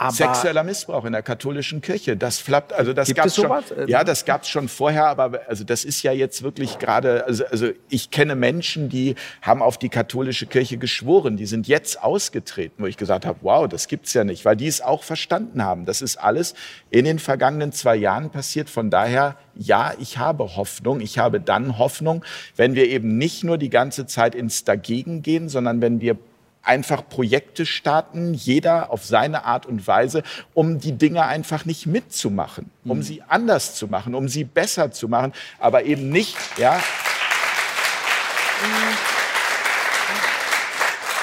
Aber 0.00 0.12
Sexueller 0.12 0.64
Missbrauch 0.64 1.04
in 1.04 1.12
der 1.12 1.20
katholischen 1.22 1.82
Kirche, 1.82 2.16
das 2.16 2.38
flappt, 2.38 2.72
also 2.72 2.94
das 2.94 3.12
gab 3.14 3.26
es 3.26 3.36
schon. 3.36 3.50
Ja, 3.86 4.02
das 4.02 4.24
gab 4.24 4.44
es 4.44 4.48
schon 4.48 4.68
vorher, 4.68 5.08
aber 5.08 5.42
also 5.46 5.62
das 5.62 5.84
ist 5.84 6.02
ja 6.02 6.10
jetzt 6.10 6.42
wirklich 6.42 6.78
gerade, 6.78 7.26
also, 7.26 7.44
also 7.44 7.68
ich 7.90 8.10
kenne 8.10 8.34
Menschen, 8.34 8.88
die 8.88 9.14
haben 9.42 9.60
auf 9.60 9.76
die 9.76 9.90
katholische 9.90 10.46
Kirche 10.46 10.78
geschworen, 10.78 11.36
die 11.36 11.44
sind 11.44 11.68
jetzt 11.68 12.02
ausgetreten, 12.02 12.82
wo 12.82 12.86
ich 12.86 12.96
gesagt 12.96 13.26
habe, 13.26 13.40
wow, 13.42 13.68
das 13.68 13.88
gibt's 13.88 14.14
ja 14.14 14.24
nicht, 14.24 14.46
weil 14.46 14.56
die 14.56 14.68
es 14.68 14.80
auch 14.80 15.02
verstanden 15.02 15.62
haben. 15.62 15.84
Das 15.84 16.00
ist 16.00 16.16
alles 16.16 16.54
in 16.88 17.04
den 17.04 17.18
vergangenen 17.18 17.70
zwei 17.72 17.96
Jahren 17.96 18.30
passiert. 18.30 18.70
Von 18.70 18.88
daher, 18.88 19.36
ja, 19.54 19.92
ich 20.00 20.16
habe 20.16 20.56
Hoffnung. 20.56 21.02
Ich 21.02 21.18
habe 21.18 21.40
dann 21.40 21.76
Hoffnung, 21.76 22.24
wenn 22.56 22.74
wir 22.74 22.88
eben 22.88 23.18
nicht 23.18 23.44
nur 23.44 23.58
die 23.58 23.68
ganze 23.68 24.06
Zeit 24.06 24.34
ins 24.34 24.64
Dagegen 24.64 25.20
gehen, 25.20 25.50
sondern 25.50 25.82
wenn 25.82 26.00
wir 26.00 26.16
einfach 26.62 27.08
Projekte 27.08 27.66
starten, 27.66 28.34
jeder 28.34 28.90
auf 28.90 29.04
seine 29.04 29.44
Art 29.44 29.66
und 29.66 29.86
Weise, 29.86 30.22
um 30.54 30.78
die 30.78 30.92
Dinge 30.92 31.24
einfach 31.24 31.64
nicht 31.64 31.86
mitzumachen, 31.86 32.70
um 32.84 32.98
mhm. 32.98 33.02
sie 33.02 33.22
anders 33.28 33.74
zu 33.74 33.86
machen, 33.86 34.14
um 34.14 34.28
sie 34.28 34.44
besser 34.44 34.90
zu 34.90 35.08
machen, 35.08 35.32
aber 35.58 35.84
eben 35.84 36.10
nicht, 36.10 36.36
ja. 36.58 36.80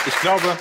Ich 0.05 0.19
glaube, 0.21 0.57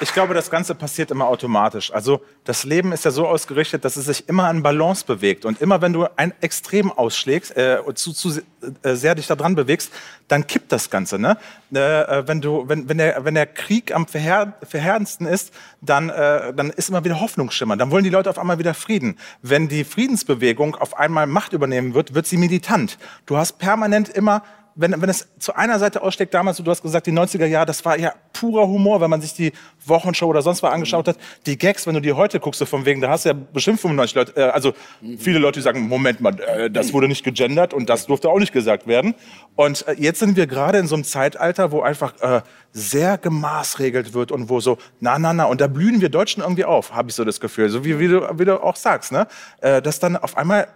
ich 0.00 0.12
glaube, 0.12 0.34
das 0.34 0.50
Ganze 0.50 0.74
passiert 0.74 1.10
immer 1.10 1.26
automatisch. 1.26 1.92
Also 1.92 2.20
das 2.44 2.64
Leben 2.64 2.92
ist 2.92 3.04
ja 3.04 3.10
so 3.10 3.26
ausgerichtet, 3.26 3.84
dass 3.84 3.96
es 3.96 4.06
sich 4.06 4.28
immer 4.28 4.44
an 4.44 4.62
Balance 4.62 5.04
bewegt. 5.04 5.44
Und 5.44 5.60
immer 5.60 5.80
wenn 5.80 5.92
du 5.92 6.06
ein 6.16 6.32
Extrem 6.40 6.92
ausschlägst, 6.92 7.56
äh, 7.56 7.78
zu, 7.94 8.12
zu 8.12 8.40
äh, 8.82 8.94
sehr 8.94 9.14
dich 9.14 9.26
daran 9.26 9.54
bewegst, 9.54 9.92
dann 10.28 10.46
kippt 10.46 10.72
das 10.72 10.90
Ganze. 10.90 11.18
Ne? 11.18 11.38
Äh, 11.74 11.78
äh, 11.78 12.28
wenn, 12.28 12.40
du, 12.40 12.68
wenn, 12.68 12.88
wenn, 12.88 12.98
der, 12.98 13.24
wenn 13.24 13.34
der 13.34 13.46
Krieg 13.46 13.94
am 13.94 14.06
verheer, 14.06 14.54
verheerendsten 14.62 15.26
ist, 15.26 15.52
dann, 15.80 16.10
äh, 16.10 16.52
dann 16.52 16.70
ist 16.70 16.88
immer 16.88 17.04
wieder 17.04 17.20
Hoffnungsschimmer. 17.20 17.76
Dann 17.76 17.90
wollen 17.90 18.04
die 18.04 18.10
Leute 18.10 18.28
auf 18.28 18.38
einmal 18.38 18.58
wieder 18.58 18.74
Frieden. 18.74 19.18
Wenn 19.42 19.68
die 19.68 19.84
Friedensbewegung 19.84 20.76
auf 20.76 20.98
einmal 20.98 21.26
Macht 21.26 21.52
übernehmen 21.52 21.94
wird, 21.94 22.14
wird 22.14 22.26
sie 22.26 22.36
militant. 22.36 22.98
Du 23.24 23.36
hast 23.36 23.58
permanent 23.58 24.08
immer 24.08 24.42
wenn, 24.76 25.00
wenn 25.00 25.08
es 25.08 25.26
zu 25.38 25.54
einer 25.56 25.78
Seite 25.78 26.02
aussteckt, 26.02 26.34
damals, 26.34 26.58
du 26.58 26.70
hast 26.70 26.82
gesagt, 26.82 27.06
die 27.06 27.12
90er 27.12 27.46
Jahre, 27.46 27.66
das 27.66 27.84
war 27.84 27.98
ja 27.98 28.12
purer 28.32 28.68
Humor, 28.68 29.00
wenn 29.00 29.10
man 29.10 29.22
sich 29.22 29.32
die 29.32 29.52
Wochenshow 29.86 30.26
oder 30.26 30.42
sonst 30.42 30.62
was 30.62 30.72
angeschaut 30.72 31.08
hat. 31.08 31.16
Die 31.46 31.56
Gags, 31.56 31.86
wenn 31.86 31.94
du 31.94 32.00
die 32.00 32.12
heute 32.12 32.38
guckst, 32.38 32.58
so 32.58 32.66
von 32.66 32.84
wegen, 32.84 33.00
da 33.00 33.08
hast 33.08 33.24
du 33.24 33.30
ja 33.30 33.34
bestimmt 33.52 33.80
95 33.80 34.14
Leute, 34.14 34.36
äh, 34.36 34.50
also 34.50 34.74
viele 35.18 35.38
Leute, 35.38 35.60
die 35.60 35.64
sagen, 35.64 35.88
Moment 35.88 36.20
mal, 36.20 36.38
äh, 36.40 36.70
das 36.70 36.92
wurde 36.92 37.08
nicht 37.08 37.24
gegendert 37.24 37.72
und 37.72 37.88
das 37.88 38.06
durfte 38.06 38.28
auch 38.28 38.38
nicht 38.38 38.52
gesagt 38.52 38.86
werden. 38.86 39.14
Und 39.54 39.88
äh, 39.88 39.94
jetzt 39.94 40.18
sind 40.18 40.36
wir 40.36 40.46
gerade 40.46 40.78
in 40.78 40.86
so 40.86 40.94
einem 40.94 41.04
Zeitalter, 41.04 41.72
wo 41.72 41.80
einfach 41.80 42.14
äh, 42.20 42.42
sehr 42.72 43.16
gemaßregelt 43.16 44.12
wird 44.12 44.30
und 44.30 44.50
wo 44.50 44.60
so, 44.60 44.76
na, 45.00 45.18
na, 45.18 45.32
na, 45.32 45.44
und 45.44 45.62
da 45.62 45.66
blühen 45.66 46.02
wir 46.02 46.10
Deutschen 46.10 46.42
irgendwie 46.42 46.66
auf, 46.66 46.94
habe 46.94 47.08
ich 47.08 47.14
so 47.14 47.24
das 47.24 47.40
Gefühl. 47.40 47.70
So 47.70 47.84
wie, 47.86 47.98
wie, 47.98 48.08
du, 48.08 48.28
wie 48.38 48.44
du 48.44 48.62
auch 48.62 48.76
sagst, 48.76 49.12
ne? 49.12 49.26
Äh, 49.62 49.80
dass 49.80 49.98
dann 49.98 50.16
auf 50.16 50.36
einmal 50.36 50.68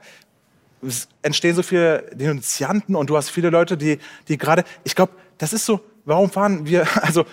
es 0.82 1.08
entstehen 1.22 1.54
so 1.54 1.62
viele 1.62 2.02
Denunzianten 2.12 2.96
und 2.96 3.10
du 3.10 3.16
hast 3.16 3.30
viele 3.30 3.50
Leute, 3.50 3.76
die, 3.76 3.98
die 4.28 4.38
gerade, 4.38 4.64
ich 4.84 4.94
glaube, 4.94 5.12
das 5.38 5.52
ist 5.52 5.66
so, 5.66 5.80
warum 6.04 6.30
fahren 6.30 6.66
wir, 6.66 6.86
also, 7.02 7.24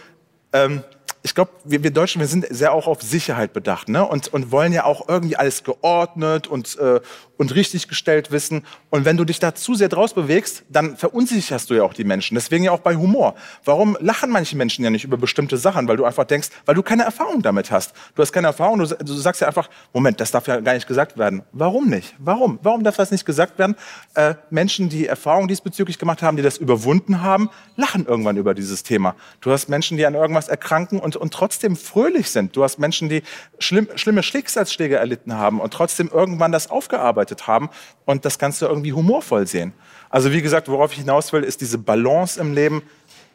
ähm, 0.54 0.84
ich 1.24 1.36
glaube, 1.36 1.52
wir, 1.66 1.84
wir 1.84 1.92
Deutschen, 1.92 2.22
wir 2.22 2.28
sind 2.28 2.46
sehr 2.50 2.72
auch 2.72 2.88
auf 2.88 3.02
Sicherheit 3.02 3.52
bedacht 3.52 3.90
ne? 3.90 4.06
und, 4.06 4.30
und 4.30 4.52
wollen 4.52 4.72
ja 4.72 4.86
auch 4.86 5.10
irgendwie 5.10 5.36
alles 5.36 5.64
geordnet 5.64 6.48
und, 6.48 6.78
äh, 6.78 7.02
und 7.38 7.54
richtig 7.56 7.88
gestellt 7.88 8.32
wissen. 8.32 8.64
Und 8.90 9.06
wenn 9.06 9.18
du 9.18 9.24
dich 9.24 9.40
da 9.40 9.56
zu 9.56 9.76
sehr 9.76 9.90
draus 9.90 10.14
bewegst, 10.14 10.64
dann 10.70 10.98
verunsicherst 10.98 11.70
du 11.70 11.76
ja 11.76 11.84
auch 11.84 11.94
die 11.94 12.04
Menschen. 12.04 12.36
Deswegen 12.36 12.64
ja 12.64 12.72
auch 12.72 12.80
bei 12.80 12.96
Humor. 12.96 13.36
Warum 13.64 13.98
lachen 14.00 14.30
manche 14.32 14.58
Menschen 14.58 14.84
ja 14.84 14.90
nicht 14.90 15.04
über 15.04 15.18
bestimmte 15.18 15.58
Sachen? 15.58 15.88
Weil 15.88 15.98
du 15.98 16.06
einfach 16.06 16.26
denkst, 16.26 16.50
weil 16.66 16.76
du 16.76 16.84
keine 16.84 17.04
Erfahrung 17.04 17.42
damit 17.42 17.72
hast. 17.72 17.94
Du 18.16 18.22
hast 18.22 18.32
keine 18.32 18.48
Erfahrung, 18.48 18.80
du, 18.80 18.86
du 18.88 19.14
sagst 19.14 19.42
ja 19.42 19.48
einfach, 19.48 19.70
Moment, 19.94 20.20
das 20.20 20.32
darf 20.32 20.48
ja 20.48 20.60
gar 20.60 20.74
nicht 20.74 20.88
gesagt 20.88 21.18
werden. 21.18 21.44
Warum 21.52 21.90
nicht? 21.90 22.16
Warum? 22.18 22.60
Warum 22.64 22.84
darf 22.84 22.98
das 22.98 23.12
nicht 23.12 23.26
gesagt 23.26 23.60
werden? 23.60 23.76
Äh, 24.16 24.36
Menschen, 24.50 24.90
die 24.90 25.08
Erfahrung 25.08 25.48
diesbezüglich 25.48 26.00
gemacht 26.00 26.22
haben, 26.22 26.38
die 26.38 26.44
das 26.44 26.58
überwunden 26.58 27.22
haben, 27.22 27.50
lachen 27.76 28.06
irgendwann 28.06 28.38
über 28.38 28.54
dieses 28.54 28.84
Thema. 28.84 29.16
Du 29.42 29.52
hast 29.52 29.70
Menschen, 29.70 29.98
die 29.98 30.06
an 30.06 30.16
irgendwas 30.16 30.48
erkranken 30.48 31.00
und, 31.00 31.16
und 31.16 31.34
trotzdem 31.34 31.76
fröhlich 31.76 32.32
sind. 32.32 32.56
Du 32.56 32.64
hast 32.64 32.80
Menschen, 32.80 33.10
die 33.10 33.22
schlimm, 33.60 33.88
schlimme 33.96 34.24
Schicksalsschläge 34.24 34.96
erlitten 34.96 35.34
haben 35.34 35.60
und 35.60 35.74
trotzdem 35.74 36.10
irgendwann 36.12 36.52
das 36.52 36.70
aufgearbeitet 36.70 37.27
haben 37.48 37.70
und 38.06 38.26
das 38.26 38.40
Ganze 38.40 38.68
irgendwie 38.68 38.94
humorvoll 38.94 39.48
sehen. 39.48 39.74
Also 40.10 40.32
wie 40.32 40.42
gesagt, 40.42 40.70
worauf 40.70 40.92
ich 40.94 41.00
hinaus 41.00 41.34
will, 41.34 41.44
ist 41.44 41.62
diese 41.62 41.78
Balance 41.78 42.40
im 42.40 42.54
Leben. 42.54 42.84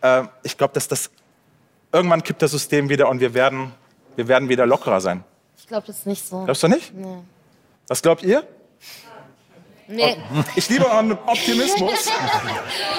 Äh, 0.01 0.25
ich 0.43 0.57
glaube, 0.57 0.75
dass 0.75 0.89
das 0.89 1.11
irgendwann 1.93 2.23
kippt 2.23 2.43
das 2.43 2.51
System 2.51 2.89
wieder 2.89 3.09
und 3.09 3.21
wir 3.21 3.35
werden, 3.35 3.73
wir 4.17 4.29
werden 4.29 4.49
wieder 4.49 4.67
lockerer 4.67 5.01
sein. 5.01 5.25
Ich 5.57 5.67
glaube, 5.67 5.87
das 5.87 5.99
ist 5.99 6.07
nicht 6.07 6.27
so. 6.27 6.45
Glaubst 6.45 6.63
du 6.63 6.69
nicht? 6.69 6.95
Nee. 6.95 7.19
Was 7.89 8.03
glaubt 8.03 8.23
ihr? 8.23 8.47
Nee. 9.89 10.17
Ich 10.57 10.69
liebe 10.71 10.87
euren 10.87 11.13
Optimismus. 11.13 12.07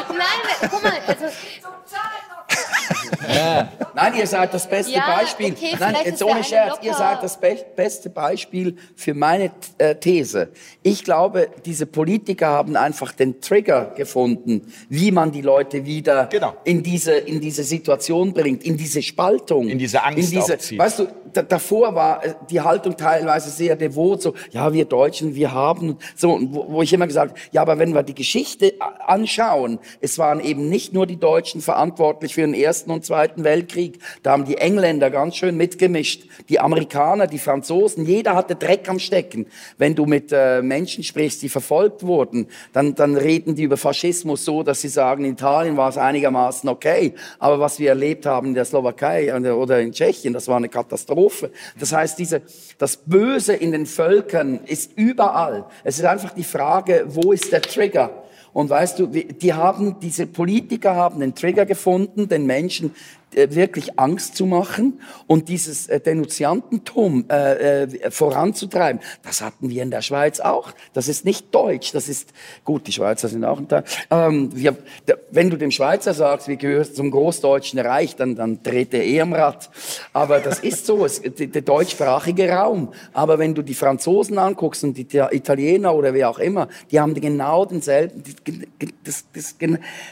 Nein, 0.10 0.70
guck 0.70 0.84
mal, 0.84 0.92
also, 1.08 1.26
Nein, 3.96 4.14
ihr 4.18 4.28
seid 4.28 4.54
das 4.54 4.68
beste 4.70 4.94
Ja, 4.94 5.18
Beispiel. 5.18 5.52
okay, 5.54 5.76
Nein, 5.80 5.96
jetzt 6.06 6.24
ohne 6.24 6.44
Scherz, 6.44 6.78
ihr 6.82 6.94
seid 6.94 7.24
das 7.24 7.40
be 7.40 7.58
beste 7.76 8.10
Beispiel 8.10 8.76
für 8.96 9.14
meine 9.14 9.52
äh, 9.78 9.96
These. 9.96 10.50
Ich 10.82 11.04
glaube, 11.04 11.48
diese 11.66 11.86
Politiker 11.86 12.48
haben 12.48 12.76
einfach 12.76 13.12
den 13.12 13.40
Trigger 13.42 13.94
gefunden, 13.96 14.74
wie 14.90 15.12
man 15.12 15.32
die 15.32 15.42
Leute 15.42 15.86
wieder 15.86 16.28
Genau. 16.32 16.54
in, 16.64 16.84
diese, 16.84 17.14
in 17.14 17.40
diese 17.42 17.64
Situation 17.64 18.34
bringt, 18.34 18.64
in 18.64 18.78
diese 18.78 19.02
Spaltung. 19.02 19.68
In 19.68 19.78
diese 19.80 20.04
Angst 20.04 20.20
in 20.34 20.40
diese, 20.40 20.54
aufzieht. 20.56 20.80
Weißt 20.80 21.00
du, 21.00 21.08
da, 21.34 21.42
davor 21.42 21.96
war 21.96 22.24
äh, 22.26 22.34
die 22.50 22.62
Haltung 22.62 22.96
teilweise 22.98 23.50
sehr 23.50 23.76
devot, 23.76 24.22
so, 24.22 24.34
ja, 24.52 24.72
wir 24.74 24.86
Deutschen, 24.86 25.36
wir 25.36 25.52
haben, 25.52 25.98
so, 26.16 26.40
wo, 26.50 26.66
wo 26.74 26.82
ich 26.82 26.94
immer 26.94 27.08
gesagt, 27.08 27.38
ja, 27.52 27.62
aber 27.62 27.80
wenn 27.80 27.94
wir 27.94 28.04
die 28.04 28.16
Geschichte 28.16 28.74
anschauen, 29.08 29.80
es 30.02 30.18
waren 30.18 30.40
eben 30.40 30.70
nicht 30.70 30.94
nur 30.94 31.06
die 31.08 31.18
Deutschen 31.18 31.62
verantwortlich 31.62 32.36
für 32.36 32.42
den 32.42 32.54
Ersten 32.54 32.92
und 32.92 33.06
Zweiten 33.06 33.13
Weltkrieg, 33.36 34.00
da 34.24 34.32
haben 34.32 34.46
die 34.46 34.58
Engländer 34.58 35.10
ganz 35.10 35.36
schön 35.36 35.56
mitgemischt, 35.56 36.26
die 36.50 36.60
Amerikaner, 36.60 37.28
die 37.28 37.40
Franzosen, 37.40 38.06
jeder 38.06 38.36
hatte 38.36 38.56
Dreck 38.56 38.90
am 38.90 39.00
Stecken. 39.00 39.48
Wenn 39.78 39.96
du 39.96 40.06
mit 40.06 40.32
äh, 40.32 40.62
Menschen 40.62 41.04
sprichst, 41.04 41.42
die 41.42 41.50
verfolgt 41.50 42.04
wurden, 42.04 42.48
dann, 42.74 42.96
dann 42.96 43.16
reden 43.16 43.56
die 43.56 43.64
über 43.64 43.78
Faschismus 43.78 44.46
so, 44.46 44.64
dass 44.64 44.82
sie 44.82 44.88
sagen, 44.90 45.26
in 45.26 45.34
Italien 45.34 45.78
war 45.78 45.90
es 45.90 45.98
einigermaßen 45.98 46.70
okay, 46.70 47.14
aber 47.40 47.60
was 47.60 47.80
wir 47.80 47.90
erlebt 47.90 48.26
haben 48.26 48.48
in 48.48 48.54
der 48.54 48.66
Slowakei 48.66 49.34
oder 49.54 49.80
in 49.80 49.92
Tschechien, 49.92 50.34
das 50.34 50.48
war 50.48 50.58
eine 50.58 50.70
Katastrophe. 50.70 51.52
Das 51.80 51.94
heißt, 51.94 52.18
diese, 52.18 52.42
das 52.78 52.98
Böse 52.98 53.54
in 53.54 53.72
den 53.72 53.86
Völkern 53.86 54.62
ist 54.66 54.92
überall. 54.96 55.66
Es 55.84 56.00
ist 56.00 56.06
einfach 56.06 56.34
die 56.34 56.44
Frage, 56.44 57.06
wo 57.08 57.32
ist 57.32 57.52
der 57.52 57.62
Trigger? 57.62 58.23
Und 58.54 58.70
weißt 58.70 59.00
du, 59.00 59.08
die 59.08 59.54
haben, 59.54 60.00
diese 60.00 60.28
Politiker 60.28 60.96
haben 60.96 61.20
den 61.20 61.34
Trigger 61.34 61.66
gefunden, 61.66 62.30
den 62.30 62.46
Menschen 62.46 62.94
wirklich 63.36 64.00
Angst 64.00 64.36
zu 64.36 64.46
machen 64.46 65.02
und 65.28 65.50
dieses 65.50 65.88
äh, 65.88 66.00
Denunziantentum 66.00 67.26
äh, 67.30 67.84
äh, 67.84 68.12
voranzutreiben. 68.12 69.02
Das 69.24 69.42
hatten 69.42 69.70
wir 69.70 69.84
in 69.84 69.92
der 69.92 70.02
Schweiz 70.02 70.40
auch. 70.40 70.72
Das 70.94 71.08
ist 71.08 71.26
nicht 71.26 71.54
deutsch, 71.54 71.92
das 71.92 72.10
ist, 72.10 72.34
gut, 72.64 72.88
die 72.88 72.92
Schweizer 72.92 73.28
sind 73.28 73.44
auch 73.46 73.60
ein 73.60 73.68
Teil. 73.68 73.84
Ähm, 74.12 74.50
wir, 74.54 74.78
wenn 75.32 75.50
du 75.50 75.58
dem 75.58 75.72
Schweizer 75.72 76.14
sagst, 76.14 76.48
wir 76.48 76.56
gehören 76.56 76.94
zum 76.94 77.12
Großdeutschen 77.12 77.80
Reich, 77.80 78.16
dann, 78.16 78.36
dann 78.36 78.62
dreht 78.64 78.94
er 78.94 79.04
eh 79.04 79.22
am 79.22 79.34
Rad. 79.34 79.70
Aber 80.14 80.40
das 80.40 80.60
ist 80.60 80.86
so, 80.86 81.06
es, 81.06 81.22
der, 81.22 81.62
deutschsprachige 81.62 82.50
Raum. 82.50 82.90
Aber 83.14 83.40
wenn 83.40 83.56
du 83.56 83.62
die 83.62 83.74
Franzosen 83.74 84.38
anguckst 84.38 84.84
und 84.84 84.98
die 84.98 85.06
Ita- 85.06 85.32
Italiener 85.32 85.96
oder 85.96 86.14
wer 86.14 86.30
auch 86.30 86.40
immer, 86.40 86.68
die 86.92 87.00
haben 87.00 87.14
genau 87.14 87.66
denselben, 87.66 88.24
das, 89.04 89.26
das, 89.34 89.56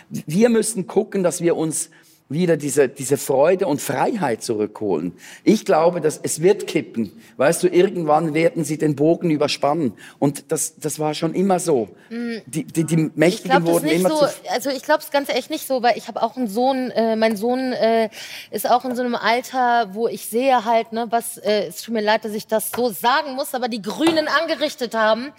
wir 0.10 0.50
müssen 0.50 0.88
gucken, 0.88 1.24
dass 1.24 1.42
wir 1.42 1.56
uns 1.56 1.90
wieder 2.32 2.58
diese, 2.58 2.88
diese 2.88 3.18
Freude 3.18 3.68
und 3.68 3.82
Freiheit 3.82 4.42
zurückholen. 4.44 5.14
Ich 5.44 5.66
glaube, 5.66 6.02
dass 6.02 6.20
es 6.22 6.42
wird 6.42 6.68
kippen. 6.68 7.12
Weißt 7.38 7.64
du, 7.64 7.68
irgendwann 7.68 8.34
werden 8.34 8.64
sie 8.64 8.78
den 8.78 8.96
Bogen 8.96 9.30
überspannen. 9.30 9.94
Und 10.20 10.52
das, 10.52 10.76
das 10.78 11.00
war 11.00 11.14
schon 11.14 11.34
immer 11.34 11.60
so. 11.60 11.90
Die, 12.10 12.64
die, 12.64 12.84
die 12.84 13.02
Mm. 13.02 13.06
ich 13.08 13.16
Mächtigen 13.16 13.52
glaube 13.52 13.66
das 13.66 13.74
wurden 13.74 13.88
immer 13.88 14.10
so. 14.10 14.18
zu... 14.18 14.32
Also 14.50 14.70
ich 14.70 14.84
glaube 14.84 15.02
es 15.02 15.12
ganz 15.12 15.30
echt 15.30 15.50
nicht 15.50 15.68
so, 15.68 15.82
weil 15.84 15.98
ich 15.98 16.08
habe 16.08 16.22
auch 16.22 16.36
einen 16.36 16.48
Sohn. 16.48 16.92
Äh, 16.92 17.16
mein 17.16 17.36
Sohn 17.36 17.74
äh, 17.74 18.10
ist 18.52 18.70
auch 18.70 18.86
in 18.86 18.96
so 18.96 19.02
einem 19.02 19.16
Alter, 19.16 19.94
wo 19.94 20.08
ich 20.08 20.26
sehe 20.26 20.66
halt, 20.66 20.94
ne, 20.94 21.08
was. 21.10 21.38
Äh, 21.38 21.68
es 21.68 21.82
tut 21.82 21.94
mir 21.94 22.02
leid, 22.02 22.26
dass 22.26 22.34
ich 22.34 22.48
das 22.48 22.72
so 22.76 22.90
sagen 22.90 23.34
muss, 23.36 23.54
aber 23.54 23.68
die 23.68 23.82
Grünen 23.82 24.28
angerichtet 24.28 24.96
haben. 24.96 25.32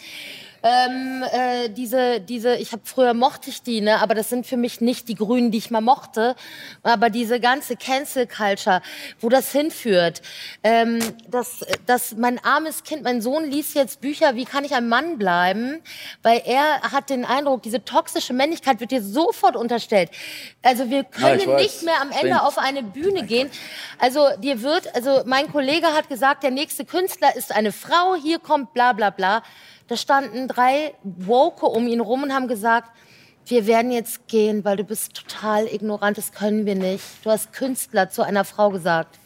Ähm, 0.62 1.24
äh, 1.32 1.68
diese, 1.70 2.20
diese, 2.20 2.56
ich 2.56 2.72
habe 2.72 2.82
früher 2.84 3.14
mochte 3.14 3.50
ich 3.50 3.62
die, 3.62 3.80
ne, 3.80 4.00
aber 4.00 4.14
das 4.14 4.28
sind 4.28 4.46
für 4.46 4.56
mich 4.56 4.80
nicht 4.80 5.08
die 5.08 5.14
Grünen, 5.14 5.50
die 5.50 5.58
ich 5.58 5.70
mal 5.70 5.80
mochte. 5.80 6.36
Aber 6.82 7.10
diese 7.10 7.40
ganze 7.40 7.76
Cancel 7.76 8.26
Culture, 8.26 8.80
wo 9.20 9.28
das 9.28 9.50
hinführt, 9.52 10.22
ähm, 10.62 11.00
dass, 11.28 11.64
dass 11.86 12.16
mein 12.16 12.42
armes 12.44 12.84
Kind, 12.84 13.02
mein 13.02 13.20
Sohn 13.20 13.44
liest 13.44 13.74
jetzt 13.74 14.00
Bücher, 14.00 14.36
wie 14.36 14.44
kann 14.44 14.64
ich 14.64 14.74
ein 14.74 14.88
Mann 14.88 15.18
bleiben, 15.18 15.80
weil 16.22 16.42
er 16.44 16.82
hat 16.82 17.10
den 17.10 17.24
Eindruck, 17.24 17.62
diese 17.62 17.84
toxische 17.84 18.32
Männlichkeit 18.32 18.80
wird 18.80 18.92
dir 18.92 19.02
sofort 19.02 19.56
unterstellt. 19.56 20.10
Also 20.62 20.90
wir 20.90 21.04
können 21.04 21.46
weiß. 21.46 21.62
nicht 21.62 21.82
mehr 21.82 22.00
am 22.00 22.10
Ende 22.10 22.18
Stimmt. 22.18 22.42
auf 22.42 22.58
eine 22.58 22.82
Bühne 22.82 23.24
gehen. 23.24 23.50
Also 23.98 24.28
dir 24.38 24.62
wird, 24.62 24.94
also 24.94 25.22
mein 25.26 25.50
Kollege 25.50 25.88
hat 25.88 26.08
gesagt, 26.08 26.42
der 26.42 26.50
nächste 26.50 26.84
Künstler 26.84 27.34
ist 27.34 27.54
eine 27.54 27.72
Frau, 27.72 28.14
hier 28.14 28.38
kommt 28.38 28.72
bla 28.74 28.92
bla 28.92 29.10
bla. 29.10 29.42
Da 29.92 29.98
standen 29.98 30.48
drei 30.48 30.94
Woke 31.02 31.66
um 31.66 31.86
ihn 31.86 32.00
rum 32.00 32.22
und 32.22 32.32
haben 32.32 32.48
gesagt, 32.48 32.90
wir 33.44 33.66
werden 33.66 33.92
jetzt 33.92 34.26
gehen, 34.26 34.64
weil 34.64 34.78
du 34.78 34.84
bist 34.84 35.12
total 35.12 35.66
ignorant, 35.66 36.16
das 36.16 36.32
können 36.32 36.64
wir 36.64 36.76
nicht. 36.76 37.04
Du 37.22 37.30
hast 37.30 37.52
Künstler 37.52 38.08
zu 38.08 38.22
einer 38.22 38.46
Frau 38.46 38.70
gesagt. 38.70 39.18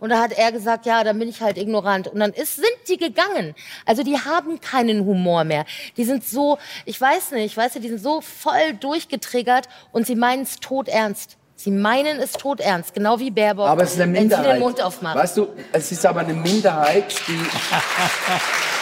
Und 0.00 0.08
da 0.08 0.20
hat 0.20 0.32
er 0.32 0.50
gesagt, 0.50 0.84
ja, 0.84 1.04
dann 1.04 1.16
bin 1.16 1.28
ich 1.28 1.42
halt 1.42 1.58
ignorant. 1.58 2.08
Und 2.08 2.18
dann 2.18 2.32
ist, 2.32 2.56
sind 2.56 2.66
die 2.88 2.96
gegangen. 2.96 3.54
Also 3.86 4.02
die 4.02 4.18
haben 4.18 4.60
keinen 4.60 5.06
Humor 5.06 5.44
mehr. 5.44 5.64
Die 5.96 6.02
sind 6.02 6.24
so, 6.24 6.58
ich 6.84 7.00
weiß 7.00 7.30
nicht, 7.30 7.56
weißt 7.56 7.76
du, 7.76 7.78
die 7.78 7.86
sind 7.86 8.02
so 8.02 8.20
voll 8.20 8.74
durchgetriggert 8.80 9.68
und 9.92 10.08
sie 10.08 10.16
meinen 10.16 10.42
es 10.42 10.56
todernst. 10.56 11.38
Sie 11.54 11.70
meinen 11.70 12.18
es 12.18 12.32
todernst, 12.32 12.94
genau 12.94 13.20
wie 13.20 13.30
Baerbock, 13.30 13.68
Aber 13.68 13.84
es 13.84 13.92
ist 13.92 14.00
eine 14.00 14.12
wenn 14.12 14.22
sie 14.22 14.28
den 14.30 14.38
Minderheit. 14.40 14.58
Mund 14.58 14.82
aufmacht. 14.82 15.16
Weißt 15.16 15.36
du, 15.36 15.46
es 15.70 15.92
ist 15.92 16.04
aber 16.04 16.18
eine 16.18 16.34
Minderheit, 16.34 17.14
die... 17.28 17.38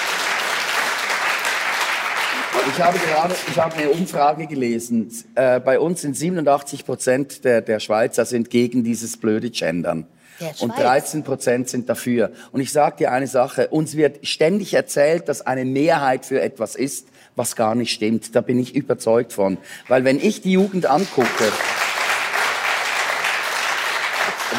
Ich 2.68 2.80
habe 2.80 2.98
gerade, 2.98 3.34
ich 3.50 3.58
habe 3.58 3.74
eine 3.76 3.90
Umfrage 3.90 4.46
gelesen. 4.46 5.11
Äh, 5.34 5.61
bei 5.61 5.78
uns 5.78 6.02
sind 6.02 6.16
87 6.16 6.84
Prozent 6.84 7.44
der, 7.44 7.62
der 7.62 7.80
Schweizer 7.80 8.24
sind 8.24 8.50
gegen 8.50 8.84
dieses 8.84 9.16
blöde 9.16 9.50
Gendern. 9.50 10.06
Der 10.40 10.48
Und 10.61 10.74
Schweiz. 10.74 11.11
13 11.11 11.24
Prozent 11.24 11.68
sind 11.68 11.88
dafür. 11.88 12.32
Und 12.52 12.61
ich 12.61 12.72
sage 12.72 12.96
dir 12.98 13.12
eine 13.12 13.26
Sache, 13.26 13.68
uns 13.68 13.96
wird 13.96 14.26
ständig 14.26 14.74
erzählt, 14.74 15.28
dass 15.28 15.42
eine 15.42 15.64
Mehrheit 15.64 16.26
für 16.26 16.40
etwas 16.40 16.74
ist, 16.74 17.08
was 17.36 17.56
gar 17.56 17.74
nicht 17.74 17.92
stimmt. 17.92 18.34
Da 18.34 18.40
bin 18.40 18.58
ich 18.58 18.74
überzeugt 18.74 19.32
von. 19.32 19.58
Weil 19.88 20.04
wenn 20.04 20.18
ich 20.18 20.42
die 20.42 20.52
Jugend 20.52 20.86
angucke, 20.86 21.52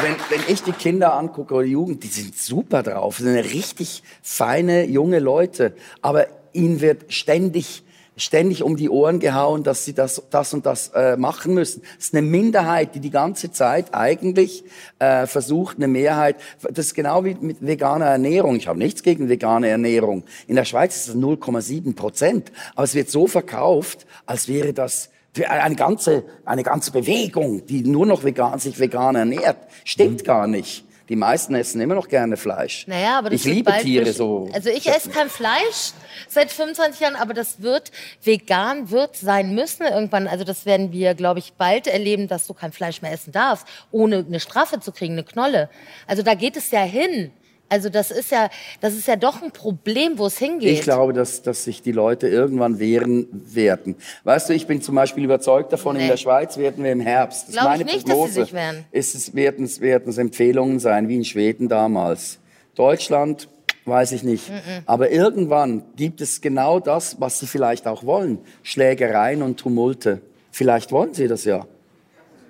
wenn, 0.00 0.16
wenn 0.30 0.40
ich 0.48 0.62
die 0.62 0.72
Kinder 0.72 1.14
angucke 1.14 1.54
oder 1.54 1.64
die 1.64 1.72
Jugend, 1.72 2.02
die 2.02 2.08
sind 2.08 2.36
super 2.36 2.82
drauf, 2.82 3.18
das 3.18 3.26
sind 3.26 3.36
richtig 3.36 4.02
feine 4.22 4.86
junge 4.86 5.18
Leute, 5.18 5.74
aber 6.00 6.26
ihnen 6.52 6.80
wird 6.80 7.12
ständig 7.12 7.82
ständig 8.16 8.62
um 8.62 8.76
die 8.76 8.90
Ohren 8.90 9.20
gehauen, 9.20 9.62
dass 9.62 9.84
sie 9.84 9.94
das, 9.94 10.22
das 10.30 10.52
und 10.52 10.66
das 10.66 10.88
äh, 10.88 11.16
machen 11.16 11.54
müssen. 11.54 11.82
Es 11.98 12.06
ist 12.06 12.14
eine 12.14 12.22
Minderheit, 12.22 12.94
die 12.94 13.00
die 13.00 13.10
ganze 13.10 13.52
Zeit 13.52 13.94
eigentlich 13.94 14.64
äh, 14.98 15.26
versucht, 15.26 15.76
eine 15.76 15.88
Mehrheit. 15.88 16.36
Das 16.62 16.86
ist 16.86 16.94
genau 16.94 17.24
wie 17.24 17.34
mit 17.40 17.64
veganer 17.66 18.06
Ernährung. 18.06 18.56
Ich 18.56 18.68
habe 18.68 18.78
nichts 18.78 19.02
gegen 19.02 19.28
vegane 19.28 19.68
Ernährung. 19.68 20.24
In 20.46 20.56
der 20.56 20.64
Schweiz 20.64 20.96
ist 20.96 21.08
es 21.08 21.16
0,7 21.16 21.94
Prozent, 21.94 22.52
aber 22.74 22.84
es 22.84 22.94
wird 22.94 23.10
so 23.10 23.26
verkauft, 23.26 24.06
als 24.26 24.48
wäre 24.48 24.72
das 24.72 25.10
eine 25.48 25.76
ganze, 25.76 26.24
eine 26.44 26.62
ganze 26.62 26.90
Bewegung, 26.90 27.64
die 27.66 27.82
nur 27.82 28.04
noch 28.04 28.22
vegan, 28.24 28.58
sich 28.58 28.78
vegan 28.78 29.14
ernährt. 29.14 29.56
Stimmt 29.84 30.24
gar 30.24 30.46
nicht. 30.46 30.84
Die 31.08 31.16
meisten 31.16 31.54
essen 31.54 31.80
immer 31.80 31.94
noch 31.94 32.08
gerne 32.08 32.36
Fleisch. 32.36 32.86
Naja, 32.86 33.18
aber 33.18 33.30
das 33.30 33.40
ich 33.40 33.46
liebe 33.52 33.72
Tiere 33.82 34.04
durch- 34.04 34.16
so. 34.16 34.48
Also 34.52 34.70
ich 34.70 34.86
esse 34.88 35.10
kein 35.10 35.28
Fleisch 35.28 35.92
seit 36.28 36.50
25 36.50 37.00
Jahren, 37.00 37.16
aber 37.16 37.34
das 37.34 37.60
wird 37.62 37.90
vegan 38.22 38.90
wird 38.90 39.16
sein 39.16 39.54
müssen 39.54 39.86
irgendwann. 39.86 40.26
Also 40.28 40.44
das 40.44 40.64
werden 40.66 40.92
wir, 40.92 41.14
glaube 41.14 41.40
ich, 41.40 41.52
bald 41.54 41.86
erleben, 41.86 42.28
dass 42.28 42.46
du 42.46 42.54
kein 42.54 42.72
Fleisch 42.72 43.02
mehr 43.02 43.12
essen 43.12 43.32
darfst, 43.32 43.66
ohne 43.90 44.24
eine 44.26 44.40
Strafe 44.40 44.80
zu 44.80 44.92
kriegen, 44.92 45.14
eine 45.14 45.24
Knolle. 45.24 45.68
Also 46.06 46.22
da 46.22 46.34
geht 46.34 46.56
es 46.56 46.70
ja 46.70 46.82
hin. 46.82 47.32
Also 47.72 47.88
das 47.88 48.10
ist 48.10 48.30
ja, 48.30 48.50
das 48.82 48.92
ist 48.92 49.08
ja 49.08 49.16
doch 49.16 49.42
ein 49.42 49.50
Problem, 49.50 50.18
wo 50.18 50.26
es 50.26 50.36
hingeht. 50.36 50.68
Ich 50.68 50.82
glaube, 50.82 51.14
dass, 51.14 51.40
dass 51.40 51.64
sich 51.64 51.80
die 51.80 51.92
Leute 51.92 52.28
irgendwann 52.28 52.78
wehren 52.78 53.26
werden. 53.54 53.96
Weißt 54.24 54.50
du, 54.50 54.52
ich 54.52 54.66
bin 54.66 54.82
zum 54.82 54.94
Beispiel 54.94 55.24
überzeugt 55.24 55.72
davon, 55.72 55.96
Nee. 55.96 56.02
in 56.02 56.08
der 56.08 56.18
Schweiz 56.18 56.58
werden 56.58 56.84
wir 56.84 56.92
im 56.92 57.00
Herbst. 57.00 57.44
Das 57.44 57.48
ist 57.48 57.54
Glaub 57.54 57.64
ich 57.64 57.70
meine 57.70 57.84
nicht, 57.84 57.96
dass 57.96 58.02
sie 58.04 58.10
Prognose. 58.10 58.32
sich 58.44 58.52
wehren. 58.52 58.84
Ist 58.92 59.14
es, 59.14 59.34
werden, 59.34 59.64
es, 59.64 59.80
werden 59.80 60.10
es 60.10 60.18
Empfehlungen 60.18 60.80
sein, 60.80 61.08
wie 61.08 61.16
in 61.16 61.24
Schweden 61.24 61.70
damals. 61.70 62.38
Deutschland, 62.74 63.48
weiß 63.86 64.12
ich 64.12 64.22
nicht. 64.22 64.50
Aber 64.84 65.10
irgendwann 65.10 65.82
gibt 65.96 66.20
es 66.20 66.42
genau 66.42 66.78
das, 66.78 67.20
was 67.20 67.38
sie 67.38 67.46
vielleicht 67.46 67.86
auch 67.86 68.04
wollen. 68.04 68.38
Schlägereien 68.62 69.40
und 69.40 69.58
Tumulte. 69.58 70.20
Vielleicht 70.50 70.92
wollen 70.92 71.14
sie 71.14 71.26
das 71.26 71.44
ja. 71.46 71.66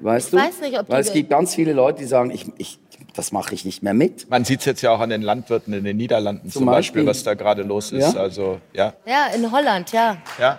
Weißt 0.01 0.33
du? 0.33 0.37
weiß 0.37 0.61
nicht, 0.63 0.81
ob 0.81 0.89
Weil 0.89 1.01
es 1.01 1.13
gibt 1.13 1.31
ganz 1.31 1.55
viele 1.55 1.73
Leute, 1.75 2.01
die 2.01 2.07
sagen, 2.07 2.33
ich, 2.33 2.47
ich, 2.59 2.81
das 3.15 3.33
mache 3.33 3.55
ich 3.55 3.65
nicht 3.65 3.83
mehr 3.83 3.95
mit. 3.95 4.31
Man 4.31 4.45
sieht 4.45 4.61
es 4.61 4.67
jetzt 4.67 4.83
ja 4.83 4.91
auch 4.91 5.01
an 5.01 5.11
den 5.11 5.23
Landwirten 5.23 5.73
in 5.75 5.85
den 5.85 5.97
Niederlanden 5.97 6.51
zum, 6.51 6.61
Zum 6.61 6.67
Beispiel, 6.67 7.05
Beispiel. 7.05 7.07
was 7.07 7.23
da 7.25 7.35
gerade 7.35 7.63
los 7.63 7.93
ist. 7.93 8.15
Ja. 8.15 8.21
Also, 8.21 8.61
ja. 8.73 8.95
ja, 9.07 9.27
in 9.27 9.51
Holland, 9.51 9.93
ja. 9.93 10.17
ja. 10.39 10.57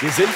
Wir 0.00 0.10
sind. 0.10 0.28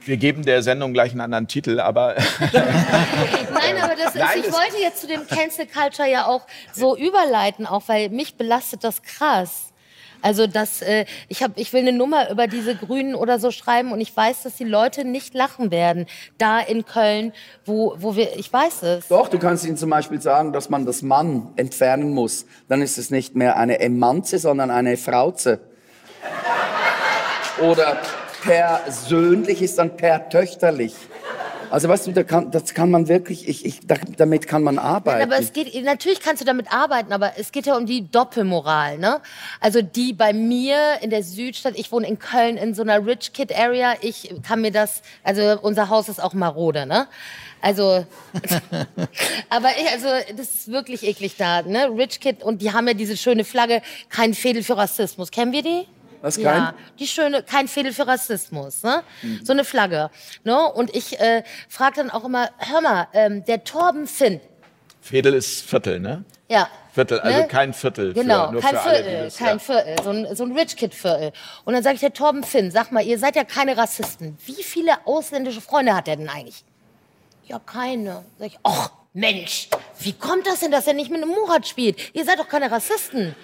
Wir 0.00 0.16
geben 0.18 0.44
der 0.44 0.62
Sendung 0.62 0.92
gleich 0.92 1.10
einen 1.10 1.20
anderen 1.20 1.48
Titel, 1.48 1.80
aber 1.80 2.14
Nein, 2.40 3.82
aber 3.82 3.96
das 3.96 4.14
ist, 4.14 4.20
Nein, 4.20 4.38
ich 4.38 4.52
wollte 4.52 4.76
jetzt 4.80 5.00
zu 5.00 5.08
dem 5.08 5.26
Cancel 5.26 5.66
Culture 5.66 6.08
ja 6.08 6.26
auch 6.26 6.46
so 6.72 6.96
überleiten, 6.96 7.66
auch 7.66 7.82
weil 7.86 8.08
mich 8.10 8.36
belastet 8.36 8.84
das 8.84 9.02
krass. 9.02 9.72
Also 10.22 10.46
das, 10.46 10.82
äh, 10.82 11.04
ich 11.28 11.42
hab, 11.42 11.58
ich 11.58 11.72
will 11.72 11.80
eine 11.80 11.92
Nummer 11.92 12.30
über 12.30 12.46
diese 12.46 12.74
Grünen 12.74 13.14
oder 13.14 13.38
so 13.38 13.50
schreiben 13.50 13.92
und 13.92 14.00
ich 14.00 14.16
weiß, 14.16 14.42
dass 14.42 14.56
die 14.56 14.64
Leute 14.64 15.04
nicht 15.04 15.34
lachen 15.34 15.70
werden. 15.70 16.06
Da 16.38 16.60
in 16.60 16.84
Köln, 16.84 17.32
wo, 17.64 17.94
wo 17.98 18.16
wir, 18.16 18.36
ich 18.36 18.52
weiß 18.52 18.82
es. 18.82 19.08
Doch, 19.08 19.28
du 19.28 19.38
kannst 19.38 19.64
ihnen 19.64 19.76
zum 19.76 19.90
Beispiel 19.90 20.20
sagen, 20.20 20.52
dass 20.52 20.70
man 20.70 20.86
das 20.86 21.02
Mann 21.02 21.48
entfernen 21.56 22.12
muss. 22.12 22.46
Dann 22.68 22.82
ist 22.82 22.98
es 22.98 23.10
nicht 23.10 23.36
mehr 23.36 23.56
eine 23.56 23.80
Emanze, 23.80 24.38
sondern 24.38 24.70
eine 24.70 24.96
Frauze. 24.96 25.60
Oder 27.60 27.98
persönlich 28.42 29.62
ist 29.62 29.78
dann 29.78 29.96
per 29.96 30.28
töchterlich. 30.28 30.94
Also 31.76 31.90
weißt 31.90 32.06
du, 32.06 32.12
da 32.12 32.22
kann, 32.22 32.50
das 32.50 32.72
kann 32.72 32.90
man 32.90 33.06
wirklich, 33.06 33.46
ich, 33.46 33.66
ich, 33.66 33.86
da, 33.86 33.96
damit 34.16 34.48
kann 34.48 34.62
man 34.62 34.78
arbeiten. 34.78 35.30
Aber 35.30 35.38
es 35.38 35.52
geht, 35.52 35.74
natürlich 35.84 36.20
kannst 36.20 36.40
du 36.40 36.46
damit 36.46 36.72
arbeiten, 36.72 37.12
aber 37.12 37.32
es 37.36 37.52
geht 37.52 37.66
ja 37.66 37.76
um 37.76 37.84
die 37.84 38.10
Doppelmoral, 38.10 38.96
ne? 38.96 39.20
Also 39.60 39.82
die 39.82 40.14
bei 40.14 40.32
mir 40.32 40.78
in 41.02 41.10
der 41.10 41.22
Südstadt, 41.22 41.74
ich 41.76 41.92
wohne 41.92 42.08
in 42.08 42.18
Köln 42.18 42.56
in 42.56 42.72
so 42.72 42.80
einer 42.80 43.06
Rich 43.06 43.34
Kid 43.34 43.54
Area, 43.54 43.92
ich 44.00 44.34
kann 44.42 44.62
mir 44.62 44.70
das, 44.70 45.02
also 45.22 45.58
unser 45.60 45.90
Haus 45.90 46.08
ist 46.08 46.18
auch 46.18 46.32
marode, 46.32 46.86
ne? 46.86 47.08
Also, 47.60 48.06
aber 49.50 49.68
ich, 49.78 49.90
also, 49.92 50.06
das 50.34 50.54
ist 50.54 50.68
wirklich 50.72 51.02
eklig 51.02 51.36
da, 51.36 51.60
ne? 51.60 51.90
Rich 51.94 52.20
Kid 52.20 52.42
und 52.42 52.62
die 52.62 52.72
haben 52.72 52.88
ja 52.88 52.94
diese 52.94 53.18
schöne 53.18 53.44
Flagge, 53.44 53.82
kein 54.08 54.32
Fädel 54.32 54.62
für 54.62 54.78
Rassismus. 54.78 55.30
Kennen 55.30 55.52
wir 55.52 55.62
die? 55.62 55.86
Was, 56.26 56.36
Ja, 56.36 56.52
kein? 56.52 56.74
die 56.98 57.06
schöne, 57.06 57.42
kein 57.44 57.68
Fädel 57.68 57.92
für 57.92 58.06
Rassismus, 58.06 58.82
ne? 58.82 59.02
So 59.44 59.52
eine 59.52 59.64
Flagge, 59.64 60.10
ne? 60.42 60.72
Und 60.72 60.94
ich 60.94 61.20
äh, 61.20 61.44
frage 61.68 61.96
dann 61.96 62.10
auch 62.10 62.24
immer, 62.24 62.50
hör 62.58 62.80
mal, 62.80 63.06
ähm, 63.12 63.44
der 63.44 63.62
Torben 63.62 64.06
Finn, 64.08 64.40
Fedel 65.00 65.34
ist 65.34 65.62
Viertel, 65.64 66.00
ne? 66.00 66.24
ja. 66.48 66.68
Viertel, 66.92 67.20
also 67.20 67.38
Ne? 67.42 67.46
kein 67.46 67.72
Viertel. 67.74 68.12
Genau, 68.14 68.46
für, 68.46 68.52
nur 68.54 68.60
kein 68.62 68.70
für 68.70 68.80
alle, 68.80 68.94
Viertel, 69.04 69.24
das- 69.24 69.36
kein 69.36 69.46
ja. 69.48 69.58
Viertel, 69.60 69.96
so 70.02 70.10
ein, 70.10 70.34
so 70.34 70.44
ein 70.44 70.52
Rich 70.58 70.76
Kid 70.76 70.94
Viertel. 70.94 71.30
Und 71.64 71.74
dann 71.74 71.82
sage 71.84 71.94
ich 71.94 72.00
der 72.00 72.12
Torben 72.12 72.42
Finn, 72.42 72.70
sag 72.72 72.90
mal, 72.90 73.04
ihr 73.04 73.18
seid 73.20 73.36
ja 73.36 73.44
keine 73.44 73.76
Rassisten. 73.76 74.36
Wie 74.46 74.62
viele 74.64 74.92
ausländische 75.06 75.60
Freunde 75.60 75.94
hat 75.94 76.08
er 76.08 76.16
denn 76.16 76.28
eigentlich? 76.28 76.64
Ja, 77.44 77.60
keine. 77.60 78.24
Sag 78.38 78.46
ich, 78.48 78.58
ach 78.64 78.90
Mensch, 79.12 79.68
wie 80.00 80.12
kommt 80.14 80.46
das 80.46 80.60
denn, 80.60 80.70
dass 80.72 80.86
er 80.88 80.94
nicht 80.94 81.10
mit 81.10 81.22
einem 81.22 81.30
Murat 81.30 81.68
spielt? 81.68 81.98
Ihr 82.14 82.24
seid 82.24 82.38
doch 82.40 82.48
keine 82.48 82.70
Rassisten. 82.70 83.36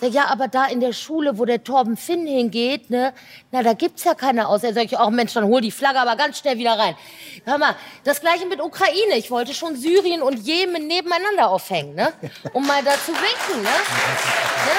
Sag 0.00 0.12
ja, 0.12 0.26
aber 0.28 0.48
da 0.48 0.66
in 0.66 0.80
der 0.80 0.94
Schule, 0.94 1.36
wo 1.38 1.44
der 1.44 1.62
Torben 1.62 1.96
Finn 1.96 2.26
hingeht, 2.26 2.88
ne, 2.88 3.12
na, 3.50 3.62
da 3.62 3.74
gibt's 3.74 4.04
ja 4.04 4.14
keine 4.14 4.48
Ausländer. 4.48 4.80
Sag 4.80 4.86
ich, 4.90 4.98
ach 4.98 5.10
Mensch, 5.10 5.34
dann 5.34 5.44
hol 5.44 5.60
die 5.60 5.70
Flagge 5.70 6.00
aber 6.00 6.16
ganz 6.16 6.38
schnell 6.38 6.56
wieder 6.56 6.78
rein. 6.78 6.96
Hör 7.44 7.58
mal, 7.58 7.76
das 8.04 8.20
gleiche 8.20 8.46
mit 8.46 8.62
Ukraine. 8.62 9.16
Ich 9.16 9.30
wollte 9.30 9.52
schon 9.52 9.76
Syrien 9.76 10.22
und 10.22 10.38
Jemen 10.38 10.86
nebeneinander 10.86 11.50
aufhängen, 11.50 11.94
ne, 11.94 12.12
um 12.54 12.66
mal 12.66 12.82
da 12.82 12.92
zu 12.92 13.12
winken, 13.12 13.62
ne. 13.62 13.68
ne? 13.68 14.76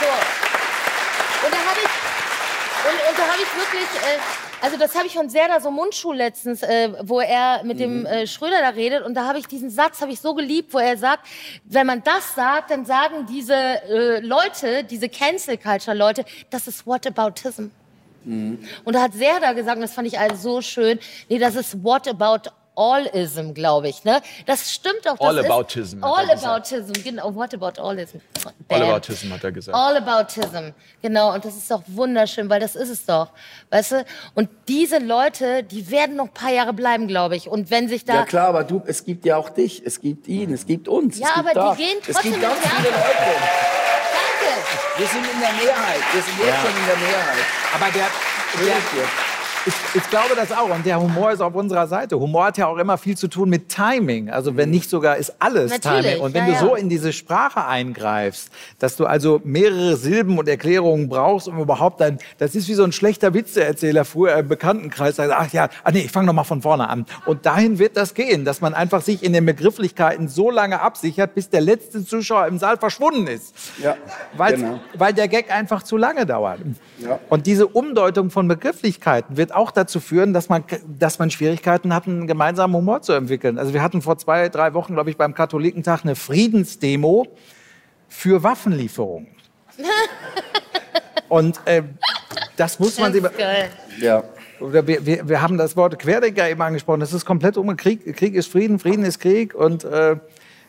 So. 0.00 1.46
Und 1.46 1.54
da 1.54 1.58
habe 1.58 1.78
ich, 1.78 2.90
und, 2.90 3.08
und 3.10 3.18
da 3.18 3.22
habe 3.22 3.42
ich 3.42 3.56
wirklich, 3.56 3.88
äh, 4.02 4.47
also 4.60 4.76
das 4.76 4.94
habe 4.94 5.06
ich 5.06 5.14
von 5.14 5.28
Serda 5.28 5.60
so 5.60 5.70
Mundschuh 5.70 6.12
letztens, 6.12 6.62
äh, 6.62 6.90
wo 7.02 7.20
er 7.20 7.62
mit 7.64 7.80
dem 7.80 8.06
äh, 8.06 8.26
Schröder 8.26 8.60
da 8.60 8.70
redet 8.70 9.04
und 9.04 9.14
da 9.14 9.26
habe 9.26 9.38
ich 9.38 9.46
diesen 9.46 9.70
Satz, 9.70 10.00
habe 10.00 10.12
ich 10.12 10.20
so 10.20 10.34
geliebt, 10.34 10.72
wo 10.74 10.78
er 10.78 10.96
sagt, 10.96 11.26
wenn 11.64 11.86
man 11.86 12.02
das 12.02 12.34
sagt, 12.34 12.70
dann 12.70 12.84
sagen 12.84 13.26
diese 13.26 13.54
äh, 13.54 14.20
Leute, 14.20 14.84
diese 14.84 15.08
Cancel 15.08 15.58
Culture 15.58 15.96
Leute, 15.96 16.24
das 16.50 16.68
ist 16.68 16.86
Whataboutism. 16.86 17.68
Und 18.84 18.92
da 18.92 19.02
hat 19.02 19.14
Serda 19.14 19.52
gesagt, 19.52 19.76
und 19.76 19.82
das 19.82 19.94
fand 19.94 20.06
ich 20.06 20.18
also 20.18 20.36
so 20.36 20.60
schön, 20.60 20.98
nee, 21.28 21.38
das 21.38 21.54
ist 21.54 21.82
Whataboutism, 22.78 23.54
glaube 23.54 23.88
ich, 23.88 24.04
ne? 24.04 24.20
Das 24.46 24.72
stimmt 24.72 25.06
auch. 25.08 25.18
Das 25.18 25.28
Allaboutism, 25.28 25.98
Ist, 25.98 26.04
hat 26.04 26.28
er 26.28 26.34
gesagt. 26.34 26.44
Allaboutism, 26.44 26.92
genau. 27.04 27.34
Whataboutism. 27.34 28.18
Allaboutism 28.68 29.32
hat 29.32 29.44
er 29.44 29.52
gesagt. 29.52 29.76
Allaboutism, 29.76 30.72
genau. 31.02 31.34
Und 31.34 31.44
das 31.44 31.56
ist 31.56 31.70
doch 31.70 31.82
wunderschön, 31.86 32.48
weil 32.48 32.60
das 32.60 32.76
ist 32.76 32.90
es 32.90 33.04
doch, 33.04 33.30
weißt 33.70 33.92
du? 33.92 34.04
Und 34.34 34.48
diese 34.68 34.98
Leute, 34.98 35.62
die 35.64 35.90
werden 35.90 36.16
noch 36.16 36.26
ein 36.26 36.34
paar 36.34 36.52
Jahre 36.52 36.72
bleiben, 36.72 37.08
glaube 37.08 37.36
ich. 37.36 37.48
Und 37.48 37.70
wenn 37.70 37.88
sich 37.88 38.04
da... 38.04 38.14
ja 38.14 38.24
klar, 38.24 38.48
aber 38.48 38.64
du, 38.64 38.82
es 38.86 39.04
gibt 39.04 39.24
ja 39.24 39.36
auch 39.36 39.50
dich, 39.50 39.82
es 39.84 40.00
gibt 40.00 40.28
ihn, 40.28 40.52
es 40.52 40.66
gibt 40.66 40.88
uns. 40.88 41.18
Ja, 41.18 41.28
es 41.28 41.34
gibt 41.34 41.56
aber 41.56 41.72
die 41.72 41.82
da. 41.82 41.86
gehen 41.86 41.98
Es 42.00 42.14
trotzdem 42.14 42.32
gibt 42.32 42.42
ganz 42.42 42.56
in 42.56 42.62
die 42.62 42.76
viele. 42.76 42.90
Leute. 42.90 43.08
Danke! 44.14 44.98
Wir 44.98 45.06
sind 45.06 45.24
in 45.24 45.40
der 45.40 45.52
Mehrheit, 45.52 46.00
wir 46.12 46.22
sind 46.22 46.38
jetzt 46.38 46.60
schon 46.60 46.70
in 46.70 46.86
der 46.86 46.96
Mehrheit. 46.96 47.44
Aber 47.74 47.90
der, 47.92 48.06
Wirklich. 48.54 49.27
Ich, 49.68 49.74
ich 49.94 50.10
glaube 50.10 50.34
das 50.34 50.50
auch. 50.50 50.70
Und 50.74 50.84
der 50.86 51.00
Humor 51.00 51.30
ist 51.30 51.40
auf 51.40 51.54
unserer 51.54 51.86
Seite. 51.86 52.18
Humor 52.18 52.46
hat 52.46 52.58
ja 52.58 52.66
auch 52.66 52.78
immer 52.78 52.98
viel 52.98 53.16
zu 53.16 53.28
tun 53.28 53.48
mit 53.48 53.68
Timing. 53.68 54.30
Also 54.30 54.56
wenn 54.56 54.70
nicht 54.70 54.88
sogar 54.88 55.16
ist 55.16 55.34
alles 55.38 55.70
Natürlich, 55.70 56.06
Timing. 56.06 56.20
Und 56.22 56.34
wenn 56.34 56.46
ja, 56.46 56.60
du 56.60 56.66
so 56.66 56.74
in 56.74 56.88
diese 56.88 57.12
Sprache 57.12 57.66
eingreifst, 57.66 58.50
dass 58.78 58.96
du 58.96 59.06
also 59.06 59.40
mehrere 59.44 59.96
Silben 59.96 60.38
und 60.38 60.48
Erklärungen 60.48 61.08
brauchst, 61.08 61.48
um 61.48 61.58
überhaupt 61.58 62.00
dann, 62.00 62.18
das 62.38 62.54
ist 62.54 62.68
wie 62.68 62.74
so 62.74 62.84
ein 62.84 62.92
schlechter 62.92 63.34
Witzeerzähler 63.34 64.04
früher 64.04 64.36
im 64.36 64.48
Bekanntenkreis, 64.48 65.16
der 65.16 65.28
sagt, 65.28 65.40
ach 65.40 65.52
ja, 65.52 65.68
ah 65.84 65.90
nee, 65.90 66.00
ich 66.00 66.12
fange 66.12 66.26
noch 66.26 66.32
mal 66.32 66.44
von 66.44 66.62
vorne 66.62 66.88
an. 66.88 67.06
Und 67.26 67.44
dahin 67.46 67.78
wird 67.78 67.96
das 67.96 68.14
gehen, 68.14 68.44
dass 68.44 68.60
man 68.60 68.74
einfach 68.74 69.02
sich 69.02 69.22
in 69.22 69.32
den 69.32 69.44
Begrifflichkeiten 69.44 70.28
so 70.28 70.50
lange 70.50 70.80
absichert, 70.80 71.34
bis 71.34 71.50
der 71.50 71.60
letzte 71.60 72.04
Zuschauer 72.04 72.46
im 72.46 72.58
Saal 72.58 72.78
verschwunden 72.78 73.26
ist. 73.26 73.54
Ja, 73.82 73.96
Weil, 74.36 74.56
genau. 74.56 74.80
weil 74.94 75.12
der 75.12 75.28
Gag 75.28 75.52
einfach 75.52 75.82
zu 75.82 75.96
lange 75.96 76.24
dauert. 76.24 76.60
Ja. 76.98 77.18
Und 77.28 77.46
diese 77.46 77.66
Umdeutung 77.66 78.30
von 78.30 78.48
Begrifflichkeiten 78.48 79.36
wird 79.36 79.54
auch 79.54 79.57
dazu 79.70 80.00
führen, 80.00 80.32
dass 80.32 80.48
man, 80.48 80.64
dass 80.98 81.18
man 81.18 81.30
Schwierigkeiten 81.30 81.94
hat, 81.94 82.06
einen 82.06 82.26
gemeinsamen 82.26 82.74
Humor 82.74 83.02
zu 83.02 83.12
entwickeln. 83.12 83.58
Also 83.58 83.74
wir 83.74 83.82
hatten 83.82 84.02
vor 84.02 84.18
zwei, 84.18 84.48
drei 84.48 84.74
Wochen, 84.74 84.94
glaube 84.94 85.10
ich, 85.10 85.16
beim 85.16 85.34
Katholikentag 85.34 86.04
eine 86.04 86.14
Friedensdemo 86.14 87.26
für 88.08 88.42
Waffenlieferungen. 88.42 89.28
Und 91.28 91.60
äh, 91.66 91.82
das 92.56 92.78
muss 92.78 92.98
man 92.98 93.12
Das 93.12 93.22
sich... 93.22 93.30
ist 93.30 93.38
geil. 93.38 93.70
Ja. 94.00 94.24
Wir, 94.60 94.86
wir, 94.86 95.28
wir 95.28 95.42
haben 95.42 95.56
das 95.56 95.76
Wort 95.76 95.98
Querdenker 95.98 96.48
eben 96.48 96.60
angesprochen. 96.60 97.00
Das 97.00 97.12
ist 97.12 97.24
komplett 97.24 97.56
um 97.56 97.76
Krieg. 97.76 98.16
Krieg 98.16 98.34
ist 98.34 98.50
Frieden, 98.50 98.78
Frieden 98.78 99.04
ist 99.04 99.20
Krieg. 99.20 99.54
Und 99.54 99.84
äh, 99.84 100.16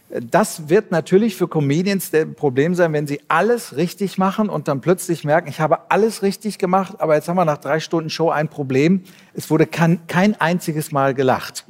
das 0.09 0.69
wird 0.69 0.91
natürlich 0.91 1.35
für 1.35 1.47
Comedians 1.47 2.09
der 2.09 2.25
Problem 2.25 2.73
sein, 2.73 2.93
wenn 2.93 3.05
sie 3.05 3.21
alles 3.27 3.75
richtig 3.75 4.17
machen 4.17 4.49
und 4.49 4.67
dann 4.67 4.81
plötzlich 4.81 5.23
merken, 5.23 5.47
ich 5.49 5.59
habe 5.59 5.91
alles 5.91 6.23
richtig 6.23 6.57
gemacht, 6.57 6.95
aber 6.99 7.15
jetzt 7.15 7.27
haben 7.27 7.35
wir 7.35 7.45
nach 7.45 7.59
drei 7.59 7.79
Stunden 7.79 8.09
Show 8.09 8.29
ein 8.31 8.47
Problem. 8.47 9.03
Es 9.35 9.49
wurde 9.51 9.67
kein, 9.67 10.05
kein 10.07 10.39
einziges 10.41 10.91
Mal 10.91 11.13
gelacht. 11.13 11.65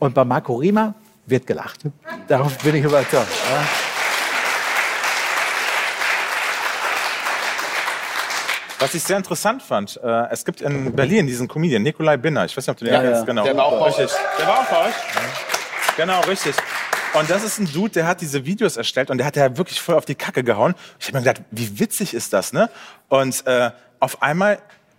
Und 0.00 0.14
bei 0.14 0.24
Marco 0.24 0.56
Rima 0.56 0.94
wird 1.26 1.46
gelacht. 1.46 1.80
Darauf 2.28 2.58
bin 2.58 2.74
ich 2.74 2.84
überzeugt. 2.84 3.28
Ja. 3.50 3.64
Was 8.78 8.94
ich 8.94 9.02
sehr 9.02 9.16
interessant 9.16 9.62
fand, 9.62 9.98
äh, 10.02 10.24
es 10.30 10.44
gibt 10.44 10.60
in 10.60 10.94
Berlin 10.94 11.26
diesen 11.26 11.48
Comedian, 11.48 11.82
Nikolai 11.82 12.18
Binner. 12.18 12.44
Ich 12.44 12.56
weiß 12.56 12.66
nicht, 12.66 12.72
ob 12.72 12.76
du 12.76 12.84
den 12.84 12.92
Ja, 12.94 13.00
kennst. 13.00 13.20
ja. 13.20 13.24
Genau. 13.24 13.44
Der 13.44 13.56
war 13.56 13.64
auch 13.64 13.80
bei 13.80 13.86
richtig. 13.86 14.10
Der 14.38 14.46
war 14.46 14.60
auch 14.60 14.64
bei 14.66 14.86
euch. 14.88 14.94
Genau, 15.96 16.20
richtig. 16.22 16.54
Und 17.14 17.30
das 17.30 17.44
ist 17.44 17.58
ein 17.58 17.72
Dude, 17.72 17.92
der 17.92 18.06
hat 18.06 18.20
diese 18.20 18.44
Videos 18.44 18.76
erstellt 18.76 19.10
und 19.10 19.18
der 19.18 19.26
hat 19.26 19.36
ja 19.36 19.56
wirklich 19.56 19.80
voll 19.80 19.94
auf 19.94 20.04
die 20.04 20.14
Kacke 20.14 20.44
gehauen. 20.44 20.74
Ich 20.98 21.06
habe 21.06 21.18
mir 21.18 21.24
gedacht, 21.24 21.42
wie 21.50 21.78
witzig 21.78 22.14
ist 22.14 22.32
das, 22.32 22.52
ne? 22.52 22.68
Und 23.08 23.46
äh, 23.46 23.70
auf 24.00 24.22
einmal 24.22 24.58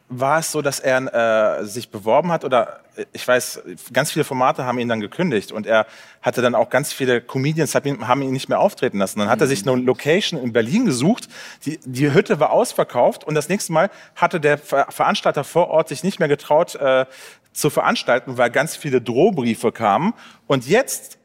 war 0.10 0.40
es 0.40 0.52
so, 0.52 0.62
dass 0.62 0.80
er 0.80 1.60
äh, 1.60 1.66
sich 1.66 1.90
beworben 1.90 2.32
hat 2.32 2.46
oder 2.46 2.80
äh, 2.96 3.06
ich 3.12 3.28
weiß, 3.28 3.62
ganz 3.92 4.12
viele 4.12 4.24
Formate 4.24 4.66
haben 4.66 4.80
ihn 4.80 4.88
dann 4.88 5.02
gekündigt 5.02 5.52
und 5.52 5.68
er 5.68 5.86
hatte 6.22 6.42
dann 6.42 6.56
auch 6.56 6.70
ganz 6.70 6.94
viele 6.94 7.22
Comedians 7.22 7.76
haben 7.76 7.88
ihn, 7.88 8.08
haben 8.08 8.22
ihn 8.22 8.32
nicht 8.32 8.48
mehr 8.48 8.60
auftreten 8.60 9.00
lassen. 9.00 9.20
Dann 9.20 9.30
hat 9.30 9.42
er 9.42 9.48
sich 9.48 9.68
eine 9.68 9.80
Location 9.82 10.42
in 10.42 10.54
Berlin 10.54 10.86
gesucht. 10.86 11.28
Die, 11.66 11.80
die 11.84 12.14
Hütte 12.14 12.40
war 12.40 12.52
ausverkauft 12.52 13.26
und 13.26 13.36
das 13.36 13.50
nächste 13.50 13.74
Mal 13.74 13.90
hatte 14.16 14.40
der 14.40 14.58
Ver 14.58 14.88
Veranstalter 14.90 15.44
vor 15.44 15.70
Ort 15.70 15.90
sich 15.90 16.04
nicht 16.04 16.20
mehr 16.20 16.30
getraut 16.30 16.76
äh, 16.76 17.06
zu 17.52 17.70
veranstalten, 17.70 18.38
weil 18.38 18.50
ganz 18.50 18.76
viele 18.76 19.02
Drohbriefe 19.02 19.72
kamen. 19.72 20.14
Und 20.46 20.68
jetzt 20.68 21.17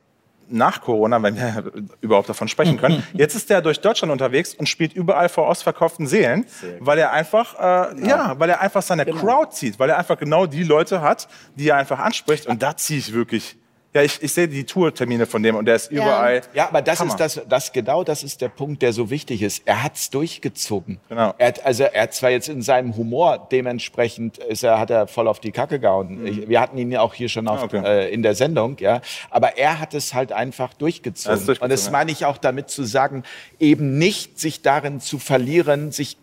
nach 0.48 0.80
Corona, 0.80 1.22
wenn 1.22 1.36
wir 1.36 1.72
überhaupt 2.00 2.28
davon 2.28 2.48
sprechen 2.48 2.78
können. 2.78 3.02
Jetzt 3.12 3.34
ist 3.34 3.50
er 3.50 3.62
durch 3.62 3.80
Deutschland 3.80 4.12
unterwegs 4.12 4.54
und 4.54 4.68
spielt 4.68 4.92
überall 4.92 5.28
vor 5.28 5.48
ausverkauften 5.48 6.06
Seelen, 6.06 6.46
weil 6.80 6.98
er 6.98 7.12
einfach, 7.12 7.54
äh, 7.58 8.06
ja, 8.06 8.38
weil 8.38 8.50
er 8.50 8.60
einfach 8.60 8.82
seine 8.82 9.04
Crowd 9.06 9.52
zieht, 9.52 9.78
weil 9.78 9.90
er 9.90 9.98
einfach 9.98 10.18
genau 10.18 10.46
die 10.46 10.62
Leute 10.62 11.00
hat, 11.00 11.28
die 11.56 11.68
er 11.68 11.76
einfach 11.76 11.98
anspricht. 11.98 12.46
Und 12.46 12.62
da 12.62 12.76
ziehe 12.76 12.98
ich 12.98 13.12
wirklich. 13.12 13.56
Ja, 13.94 14.00
ich, 14.02 14.22
ich 14.22 14.32
sehe 14.32 14.48
die 14.48 14.64
Tourtermine 14.64 15.26
von 15.26 15.42
dem 15.42 15.54
und 15.54 15.66
der 15.66 15.76
ist 15.76 15.90
überall. 15.90 16.40
Ja, 16.54 16.68
aber 16.68 16.80
das 16.80 17.00
Hammer. 17.00 17.10
ist 17.10 17.18
das, 17.20 17.40
das 17.46 17.72
genau 17.72 18.04
das 18.04 18.22
ist 18.22 18.40
der 18.40 18.48
Punkt, 18.48 18.80
der 18.80 18.94
so 18.94 19.10
wichtig 19.10 19.42
ist. 19.42 19.62
Er 19.66 19.82
hat's 19.82 20.08
durchgezogen. 20.08 20.98
Genau. 21.10 21.34
Er 21.36 21.48
hat, 21.48 21.66
also 21.66 21.82
er 21.84 22.04
hat 22.04 22.14
zwar 22.14 22.30
jetzt 22.30 22.48
in 22.48 22.62
seinem 22.62 22.96
Humor 22.96 23.46
dementsprechend 23.52 24.38
ist 24.38 24.62
er 24.64 24.78
hat 24.80 24.88
er 24.90 25.06
voll 25.06 25.28
auf 25.28 25.40
die 25.40 25.52
Kacke 25.52 25.78
gehauen. 25.78 26.26
Ich, 26.26 26.48
wir 26.48 26.60
hatten 26.60 26.78
ihn 26.78 26.90
ja 26.90 27.02
auch 27.02 27.12
hier 27.12 27.28
schon 27.28 27.48
auf, 27.48 27.60
Ah, 27.60 27.64
okay. 27.64 27.82
äh, 27.84 28.10
in 28.14 28.22
der 28.22 28.34
Sendung, 28.34 28.76
ja. 28.80 29.02
Aber 29.30 29.58
er 29.58 29.78
hat 29.78 29.92
es 29.92 30.14
halt 30.14 30.32
einfach 30.32 30.72
durchgezogen. 30.74 31.36
Durchgezogen, 31.36 31.62
Und 31.62 31.70
das 31.70 31.84
ja. 31.86 31.92
meine 31.92 32.12
ich 32.12 32.24
auch 32.24 32.38
damit 32.38 32.70
zu 32.70 32.84
sagen, 32.84 33.24
eben 33.60 33.98
nicht 33.98 34.40
sich 34.40 34.62
darin 34.62 35.00
zu 35.00 35.18
verlieren, 35.18 35.92
sich 35.92 36.16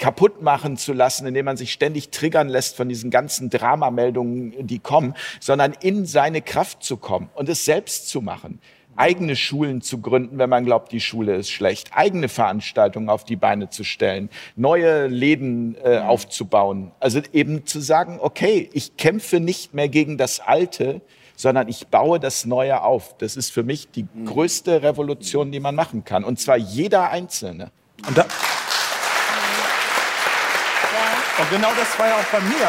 kaputt 0.00 0.42
machen 0.42 0.76
zu 0.76 0.92
lassen, 0.92 1.26
indem 1.26 1.44
man 1.44 1.56
sich 1.56 1.72
ständig 1.72 2.10
triggern 2.10 2.48
lässt 2.48 2.76
von 2.76 2.88
diesen 2.88 3.10
ganzen 3.10 3.50
Dramameldungen, 3.50 4.66
die 4.66 4.80
kommen, 4.80 5.14
sondern 5.38 5.76
in 5.80 6.06
seine 6.06 6.42
Kraft 6.42 6.82
zu 6.82 6.96
kommen 6.96 7.30
und 7.34 7.48
es 7.48 7.64
selbst 7.64 8.08
zu 8.08 8.22
machen. 8.22 8.60
Eigene 8.96 9.36
Schulen 9.36 9.82
zu 9.82 9.98
gründen, 9.98 10.38
wenn 10.38 10.50
man 10.50 10.64
glaubt, 10.64 10.90
die 10.90 11.00
Schule 11.00 11.36
ist 11.36 11.50
schlecht. 11.50 11.90
Eigene 11.94 12.28
Veranstaltungen 12.28 13.08
auf 13.08 13.24
die 13.24 13.36
Beine 13.36 13.70
zu 13.70 13.84
stellen. 13.84 14.30
Neue 14.56 15.06
Läden 15.06 15.76
äh, 15.84 15.98
aufzubauen. 15.98 16.90
Also 16.98 17.20
eben 17.32 17.66
zu 17.66 17.80
sagen, 17.80 18.18
okay, 18.20 18.68
ich 18.72 18.96
kämpfe 18.96 19.38
nicht 19.38 19.74
mehr 19.74 19.88
gegen 19.88 20.18
das 20.18 20.40
Alte, 20.40 21.02
sondern 21.36 21.68
ich 21.68 21.86
baue 21.86 22.20
das 22.20 22.44
Neue 22.44 22.82
auf. 22.82 23.16
Das 23.18 23.36
ist 23.36 23.50
für 23.50 23.62
mich 23.62 23.90
die 23.90 24.06
größte 24.26 24.82
Revolution, 24.82 25.52
die 25.52 25.60
man 25.60 25.74
machen 25.74 26.04
kann. 26.04 26.24
Und 26.24 26.38
zwar 26.38 26.56
jeder 26.56 27.10
Einzelne. 27.10 27.70
Und, 28.06 28.18
da, 28.18 28.26
und 31.40 31.50
genau 31.50 31.70
das 31.74 31.98
war 31.98 32.06
ja 32.06 32.14
auch 32.16 32.24
bei 32.24 32.40
mir. 32.40 32.68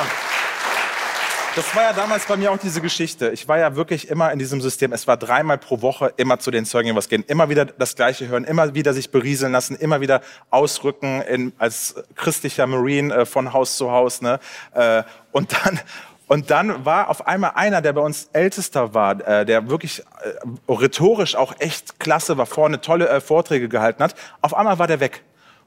Das 1.58 1.76
war 1.76 1.84
ja 1.84 1.92
damals 1.92 2.26
bei 2.26 2.38
mir 2.38 2.54
auch 2.54 2.58
diese 2.58 2.80
Geschichte. 2.80 3.32
Ich 3.32 3.50
war 3.50 3.58
ja 3.58 3.76
wirklich 3.76 4.08
immer 4.08 4.32
in 4.32 4.40
diesem 4.40 4.62
System. 4.62 4.94
Es 4.94 5.06
war 5.06 5.18
dreimal 5.18 5.58
pro 5.58 5.82
Woche 5.82 6.14
immer 6.16 6.40
zu 6.40 6.50
den 6.50 6.64
Zeugen 6.64 6.96
was 6.96 7.10
gehen, 7.10 7.26
immer 7.28 7.50
wieder 7.50 7.66
das 7.66 7.98
Gleiche 7.98 8.30
hören, 8.30 8.46
immer 8.46 8.74
wieder 8.74 8.94
sich 8.94 9.12
berieseln 9.12 9.52
lassen, 9.52 9.76
immer 9.76 10.00
wieder 10.00 10.22
ausrücken 10.50 11.22
in, 11.24 11.52
als 11.58 11.96
christlicher 12.16 12.66
Marine 12.68 13.14
äh, 13.14 13.26
von 13.26 13.52
Haus 13.52 13.76
zu 13.76 13.92
Haus. 13.92 14.22
Ne? 14.22 14.40
Äh, 14.74 15.04
und 15.34 15.52
dann 15.52 15.80
und 16.28 16.50
dann 16.50 16.86
war 16.86 17.10
auf 17.10 17.28
einmal 17.28 17.52
einer, 17.56 17.82
der 17.82 17.92
bei 17.92 18.00
uns 18.00 18.30
Ältester 18.32 18.94
war, 18.94 19.20
äh, 19.28 19.46
der 19.46 19.70
wirklich 19.70 20.00
äh, 20.00 20.72
rhetorisch 20.72 21.36
auch 21.36 21.56
echt 21.60 22.00
klasse 22.00 22.38
war, 22.38 22.46
vorne 22.46 22.80
tolle 22.80 23.10
äh, 23.10 23.20
Vorträge 23.20 23.68
gehalten 23.68 24.02
hat. 24.02 24.16
Auf 24.40 24.54
einmal 24.54 24.80
war 24.80 24.88
der 24.88 25.02
weg. 25.02 25.24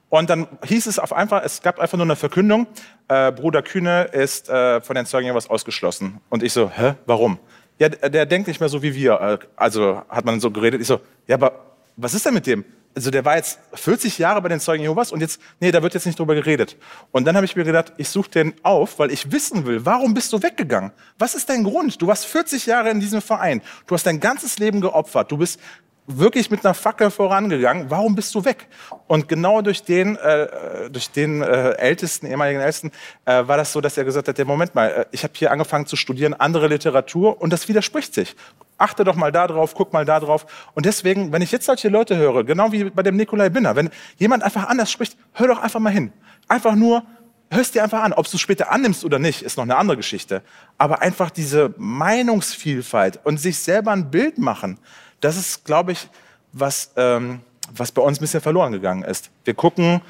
Und 0.09 0.31
dann 0.31 0.47
hieß 0.64 0.86
es 0.86 0.98
auf 0.98 1.12
einfach, 1.12 1.43
es 1.44 1.60
gab 1.62 1.81
einfach 1.81 1.97
nur 1.97 2.06
eine 2.06 2.16
Verkündung, 2.16 2.66
äh, 3.09 3.32
Bruder 3.32 3.62
Kühne 3.62 4.05
ist 4.12 4.48
äh, 4.48 4.81
von 4.81 4.94
den 4.94 5.06
Zeugen 5.06 5.26
Jehovas 5.26 5.51
ausgeschlossen. 5.51 6.20
Und 6.28 6.43
ich 6.43 6.52
so, 6.52 6.70
hä, 6.70 6.94
warum? 7.06 7.39
Ja, 7.78 7.89
der, 7.89 8.10
der 8.10 8.26
denkt 8.26 8.47
nicht 8.47 8.60
mehr 8.60 8.68
so 8.68 8.82
wie 8.82 8.94
wir. 8.94 9.20
Äh, 9.20 9.39
also 9.56 10.02
hat 10.09 10.24
man 10.24 10.40
so 10.40 10.51
geredet. 10.51 10.81
Ich 10.81 10.86
so, 10.86 11.01
ja, 11.26 11.35
aber 11.36 11.74
was 11.97 12.14
ist 12.14 12.24
denn 12.26 12.35
mit 12.35 12.47
dem? 12.47 12.64
Also 12.97 13.10
der 13.10 13.24
war 13.24 13.36
jetzt 13.36 13.59
40 13.72 14.18
Jahre 14.18 14.40
bei 14.40 14.48
den 14.48 14.60
Zeugen 14.60 14.82
Jehovas 14.85 15.10
und 15.10 15.20
jetzt, 15.20 15.40
nee, 15.59 15.72
da 15.72 15.82
wird 15.82 15.94
jetzt 15.94 16.06
nicht 16.06 16.16
drüber 16.16 16.36
geredet. 16.36 16.76
Und 17.10 17.24
dann 17.24 17.35
habe 17.35 17.44
ich 17.44 17.56
mir 17.56 17.64
gedacht, 17.64 17.93
ich 17.97 18.09
suche 18.09 18.31
den 18.31 18.55
auf, 18.62 19.01
weil 19.01 19.10
ich 19.10 19.32
wissen 19.32 19.66
will, 19.66 19.85
warum 19.85 20.14
bist 20.14 20.32
du 20.32 20.40
weggegangen? 20.40 20.93
Was 21.18 21.35
ist 21.35 21.48
dein 21.48 21.64
Grund? 21.64 22.01
Du 22.01 22.06
warst 22.06 22.26
40 22.26 22.66
Jahre 22.66 22.90
in 22.90 23.01
diesem 23.01 23.20
Verein. 23.20 23.62
Du 23.89 23.97
hast 23.97 24.06
dein 24.06 24.20
ganzes 24.20 24.59
Leben 24.59 24.81
geopfert. 24.81 25.32
Du 25.32 25.39
bist 25.39 25.59
wirklich 26.06 26.51
mit 26.51 26.64
einer 26.64 26.74
Fackel 26.74 27.10
vorangegangen. 27.10 27.90
Warum 27.90 28.14
bist 28.14 28.35
du 28.35 28.44
weg? 28.44 28.68
Und 29.06 29.28
genau 29.28 29.62
durch 29.62 29.82
den, 29.82 30.16
äh, 30.16 30.90
durch 30.90 31.10
den 31.10 31.43
äh, 31.43 31.70
Ältesten, 31.72 32.26
ehemaligen 32.26 32.60
Ältesten, 32.60 32.90
äh, 33.24 33.47
war 33.47 33.56
das 33.56 33.72
so, 33.72 33.81
dass 33.81 33.97
er 33.97 34.05
gesagt 34.05 34.28
hat, 34.28 34.36
der 34.36 34.44
Moment 34.44 34.74
mal, 34.74 34.89
äh, 34.90 35.06
ich 35.12 35.24
habe 35.24 35.32
hier 35.36 35.51
angefangen 35.51 35.86
zu 35.86 35.97
studieren, 35.97 36.35
andere 36.35 36.68
Literatur 36.68 37.40
und 37.40 37.52
das 37.52 37.68
widerspricht 37.68 38.12
sich. 38.14 38.36
Achte 38.76 39.05
doch 39.05 39.14
mal 39.14 39.32
da 39.32 39.47
drauf, 39.47 39.74
guck 39.74 39.93
mal 39.93 40.05
da 40.05 40.20
drauf. 40.20 40.47
Und 40.74 40.85
deswegen, 40.85 41.32
wenn 41.32 41.43
ich 41.43 41.52
jetzt 41.52 41.66
solche 41.66 41.89
Leute 41.89 42.16
höre, 42.16 42.44
genau 42.44 42.72
wie 42.72 42.85
bei 42.85 43.02
dem 43.02 43.16
Nikolai 43.16 43.48
Binner, 43.48 43.76
wenn 43.76 43.89
jemand 44.18 44.43
einfach 44.43 44.68
anders 44.68 44.90
spricht, 44.90 45.16
hör 45.32 45.48
doch 45.48 45.62
einfach 45.62 45.81
mal 45.81 45.90
hin. 45.93 46.12
Einfach 46.48 46.74
nur, 46.74 47.02
hörst 47.51 47.74
dir 47.74 47.82
einfach 47.82 48.02
an. 48.02 48.12
Ob 48.12 48.28
du 48.28 48.36
es 48.36 48.40
später 48.40 48.70
annimmst 48.70 49.05
oder 49.05 49.18
nicht, 49.18 49.43
ist 49.43 49.56
noch 49.56 49.64
eine 49.64 49.76
andere 49.76 49.97
Geschichte. 49.97 50.43
Aber 50.76 51.01
einfach 51.01 51.31
diese 51.31 51.72
Meinungsvielfalt 51.78 53.20
und 53.24 53.39
sich 53.39 53.59
selber 53.59 53.93
ein 53.93 54.10
Bild 54.10 54.39
machen, 54.39 54.78
das 55.20 55.36
ist, 55.36 55.65
glaube 55.65 55.93
ich, 55.93 56.09
was, 56.53 56.93
ähm, 56.97 57.41
was 57.74 57.93
bei 57.93 58.03
uns 58.03 58.19
ein 58.19 58.20
bisschen 58.20 58.41
verloren 58.41 58.73
gegangen 58.73 59.03
ist. 59.05 59.31
Wir 59.45 59.55
gucken 59.55 60.01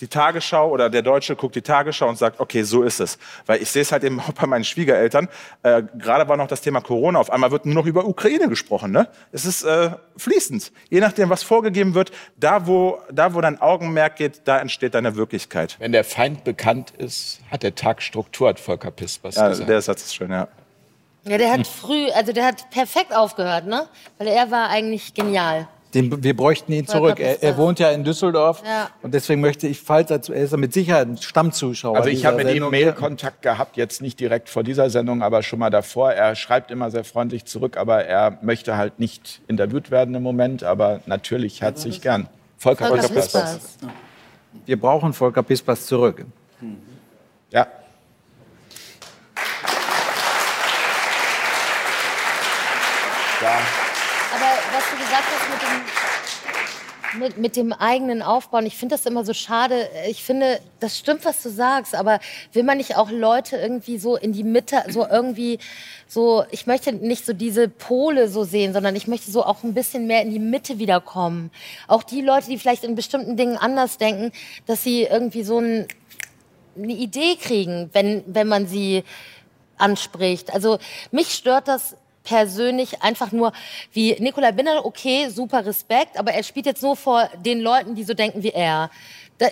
die 0.00 0.08
Tagesschau 0.08 0.70
oder 0.70 0.88
der 0.88 1.02
Deutsche 1.02 1.36
guckt 1.36 1.54
die 1.54 1.62
Tagesschau 1.62 2.08
und 2.08 2.16
sagt, 2.16 2.40
okay, 2.40 2.62
so 2.62 2.82
ist 2.82 3.00
es. 3.00 3.18
Weil 3.46 3.60
ich 3.60 3.70
sehe 3.70 3.82
es 3.82 3.92
halt 3.92 4.02
eben 4.02 4.18
auch 4.18 4.32
bei 4.32 4.46
meinen 4.46 4.64
Schwiegereltern. 4.64 5.28
Äh, 5.62 5.82
Gerade 5.98 6.26
war 6.28 6.36
noch 6.36 6.46
das 6.48 6.62
Thema 6.62 6.80
Corona. 6.80 7.18
Auf 7.18 7.30
einmal 7.30 7.50
wird 7.50 7.66
nur 7.66 7.74
noch 7.74 7.86
über 7.86 8.06
Ukraine 8.06 8.48
gesprochen. 8.48 8.92
Ne? 8.92 9.08
Es 9.32 9.44
ist 9.44 9.62
äh, 9.62 9.90
fließend. 10.16 10.72
Je 10.88 11.00
nachdem, 11.00 11.28
was 11.28 11.42
vorgegeben 11.42 11.94
wird, 11.94 12.12
da 12.38 12.66
wo, 12.66 12.98
da 13.12 13.34
wo 13.34 13.40
dein 13.42 13.60
Augenmerk 13.60 14.16
geht, 14.16 14.42
da 14.44 14.58
entsteht 14.58 14.94
deine 14.94 15.16
Wirklichkeit. 15.16 15.76
Wenn 15.78 15.92
der 15.92 16.04
Feind 16.04 16.44
bekannt 16.44 16.92
ist, 16.96 17.40
hat 17.50 17.62
der 17.62 17.74
Tag 17.74 18.00
Struktur, 18.02 18.48
hat 18.48 18.58
Volker 18.58 18.90
Pispers 18.90 19.34
Ja, 19.36 19.48
gesagt. 19.48 19.68
der 19.68 19.82
Satz 19.82 20.02
ist 20.04 20.14
schön, 20.14 20.30
ja. 20.30 20.48
Ja, 21.26 21.36
der 21.38 21.52
hat 21.52 21.66
früh, 21.66 22.08
also 22.14 22.32
der 22.32 22.46
hat 22.46 22.70
perfekt 22.70 23.14
aufgehört, 23.14 23.66
ne? 23.66 23.86
Weil 24.18 24.28
er 24.28 24.50
war 24.50 24.68
eigentlich 24.70 25.12
genial. 25.14 25.68
Den, 25.92 26.22
wir 26.22 26.36
bräuchten 26.36 26.72
ihn 26.72 26.86
zurück. 26.86 27.18
Er, 27.18 27.42
er 27.42 27.56
wohnt 27.56 27.80
ja 27.80 27.90
in 27.90 28.04
Düsseldorf. 28.04 28.62
Ja. 28.64 28.90
Und 29.02 29.12
deswegen 29.12 29.40
möchte 29.40 29.66
ich, 29.66 29.80
falls 29.80 30.08
er, 30.10 30.22
zu- 30.22 30.32
er 30.32 30.44
ist 30.44 30.56
mit 30.56 30.72
Sicherheit 30.72 31.08
ein 31.08 31.16
Stammzuschauer. 31.16 31.96
Also 31.96 32.08
ich 32.10 32.24
habe 32.24 32.44
mit 32.44 32.54
ihm. 32.54 32.70
Mailkontakt 32.70 33.42
gehabt, 33.42 33.76
jetzt 33.76 34.00
nicht 34.00 34.20
direkt 34.20 34.48
vor 34.48 34.62
dieser 34.62 34.88
Sendung, 34.88 35.20
aber 35.22 35.42
schon 35.42 35.58
mal 35.58 35.68
davor. 35.68 36.12
Er 36.12 36.36
schreibt 36.36 36.70
immer 36.70 36.92
sehr 36.92 37.02
freundlich 37.02 37.44
zurück, 37.44 37.76
aber 37.76 38.04
er 38.04 38.38
möchte 38.40 38.76
halt 38.76 39.00
nicht 39.00 39.40
interviewt 39.48 39.90
werden 39.90 40.14
im 40.14 40.22
Moment, 40.22 40.62
aber 40.62 41.00
natürlich 41.06 41.60
herzlich 41.60 42.00
gern. 42.00 42.28
Volker, 42.56 42.86
Volker 42.86 43.08
Pispers. 43.08 43.32
Pispers. 43.32 43.78
Wir 44.66 44.80
brauchen 44.80 45.12
Volker 45.12 45.42
Pispers 45.42 45.86
zurück. 45.86 46.24
Ja. 47.50 47.66
Ja. 53.40 53.58
Aber 54.34 54.58
was 54.72 54.84
du 54.90 54.96
gesagt 54.98 55.24
hast 55.32 55.50
mit 55.50 55.62
dem, 55.62 57.20
mit, 57.20 57.38
mit 57.38 57.56
dem 57.56 57.72
eigenen 57.72 58.22
Aufbauen, 58.22 58.66
ich 58.66 58.76
finde 58.76 58.94
das 58.94 59.06
immer 59.06 59.24
so 59.24 59.32
schade. 59.32 59.88
Ich 60.08 60.22
finde, 60.22 60.60
das 60.78 60.98
stimmt, 60.98 61.24
was 61.24 61.42
du 61.42 61.48
sagst, 61.48 61.94
aber 61.94 62.20
will 62.52 62.64
man 62.64 62.76
nicht 62.76 62.96
auch 62.96 63.10
Leute 63.10 63.56
irgendwie 63.56 63.98
so 63.98 64.16
in 64.16 64.32
die 64.32 64.44
Mitte, 64.44 64.84
so 64.88 65.06
irgendwie 65.06 65.58
so, 66.06 66.44
ich 66.50 66.66
möchte 66.66 66.92
nicht 66.92 67.24
so 67.24 67.32
diese 67.32 67.68
Pole 67.68 68.28
so 68.28 68.44
sehen, 68.44 68.74
sondern 68.74 68.94
ich 68.94 69.06
möchte 69.06 69.30
so 69.30 69.44
auch 69.44 69.62
ein 69.62 69.74
bisschen 69.74 70.06
mehr 70.06 70.22
in 70.22 70.30
die 70.30 70.38
Mitte 70.38 70.78
wiederkommen. 70.78 71.50
Auch 71.88 72.02
die 72.02 72.20
Leute, 72.20 72.48
die 72.48 72.58
vielleicht 72.58 72.84
in 72.84 72.94
bestimmten 72.94 73.36
Dingen 73.36 73.56
anders 73.56 73.96
denken, 73.96 74.32
dass 74.66 74.84
sie 74.84 75.04
irgendwie 75.04 75.44
so 75.44 75.58
ein, 75.58 75.88
eine 76.76 76.92
Idee 76.92 77.36
kriegen, 77.36 77.88
wenn, 77.94 78.22
wenn 78.26 78.48
man 78.48 78.66
sie 78.66 79.02
anspricht. 79.78 80.52
Also 80.52 80.78
mich 81.10 81.32
stört 81.32 81.66
das 81.66 81.96
persönlich 82.30 83.02
einfach 83.02 83.32
nur, 83.32 83.52
wie 83.92 84.14
Nikolai 84.20 84.52
Binner, 84.52 84.86
okay, 84.86 85.28
super 85.30 85.66
Respekt, 85.66 86.16
aber 86.16 86.32
er 86.32 86.44
spielt 86.44 86.64
jetzt 86.64 86.80
nur 86.80 86.94
vor 86.94 87.28
den 87.44 87.60
Leuten, 87.60 87.96
die 87.96 88.04
so 88.04 88.14
denken 88.14 88.44
wie 88.44 88.50
er. 88.50 88.88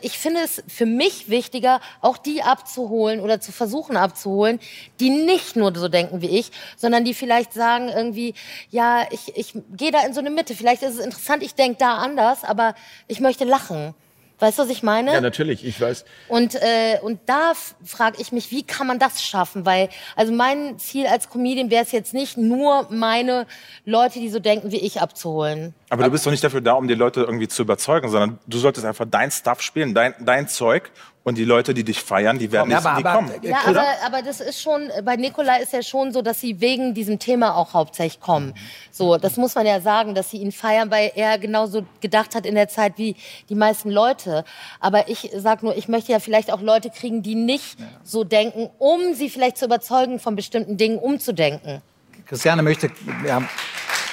Ich 0.03 0.17
finde 0.17 0.43
es 0.43 0.63
für 0.69 0.87
mich 0.87 1.29
wichtiger, 1.29 1.81
auch 2.03 2.19
die 2.19 2.43
abzuholen 2.43 3.19
oder 3.19 3.41
zu 3.41 3.51
versuchen 3.51 3.97
abzuholen, 3.97 4.61
die 5.01 5.11
nicht 5.11 5.57
nur 5.57 5.75
so 5.75 5.89
denken 5.89 6.23
wie 6.23 6.39
ich, 6.39 6.53
sondern 6.77 7.05
die 7.05 7.15
vielleicht 7.15 7.53
sagen 7.53 7.89
irgendwie, 7.89 8.35
ja, 8.71 9.07
ich, 9.11 9.37
ich 9.37 9.55
gehe 9.77 9.91
da 9.91 10.07
in 10.07 10.15
so 10.15 10.21
eine 10.21 10.31
Mitte, 10.31 10.55
vielleicht 10.55 10.83
ist 10.83 10.99
es 10.99 11.05
interessant, 11.05 11.43
ich 11.43 11.57
denke 11.57 11.79
da 11.81 11.97
anders, 11.97 12.45
aber 12.45 12.77
ich 13.09 13.19
möchte 13.19 13.45
lachen. 13.45 13.95
Weißt 14.39 14.59
du, 14.59 14.62
was 14.62 14.70
ich 14.70 14.82
meine? 14.82 15.12
ja, 15.12 15.20
natürlich, 15.20 15.65
ich 15.65 15.81
weiß. 15.81 16.05
Und, 16.28 16.55
äh, 16.55 16.98
und 17.02 17.20
da 17.27 17.52
frage 17.85 18.20
ich 18.20 18.31
mich, 18.31 18.51
wie 18.51 18.62
kann 18.62 18.86
man 18.86 18.98
das 18.98 19.23
schaffen? 19.23 19.66
Weil, 19.66 19.89
also 20.15 20.32
mein 20.32 20.78
Ziel 20.78 21.06
als 21.06 21.28
Comedian 21.28 21.70
wäre 21.70 21.82
es 21.82 21.93
jetzt 21.93 22.15
nicht 22.15 22.36
nur, 22.36 22.86
meine 22.90 23.47
Leute, 23.85 24.20
die 24.20 24.28
so 24.28 24.39
denken 24.39 24.70
wie 24.70 24.78
ich, 24.78 25.01
abzuholen. 25.01 25.74
Aber 25.90 26.05
du 26.05 26.10
bist 26.10 26.27
doch 26.27 26.31
nicht 26.31 26.44
dafür 26.44 26.60
da, 26.60 26.73
um 26.74 26.86
die 26.86 26.94
Leute 26.94 27.20
irgendwie 27.23 27.48
zu 27.48 27.62
überzeugen, 27.62 28.09
sondern 28.10 28.39
du 28.47 28.59
solltest 28.59 28.85
einfach 28.85 29.06
dein 29.10 29.31
Stuff 29.31 29.62
spielen, 29.62 29.94
dein, 29.94 30.15
dein 30.20 30.47
Zeug 30.47 30.90
und 31.24 31.36
die 31.39 31.44
Leute, 31.44 31.73
die 31.73 31.82
dich 31.85 32.02
feiern, 32.02 32.39
die 32.39 32.52
werden 32.52 32.70
Ja, 32.70 32.77
nicht 32.78 32.86
aber- 32.86 33.09
aber- 33.09 33.16
kommen. 33.19 33.32
Ja, 33.43 33.59
aber, 33.66 33.85
aber 34.05 34.23
das 34.23 34.40
ist 34.40 34.60
schon, 34.60 34.90
bei 35.05 35.16
Nikolai 35.16 35.60
ist 35.62 35.73
ja 35.73 35.82
schon 35.82 36.12
so, 36.12 36.20
dass 36.23 36.40
sie 36.40 36.60
wegen 36.60 36.93
diesem 36.94 37.19
Thema 37.19 37.55
auch 37.56 37.73
hauptsächlich 37.74 38.20
kommen. 38.20 38.55
So, 38.90 39.16
das 39.16 39.36
muss 39.39 39.55
man 39.55 39.65
ja 39.66 39.81
sagen, 39.81 40.15
dass 40.15 40.31
sie 40.31 40.39
ihn 40.39 40.52
feiern, 40.52 40.90
weil 40.90 41.10
er 41.15 41.39
genauso 41.39 41.86
gedacht 42.01 42.35
hat 42.35 42.44
in 42.47 42.55
der 42.55 42.69
Zeit 42.69 42.94
wie 42.98 43.16
die 43.48 43.55
meisten 43.55 43.90
Leute. 43.90 44.44
Aber 44.81 45.09
ich 45.09 45.31
sag 45.36 45.62
nur, 45.62 45.77
ich 45.77 45.89
möchte 45.89 46.12
ja 46.12 46.19
vielleicht 46.20 46.52
auch 46.52 46.60
Leute 46.60 46.90
kriegen, 46.90 47.23
die 47.23 47.35
nicht 47.35 47.78
so 48.05 48.24
denken, 48.24 48.69
um 48.78 49.15
sie 49.15 49.31
vielleicht 49.31 49.56
zu 49.59 49.65
überzeugen, 49.66 50.19
von 50.20 50.36
bestimmten 50.36 50.77
Dingen 50.77 50.98
umzudenken. 50.98 51.81
Christiane 52.27 52.62
möchte, 52.62 52.90
ja, 53.27 53.43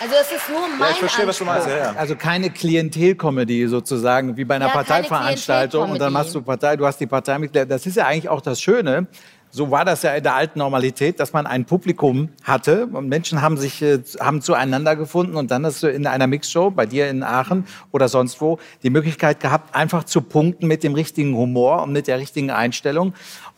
Also 0.02 0.16
es 0.22 0.32
ist 0.32 0.50
nur 0.50 0.62
mein 0.68 0.80
Ja, 0.80 0.90
ich 0.92 0.98
verstehe, 0.98 1.28
was 1.28 1.38
du 1.38 1.46
meinst. 1.46 1.68
Ja, 1.68 1.78
ja. 1.78 1.94
also 1.96 2.16
keine 2.16 2.50
Klientel-Comedy 2.50 3.68
sozusagen, 3.68 4.36
wie 4.36 4.44
bei 4.44 4.56
einer 4.56 4.68
Ja, 4.68 4.74
Parteiveranstaltung. 4.74 5.92
Und 5.92 6.00
dann 6.00 6.12
machst 6.12 6.36
du 6.36 6.42
Partei, 6.42 6.76
du 6.76 6.86
hast 6.86 7.00
die 7.00 7.08
Parteimitglieder. 7.08 7.66
Das 7.66 7.86
ist 7.86 7.96
ja 7.96 8.06
eigentlich 8.06 8.30
auch 8.30 8.42
das 8.42 8.62
Schöne. 8.62 9.08
So 9.52 9.72
war 9.72 9.86
das 9.86 10.02
ja 10.02 10.14
in 10.14 10.24
der 10.24 10.36
alten 10.36 10.60
Normalität, 10.60 11.18
dass 11.22 11.32
man 11.32 11.48
ein 11.48 11.64
Publikum 11.64 12.28
hatte 12.44 12.88
und 12.88 13.08
Menschen 13.08 13.42
haben 13.42 13.56
sich 13.56 13.82
äh, 13.82 14.00
haben 14.20 14.42
zueinander 14.42 14.98
gefunden 14.98 15.38
und 15.38 15.50
dann 15.50 15.66
hast 15.66 15.82
du 15.82 15.88
in 15.88 16.08
einer 16.08 16.28
Mixshow 16.28 16.72
bei 16.72 16.86
dir 16.86 17.10
in 17.10 17.24
Aachen 17.24 17.66
oder 17.94 18.10
sonst 18.10 18.42
wo 18.42 18.60
die 18.84 18.90
Möglichkeit 18.90 19.40
gehabt, 19.40 19.74
einfach 19.74 20.04
zu 20.04 20.20
punkten 20.20 20.68
mit 20.68 20.84
dem 20.84 20.94
richtigen 20.94 21.38
Humor 21.38 21.84
und 21.84 21.94
mit 21.94 22.08
der 22.08 22.20
richtigen 22.20 22.52
Einstellung. 22.52 23.14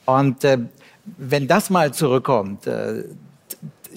Und 0.06 0.44
äh, 0.44 0.60
wenn 1.18 1.48
das 1.48 1.72
mal 1.72 1.92
zurückkommt, 1.92 2.68
äh, 2.68 3.06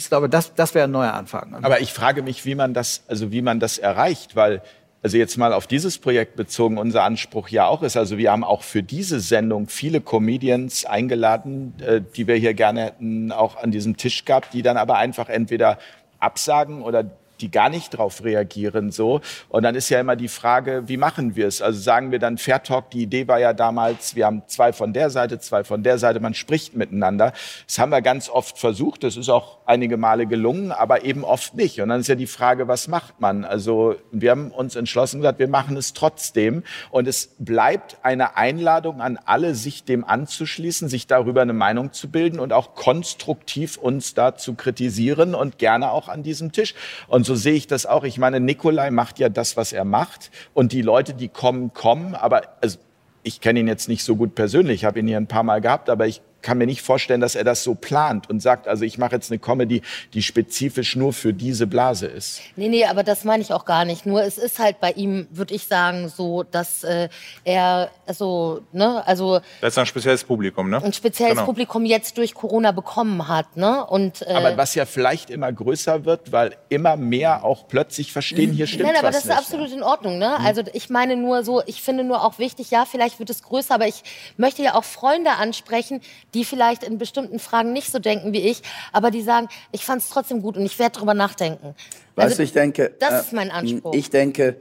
ich 0.01 0.09
glaube, 0.09 0.31
das, 0.31 0.55
das 0.55 0.75
wäre 0.75 0.85
ein 0.85 0.91
neuer 0.91 1.13
Anfang. 1.13 1.55
Aber 1.63 1.81
ich 1.81 1.93
frage 1.93 2.23
mich, 2.23 2.47
wie 2.47 2.55
man 2.55 2.73
das, 2.73 3.03
also 3.07 3.31
wie 3.33 3.43
man 3.43 3.61
das 3.61 3.77
erreicht, 3.77 4.35
weil 4.35 4.63
also 5.03 5.19
jetzt 5.19 5.37
mal 5.37 5.53
auf 5.53 5.67
dieses 5.67 5.99
Projekt 5.99 6.37
bezogen, 6.37 6.79
unser 6.79 7.05
Anspruch 7.05 7.49
ja 7.49 7.67
auch 7.67 7.83
ist, 7.83 7.99
also 7.99 8.17
wir 8.17 8.33
haben 8.33 8.43
auch 8.43 8.63
für 8.63 8.83
diese 8.83 9.21
Sendung 9.21 9.69
viele 9.69 10.01
Comedians 10.01 10.87
eingeladen, 10.87 11.75
äh, 11.81 12.01
die 12.17 12.27
wir 12.27 12.37
hier 12.37 12.55
gerne 12.55 12.85
hätten 12.85 13.31
auch 13.31 13.57
an 13.57 13.71
diesem 13.71 13.99
Tisch 13.99 14.25
gehabt, 14.25 14.55
die 14.55 14.63
dann 14.63 14.79
aber 14.79 14.97
einfach 14.97 15.29
entweder 15.29 15.79
absagen 16.19 16.83
oder 16.83 17.05
die 17.43 17.51
gar 17.51 17.69
nicht 17.69 17.91
drauf 17.91 18.25
reagieren 18.25 18.91
so 18.91 19.21
und 19.49 19.63
dann 19.63 19.75
ist 19.75 19.89
ja 19.89 20.01
immer 20.01 20.17
die 20.17 20.29
Frage, 20.29 20.85
wie 20.87 20.97
machen 20.97 21.37
wir 21.37 21.47
es? 21.47 21.63
Also 21.63 21.81
sagen 21.81 22.13
wir 22.13 22.19
dann 22.19 22.39
Fair 22.39 22.63
Talk, 22.63 22.91
die 22.91 23.03
Idee 23.03 23.29
war 23.29 23.39
ja 23.39 23.53
damals, 23.53 24.15
wir 24.15 24.27
haben 24.27 24.43
zwei 24.47 24.73
von 24.73 24.93
der 24.93 25.11
Seite, 25.11 25.39
zwei 25.39 25.65
von 25.65 25.83
der 25.83 25.99
Seite, 25.99 26.21
man 26.21 26.35
spricht 26.35 26.75
miteinander. 26.77 27.33
Das 27.67 27.79
haben 27.79 27.91
wir 27.91 28.03
ganz 28.03 28.29
oft 28.29 28.59
versucht, 28.59 29.05
das 29.05 29.17
ist 29.17 29.29
auch 29.29 29.59
einige 29.67 29.97
Male 29.97 30.27
gelungen, 30.27 30.73
aber 30.73 31.05
eben 31.05 31.25
oft 31.25 31.55
nicht 31.55 31.81
und 31.81 31.89
dann 31.89 32.01
ist 32.01 32.09
ja 32.09 32.15
die 32.15 32.27
Frage, 32.27 32.69
was 32.69 32.89
macht 32.89 33.21
man? 33.21 33.45
Also 33.45 33.97
wir 34.11 34.31
haben 34.31 34.51
uns 34.51 34.77
entschlossen 34.77 35.21
gesagt, 35.21 35.39
wir 35.39 35.49
machen 35.49 35.77
es 35.77 35.93
trotzdem 35.93 36.63
und 36.91 37.07
es 37.09 37.35
bleibt 37.39 37.99
eine 38.03 38.37
Einladung 38.37 39.01
an 39.01 39.19
alle, 39.25 39.55
sich 39.55 39.85
dem 39.85 40.05
anzuschließen, 40.05 40.89
sich 40.89 41.07
darüber 41.07 41.43
eine 41.43 41.53
Meinung 41.53 41.93
zu 41.93 42.11
bilden 42.11 42.41
und 42.41 42.53
auch 42.53 42.75
konstruktiv 42.75 43.77
uns 43.77 44.15
da 44.15 44.37
zu 44.37 44.55
kritisieren 44.55 45.35
und 45.35 45.59
gerne 45.59 45.91
auch 45.91 46.09
an 46.09 46.23
diesem 46.23 46.53
Tisch. 46.53 46.75
Und 47.09 47.25
so 47.25 47.30
sehe 47.35 47.55
ich 47.55 47.67
das 47.67 47.87
auch. 47.87 48.05
Ich 48.05 48.19
meine, 48.19 48.41
Nikolai 48.41 48.91
macht 48.91 49.19
ja 49.19 49.29
das, 49.29 49.57
was 49.57 49.73
er 49.73 49.85
macht. 49.85 50.31
Und 50.55 50.73
die 50.73 50.83
Leute, 50.83 51.15
die 51.15 51.29
kommen, 51.29 51.73
kommen, 51.73 52.15
aber 52.15 52.43
also, 52.61 52.79
ich 53.23 53.41
kenne 53.41 53.61
ihn 53.61 53.69
jetzt 53.69 53.89
nicht 53.89 54.03
so 54.03 54.17
gut 54.17 54.35
persönlich, 54.35 54.85
habe 54.85 55.01
ihn 55.01 55.07
hier 55.07 55.19
ein 55.19 55.27
paar 55.27 55.43
Mal 55.43 55.61
gehabt, 55.61 55.91
aber 55.91 56.07
ich 56.07 56.23
kann 56.43 56.59
mir 56.59 56.67
nicht 56.67 56.83
vorstellen, 56.83 57.21
dass 57.21 57.35
er 57.35 57.45
das 57.45 57.63
so 57.63 57.75
plant 57.75 58.29
und 58.31 58.41
sagt, 58.41 58.69
also 58.69 58.85
ich 58.85 58.99
mache 58.99 59.15
jetzt 59.17 59.31
eine 59.31 59.39
Comedy, 59.39 59.83
die 60.15 60.23
spezifisch 60.23 60.97
nur 60.97 61.13
für 61.13 61.33
diese 61.33 61.67
Blase 61.67 62.07
ist. 62.07 62.41
Nee, 62.57 62.69
nee, 62.69 62.85
aber 62.85 63.03
das 63.03 63.25
meine 63.25 63.43
ich 63.43 63.53
auch 63.53 63.65
gar 63.65 63.85
nicht. 63.85 64.07
Nur 64.07 64.23
es 64.23 64.39
ist 64.39 64.59
halt 64.59 64.81
bei 64.81 64.93
ihm, 64.93 65.27
würde 65.31 65.55
ich 65.55 65.67
sagen, 65.67 66.09
so, 66.09 66.43
dass 66.43 66.85
äh, 66.85 67.09
er, 67.45 67.91
also, 68.07 68.63
ne, 68.73 69.07
also 69.07 69.41
Das 69.61 69.75
ist 69.75 69.79
ein 69.79 69.87
spezielles 69.87 70.25
Publikum, 70.25 70.71
ne? 70.71 70.83
ein 70.83 70.93
spezielles 70.93 71.31
Genau. 71.35 71.45
Publikum 71.47 71.85
jetzt 71.85 72.19
durch 72.19 72.35
Corona 72.35 72.73
bekommen 72.73 73.29
hat, 73.29 73.57
ne? 73.57 73.85
Und 73.87 74.23
äh, 74.23 74.33
Aber 74.33 74.57
was 74.57 74.75
ja 74.75 74.85
vielleicht 74.87 75.31
immer 75.31 75.53
größer 75.53 76.05
wird, 76.05 76.33
weil 76.33 76.57
immer 76.69 76.97
mehr 76.97 77.45
auch 77.45 77.69
plötzlich 77.69 78.13
verstehen, 78.13 78.53
hier 78.53 78.67
stimmt 78.67 78.85
Nein, 78.87 78.97
aber 78.97 79.09
was 79.09 79.15
das 79.17 79.25
ist 79.25 79.29
nicht. 79.31 79.39
absolut 79.39 79.71
in 79.73 79.83
Ordnung. 79.83 80.19
Ne? 80.19 80.39
Also 80.41 80.63
ich 80.73 80.91
meine 80.91 81.17
nur 81.17 81.45
so, 81.45 81.63
ich 81.67 81.83
finde 81.83 82.05
nur 82.05 82.25
auch 82.25 82.39
wichtig, 82.39 82.71
ja, 82.71 82.85
vielleicht 82.85 83.19
wird 83.19 83.31
es 83.31 83.43
größer, 83.43 83.75
aber 83.75 83.87
ich 83.87 84.03
möchte 84.37 84.63
ja 84.63 84.75
auch 84.75 84.85
Freunde 84.85 85.31
ansprechen, 85.33 86.01
die 86.35 86.45
vielleicht 86.45 86.83
in 86.83 86.99
bestimmten 86.99 87.39
Fragen 87.39 87.73
nicht 87.73 87.91
so 87.91 87.99
denken 87.99 88.33
wie 88.33 88.41
ich, 88.41 88.63
aber 88.93 89.11
die 89.11 89.23
sagen, 89.23 89.49
ich 89.73 89.85
fand 89.85 90.03
es 90.03 90.09
trotzdem 90.09 90.43
gut 90.43 90.57
und 90.57 90.65
ich 90.65 90.79
werde 90.79 90.99
drüber 90.99 91.15
nachdenken. 91.15 91.75
Weißt 92.15 92.33
Also, 92.33 92.43
ich 92.43 92.53
denke. 92.53 92.93
das 92.99 93.13
äh, 93.13 93.21
ist 93.21 93.33
mein 93.33 93.51
Anspruch. 93.51 93.95
Ich 93.95 94.11
denke, 94.11 94.57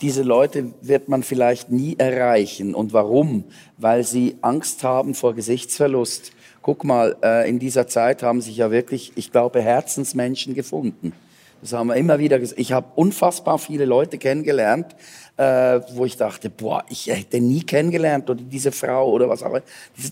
diese 0.00 0.22
Leute 0.22 0.72
wird 0.80 1.08
man 1.08 1.22
vielleicht 1.22 1.70
nie 1.70 1.96
erreichen. 1.96 2.74
Und 2.74 2.92
warum? 2.92 3.44
Weil 3.78 4.02
sie 4.04 4.36
Angst 4.42 4.82
haben 4.82 5.14
vor 5.14 5.34
Gesichtsverlust. 5.34 6.32
Guck 6.60 6.84
mal, 6.84 7.16
äh, 7.22 7.48
in 7.48 7.58
dieser 7.58 7.86
Zeit 7.86 8.22
haben 8.22 8.40
sich 8.40 8.56
ja 8.56 8.70
wirklich, 8.70 9.12
ich 9.14 9.30
glaube, 9.30 9.62
Herzensmenschen 9.62 10.54
gefunden. 10.54 11.12
Das 11.60 11.72
haben 11.72 11.86
wir 11.86 11.94
immer 11.94 12.18
wieder 12.18 12.40
gesagt. 12.40 12.60
Ich 12.60 12.72
habe 12.72 12.88
unfassbar 12.96 13.58
viele 13.58 13.84
Leute 13.84 14.18
kennengelernt, 14.18 14.96
äh, 15.36 15.80
wo 15.94 16.04
ich 16.04 16.16
dachte, 16.16 16.50
boah, 16.50 16.84
ich 16.88 17.06
hätte 17.06 17.40
nie 17.40 17.62
kennengelernt 17.62 18.28
oder 18.28 18.42
diese 18.42 18.70
Frau 18.70 19.10
oder 19.10 19.28
was 19.28 19.42
auch 19.42 19.50
immer. 19.50 19.62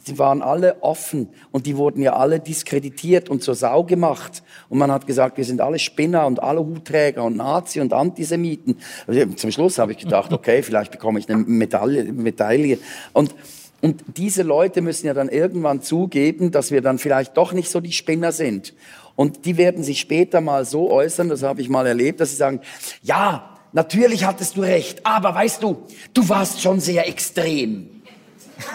Die, 0.07 0.19
waren 0.19 0.43
alle 0.43 0.83
offen 0.83 1.29
und 1.53 1.67
die 1.67 1.77
wurden 1.77 2.03
ja 2.03 2.15
alle 2.15 2.41
diskreditiert 2.41 3.29
und 3.29 3.43
zur 3.43 3.55
Sau 3.55 3.85
gemacht. 3.85 4.43
Und 4.69 4.79
man 4.79 4.91
hat 4.91 5.07
gesagt, 5.07 5.37
wir 5.37 5.45
sind 5.45 5.61
alle 5.61 5.79
Spinner 5.79 6.27
und 6.27 6.43
alle 6.43 6.61
Hutträger 6.61 7.25
und 7.25 7.37
Nazi 7.37 7.81
und 7.81 7.93
Antisemiten. 7.93 8.79
Also 9.07 9.27
zum 9.35 9.51
Schluss 9.51 9.79
habe 9.79 9.93
ich 9.93 9.99
gedacht, 9.99 10.33
okay, 10.33 10.63
vielleicht 10.63 10.91
bekomme 10.91 11.19
ich 11.19 11.29
eine 11.29 11.39
Medaille. 11.39 12.05
Medaille. 12.13 12.79
Und 13.13 13.35
und 13.83 14.05
diese 14.19 14.43
Leute 14.43 14.83
müssen 14.83 15.07
ja 15.07 15.15
dann 15.15 15.31
irgendwann 15.31 15.81
zugeben, 15.81 16.51
dass 16.51 16.71
wir 16.71 16.83
dann 16.83 16.99
vielleicht 16.99 17.39
doch 17.39 17.55
nicht 17.55 17.71
so 17.71 17.81
die 17.81 17.93
Spinner 17.93 18.31
sind. 18.31 18.75
Und 19.17 19.47
die 19.47 19.57
werden 19.57 19.83
sich 19.83 20.01
später 20.01 20.41
mal 20.41 20.65
so 20.65 20.91
äußern, 20.91 21.29
das 21.29 21.43
habe 21.43 21.63
ich 21.63 21.69
mal 21.69 21.87
erlebt, 21.87 22.21
dass 22.21 22.31
sie 22.31 22.37
sagen, 22.37 22.61
ja, 23.03 23.49
natürlich 23.73 24.25
hattest 24.25 24.57
du 24.57 24.63
recht, 24.63 25.05
aber 25.05 25.35
weißt 25.35 25.63
du, 25.63 25.87
du 26.15 26.29
warst 26.29 26.61
schon 26.61 26.81
sehr 26.81 27.09
extrem. 27.09 28.03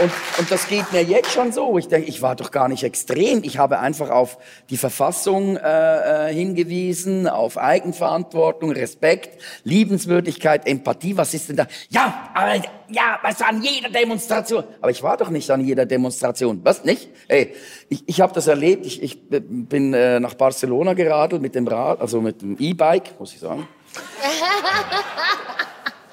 Und, 0.00 0.10
und 0.38 0.50
das 0.50 0.66
geht 0.68 0.92
mir 0.92 1.02
jetzt 1.02 1.30
schon 1.32 1.52
so. 1.52 1.76
Ich 1.76 1.88
denke, 1.88 2.08
ich 2.08 2.22
war 2.22 2.36
doch 2.36 2.50
gar 2.50 2.68
nicht 2.68 2.84
extrem. 2.84 3.44
Ich 3.44 3.58
habe 3.58 3.78
einfach 3.80 4.10
auf 4.10 4.38
die 4.70 4.76
Verfassung 4.76 5.56
äh, 5.56 6.28
äh, 6.30 6.34
hingewiesen, 6.34 7.28
auf 7.28 7.58
Eigenverantwortung, 7.58 8.72
Respekt, 8.72 9.42
Liebenswürdigkeit, 9.64 10.66
Empathie. 10.66 11.16
Was 11.16 11.34
ist 11.34 11.50
denn 11.50 11.56
da? 11.56 11.66
Ja, 11.90 12.30
aber, 12.34 12.56
ja, 12.88 13.18
was 13.22 13.42
an 13.42 13.62
jeder 13.62 13.90
Demonstration. 13.90 14.64
Aber 14.80 14.90
ich 14.90 15.02
war 15.02 15.16
doch 15.16 15.30
nicht 15.30 15.50
an 15.50 15.60
jeder 15.64 15.84
Demonstration. 15.84 16.60
Was 16.64 16.84
nicht? 16.84 17.10
Ey, 17.28 17.54
ich, 17.88 18.04
ich 18.06 18.20
habe 18.20 18.32
das 18.32 18.46
erlebt. 18.46 18.86
Ich, 18.86 19.02
ich 19.02 19.18
bin 19.28 19.92
äh, 19.92 20.18
nach 20.20 20.34
Barcelona 20.34 20.94
geradelt 20.94 21.42
mit 21.42 21.54
dem 21.54 21.68
Rad, 21.68 22.00
also 22.00 22.20
mit 22.20 22.40
dem 22.40 22.56
E-Bike, 22.58 23.18
muss 23.18 23.34
ich 23.34 23.40
sagen. 23.40 23.68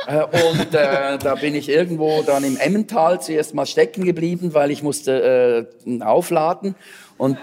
Äh, 0.07 0.23
Und 0.49 0.73
äh, 0.73 1.17
da 1.17 1.35
bin 1.35 1.53
ich 1.55 1.67
irgendwo 1.69 2.21
dann 2.23 2.43
im 2.43 2.57
Emmental 2.57 3.21
zuerst 3.21 3.53
mal 3.53 3.65
stecken 3.65 4.05
geblieben, 4.05 4.53
weil 4.53 4.71
ich 4.71 4.81
musste 4.81 5.67
äh, 5.85 6.01
aufladen 6.01 6.75
und 7.17 7.37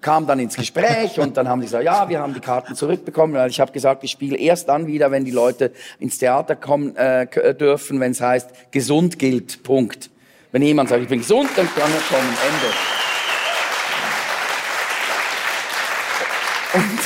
kam 0.00 0.26
dann 0.26 0.38
ins 0.38 0.56
Gespräch 0.56 1.18
und 1.18 1.36
dann 1.36 1.48
haben 1.48 1.60
sie 1.60 1.66
gesagt, 1.66 1.84
ja, 1.84 2.08
wir 2.08 2.20
haben 2.20 2.32
die 2.32 2.40
Karten 2.40 2.74
zurückbekommen, 2.76 3.34
weil 3.34 3.50
ich 3.50 3.60
habe 3.60 3.72
gesagt, 3.72 4.04
ich 4.04 4.12
spiele 4.12 4.36
erst 4.38 4.68
dann 4.68 4.86
wieder, 4.86 5.10
wenn 5.10 5.24
die 5.24 5.30
Leute 5.32 5.72
ins 5.98 6.16
Theater 6.18 6.54
kommen 6.54 6.94
äh, 6.96 7.26
k- 7.26 7.52
dürfen, 7.54 7.98
wenn 8.00 8.12
es 8.12 8.20
heißt, 8.20 8.50
gesund 8.70 9.18
gilt, 9.18 9.62
Punkt. 9.64 10.10
Wenn 10.52 10.62
jemand 10.62 10.88
sagt, 10.88 11.02
ich 11.02 11.08
bin 11.08 11.18
gesund, 11.18 11.50
dann 11.56 11.66
kann 11.74 11.90
er 11.92 12.16
kommen, 12.16 12.36
Ende. 12.48 12.72
Und 16.74 17.00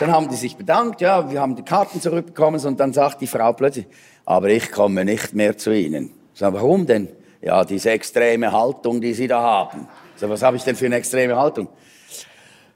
dann 0.00 0.12
haben 0.12 0.28
die 0.28 0.36
sich 0.36 0.56
bedankt, 0.56 1.00
ja, 1.00 1.30
wir 1.30 1.40
haben 1.40 1.56
die 1.56 1.62
Karten 1.62 2.00
zurückbekommen 2.00 2.64
und 2.64 2.80
dann 2.80 2.92
sagt 2.92 3.20
die 3.20 3.26
Frau 3.26 3.52
plötzlich, 3.52 3.86
aber 4.24 4.48
ich 4.48 4.70
komme 4.70 5.04
nicht 5.04 5.34
mehr 5.34 5.56
zu 5.56 5.72
Ihnen. 5.72 6.10
Sage, 6.34 6.56
warum 6.56 6.86
denn? 6.86 7.08
Ja, 7.40 7.64
diese 7.64 7.90
extreme 7.90 8.52
Haltung, 8.52 9.00
die 9.00 9.14
Sie 9.14 9.28
da 9.28 9.40
haben. 9.40 9.86
Sage, 10.16 10.32
was 10.32 10.42
habe 10.42 10.56
ich 10.56 10.64
denn 10.64 10.76
für 10.76 10.86
eine 10.86 10.96
extreme 10.96 11.36
Haltung? 11.36 11.68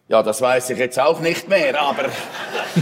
Ja, 0.08 0.22
das 0.22 0.40
weiß 0.40 0.70
ich 0.70 0.78
jetzt 0.78 0.98
auch 0.98 1.20
nicht 1.20 1.50
mehr, 1.50 1.78
aber 1.78 2.04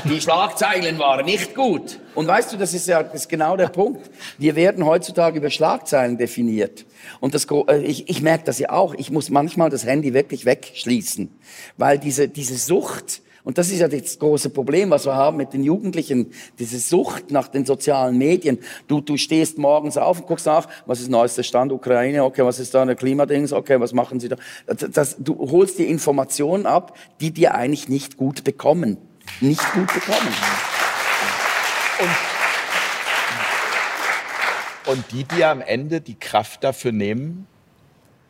die 0.05 0.21
Schlagzeilen 0.21 0.97
waren 1.01 1.25
nicht 1.25 1.57
gut. 1.57 1.99
Und 2.15 2.29
weißt 2.29 2.53
du, 2.53 2.57
das 2.57 2.73
ist 2.73 2.87
ja 2.87 3.03
das 3.03 3.23
ist 3.23 3.29
genau 3.29 3.57
der 3.57 3.67
Punkt. 3.67 4.09
Wir 4.39 4.55
werden 4.55 4.85
heutzutage 4.85 5.39
über 5.39 5.51
Schlagzeilen 5.51 6.19
definiert. 6.19 6.87
Und 7.19 7.35
das, 7.35 7.49
äh, 7.51 7.79
ich, 7.79 8.09
ich 8.09 8.23
merke 8.23 8.45
das 8.45 8.61
ja 8.61 8.71
auch. 8.71 8.95
Ich 8.95 9.11
muss 9.11 9.29
manchmal 9.29 9.71
das 9.71 9.85
Handy 9.85 10.15
wirklich 10.15 10.45
wegschließen, 10.45 11.37
weil 11.77 11.99
diese, 11.99 12.29
diese 12.29 12.57
Sucht 12.57 13.23
Und 13.47 13.59
das 13.59 13.71
ist 13.71 13.79
ja 13.79 13.87
das 13.87 14.19
große 14.19 14.51
Problem, 14.51 14.91
was 14.91 15.07
wir 15.07 15.15
haben 15.15 15.37
mit 15.37 15.53
den 15.53 15.63
Jugendlichen, 15.63 16.33
diese 16.59 16.81
Sucht 16.81 17.31
nach 17.31 17.47
den 17.47 17.65
sozialen 17.65 18.19
Medien. 18.19 18.59
Du, 18.89 19.01
du 19.01 19.17
stehst 19.17 19.57
morgens 19.57 19.97
auf 19.97 20.19
und 20.19 20.27
guckst 20.27 20.47
nach, 20.47 20.67
was 20.85 21.01
ist 21.01 21.11
neuester 21.11 21.45
Stand 21.45 21.71
Ukraine, 21.71 22.25
okay, 22.25 22.45
was 22.45 22.59
ist 22.59 22.75
da 22.75 22.83
eine 22.83 22.97
Klimadings, 22.97 23.53
okay, 23.53 23.79
was 23.79 23.93
machen 23.93 24.19
sie 24.19 24.31
da? 24.31 24.37
Das, 24.67 25.15
du 25.21 25.39
holst 25.39 25.79
dir 25.79 25.87
Informationen 25.87 26.67
ab, 26.67 26.99
die 27.21 27.31
dir 27.31 27.55
eigentlich 27.55 27.89
nicht 27.89 28.17
gut 28.17 28.43
bekommen. 28.43 28.97
Nicht 29.41 29.63
gut 29.75 29.95
bekommen. 29.95 30.35
Und 34.87 35.05
die 35.13 35.23
dir 35.23 35.51
am 35.51 35.61
Ende 35.61 36.01
die 36.01 36.19
Kraft 36.19 36.65
dafür 36.65 36.91
nehmen, 36.91 37.47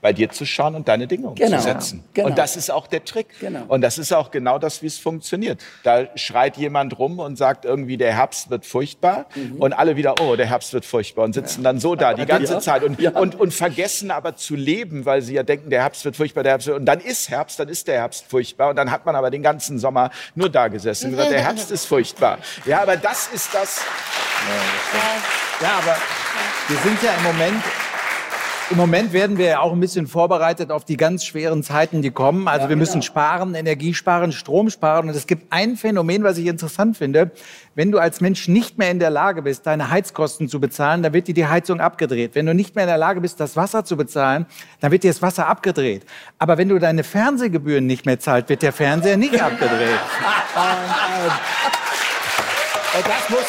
bei 0.06 0.12
dir 0.12 0.30
zu 0.30 0.46
schauen 0.46 0.76
und 0.76 0.86
deine 0.86 1.08
Dinge 1.08 1.32
Genau. 1.34 1.56
umzusetzen. 1.56 2.04
Genau. 2.14 2.28
Und 2.28 2.38
das 2.38 2.56
ist 2.56 2.70
auch 2.70 2.86
der 2.86 3.04
Trick. 3.04 3.26
Genau. 3.40 3.64
Und 3.66 3.80
das 3.80 3.98
ist 3.98 4.12
auch 4.12 4.30
genau 4.30 4.56
das, 4.60 4.80
wie 4.80 4.86
es 4.86 4.98
funktioniert. 4.98 5.60
Da 5.82 6.06
schreit 6.14 6.56
jemand 6.56 6.96
rum 7.00 7.18
und 7.18 7.34
sagt 7.36 7.64
irgendwie, 7.64 7.96
der 7.96 8.14
Herbst 8.14 8.48
wird 8.48 8.64
furchtbar. 8.64 9.26
Und 9.58 9.72
alle 9.72 9.96
wieder, 9.96 10.14
oh, 10.20 10.36
der 10.36 10.46
Herbst 10.46 10.72
wird 10.72 10.84
furchtbar. 10.84 11.24
Und 11.24 11.32
sitzen 11.32 11.64
dann 11.64 11.80
so 11.80 11.96
da 11.96 12.14
die 12.14 12.24
ganze 12.24 12.52
Ja. 12.52 12.60
Zeit 12.60 12.84
und, 12.84 13.00
Ja. 13.00 13.10
und, 13.18 13.34
und 13.34 13.52
vergessen 13.52 14.12
aber 14.12 14.36
zu 14.36 14.54
leben, 14.54 15.06
weil 15.06 15.22
sie 15.22 15.34
ja 15.34 15.42
denken, 15.42 15.70
der 15.70 15.82
Herbst 15.82 16.04
wird 16.04 16.14
furchtbar, 16.14 16.44
der 16.44 16.52
Herbst 16.52 16.68
wird, 16.68 16.78
und 16.78 16.86
dann 16.86 17.00
ist 17.00 17.28
Herbst, 17.28 17.58
dann 17.58 17.68
ist 17.68 17.88
der 17.88 17.96
Herbst 17.96 18.26
furchtbar. 18.28 18.70
Und 18.70 18.76
dann 18.76 18.92
hat 18.92 19.06
man 19.06 19.16
aber 19.16 19.32
den 19.32 19.42
ganzen 19.42 19.80
Sommer 19.80 20.12
nur 20.36 20.50
da 20.50 20.68
gesessen 20.68 21.06
und 21.06 21.10
gesagt, 21.16 21.32
der 21.32 21.42
Herbst 21.42 21.72
ist 21.72 21.84
furchtbar. 21.86 22.38
Ja, 22.64 22.80
aber 22.82 22.96
das 22.96 23.26
ist 23.34 23.52
das, 23.52 23.80
Ja, 25.60 25.78
aber 25.78 25.96
wir 26.68 26.76
sind 26.78 27.02
ja 27.02 27.12
im 27.14 27.22
Moment. 27.24 27.62
Im 28.68 28.78
Moment 28.78 29.12
werden 29.12 29.38
wir 29.38 29.46
ja 29.46 29.60
auch 29.60 29.72
ein 29.72 29.78
bisschen 29.78 30.08
vorbereitet 30.08 30.72
auf 30.72 30.84
die 30.84 30.96
ganz 30.96 31.24
schweren 31.24 31.62
Zeiten, 31.62 32.02
die 32.02 32.10
kommen. 32.10 32.48
Also 32.48 32.68
wir 32.68 32.74
müssen 32.74 33.00
sparen, 33.00 33.54
Energie 33.54 33.94
sparen, 33.94 34.32
Strom 34.32 34.70
sparen. 34.70 35.08
Und 35.08 35.14
es 35.14 35.28
gibt 35.28 35.52
ein 35.52 35.76
Phänomen, 35.76 36.24
was 36.24 36.36
ich 36.36 36.46
interessant 36.46 36.96
finde. 36.96 37.30
Wenn 37.76 37.92
du 37.92 37.98
als 37.98 38.20
Mensch 38.20 38.48
nicht 38.48 38.76
mehr 38.76 38.90
in 38.90 38.98
der 38.98 39.10
Lage 39.10 39.42
bist, 39.42 39.66
deine 39.66 39.90
Heizkosten 39.90 40.48
zu 40.48 40.58
bezahlen, 40.58 41.04
dann 41.04 41.12
wird 41.12 41.28
dir 41.28 41.34
die 41.34 41.46
Heizung 41.46 41.78
abgedreht. 41.80 42.34
Wenn 42.34 42.46
du 42.46 42.54
nicht 42.54 42.74
mehr 42.74 42.84
in 42.84 42.88
der 42.88 42.98
Lage 42.98 43.20
bist, 43.20 43.38
das 43.38 43.54
Wasser 43.54 43.84
zu 43.84 43.96
bezahlen, 43.96 44.46
dann 44.80 44.90
wird 44.90 45.04
dir 45.04 45.10
das 45.10 45.22
Wasser 45.22 45.46
abgedreht. 45.46 46.04
Aber 46.40 46.58
wenn 46.58 46.68
du 46.68 46.80
deine 46.80 47.04
Fernsehgebühren 47.04 47.86
nicht 47.86 48.04
mehr 48.04 48.18
zahlst, 48.18 48.48
wird 48.48 48.62
der 48.62 48.72
Fernseher 48.72 49.16
nicht 49.16 49.40
abgedreht. 49.40 50.00
Das 52.96 53.28
muss, 53.28 53.44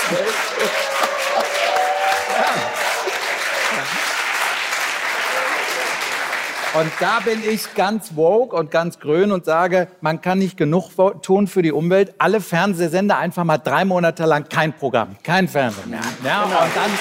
Und 6.74 6.92
da 7.00 7.20
bin 7.22 7.42
ich 7.48 7.74
ganz 7.76 8.16
woke 8.16 8.56
und 8.56 8.70
ganz 8.72 9.00
grün 9.00 9.32
und 9.32 9.46
sage, 9.46 9.88
man 10.02 10.22
kann 10.22 10.40
nicht 10.40 10.58
genug 10.58 10.92
tun 11.22 11.48
für 11.48 11.62
die 11.62 11.72
Umwelt. 11.72 12.14
Alle 12.18 12.42
Fernsehsender 12.42 13.18
einfach 13.18 13.44
mal 13.44 13.58
drei 13.58 13.86
Monate 13.86 14.26
lang 14.26 14.48
kein 14.50 14.74
Programm, 14.74 15.16
kein 15.24 15.48
Fernsehen 15.48 15.90
mehr. 15.90 16.02
Ja, 16.24 16.44
Und 16.44 16.52
dann 16.52 16.92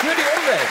für 0.00 0.14
die 0.14 0.22
Umwelt. 0.38 0.68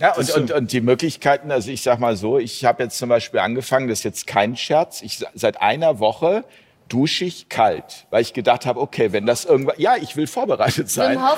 Ja, 0.00 0.14
und, 0.14 0.30
und, 0.30 0.50
und 0.50 0.72
die 0.72 0.80
Möglichkeiten, 0.80 1.52
also 1.52 1.70
ich 1.70 1.82
sag 1.82 2.00
mal 2.00 2.16
so, 2.16 2.38
ich 2.38 2.64
habe 2.64 2.82
jetzt 2.82 2.98
zum 2.98 3.08
Beispiel 3.08 3.40
angefangen, 3.40 3.88
das 3.88 4.00
ist 4.00 4.04
jetzt 4.04 4.26
kein 4.26 4.56
Scherz, 4.56 5.00
ich 5.02 5.24
seit 5.34 5.62
einer 5.62 6.00
Woche 6.00 6.44
dusche 6.88 7.24
ich 7.24 7.48
kalt, 7.48 8.06
weil 8.10 8.22
ich 8.22 8.32
gedacht 8.32 8.66
habe, 8.66 8.80
okay, 8.80 9.12
wenn 9.12 9.26
das 9.26 9.44
irgendwann, 9.44 9.76
ja, 9.78 9.96
ich 9.96 10.16
will 10.16 10.26
vorbereitet 10.26 10.90
sein. 10.90 11.18
Super. 11.18 11.36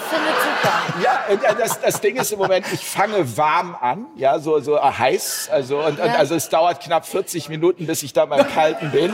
Ja, 1.02 1.24
äh, 1.28 1.54
das, 1.56 1.80
das 1.80 2.00
Ding 2.00 2.16
ist 2.16 2.32
im 2.32 2.38
Moment, 2.38 2.66
ich 2.72 2.84
fange 2.84 3.36
warm 3.36 3.76
an, 3.80 4.06
ja, 4.16 4.38
so, 4.38 4.60
so 4.60 4.80
heiß, 4.80 5.48
also, 5.50 5.78
und, 5.78 5.98
und 5.98 6.10
also 6.10 6.34
es 6.34 6.48
dauert 6.48 6.80
knapp 6.82 7.06
40 7.06 7.48
Minuten, 7.48 7.86
bis 7.86 8.02
ich 8.02 8.12
da 8.12 8.26
beim 8.26 8.48
Kalten 8.48 8.90
bin. 8.90 9.12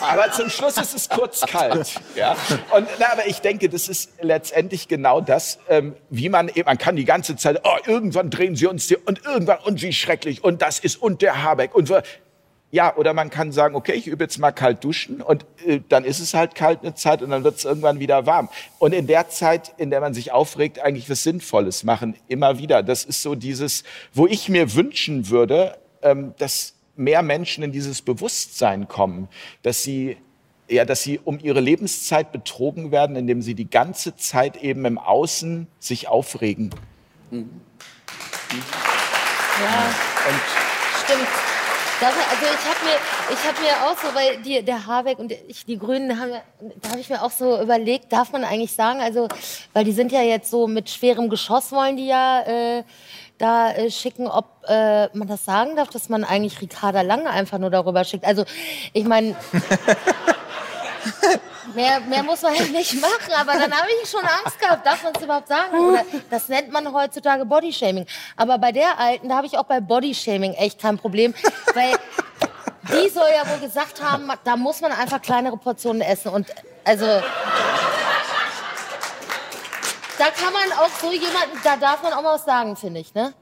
Aber 0.00 0.30
zum 0.32 0.50
Schluss 0.50 0.76
ist 0.76 0.94
es 0.94 1.08
kurz 1.08 1.40
kalt, 1.42 2.00
ja. 2.14 2.36
Und, 2.70 2.88
na, 2.98 3.12
aber 3.12 3.26
ich 3.26 3.40
denke, 3.40 3.68
das 3.68 3.88
ist 3.88 4.12
letztendlich 4.20 4.88
genau 4.88 5.20
das, 5.20 5.58
ähm, 5.68 5.96
wie 6.10 6.28
man 6.28 6.48
eben, 6.48 6.66
man 6.66 6.78
kann 6.78 6.96
die 6.96 7.04
ganze 7.04 7.36
Zeit, 7.36 7.60
oh, 7.64 7.76
irgendwann 7.86 8.30
drehen 8.30 8.56
sie 8.56 8.66
uns 8.66 8.86
die, 8.86 8.96
und 8.96 9.24
irgendwann, 9.24 9.58
und 9.64 9.82
wie 9.82 9.92
schrecklich, 9.92 10.44
und 10.44 10.62
das 10.62 10.78
ist, 10.78 10.96
und 10.96 11.22
der 11.22 11.42
Habeck, 11.42 11.74
und 11.74 11.86
so. 11.86 11.98
Ja, 12.74 12.96
oder 12.96 13.14
man 13.14 13.30
kann 13.30 13.52
sagen, 13.52 13.76
okay, 13.76 13.92
ich 13.92 14.08
übe 14.08 14.24
jetzt 14.24 14.36
mal 14.38 14.50
kalt 14.50 14.82
duschen 14.82 15.22
und 15.22 15.46
äh, 15.64 15.78
dann 15.88 16.04
ist 16.04 16.18
es 16.18 16.34
halt 16.34 16.56
kalt 16.56 16.80
eine 16.82 16.96
Zeit 16.96 17.22
und 17.22 17.30
dann 17.30 17.44
wird 17.44 17.58
es 17.58 17.64
irgendwann 17.64 18.00
wieder 18.00 18.26
warm. 18.26 18.48
Und 18.80 18.92
in 18.92 19.06
der 19.06 19.28
Zeit, 19.28 19.72
in 19.76 19.90
der 19.90 20.00
man 20.00 20.12
sich 20.12 20.32
aufregt, 20.32 20.80
eigentlich 20.80 21.08
was 21.08 21.22
Sinnvolles 21.22 21.84
machen, 21.84 22.16
immer 22.26 22.58
wieder. 22.58 22.82
Das 22.82 23.04
ist 23.04 23.22
so 23.22 23.36
dieses, 23.36 23.84
wo 24.12 24.26
ich 24.26 24.48
mir 24.48 24.74
wünschen 24.74 25.28
würde, 25.28 25.78
ähm, 26.02 26.34
dass 26.38 26.74
mehr 26.96 27.22
Menschen 27.22 27.62
in 27.62 27.70
dieses 27.70 28.02
Bewusstsein 28.02 28.88
kommen, 28.88 29.28
dass 29.62 29.84
sie 29.84 30.16
ja, 30.68 30.84
dass 30.84 31.04
sie 31.04 31.20
um 31.22 31.38
ihre 31.40 31.60
Lebenszeit 31.60 32.32
betrogen 32.32 32.90
werden, 32.90 33.14
indem 33.14 33.40
sie 33.40 33.54
die 33.54 33.70
ganze 33.70 34.16
Zeit 34.16 34.56
eben 34.56 34.84
im 34.84 34.98
Außen 34.98 35.68
sich 35.78 36.08
aufregen. 36.08 36.70
Ja, 37.30 37.46
stimmt. 41.04 41.53
Das, 42.00 42.12
also 42.12 42.42
ich 42.42 42.64
habe 42.66 42.84
mir, 42.84 42.98
ich 43.30 43.38
hab 43.46 43.60
mir 43.60 43.86
auch 43.86 43.96
so, 43.96 44.12
weil 44.14 44.42
die, 44.42 44.62
der 44.62 44.86
Habeck 44.86 45.18
und 45.18 45.32
ich, 45.32 45.64
die 45.64 45.78
Grünen, 45.78 46.18
haben, 46.18 46.32
da 46.82 46.90
habe 46.90 47.00
ich 47.00 47.08
mir 47.08 47.22
auch 47.22 47.30
so 47.30 47.60
überlegt, 47.60 48.12
darf 48.12 48.32
man 48.32 48.44
eigentlich 48.44 48.72
sagen, 48.72 49.00
also, 49.00 49.28
weil 49.72 49.84
die 49.84 49.92
sind 49.92 50.10
ja 50.10 50.20
jetzt 50.20 50.50
so 50.50 50.66
mit 50.66 50.90
schwerem 50.90 51.28
Geschoss 51.28 51.70
wollen 51.72 51.96
die 51.96 52.06
ja 52.06 52.40
äh, 52.40 52.82
da 53.38 53.70
äh, 53.72 53.90
schicken, 53.90 54.26
ob 54.26 54.46
äh, 54.66 55.08
man 55.16 55.28
das 55.28 55.44
sagen 55.44 55.76
darf, 55.76 55.88
dass 55.88 56.08
man 56.08 56.24
eigentlich 56.24 56.60
Ricarda 56.60 57.02
Lange 57.02 57.30
einfach 57.30 57.58
nur 57.58 57.70
darüber 57.70 58.02
schickt. 58.04 58.24
Also 58.24 58.44
ich 58.92 59.04
meine, 59.04 59.36
Mehr, 61.72 62.00
mehr 62.00 62.22
muss 62.22 62.42
man 62.42 62.54
ja 62.54 62.64
nicht 62.64 63.00
machen, 63.00 63.32
aber 63.34 63.52
dann 63.54 63.72
habe 63.72 63.88
ich 64.02 64.10
schon 64.10 64.20
Angst 64.20 64.60
gehabt, 64.60 64.84
darf 64.84 65.02
man 65.02 65.12
es 65.14 65.22
überhaupt 65.22 65.48
sagen? 65.48 65.78
Oder, 65.78 66.04
das 66.30 66.48
nennt 66.48 66.70
man 66.70 66.92
heutzutage 66.92 67.44
Bodyshaming. 67.44 68.06
Aber 68.36 68.58
bei 68.58 68.70
der 68.70 68.98
Alten, 68.98 69.28
da 69.28 69.36
habe 69.36 69.46
ich 69.46 69.56
auch 69.56 69.64
bei 69.64 69.80
Bodyshaming 69.80 70.52
echt 70.54 70.80
kein 70.80 70.98
Problem, 70.98 71.34
weil 71.74 71.94
die 72.92 73.08
soll 73.08 73.28
ja 73.34 73.48
wohl 73.50 73.58
gesagt 73.58 74.02
haben, 74.02 74.30
da 74.44 74.56
muss 74.56 74.80
man 74.80 74.92
einfach 74.92 75.22
kleinere 75.22 75.56
Portionen 75.56 76.02
essen. 76.02 76.28
Und 76.28 76.48
also, 76.84 77.06
da 80.18 80.26
kann 80.26 80.52
man 80.52 80.72
auch 80.78 80.90
so 81.00 81.10
jemanden, 81.10 81.58
da 81.64 81.76
darf 81.76 82.02
man 82.02 82.12
auch 82.12 82.22
mal 82.22 82.34
was 82.34 82.44
sagen, 82.44 82.76
finde 82.76 83.00
ich, 83.00 83.14
ne? 83.14 83.32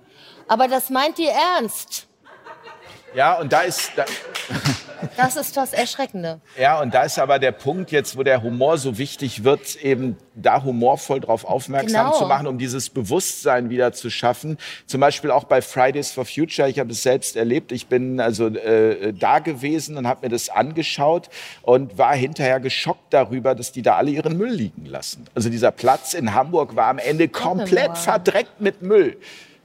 Aber 0.46 0.68
das 0.68 0.90
meint 0.90 1.18
die 1.18 1.28
ernst. 1.28 2.06
Ja, 3.14 3.34
und 3.38 3.52
da 3.52 3.60
ist, 3.62 3.92
da, 3.96 4.04
Das 5.16 5.36
ist 5.36 5.56
das 5.56 5.72
Erschreckende. 5.72 6.40
Ja, 6.58 6.80
und 6.80 6.94
da 6.94 7.02
ist 7.02 7.18
aber 7.18 7.38
der 7.38 7.52
Punkt 7.52 7.90
jetzt, 7.90 8.16
wo 8.16 8.22
der 8.22 8.42
Humor 8.42 8.78
so 8.78 8.96
wichtig 8.98 9.44
wird, 9.44 9.76
eben 9.82 10.16
da 10.34 10.62
humorvoll 10.62 11.20
drauf 11.20 11.44
aufmerksam 11.44 12.06
Genau. 12.06 12.18
zu 12.18 12.26
machen, 12.26 12.46
um 12.46 12.56
dieses 12.56 12.88
Bewusstsein 12.88 13.68
wieder 13.68 13.92
zu 13.92 14.08
schaffen. 14.10 14.56
Zum 14.86 15.00
Beispiel 15.00 15.30
auch 15.30 15.44
bei 15.44 15.60
Fridays 15.60 16.12
for 16.12 16.24
Future. 16.24 16.68
Ich 16.68 16.78
habe 16.78 16.92
es 16.92 17.02
selbst 17.02 17.36
erlebt. 17.36 17.72
Ich 17.72 17.88
bin 17.88 18.20
also 18.20 18.46
äh, 18.46 19.12
da 19.12 19.40
gewesen 19.40 19.98
und 19.98 20.06
habe 20.06 20.26
mir 20.26 20.30
das 20.30 20.48
angeschaut 20.48 21.28
und 21.62 21.98
war 21.98 22.14
hinterher 22.14 22.60
geschockt 22.60 23.12
darüber, 23.12 23.54
dass 23.54 23.72
die 23.72 23.82
da 23.82 23.96
alle 23.96 24.10
ihren 24.10 24.38
Müll 24.38 24.52
liegen 24.52 24.86
lassen. 24.86 25.26
Also 25.34 25.50
dieser 25.50 25.70
Platz 25.72 26.14
in 26.14 26.34
Hamburg 26.34 26.76
war 26.76 26.86
am 26.88 26.98
Ende 26.98 27.28
komplett 27.28 27.98
verdreckt 27.98 28.60
mit 28.60 28.80
Müll. 28.82 29.18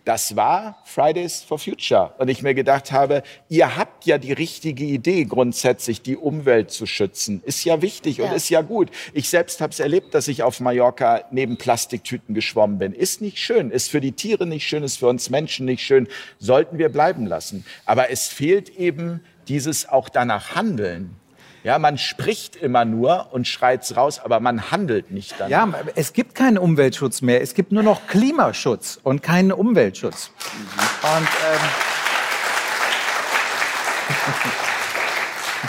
Das 0.07 0.37
war 0.37 0.77
Fridays 0.85 1.43
for 1.43 1.59
Future. 1.59 2.13
Und 2.17 2.29
ich 2.29 2.41
mir 2.41 2.53
gedacht 2.53 2.93
habe, 2.93 3.23
ihr 3.49 3.75
habt 3.75 4.05
ja 4.05 4.17
die 4.17 4.31
richtige 4.31 4.85
Idee, 4.85 5.25
grundsätzlich 5.25 6.01
die 6.01 6.15
Umwelt 6.15 6.71
zu 6.71 6.85
schützen. 6.85 7.43
Ist 7.45 7.65
ja 7.65 7.81
wichtig 7.81 8.21
und 8.21 8.27
Ja. 8.27 8.33
ist 8.33 8.47
ja 8.47 8.61
gut. 8.61 8.89
Ich 9.11 9.27
selbst 9.27 9.59
habe 9.59 9.73
es 9.73 9.81
erlebt, 9.81 10.13
dass 10.13 10.29
ich 10.29 10.43
auf 10.43 10.61
Mallorca 10.61 11.25
neben 11.31 11.57
Plastiktüten 11.57 12.33
geschwommen 12.33 12.77
bin. 12.77 12.93
Ist 12.93 13.19
nicht 13.19 13.37
schön, 13.37 13.69
ist 13.69 13.91
für 13.91 13.99
die 13.99 14.13
Tiere 14.13 14.47
nicht 14.47 14.65
schön, 14.65 14.81
ist 14.81 14.95
für 14.95 15.07
uns 15.07 15.29
Menschen 15.29 15.65
nicht 15.65 15.83
schön. 15.83 16.07
Sollten 16.39 16.77
wir 16.77 16.87
bleiben 16.87 17.25
lassen. 17.25 17.65
Aber 17.83 18.09
es 18.09 18.29
fehlt 18.29 18.69
eben 18.77 19.19
dieses 19.49 19.89
auch 19.89 20.07
danach 20.07 20.55
Handeln. 20.55 21.17
Ja, 21.63 21.79
man 21.79 21.97
spricht 21.97 22.55
immer 22.55 22.85
nur 22.85 23.27
und 23.31 23.47
schreit's 23.47 23.95
raus, 23.97 24.19
aber 24.19 24.39
man 24.39 24.71
handelt 24.71 25.11
nicht 25.11 25.35
danach. 25.37 25.49
Ja, 25.49 25.69
es 25.95 26.13
gibt 26.13 26.35
keinen 26.35 26.57
Umweltschutz 26.57 27.21
mehr. 27.21 27.41
Es 27.41 27.53
gibt 27.53 27.71
nur 27.71 27.83
noch 27.83 28.07
Klimaschutz 28.07 28.99
und 29.03 29.21
keinen 29.23 29.51
Umweltschutz. 29.51 30.31
Und 31.01 31.27
ähm, 31.27 31.69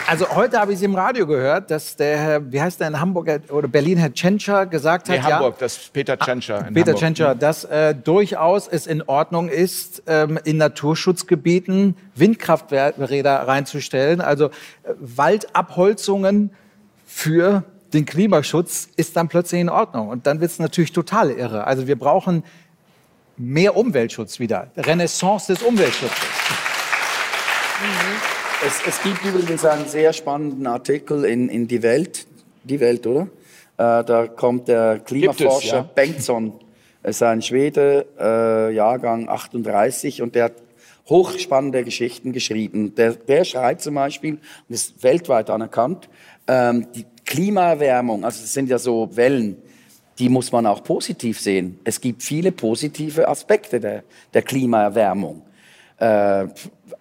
also 0.07 0.29
heute 0.35 0.59
habe 0.59 0.71
ich 0.71 0.77
es 0.77 0.83
im 0.83 0.95
Radio 0.95 1.25
gehört, 1.27 1.71
dass 1.71 1.95
der, 1.95 2.17
Herr, 2.17 2.51
wie 2.51 2.61
heißt 2.61 2.79
der 2.79 2.87
in 2.89 2.99
Hamburg 2.99 3.41
oder 3.49 3.67
Berlin, 3.67 3.97
Herr 3.97 4.13
Tschentscher 4.13 4.65
gesagt 4.65 5.07
Nee, 5.07 5.19
hat, 5.19 5.33
Hamburg, 5.33 5.57
das 5.59 5.77
ist 5.77 5.93
Peter 5.93 6.17
Tschentscher. 6.17 6.67
in 6.67 6.73
Peter. 6.73 6.95
Tschentscher, 6.95 7.35
dass 7.35 7.63
äh, 7.65 7.95
durchaus 7.95 8.67
es 8.67 8.87
in 8.87 9.01
Ordnung 9.01 9.49
ist, 9.49 10.03
ähm, 10.07 10.39
in 10.43 10.57
Naturschutzgebieten 10.57 11.95
Windkrafträder 12.15 13.47
reinzustellen. 13.47 14.21
Also 14.21 14.47
äh, 14.47 14.49
Waldabholzungen 14.99 16.51
für 17.05 17.63
den 17.93 18.05
Klimaschutz 18.05 18.87
ist 18.95 19.15
dann 19.15 19.27
plötzlich 19.29 19.61
in 19.61 19.69
Ordnung. 19.69 20.09
Und 20.09 20.27
dann 20.27 20.41
wird 20.41 20.51
es 20.51 20.59
natürlich 20.59 20.91
total 20.93 21.31
irre. 21.31 21.65
Also 21.65 21.87
wir 21.87 21.97
brauchen 21.97 22.43
mehr 23.37 23.75
Umweltschutz 23.75 24.39
wieder. 24.39 24.67
Renaissance 24.77 25.47
des 25.53 25.63
Umweltschutzes. 25.63 26.17
Es, 28.65 28.81
es 28.85 29.01
gibt 29.03 29.23
übrigens 29.23 29.63
einen 29.63 29.87
sehr 29.87 30.11
spannenden 30.11 30.67
Artikel 30.67 31.23
in, 31.23 31.47
in 31.47 31.69
Die 31.69 31.81
Welt, 31.81 32.27
Die 32.65 32.81
Welt, 32.81 33.07
oder? 33.07 33.29
Äh, 33.77 34.03
da 34.03 34.27
kommt 34.27 34.67
der 34.67 34.99
Klimaforscher 34.99 35.77
ja. 35.77 35.81
Bengtsson, 35.83 36.53
er 37.01 37.11
ist 37.11 37.23
ein 37.23 37.41
Schwede, 37.41 38.05
äh, 38.19 38.75
Jahrgang 38.75 39.29
38, 39.29 40.21
und 40.21 40.35
der 40.35 40.45
hat 40.45 40.53
hochspannende 41.07 41.85
Geschichten 41.85 42.33
geschrieben. 42.33 42.93
Der, 42.95 43.13
der 43.13 43.45
schreibt 43.45 43.81
zum 43.81 43.95
Beispiel, 43.95 44.33
und 44.33 44.75
ist 44.75 45.01
weltweit 45.03 45.49
anerkannt, 45.49 46.09
ähm, 46.47 46.87
die 46.93 47.05
Klimaerwärmung, 47.25 48.25
also 48.25 48.43
es 48.43 48.51
sind 48.51 48.67
ja 48.67 48.77
so 48.77 49.15
Wellen, 49.15 49.55
die 50.17 50.27
muss 50.27 50.51
man 50.51 50.65
auch 50.65 50.83
positiv 50.83 51.39
sehen. 51.39 51.79
Es 51.85 52.01
gibt 52.01 52.23
viele 52.23 52.51
positive 52.51 53.29
Aspekte 53.29 53.79
der, 53.79 54.03
der 54.33 54.41
Klimaerwärmung. 54.41 55.43
Äh, 55.99 56.47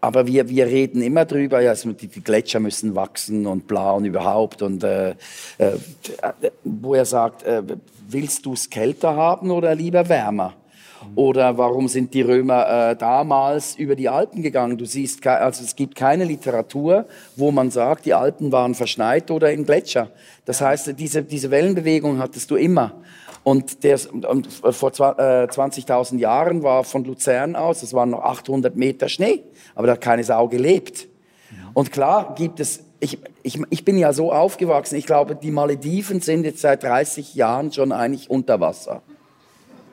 aber 0.00 0.26
wir, 0.26 0.48
wir 0.48 0.66
reden 0.66 1.02
immer 1.02 1.24
drüber, 1.24 1.60
ja, 1.60 1.70
also 1.70 1.92
die, 1.92 2.06
die 2.06 2.22
Gletscher 2.22 2.60
müssen 2.60 2.94
wachsen 2.94 3.46
und 3.46 3.66
bla 3.66 3.92
und 3.92 4.04
überhaupt. 4.04 4.62
Und 4.62 4.84
äh, 4.84 5.10
äh, 5.58 5.72
wo 6.64 6.94
er 6.94 7.04
sagt, 7.04 7.42
äh, 7.42 7.62
willst 8.08 8.46
du 8.46 8.52
es 8.52 8.70
kälter 8.70 9.16
haben 9.16 9.50
oder 9.50 9.74
lieber 9.74 10.08
wärmer? 10.08 10.54
Oder 11.14 11.56
warum 11.56 11.88
sind 11.88 12.12
die 12.12 12.22
Römer 12.22 12.90
äh, 12.90 12.96
damals 12.96 13.76
über 13.76 13.94
die 13.94 14.08
Alpen 14.08 14.42
gegangen? 14.42 14.78
Du 14.78 14.84
siehst, 14.84 15.24
also 15.26 15.64
es 15.64 15.76
gibt 15.76 15.94
keine 15.94 16.24
Literatur, 16.24 17.06
wo 17.36 17.50
man 17.50 17.70
sagt, 17.70 18.04
die 18.04 18.14
Alpen 18.14 18.50
waren 18.50 18.74
verschneit 18.74 19.30
oder 19.30 19.52
in 19.52 19.64
Gletscher. 19.64 20.10
Das 20.44 20.60
heißt, 20.60 20.98
diese, 20.98 21.22
diese 21.22 21.50
Wellenbewegung 21.50 22.18
hattest 22.18 22.50
du 22.50 22.56
immer. 22.56 22.94
Und, 23.50 23.82
der, 23.82 23.98
und 24.28 24.46
vor 24.46 24.90
zwa- 24.90 25.16
äh, 25.18 25.46
20.000 25.48 26.18
Jahren 26.18 26.62
war 26.62 26.84
von 26.84 27.04
Luzern 27.04 27.56
aus, 27.56 27.82
es 27.82 27.94
waren 27.94 28.10
noch 28.10 28.20
800 28.22 28.76
Meter 28.76 29.08
Schnee, 29.08 29.42
aber 29.74 29.86
da 29.86 29.92
hat 29.94 30.02
keine 30.02 30.22
Sau 30.22 30.48
gelebt. 30.48 31.08
Und 31.72 31.90
klar 31.90 32.34
gibt 32.36 32.60
es, 32.60 32.80
ich, 33.00 33.18
ich, 33.42 33.58
ich 33.70 33.84
bin 33.86 33.96
ja 33.96 34.12
so 34.12 34.32
aufgewachsen, 34.32 34.96
ich 34.96 35.06
glaube, 35.06 35.34
die 35.34 35.50
Malediven 35.50 36.20
sind 36.20 36.44
jetzt 36.44 36.60
seit 36.60 36.82
30 36.82 37.34
Jahren 37.36 37.72
schon 37.72 37.90
eigentlich 37.90 38.28
unter 38.28 38.60
Wasser. 38.60 39.00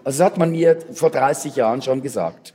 Also 0.04 0.20
das 0.20 0.26
hat 0.26 0.38
man 0.38 0.52
mir 0.52 0.78
vor 0.92 1.10
30 1.12 1.56
Jahren 1.56 1.82
schon 1.82 2.02
gesagt. 2.02 2.54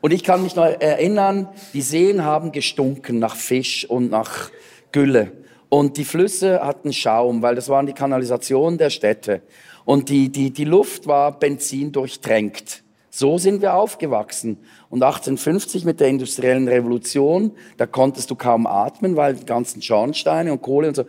Und 0.00 0.12
ich 0.12 0.22
kann 0.22 0.44
mich 0.44 0.54
noch 0.54 0.64
erinnern, 0.66 1.48
die 1.72 1.82
Seen 1.82 2.24
haben 2.24 2.52
gestunken 2.52 3.18
nach 3.18 3.34
Fisch 3.34 3.84
und 3.90 4.10
nach 4.12 4.50
Gülle. 4.92 5.32
Und 5.70 5.96
die 5.96 6.04
Flüsse 6.04 6.60
hatten 6.64 6.92
Schaum, 6.92 7.42
weil 7.42 7.56
das 7.56 7.68
waren 7.68 7.86
die 7.86 7.94
Kanalisationen 7.94 8.78
der 8.78 8.90
Städte. 8.90 9.42
Und 9.84 10.08
die, 10.08 10.30
die, 10.30 10.50
die 10.50 10.64
Luft 10.64 11.06
war 11.06 11.38
Benzin 11.38 11.92
durchtränkt. 11.92 12.82
So 13.10 13.38
sind 13.38 13.62
wir 13.62 13.74
aufgewachsen. 13.74 14.58
Und 14.90 15.02
1850 15.02 15.84
mit 15.84 16.00
der 16.00 16.08
industriellen 16.08 16.66
Revolution, 16.66 17.52
da 17.76 17.86
konntest 17.86 18.30
du 18.30 18.34
kaum 18.34 18.66
atmen, 18.66 19.14
weil 19.14 19.34
die 19.34 19.46
ganzen 19.46 19.82
Schornsteine 19.82 20.52
und 20.52 20.62
Kohle 20.62 20.88
und 20.88 20.96
so. 20.96 21.04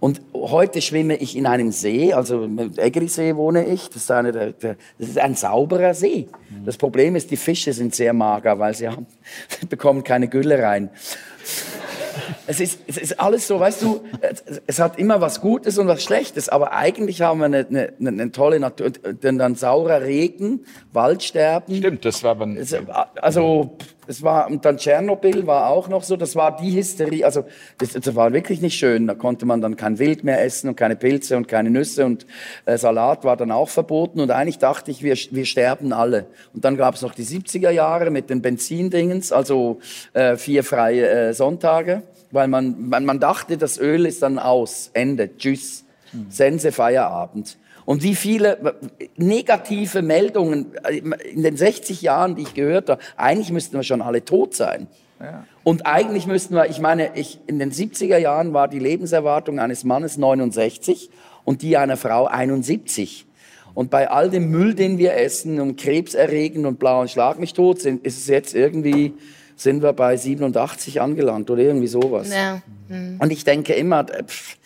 Und 0.00 0.20
heute 0.34 0.82
schwimme 0.82 1.16
ich 1.16 1.36
in 1.36 1.46
einem 1.46 1.70
See, 1.70 2.12
also 2.12 2.44
im 2.44 2.76
Eggerisee 2.76 3.36
wohne 3.36 3.64
ich. 3.66 3.88
Das 3.88 4.02
ist, 4.02 4.10
eine 4.10 4.32
der, 4.32 4.52
der, 4.52 4.76
das 4.98 5.08
ist 5.08 5.18
ein 5.18 5.34
sauberer 5.34 5.94
See. 5.94 6.28
Das 6.66 6.76
Problem 6.76 7.16
ist, 7.16 7.30
die 7.30 7.36
Fische 7.36 7.72
sind 7.72 7.94
sehr 7.94 8.12
mager, 8.12 8.58
weil 8.58 8.74
sie 8.74 8.88
haben, 8.88 9.06
bekommen 9.70 10.04
keine 10.04 10.28
Gülle 10.28 10.62
rein. 10.62 10.90
Es 12.46 12.60
ist, 12.60 12.80
es 12.86 12.98
ist 12.98 13.20
alles 13.20 13.46
so, 13.46 13.58
weißt 13.58 13.82
du, 13.82 14.00
es, 14.20 14.60
es 14.66 14.78
hat 14.78 14.98
immer 14.98 15.20
was 15.20 15.40
Gutes 15.40 15.78
und 15.78 15.88
was 15.88 16.02
Schlechtes, 16.02 16.48
aber 16.50 16.72
eigentlich 16.72 17.22
haben 17.22 17.38
wir 17.38 17.46
eine, 17.46 17.66
eine, 17.66 17.92
eine 17.98 18.32
tolle 18.32 18.60
Natur. 18.60 18.90
Denn 18.90 19.38
dann 19.38 19.54
saurer 19.54 20.02
Regen, 20.02 20.66
Waldsterben. 20.92 21.76
Stimmt, 21.76 22.04
das 22.04 22.22
war 22.22 22.32
aber 22.32 22.44
ein 22.44 22.56
Es, 22.56 22.76
also, 23.20 23.76
es 24.06 24.22
war, 24.22 24.50
und 24.50 24.66
dann 24.66 24.76
Tschernobyl 24.76 25.46
war 25.46 25.70
auch 25.70 25.88
noch 25.88 26.02
so, 26.02 26.16
das 26.16 26.36
war 26.36 26.56
die 26.56 26.76
Hysterie, 26.76 27.24
also, 27.24 27.46
das, 27.78 27.92
das 27.92 28.14
war 28.14 28.32
wirklich 28.34 28.60
nicht 28.60 28.78
schön. 28.78 29.06
Da 29.06 29.14
konnte 29.14 29.46
man 29.46 29.62
dann 29.62 29.76
kein 29.76 29.98
Wild 29.98 30.24
mehr 30.24 30.44
essen 30.44 30.68
und 30.68 30.76
keine 30.76 30.96
Pilze 30.96 31.38
und 31.38 31.48
keine 31.48 31.70
Nüsse 31.70 32.04
und 32.04 32.26
äh, 32.66 32.76
Salat 32.76 33.24
war 33.24 33.38
dann 33.38 33.52
auch 33.52 33.70
verboten 33.70 34.20
und 34.20 34.30
eigentlich 34.30 34.58
dachte 34.58 34.90
ich, 34.90 35.02
wir, 35.02 35.16
wir 35.30 35.46
sterben 35.46 35.94
alle. 35.94 36.26
Und 36.52 36.66
dann 36.66 36.76
gab 36.76 36.94
es 36.94 37.02
noch 37.02 37.14
die 37.14 37.24
70er 37.24 37.70
Jahre 37.70 38.10
mit 38.10 38.28
den 38.28 38.42
Benzindingens, 38.42 39.32
also 39.32 39.80
äh, 40.12 40.36
vier 40.36 40.62
freie 40.62 41.08
äh, 41.08 41.32
Sonntage, 41.32 42.02
weil 42.34 42.48
man, 42.48 42.88
man, 42.88 43.04
man 43.04 43.20
dachte, 43.20 43.56
das 43.56 43.78
Öl 43.78 44.06
ist 44.06 44.22
dann 44.22 44.38
aus, 44.38 44.90
Ende, 44.92 45.36
tschüss, 45.36 45.84
Sense, 46.28 46.70
Feierabend. 46.72 47.56
Und 47.84 48.02
wie 48.02 48.14
viele 48.14 48.76
negative 49.16 50.02
Meldungen 50.02 50.74
äh, 50.84 50.98
in 50.98 51.42
den 51.42 51.56
60 51.56 52.02
Jahren, 52.02 52.34
die 52.34 52.42
ich 52.42 52.54
gehört 52.54 52.88
habe, 52.88 53.02
eigentlich 53.16 53.52
müssten 53.52 53.76
wir 53.76 53.82
schon 53.82 54.02
alle 54.02 54.24
tot 54.24 54.54
sein. 54.54 54.86
Und 55.62 55.86
eigentlich 55.86 56.26
müssten 56.26 56.54
wir, 56.54 56.68
ich 56.68 56.80
meine, 56.80 57.16
ich, 57.16 57.38
in 57.46 57.58
den 57.58 57.70
70er 57.70 58.18
Jahren 58.18 58.52
war 58.52 58.68
die 58.68 58.78
Lebenserwartung 58.78 59.58
eines 59.58 59.84
Mannes 59.84 60.18
69 60.18 61.10
und 61.44 61.62
die 61.62 61.76
einer 61.76 61.96
Frau 61.96 62.26
71. 62.26 63.26
Und 63.74 63.90
bei 63.90 64.10
all 64.10 64.30
dem 64.30 64.50
Müll, 64.50 64.74
den 64.74 64.98
wir 64.98 65.16
essen 65.16 65.60
und 65.60 65.80
Krebs 65.80 66.14
erregen 66.14 66.66
und 66.66 66.78
blau 66.78 67.00
und 67.00 67.10
schlag 67.10 67.38
mich 67.38 67.54
tot, 67.54 67.80
sind, 67.80 68.04
ist 68.04 68.18
es 68.18 68.26
jetzt 68.28 68.54
irgendwie, 68.54 69.14
sind 69.56 69.82
wir 69.82 69.92
bei 69.92 70.16
87 70.16 71.00
angelangt 71.00 71.50
oder 71.50 71.62
irgendwie 71.62 71.86
sowas. 71.86 72.32
Ja. 72.32 72.60
Und 72.88 73.30
ich 73.30 73.44
denke 73.44 73.72
immer, 73.74 74.00
äh, 74.12 74.24
pff, 74.24 74.56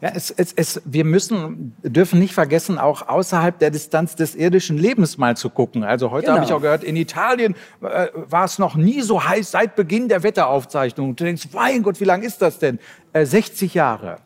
Ja, 0.00 0.10
es, 0.14 0.30
es, 0.30 0.52
es, 0.56 0.80
wir 0.84 1.04
müssen, 1.04 1.76
dürfen 1.82 2.18
nicht 2.18 2.34
vergessen, 2.34 2.78
auch 2.78 3.06
außerhalb 3.08 3.58
der 3.58 3.70
Distanz 3.70 4.16
des 4.16 4.34
irdischen 4.34 4.78
Lebens 4.78 5.18
mal 5.18 5.36
zu 5.36 5.50
gucken. 5.50 5.84
Also 5.84 6.10
heute 6.10 6.26
Genau. 6.26 6.36
habe 6.38 6.46
ich 6.46 6.52
auch 6.52 6.62
gehört, 6.62 6.82
in 6.82 6.96
Italien 6.96 7.54
äh, 7.82 8.08
war 8.14 8.44
es 8.46 8.58
noch 8.58 8.74
nie 8.74 9.02
so 9.02 9.22
heiß 9.24 9.50
seit 9.50 9.76
Beginn 9.76 10.08
der 10.08 10.22
Wetteraufzeichnung. 10.22 11.10
Und 11.10 11.20
du 11.20 11.24
denkst, 11.24 11.48
mein 11.52 11.82
Gott, 11.82 12.00
wie 12.00 12.04
lang 12.04 12.22
ist 12.22 12.40
das 12.42 12.58
denn? 12.58 12.78
Äh, 13.12 13.26
60 13.26 13.74
Jahre. 13.74 14.16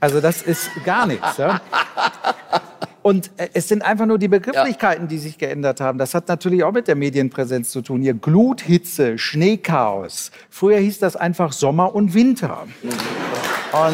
Also 0.00 0.20
das 0.20 0.42
ist 0.42 0.68
gar 0.84 1.06
nichts. 1.06 1.36
Ja? 1.36 1.60
Und 3.06 3.30
äh, 3.36 3.50
es 3.52 3.68
sind 3.68 3.82
einfach 3.84 4.04
nur 4.04 4.18
die 4.18 4.26
Begrifflichkeiten, 4.26 5.06
die 5.06 5.18
sich 5.18 5.38
geändert 5.38 5.80
haben. 5.80 5.96
Das 5.96 6.12
hat 6.12 6.26
natürlich 6.26 6.64
auch 6.64 6.72
mit 6.72 6.88
der 6.88 6.96
Medienpräsenz 6.96 7.70
zu 7.70 7.80
tun. 7.80 8.02
Hier 8.02 8.14
Glut, 8.14 8.60
Hitze, 8.62 9.16
Schneechaos. 9.16 10.32
Früher 10.50 10.78
hieß 10.78 10.98
das 10.98 11.14
einfach 11.14 11.52
Sommer 11.52 11.94
und 11.94 12.14
Winter. 12.14 12.66
Und, 12.82 12.92
ähm, 12.92 13.92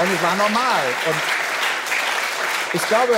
und 0.00 0.08
es 0.12 0.20
war 0.20 0.34
normal. 0.34 0.82
Und 1.06 1.14
ich 2.74 2.88
glaube, 2.88 3.12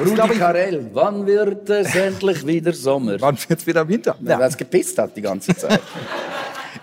Rudi 0.00 0.14
glaube 0.14 0.32
ich- 0.32 0.40
Carell, 0.40 0.90
wann 0.92 1.24
wird 1.24 1.70
es 1.70 1.94
endlich 1.94 2.44
wieder 2.44 2.72
Sommer? 2.72 3.14
wann 3.20 3.38
wird's 3.46 3.64
wieder 3.64 3.86
Winter? 3.86 4.16
Ja. 4.22 4.40
Weil 4.40 4.48
es 4.48 4.56
gepisst 4.56 4.98
hat 4.98 5.16
die 5.16 5.22
ganze 5.22 5.54
Zeit. 5.56 5.80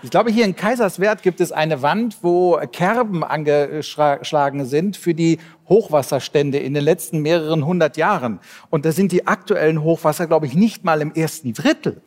Ich 0.04 0.10
glaube, 0.10 0.32
hier 0.32 0.44
in 0.44 0.56
Kaiserswerth 0.56 1.22
gibt 1.22 1.40
es 1.40 1.52
eine 1.52 1.80
Wand, 1.80 2.18
wo 2.22 2.58
Kerben 2.72 3.22
angeschlagen 3.22 4.66
sind 4.66 4.96
für 4.96 5.14
die 5.14 5.38
Hochwasserstände 5.68 6.58
in 6.58 6.74
den 6.74 6.82
letzten 6.82 7.20
mehreren 7.20 7.64
hundert 7.64 7.96
Jahren. 7.96 8.40
Und 8.68 8.84
da 8.84 8.90
sind 8.90 9.12
die 9.12 9.28
aktuellen 9.28 9.82
Hochwasser, 9.82 10.26
glaube 10.26 10.46
ich, 10.46 10.54
nicht 10.54 10.82
mal 10.82 11.00
im 11.00 11.12
ersten 11.14 11.52
Drittel. 11.52 12.00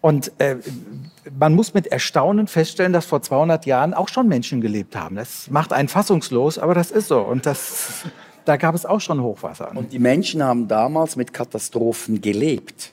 Und 0.00 0.32
äh, 0.38 0.56
man 1.38 1.54
muss 1.54 1.74
mit 1.74 1.88
Erstaunen 1.88 2.46
feststellen, 2.46 2.94
dass 2.94 3.04
vor 3.04 3.20
200 3.20 3.66
Jahren 3.66 3.92
auch 3.92 4.08
schon 4.08 4.26
Menschen 4.26 4.62
gelebt 4.62 4.96
haben. 4.96 5.16
Das 5.16 5.50
macht 5.50 5.74
einen 5.74 5.88
fassungslos, 5.88 6.58
aber 6.58 6.72
das 6.72 6.90
ist 6.90 7.08
so. 7.08 7.20
Und 7.20 7.44
das, 7.44 8.04
da 8.46 8.56
gab 8.56 8.74
es 8.74 8.86
auch 8.86 9.00
schon 9.00 9.20
Hochwasser. 9.22 9.72
Und 9.74 9.92
die 9.92 9.98
Menschen 9.98 10.42
haben 10.42 10.68
damals 10.68 11.16
mit 11.16 11.34
Katastrophen 11.34 12.22
gelebt. 12.22 12.92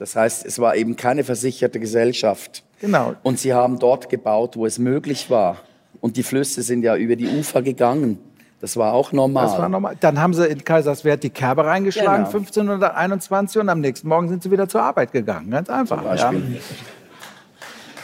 Das 0.00 0.16
heißt, 0.16 0.44
es 0.44 0.58
war 0.58 0.74
eben 0.74 0.96
keine 0.96 1.22
versicherte 1.22 1.78
Gesellschaft. 1.78 2.64
Genau. 2.84 3.14
Und 3.22 3.38
sie 3.38 3.54
haben 3.54 3.78
dort 3.78 4.08
gebaut, 4.08 4.56
wo 4.56 4.66
es 4.66 4.78
möglich 4.78 5.30
war. 5.30 5.56
Und 6.00 6.16
die 6.16 6.22
Flüsse 6.22 6.62
sind 6.62 6.82
ja 6.82 6.96
über 6.96 7.16
die 7.16 7.28
Ufer 7.28 7.62
gegangen. 7.62 8.18
Das 8.60 8.76
war 8.76 8.92
auch 8.92 9.12
normal. 9.12 9.46
Das 9.46 9.58
war 9.58 9.68
normal. 9.68 9.96
Dann 10.00 10.20
haben 10.20 10.34
sie 10.34 10.46
in 10.46 10.62
Kaiserswerth 10.64 11.22
die 11.22 11.30
Kerbe 11.30 11.64
reingeschlagen, 11.64 12.24
Genau. 12.24 12.38
1521, 12.38 13.60
und 13.60 13.68
am 13.68 13.80
nächsten 13.80 14.08
Morgen 14.08 14.28
sind 14.28 14.42
sie 14.42 14.50
wieder 14.50 14.68
zur 14.68 14.82
Arbeit 14.82 15.12
gegangen. 15.12 15.50
Ganz 15.50 15.68
einfach. 15.70 15.98
Zum 15.98 16.04
Ja. 16.06 16.10
Beispiel. 16.30 16.60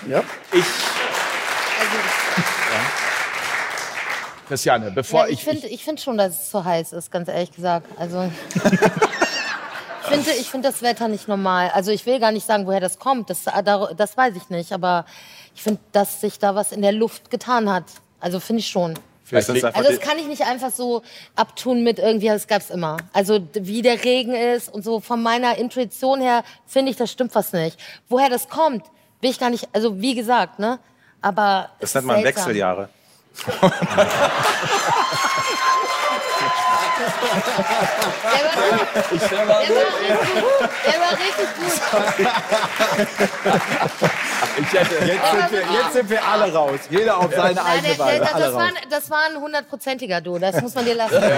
Ja. 0.08 0.22
Ich. 0.52 0.64
Christiane, 4.48 4.90
bevor 4.90 5.20
Ja, 5.20 5.26
ich 5.28 5.32
ich, 5.34 5.44
finde 5.44 5.66
ich 5.68 5.84
find 5.84 6.00
schon, 6.00 6.18
dass 6.18 6.42
es 6.42 6.50
zu 6.50 6.64
heiß 6.64 6.92
ist, 6.92 7.12
ganz 7.12 7.28
ehrlich 7.28 7.52
gesagt. 7.52 7.86
Also 7.98 8.18
finde 10.10 10.30
ich 10.32 10.50
find 10.50 10.64
das 10.64 10.82
Wetter 10.82 11.08
nicht 11.08 11.28
normal. 11.28 11.70
Also 11.74 11.90
ich 11.90 12.04
will 12.06 12.18
gar 12.20 12.32
nicht 12.32 12.46
sagen, 12.46 12.66
woher 12.66 12.80
das 12.80 12.98
kommt. 12.98 13.30
Das, 13.30 13.46
äh, 13.46 13.62
da- 13.62 13.92
das 13.96 14.16
weiß 14.16 14.34
ich 14.36 14.50
nicht. 14.50 14.72
Aber 14.72 15.04
ich 15.54 15.62
finde, 15.62 15.80
dass 15.92 16.20
sich 16.20 16.38
da 16.38 16.54
was 16.54 16.72
in 16.72 16.82
der 16.82 16.92
Luft 16.92 17.30
getan 17.30 17.70
hat. 17.72 17.84
Also 18.20 18.40
finde 18.40 18.60
ich 18.60 18.68
schon. 18.68 18.98
Es 19.32 19.48
einfach 19.48 19.74
Also 19.76 19.90
das 19.92 20.00
kann 20.00 20.18
ich 20.18 20.26
nicht 20.26 20.42
einfach 20.42 20.72
so 20.72 21.02
abtun 21.36 21.84
mit 21.84 22.00
irgendwie, 22.00 22.26
das 22.26 22.48
gab 22.48 22.62
es 22.62 22.70
immer. 22.70 22.96
Also 23.12 23.38
wie 23.52 23.80
der 23.80 24.02
Regen 24.02 24.34
ist 24.34 24.68
und 24.68 24.82
so 24.82 24.98
von 24.98 25.22
meiner 25.22 25.56
Intuition 25.56 26.20
her 26.20 26.42
finde 26.66 26.90
ich, 26.90 26.96
das 26.96 27.12
stimmt 27.12 27.32
was 27.36 27.52
nicht. 27.52 27.78
Woher 28.08 28.28
das 28.28 28.48
kommt, 28.48 28.84
will 29.20 29.30
ich 29.30 29.38
gar 29.38 29.50
nicht, 29.50 29.68
also 29.72 30.00
wie 30.00 30.16
gesagt, 30.16 30.58
ne? 30.58 30.80
Aber 31.22 31.70
das 31.78 31.94
nennt 31.94 32.06
man 32.08 32.22
seltsam. 32.22 32.46
Wechseljahre. 32.46 32.88
Der 37.00 38.44
war, 38.44 39.28
der 39.28 39.48
war 39.48 39.60
richtig 39.60 40.34
gut. 40.34 40.60
Der 40.86 41.00
war 41.00 41.12
richtig 41.12 41.48
gut. 41.56 41.80
Ich 44.58 44.72
hätte, 44.72 45.04
Jetzt 45.04 45.30
sind, 45.30 45.52
wir, 45.52 45.60
jetzt 45.60 45.92
sind 45.92 46.10
wir 46.10 46.24
alle 46.24 46.52
raus. 46.52 46.80
Jeder 46.90 47.18
auf 47.18 47.30
seine 47.34 47.54
Nein, 47.54 47.66
eigene 47.66 47.94
der, 47.94 47.98
Weise. 47.98 48.20
das, 48.20 48.54
war, 48.54 48.68
das 48.90 49.10
war 49.10 49.18
ein 49.30 49.40
hundertprozentiger 49.40 50.20
Du. 50.20 50.38
Das 50.38 50.60
muss 50.60 50.74
man 50.74 50.84
dir 50.84 50.94
lassen. 50.94 51.22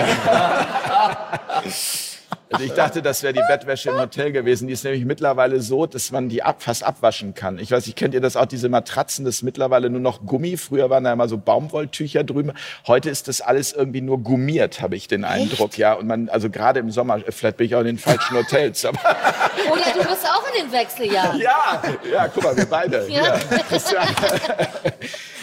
also 2.52 2.64
ich 2.64 2.72
dachte, 2.72 3.02
das 3.02 3.22
wäre 3.22 3.32
die 3.32 3.42
Bettwäsche 3.48 3.90
im 3.90 3.98
Hotel 3.98 4.32
gewesen. 4.32 4.66
Die 4.66 4.74
ist 4.74 4.84
nämlich 4.84 5.04
mittlerweile 5.04 5.60
so, 5.60 5.86
dass 5.86 6.10
man 6.10 6.28
die 6.28 6.42
ab, 6.42 6.62
fast 6.62 6.84
abwaschen 6.84 7.34
kann. 7.34 7.58
Ich 7.58 7.70
weiß 7.70 7.86
nicht, 7.86 7.96
kennt 7.96 8.14
ihr 8.14 8.20
das 8.20 8.36
auch, 8.36 8.46
diese 8.46 8.68
Matratzen, 8.68 9.24
das 9.24 9.36
ist 9.36 9.42
mittlerweile 9.42 9.90
nur 9.90 10.00
noch 10.00 10.24
Gummi. 10.24 10.56
Früher 10.56 10.90
waren 10.90 11.04
da 11.04 11.12
immer 11.12 11.28
so 11.28 11.38
Baumwolltücher 11.38 12.24
drüben. 12.24 12.52
Heute 12.86 13.10
ist 13.10 13.28
das 13.28 13.40
alles 13.40 13.72
irgendwie 13.72 14.00
nur 14.00 14.18
gummiert, 14.18 14.80
habe 14.80 14.96
ich 14.96 15.08
den 15.08 15.24
Eindruck. 15.24 15.78
Ja, 15.78 15.94
und 15.94 16.06
man, 16.06 16.28
also 16.28 16.50
gerade 16.50 16.80
im 16.80 16.90
Sommer, 16.90 17.20
vielleicht 17.28 17.56
bin 17.56 17.66
ich 17.66 17.74
auch 17.74 17.80
in 17.80 17.86
den 17.86 17.98
falschen 17.98 18.36
Hotels, 18.36 18.84
Oder 18.84 18.94
du 19.94 20.08
bist 20.08 20.26
auch 20.26 20.44
in 20.54 20.64
den 20.64 20.72
Wechseljahren. 20.72 21.32
Ja, 21.42 21.82
ja, 22.12 22.28
guck 22.28 22.44
mal, 22.44 22.56
wir 22.56 22.66
beide. 22.66 23.08
Ja. 23.08 23.36
Ja. 23.36 23.40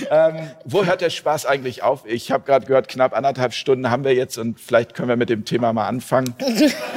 Ähm, 0.10 0.49
wo 0.65 0.86
hört 0.86 1.02
der 1.02 1.10
Spaß 1.10 1.45
eigentlich 1.45 1.84
auf? 1.84 2.03
Ich 2.06 2.31
habe 2.31 2.44
gerade 2.44 2.65
gehört, 2.65 2.88
knapp 2.88 3.15
anderthalb 3.15 3.53
Stunden 3.53 3.91
haben 3.91 4.03
wir 4.03 4.14
jetzt 4.14 4.38
und 4.38 4.60
vielleicht 4.60 4.94
können 4.94 5.10
wir 5.10 5.18
mit 5.18 5.30
dem 5.30 5.45
Thema 5.45 5.73
mal 5.73 5.88
anfangen. 5.88 6.34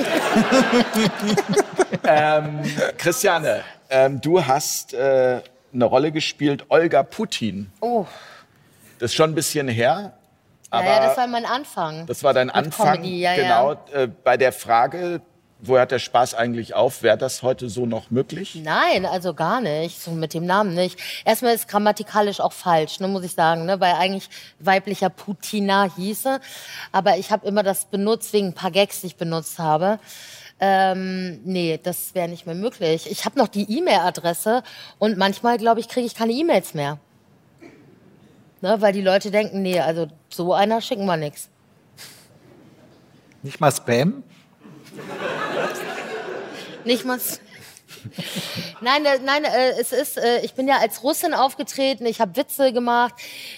ähm, 2.07 2.61
Christiane, 2.99 3.63
ähm, 3.91 4.21
du 4.21 4.45
hast 4.45 4.95
äh, 4.95 5.41
eine 5.73 5.85
Rolle 5.85 6.13
gespielt, 6.13 6.65
Olga 6.69 7.03
Putin. 7.03 7.71
Oh, 7.81 8.07
Das 8.99 9.11
ist 9.11 9.15
schon 9.17 9.31
ein 9.31 9.35
bisschen 9.35 9.69
her. 9.69 10.13
Aber 10.71 10.85
ja, 10.87 10.95
ja, 10.95 11.07
das 11.09 11.17
war 11.19 11.27
mein 11.27 11.45
Anfang. 11.45 12.07
das 12.07 12.25
war 12.25 12.33
dein 12.33 12.47
Mit 12.47 12.57
Anfang. 12.57 12.95
Comedy, 12.95 13.21
ja, 13.21 13.35
genau. 13.35 13.73
ja. 13.93 14.03
Äh, 14.03 14.07
bei 14.09 14.39
der 14.39 14.53
Frage, 14.53 15.21
wo 15.65 15.77
hört 15.77 15.93
der 15.93 16.01
Spaß 16.01 16.35
eigentlich 16.35 16.75
auf? 16.75 17.05
Wäre 17.05 17.17
das 17.17 17.43
heute 17.43 17.71
so 17.71 17.87
noch 17.87 18.11
möglich? 18.11 18.57
Nein, 18.57 19.07
also 19.07 19.33
gar 19.33 19.61
nicht. 19.61 20.03
So 20.03 20.11
mit 20.11 20.35
dem 20.35 20.45
Namen 20.45 20.75
nicht. 20.75 20.99
Erstmal 21.25 21.55
ist 21.55 21.69
grammatikalisch 21.69 22.41
auch 22.41 22.53
falsch, 22.53 22.99
ne, 22.99 23.07
muss 23.07 23.23
ich 23.23 23.33
sagen, 23.33 23.65
ne, 23.65 23.79
weil 23.79 23.95
eigentlich 23.95 24.29
weiblicher 24.59 25.09
Putina 25.09 25.89
hieße. 25.97 26.41
Aber 26.91 27.17
ich 27.17 27.31
habe 27.31 27.47
immer 27.47 27.63
das 27.63 27.85
benutzt 27.85 28.33
wegen 28.33 28.49
ein 28.49 28.55
paar 28.55 28.73
Gags, 28.73 29.03
die 29.03 29.07
ich 29.07 29.17
benutzt 29.17 29.61
habe. 29.61 30.01
Ähm, 30.59 31.41
nee, 31.45 31.79
das 31.81 32.15
wäre 32.15 32.29
nicht 32.29 32.45
mehr 32.45 32.57
möglich. 32.57 33.09
Ich 33.09 33.25
habe 33.25 33.39
noch 33.39 33.49
die 33.49 33.79
E-Mail-Adresse 33.79 34.65
und 34.99 35.17
manchmal, 35.17 35.59
glaube 35.59 35.79
ich, 35.79 35.89
kriege 35.89 36.07
ich 36.07 36.17
keine 36.17 36.33
E-Mails 36.33 36.75
mehr. 36.75 36.99
Ne, 38.63 38.81
weil 38.81 38.93
die 38.93 39.01
Leute 39.01 39.31
denken, 39.31 39.63
nee, 39.63 39.79
also 39.79 40.09
so 40.29 40.55
einer 40.55 40.81
schicken 40.81 41.07
wir 41.07 41.17
nichts. 41.17 41.49
Nicht 43.45 43.61
mal 43.61 43.73
Spam? 43.73 44.25
Nicht 46.85 47.05
mal. 47.05 47.19
Nein, 48.81 49.05
äh, 49.05 49.19
nein, 49.25 49.45
äh, 49.45 49.73
es 49.79 49.93
ist, 49.93 50.19
äh, 50.19 50.41
ich 50.41 50.55
bin 50.55 50.67
ja 50.67 50.79
als 50.79 51.03
Russin 51.05 51.35
aufgetreten, 51.35 52.07
ich 52.07 52.21
habe 52.21 52.37
Witze 52.37 52.73
gemacht, 52.73 53.15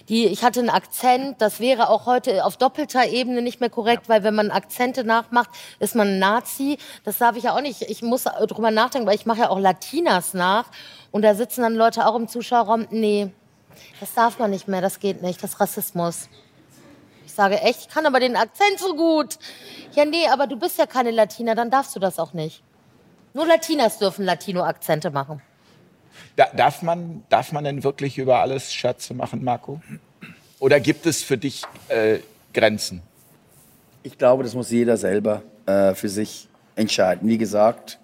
die, 0.08 0.26
ich 0.26 0.42
hatte 0.42 0.60
einen 0.60 0.70
Akzent, 0.70 1.40
das 1.40 1.60
wäre 1.60 1.88
auch 1.88 2.04
heute 2.04 2.44
auf 2.44 2.56
doppelter 2.56 3.06
Ebene 3.06 3.40
nicht 3.40 3.60
mehr 3.60 3.70
korrekt, 3.70 4.08
weil 4.08 4.22
wenn 4.22 4.34
man 4.34 4.50
Akzente 4.50 5.04
nachmacht, 5.04 5.50
ist 5.78 5.94
man 5.94 6.08
ein 6.08 6.18
Nazi. 6.18 6.78
Das 7.04 7.18
darf 7.18 7.36
ich 7.36 7.44
ja 7.44 7.56
auch 7.56 7.60
nicht. 7.60 7.82
Ich 7.82 8.02
muss 8.02 8.24
drüber 8.24 8.70
nachdenken, 8.70 9.06
weil 9.06 9.14
ich 9.14 9.26
mache 9.26 9.40
ja 9.40 9.50
auch 9.50 9.58
Latinas 9.58 10.34
nach 10.34 10.66
und 11.10 11.22
da 11.22 11.34
sitzen 11.34 11.62
dann 11.62 11.74
Leute 11.74 12.06
auch 12.06 12.16
im 12.16 12.28
Zuschauerraum. 12.28 12.86
Nee, 12.90 13.30
das 14.00 14.12
darf 14.14 14.38
man 14.38 14.50
nicht 14.50 14.68
mehr, 14.68 14.82
das 14.82 15.00
geht 15.00 15.22
nicht, 15.22 15.42
das 15.42 15.52
ist 15.52 15.60
Rassismus. 15.60 16.28
Ich 17.24 17.32
sage 17.32 17.60
echt, 17.60 17.80
ich 17.80 17.88
kann 17.88 18.04
aber 18.04 18.20
den 18.20 18.36
Akzent 18.36 18.78
so 18.78 18.94
gut. 18.94 19.38
Ja, 19.94 20.04
nee, 20.04 20.26
aber 20.28 20.46
du 20.46 20.56
bist 20.56 20.78
ja 20.78 20.86
keine 20.86 21.12
Latina, 21.12 21.54
dann 21.54 21.70
darfst 21.70 21.96
du 21.96 22.00
das 22.00 22.18
auch 22.18 22.32
nicht. 22.32 22.62
Nur 23.34 23.46
Latinas 23.46 23.98
dürfen 23.98 24.24
Latino-Akzente 24.24 25.10
machen. 25.10 25.42
Da, 26.36 26.46
darf, 26.56 26.82
man, 26.82 27.24
darf 27.28 27.50
man 27.50 27.64
denn 27.64 27.82
wirklich 27.82 28.16
über 28.16 28.38
alles 28.38 28.72
Scherze 28.72 29.12
machen, 29.12 29.42
Marco? 29.42 29.80
Oder 30.60 30.78
gibt 30.78 31.04
es 31.04 31.24
für 31.24 31.36
dich 31.36 31.64
äh, 31.88 32.20
Grenzen? 32.52 33.02
Ich 34.04 34.16
glaube, 34.16 34.44
das 34.44 34.54
muss 34.54 34.70
jeder 34.70 34.96
selber 34.96 35.42
äh, 35.66 35.94
für 35.94 36.08
sich 36.08 36.48
entscheiden. 36.76 37.28
Wie 37.28 37.36
gesagt, 37.36 37.98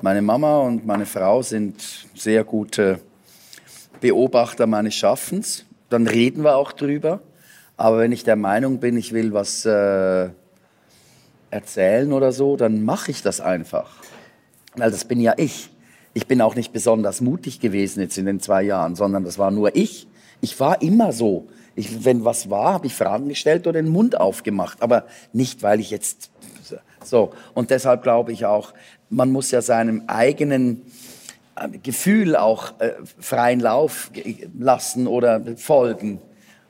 meine 0.00 0.22
Mama 0.22 0.60
und 0.60 0.86
meine 0.86 1.06
Frau 1.06 1.42
sind 1.42 2.06
sehr 2.14 2.44
gute 2.44 3.00
Beobachter 4.00 4.68
meines 4.68 4.94
Schaffens. 4.94 5.64
Dann 5.90 6.06
reden 6.06 6.44
wir 6.44 6.54
auch 6.54 6.70
drüber. 6.70 7.20
Aber 7.76 7.98
wenn 7.98 8.12
ich 8.12 8.22
der 8.22 8.36
Meinung 8.36 8.78
bin, 8.78 8.96
ich 8.96 9.12
will 9.12 9.32
was 9.32 9.64
äh, 9.64 10.28
erzählen 11.50 12.12
oder 12.12 12.30
so, 12.30 12.56
dann 12.56 12.84
mache 12.84 13.10
ich 13.10 13.22
das 13.22 13.40
einfach. 13.40 13.90
Weil 14.78 14.90
das 14.90 15.04
bin 15.04 15.20
ja 15.20 15.34
ich. 15.36 15.70
Ich 16.14 16.26
bin 16.26 16.40
auch 16.40 16.54
nicht 16.54 16.72
besonders 16.72 17.20
mutig 17.20 17.60
gewesen 17.60 18.00
jetzt 18.00 18.18
in 18.18 18.26
den 18.26 18.40
zwei 18.40 18.62
Jahren, 18.62 18.96
sondern 18.96 19.24
das 19.24 19.38
war 19.38 19.50
nur 19.50 19.76
ich. 19.76 20.08
Ich 20.40 20.58
war 20.58 20.82
immer 20.82 21.12
so. 21.12 21.48
Ich, 21.74 22.04
wenn 22.04 22.24
was 22.24 22.50
war, 22.50 22.72
habe 22.72 22.86
ich 22.86 22.94
Fragen 22.94 23.28
gestellt 23.28 23.66
oder 23.66 23.80
den 23.80 23.90
Mund 23.90 24.18
aufgemacht. 24.18 24.82
Aber 24.82 25.04
nicht, 25.32 25.62
weil 25.62 25.80
ich 25.80 25.90
jetzt 25.90 26.30
so. 27.04 27.32
Und 27.54 27.70
deshalb 27.70 28.02
glaube 28.02 28.32
ich 28.32 28.46
auch, 28.46 28.74
man 29.10 29.30
muss 29.30 29.50
ja 29.50 29.62
seinem 29.62 30.04
eigenen 30.06 30.82
äh, 31.56 31.78
Gefühl 31.78 32.36
auch 32.36 32.80
äh, 32.80 32.92
freien 33.18 33.60
Lauf 33.60 34.10
lassen 34.58 35.06
oder 35.06 35.40
folgen. 35.56 36.20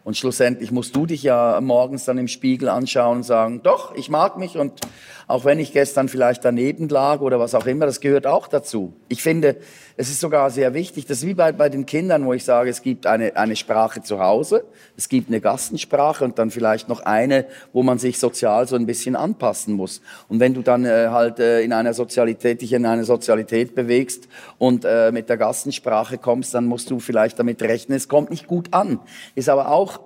Und 0.05 0.17
schlussendlich 0.17 0.71
musst 0.71 0.97
du 0.97 1.05
dich 1.05 1.23
ja 1.23 1.61
morgens 1.61 2.05
dann 2.05 2.17
im 2.19 2.29
Spiegel 2.29 2.69
anschauen 2.69 3.19
und 3.19 3.23
sagen, 3.25 3.61
doch, 3.63 3.95
ich 3.95 4.09
mag 4.09 4.39
mich 4.39 4.57
und 4.57 4.81
auch 5.29 5.45
wenn 5.45 5.59
ich 5.59 5.73
gestern 5.73 6.09
vielleicht 6.09 6.45
daneben 6.45 6.89
lag 6.89 7.21
oder 7.21 7.39
was 7.39 7.55
auch 7.55 7.67
immer, 7.67 7.85
das 7.85 8.01
gehört 8.01 8.27
auch 8.27 8.49
dazu. 8.49 8.95
Ich 9.09 9.23
finde, 9.23 9.57
es 9.99 10.09
ist 10.09 10.21
sogar 10.21 10.51
sehr 10.51 10.73
wichtig, 10.73 11.05
das 11.05 11.19
ist 11.19 11.27
wie 11.27 11.35
bei, 11.35 11.53
bei 11.53 11.69
den 11.69 11.85
Kindern, 11.85 12.25
wo 12.25 12.33
ich 12.33 12.45
sage, 12.45 12.71
es 12.71 12.81
gibt 12.81 13.07
eine, 13.07 13.37
eine 13.37 13.55
Sprache 13.55 14.03
zu 14.03 14.21
Hause, 14.21 14.65
es 14.97 15.11
gibt 15.11 15.29
eine 15.29 15.43
Gassensprache 15.43 16.25
und 16.25 16.39
dann 16.39 16.51
vielleicht 16.51 16.89
noch 16.89 17.01
eine, 17.01 17.45
wo 17.75 17.83
man 17.83 17.99
sich 17.99 18.19
sozial 18.19 18.67
so 18.67 18.77
ein 18.77 18.87
bisschen 18.87 19.17
anpassen 19.17 19.75
muss. 19.75 20.01
Und 20.29 20.41
wenn 20.41 20.55
du 20.55 20.63
dann 20.63 20.87
äh, 20.87 21.09
halt 21.11 21.41
äh, 21.41 21.61
in 21.61 21.75
einer 21.75 21.93
Sozialität, 21.93 22.63
dich 22.63 22.73
in 22.73 22.87
einer 22.87 23.05
Sozialität 23.05 23.75
bewegst 23.75 24.29
und 24.57 24.87
äh, 24.87 25.13
mit 25.13 25.29
der 25.29 25.37
Gassensprache 25.37 26.17
kommst, 26.17 26.55
dann 26.55 26.65
musst 26.65 26.91
du 26.91 27.01
vielleicht 27.01 27.39
damit 27.39 27.61
rechnen, 27.61 27.97
es 27.97 28.09
kommt 28.09 28.31
nicht 28.31 28.47
gut 28.47 28.73
an. 28.73 28.99
Ist 29.35 29.51
aber 29.51 29.71
auch, 29.71 30.01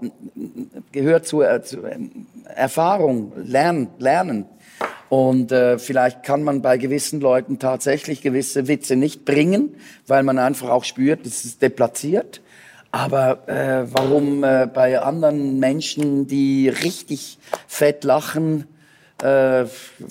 gehört 0.91 1.27
zu, 1.27 1.43
äh, 1.43 1.63
zu 1.63 1.85
äh, 1.85 1.97
Erfahrung, 2.57 3.33
Lernen, 3.37 3.87
Lernen. 3.99 4.47
Und 5.13 5.53
äh, 5.53 5.79
vielleicht 5.79 6.23
kann 6.23 6.43
man 6.43 6.63
bei 6.63 6.79
gewissen 6.79 7.21
Leuten 7.21 7.59
tatsächlich 7.59 8.23
gewisse 8.23 8.67
Witze 8.67 8.97
nicht 8.97 9.27
bringen, 9.27 9.77
weil 10.07 10.23
man 10.23 10.39
einfach 10.39 10.71
auch 10.71 10.85
spürt, 10.85 11.27
es 11.27 11.45
ist 11.45 11.61
deplatziert. 11.61 12.41
Aber 12.93 13.47
äh, 13.47 13.85
warum 13.93 14.43
äh, 14.43 14.67
bei 14.73 14.99
anderen 14.99 15.59
Menschen, 15.59 16.29
die 16.29 16.71
richtig 16.71 17.37
fett 17.67 18.05
lachen, 18.05 18.65
äh, 19.23 19.67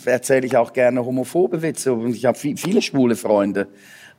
erzähle 0.06 0.46
ich 0.46 0.56
auch 0.56 0.72
gerne 0.72 1.04
homophobe 1.04 1.64
Witze 1.64 1.94
und 1.94 2.16
ich 2.16 2.26
habe 2.26 2.38
viel, 2.38 2.56
viele 2.56 2.84
schwule 2.84 3.16
Freunde. 3.16 3.70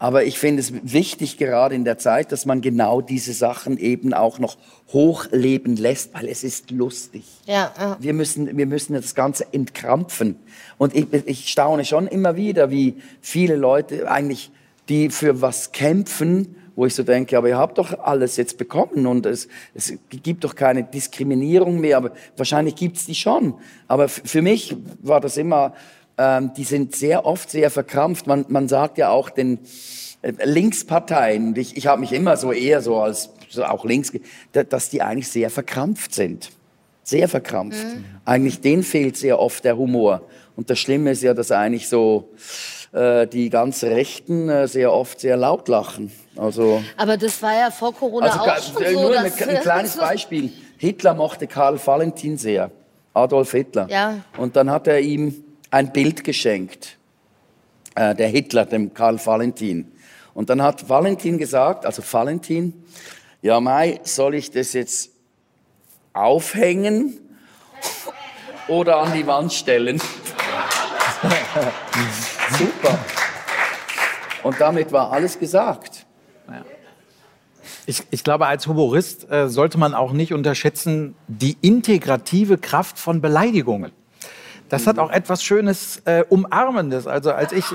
Aber 0.02 0.24
ich 0.24 0.36
finde 0.36 0.60
es 0.60 0.72
wichtig, 0.82 1.38
gerade 1.38 1.76
in 1.76 1.84
der 1.84 1.96
Zeit, 1.96 2.32
dass 2.32 2.44
man 2.44 2.60
genau 2.60 3.00
diese 3.00 3.32
Sachen 3.32 3.78
eben 3.78 4.14
auch 4.14 4.40
noch 4.40 4.56
hochleben 4.92 5.76
lässt, 5.76 6.12
weil 6.12 6.26
es 6.26 6.42
ist 6.42 6.72
lustig. 6.72 7.22
Ja, 7.46 7.72
ja. 7.78 7.96
Wir 8.00 8.12
müssen, 8.12 8.58
wir 8.58 8.66
müssen 8.66 8.94
das 8.94 9.14
Ganze 9.14 9.46
entkrampfen. 9.52 10.40
Und 10.76 10.96
ich, 10.96 11.06
ich 11.26 11.48
staune 11.48 11.84
schon 11.84 12.08
immer 12.08 12.34
wieder, 12.34 12.72
wie 12.72 12.96
viele 13.20 13.54
Leute 13.54 14.10
eigentlich, 14.10 14.50
die 14.88 15.08
für 15.08 15.40
was 15.40 15.70
kämpfen, 15.70 16.56
wo 16.74 16.84
ich 16.84 16.96
so 16.96 17.04
denke, 17.04 17.38
aber 17.38 17.50
ihr 17.50 17.58
habt 17.58 17.78
doch 17.78 17.96
alles 18.00 18.36
jetzt 18.36 18.58
bekommen 18.58 19.06
und 19.06 19.24
es, 19.24 19.46
es 19.72 19.94
gibt 20.08 20.42
doch 20.42 20.56
keine 20.56 20.82
Diskriminierung 20.82 21.78
mehr, 21.78 21.98
aber 21.98 22.10
wahrscheinlich 22.36 22.74
gibt's 22.74 23.06
die 23.06 23.14
schon. 23.14 23.54
Aber 23.86 24.08
für 24.08 24.42
mich 24.42 24.76
war 25.00 25.20
das 25.20 25.36
immer, 25.36 25.74
ähm, 26.18 26.52
die 26.56 26.64
sind 26.64 26.94
sehr 26.94 27.26
oft 27.26 27.50
sehr 27.50 27.70
verkrampft. 27.70 28.26
Man, 28.26 28.44
man 28.48 28.68
sagt 28.68 28.98
ja 28.98 29.10
auch 29.10 29.30
den 29.30 29.60
äh, 30.22 30.32
Linksparteien, 30.44 31.56
ich, 31.56 31.76
ich 31.76 31.86
habe 31.86 32.00
mich 32.00 32.12
immer 32.12 32.36
so 32.36 32.52
eher 32.52 32.80
so 32.80 32.98
als 32.98 33.30
so 33.48 33.64
auch 33.64 33.84
links, 33.84 34.12
dass 34.52 34.88
die 34.88 35.02
eigentlich 35.02 35.28
sehr 35.28 35.50
verkrampft 35.50 36.14
sind. 36.14 36.50
Sehr 37.04 37.28
verkrampft. 37.28 37.84
Eigentlich 38.24 38.60
denen 38.60 38.82
fehlt 38.82 39.16
sehr 39.16 39.38
oft 39.38 39.64
der 39.64 39.76
Humor. 39.76 40.22
Und 40.56 40.70
das 40.70 40.78
Schlimme 40.78 41.10
ist 41.10 41.22
ja, 41.22 41.34
dass 41.34 41.50
eigentlich 41.50 41.88
so 41.88 42.30
äh, 42.92 43.26
die 43.26 43.50
ganz 43.50 43.82
Rechten 43.82 44.48
äh, 44.48 44.68
sehr 44.68 44.92
oft 44.92 45.20
sehr 45.20 45.36
laut 45.36 45.68
lachen. 45.68 46.12
Also, 46.36 46.82
Aber 46.96 47.16
das 47.16 47.42
war 47.42 47.54
ja 47.54 47.70
vor 47.70 47.94
Corona 47.94 48.26
also 48.26 48.38
auch 48.40 48.74
schon 48.74 48.82
äh, 48.82 48.92
so. 48.92 49.00
nur 49.00 49.18
ein, 49.18 49.24
ein 49.26 49.60
kleines 49.60 49.96
Beispiel. 49.96 50.52
Hitler 50.78 51.14
mochte 51.14 51.46
Karl 51.46 51.78
Valentin 51.84 52.38
sehr. 52.38 52.70
Adolf 53.14 53.52
Hitler. 53.52 53.88
Ja. 53.90 54.20
Und 54.38 54.56
dann 54.56 54.70
hat 54.70 54.86
er 54.86 55.00
ihm 55.00 55.44
ein 55.72 55.92
Bild 55.92 56.22
geschenkt. 56.22 56.98
Äh, 57.96 58.14
der 58.14 58.28
Hitler, 58.28 58.64
dem 58.66 58.94
Karl 58.94 59.18
Valentin. 59.24 59.90
Und 60.34 60.48
dann 60.48 60.62
hat 60.62 60.88
Valentin 60.88 61.36
gesagt, 61.38 61.84
also 61.84 62.02
Valentin, 62.10 62.84
ja 63.42 63.60
Mai, 63.60 64.00
soll 64.04 64.34
ich 64.36 64.50
das 64.50 64.72
jetzt 64.72 65.10
aufhängen 66.12 67.18
oder 68.68 68.98
an 68.98 69.12
die 69.12 69.26
Wand 69.26 69.52
stellen. 69.52 70.00
Super. 72.58 72.98
Und 74.42 74.60
damit 74.60 74.92
war 74.92 75.12
alles 75.12 75.38
gesagt. 75.38 76.06
Ich, 77.86 78.02
ich 78.10 78.22
glaube, 78.24 78.46
als 78.46 78.66
Humorist 78.66 79.30
äh, 79.30 79.48
sollte 79.48 79.76
man 79.78 79.94
auch 79.94 80.12
nicht 80.12 80.32
unterschätzen 80.32 81.14
die 81.26 81.56
integrative 81.60 82.58
Kraft 82.58 82.98
von 82.98 83.20
Beleidigungen. 83.20 83.92
Das 84.72 84.86
hat 84.86 84.98
auch 84.98 85.10
etwas 85.10 85.44
Schönes 85.44 86.00
äh, 86.06 86.24
Umarmendes. 86.30 87.06
Also 87.06 87.30
als 87.30 87.52
ich 87.52 87.66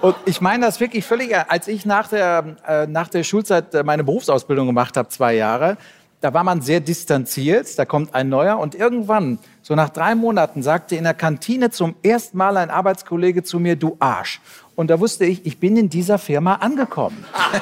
und 0.00 0.14
ich 0.26 0.40
meine 0.40 0.64
das 0.64 0.78
wirklich 0.78 1.04
völlig, 1.04 1.36
als 1.36 1.66
ich 1.66 1.84
nach 1.84 2.06
der, 2.06 2.56
äh, 2.68 2.86
nach 2.86 3.08
der 3.08 3.24
Schulzeit 3.24 3.74
äh, 3.74 3.82
meine 3.82 4.04
Berufsausbildung 4.04 4.68
gemacht 4.68 4.96
habe, 4.96 5.08
zwei 5.08 5.34
Jahre, 5.34 5.76
da 6.20 6.32
war 6.32 6.44
man 6.44 6.60
sehr 6.60 6.78
distanziert, 6.78 7.76
da 7.76 7.84
kommt 7.84 8.14
ein 8.14 8.28
neuer 8.28 8.60
und 8.60 8.76
irgendwann, 8.76 9.40
so 9.60 9.74
nach 9.74 9.88
drei 9.88 10.14
Monaten, 10.14 10.62
sagte 10.62 10.94
in 10.94 11.02
der 11.02 11.14
Kantine 11.14 11.70
zum 11.70 11.96
ersten 12.04 12.38
Mal 12.38 12.56
ein 12.58 12.70
Arbeitskollege 12.70 13.42
zu 13.42 13.58
mir, 13.58 13.74
du 13.74 13.96
Arsch. 13.98 14.40
Und 14.76 14.90
da 14.90 15.00
wusste 15.00 15.24
ich, 15.24 15.44
ich 15.46 15.58
bin 15.58 15.76
in 15.76 15.90
dieser 15.90 16.18
Firma 16.18 16.54
angekommen. 16.54 17.24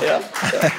ja, 0.00 0.18
ja. 0.62 0.70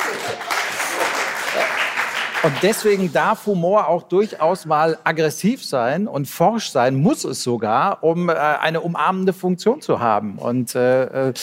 Und 2.43 2.53
deswegen 2.61 3.13
darf 3.13 3.45
Humor 3.45 3.87
auch 3.87 4.03
durchaus 4.03 4.65
mal 4.65 4.97
aggressiv 5.05 5.63
sein 5.63 6.09
und 6.09 6.27
forsch 6.27 6.71
sein, 6.71 6.95
muss 6.95 7.23
es 7.23 7.41
sogar, 7.41 8.03
um 8.03 8.27
äh, 8.27 8.33
eine 8.33 8.81
umarmende 8.81 9.31
Funktion 9.31 9.81
zu 9.81 10.01
haben. 10.01 10.37
Und 10.37 10.75
äh, 10.75 11.29
äh 11.29 11.33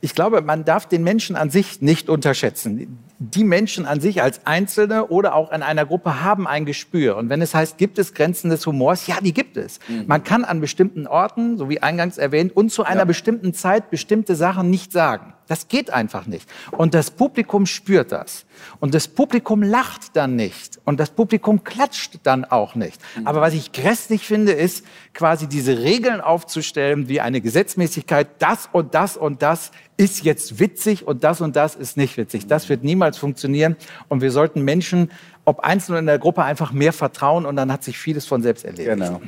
ich 0.00 0.14
glaube, 0.14 0.42
man 0.42 0.64
darf 0.64 0.86
den 0.86 1.02
Menschen 1.02 1.34
an 1.34 1.50
sich 1.50 1.80
nicht 1.80 2.08
unterschätzen 2.10 2.98
die 3.18 3.44
Menschen 3.44 3.86
an 3.86 4.00
sich 4.00 4.22
als 4.22 4.44
Einzelne 4.44 5.06
oder 5.06 5.34
auch 5.34 5.52
in 5.52 5.62
einer 5.62 5.86
Gruppe 5.86 6.22
haben 6.22 6.46
ein 6.46 6.64
Gespür. 6.64 7.16
Und 7.16 7.28
wenn 7.28 7.40
es 7.42 7.54
heißt, 7.54 7.78
gibt 7.78 7.98
es 7.98 8.12
Grenzen 8.12 8.50
des 8.50 8.66
Humors? 8.66 9.06
Ja, 9.06 9.16
die 9.20 9.32
gibt 9.32 9.56
es. 9.56 9.78
Mhm. 9.88 10.04
Man 10.06 10.24
kann 10.24 10.44
an 10.44 10.60
bestimmten 10.60 11.06
Orten, 11.06 11.56
so 11.56 11.68
wie 11.68 11.80
eingangs 11.80 12.18
erwähnt, 12.18 12.56
und 12.56 12.70
zu 12.70 12.84
einer 12.84 13.00
ja. 13.00 13.04
bestimmten 13.04 13.54
Zeit 13.54 13.90
bestimmte 13.90 14.34
Sachen 14.34 14.68
nicht 14.68 14.92
sagen. 14.92 15.32
Das 15.46 15.68
geht 15.68 15.90
einfach 15.90 16.26
nicht. 16.26 16.48
Und 16.70 16.94
das 16.94 17.10
Publikum 17.10 17.66
spürt 17.66 18.12
das. 18.12 18.46
Und 18.80 18.94
das 18.94 19.08
Publikum 19.08 19.62
lacht 19.62 20.16
dann 20.16 20.36
nicht. 20.36 20.80
Und 20.84 21.00
das 21.00 21.10
Publikum 21.10 21.64
klatscht 21.64 22.20
dann 22.22 22.44
auch 22.44 22.74
nicht. 22.74 23.00
Mhm. 23.16 23.26
Aber 23.26 23.40
was 23.40 23.52
ich 23.52 23.72
grässlich 23.72 24.26
finde, 24.26 24.52
ist 24.52 24.84
quasi 25.12 25.46
diese 25.46 25.78
Regeln 25.78 26.20
aufzustellen, 26.20 27.08
wie 27.08 27.20
eine 27.20 27.40
Gesetzmäßigkeit, 27.40 28.28
das 28.38 28.68
und 28.72 28.94
das 28.94 29.16
und 29.16 29.42
das 29.42 29.70
ist 29.96 30.24
jetzt 30.24 30.58
witzig 30.58 31.06
und 31.06 31.24
das 31.24 31.40
und 31.40 31.56
das 31.56 31.76
ist 31.76 31.96
nicht 31.96 32.16
witzig. 32.16 32.46
Das 32.46 32.68
wird 32.68 32.82
niemals 32.82 33.18
funktionieren. 33.18 33.76
Und 34.08 34.22
wir 34.22 34.30
sollten 34.30 34.62
Menschen, 34.62 35.10
ob 35.44 35.60
einzeln 35.60 35.92
oder 35.92 36.00
in 36.00 36.06
der 36.06 36.18
Gruppe, 36.18 36.42
einfach 36.42 36.72
mehr 36.72 36.92
vertrauen 36.92 37.46
und 37.46 37.56
dann 37.56 37.70
hat 37.70 37.84
sich 37.84 37.98
vieles 37.98 38.26
von 38.26 38.42
selbst 38.42 38.64
erledigt. 38.64 38.88
Genau. 38.88 39.20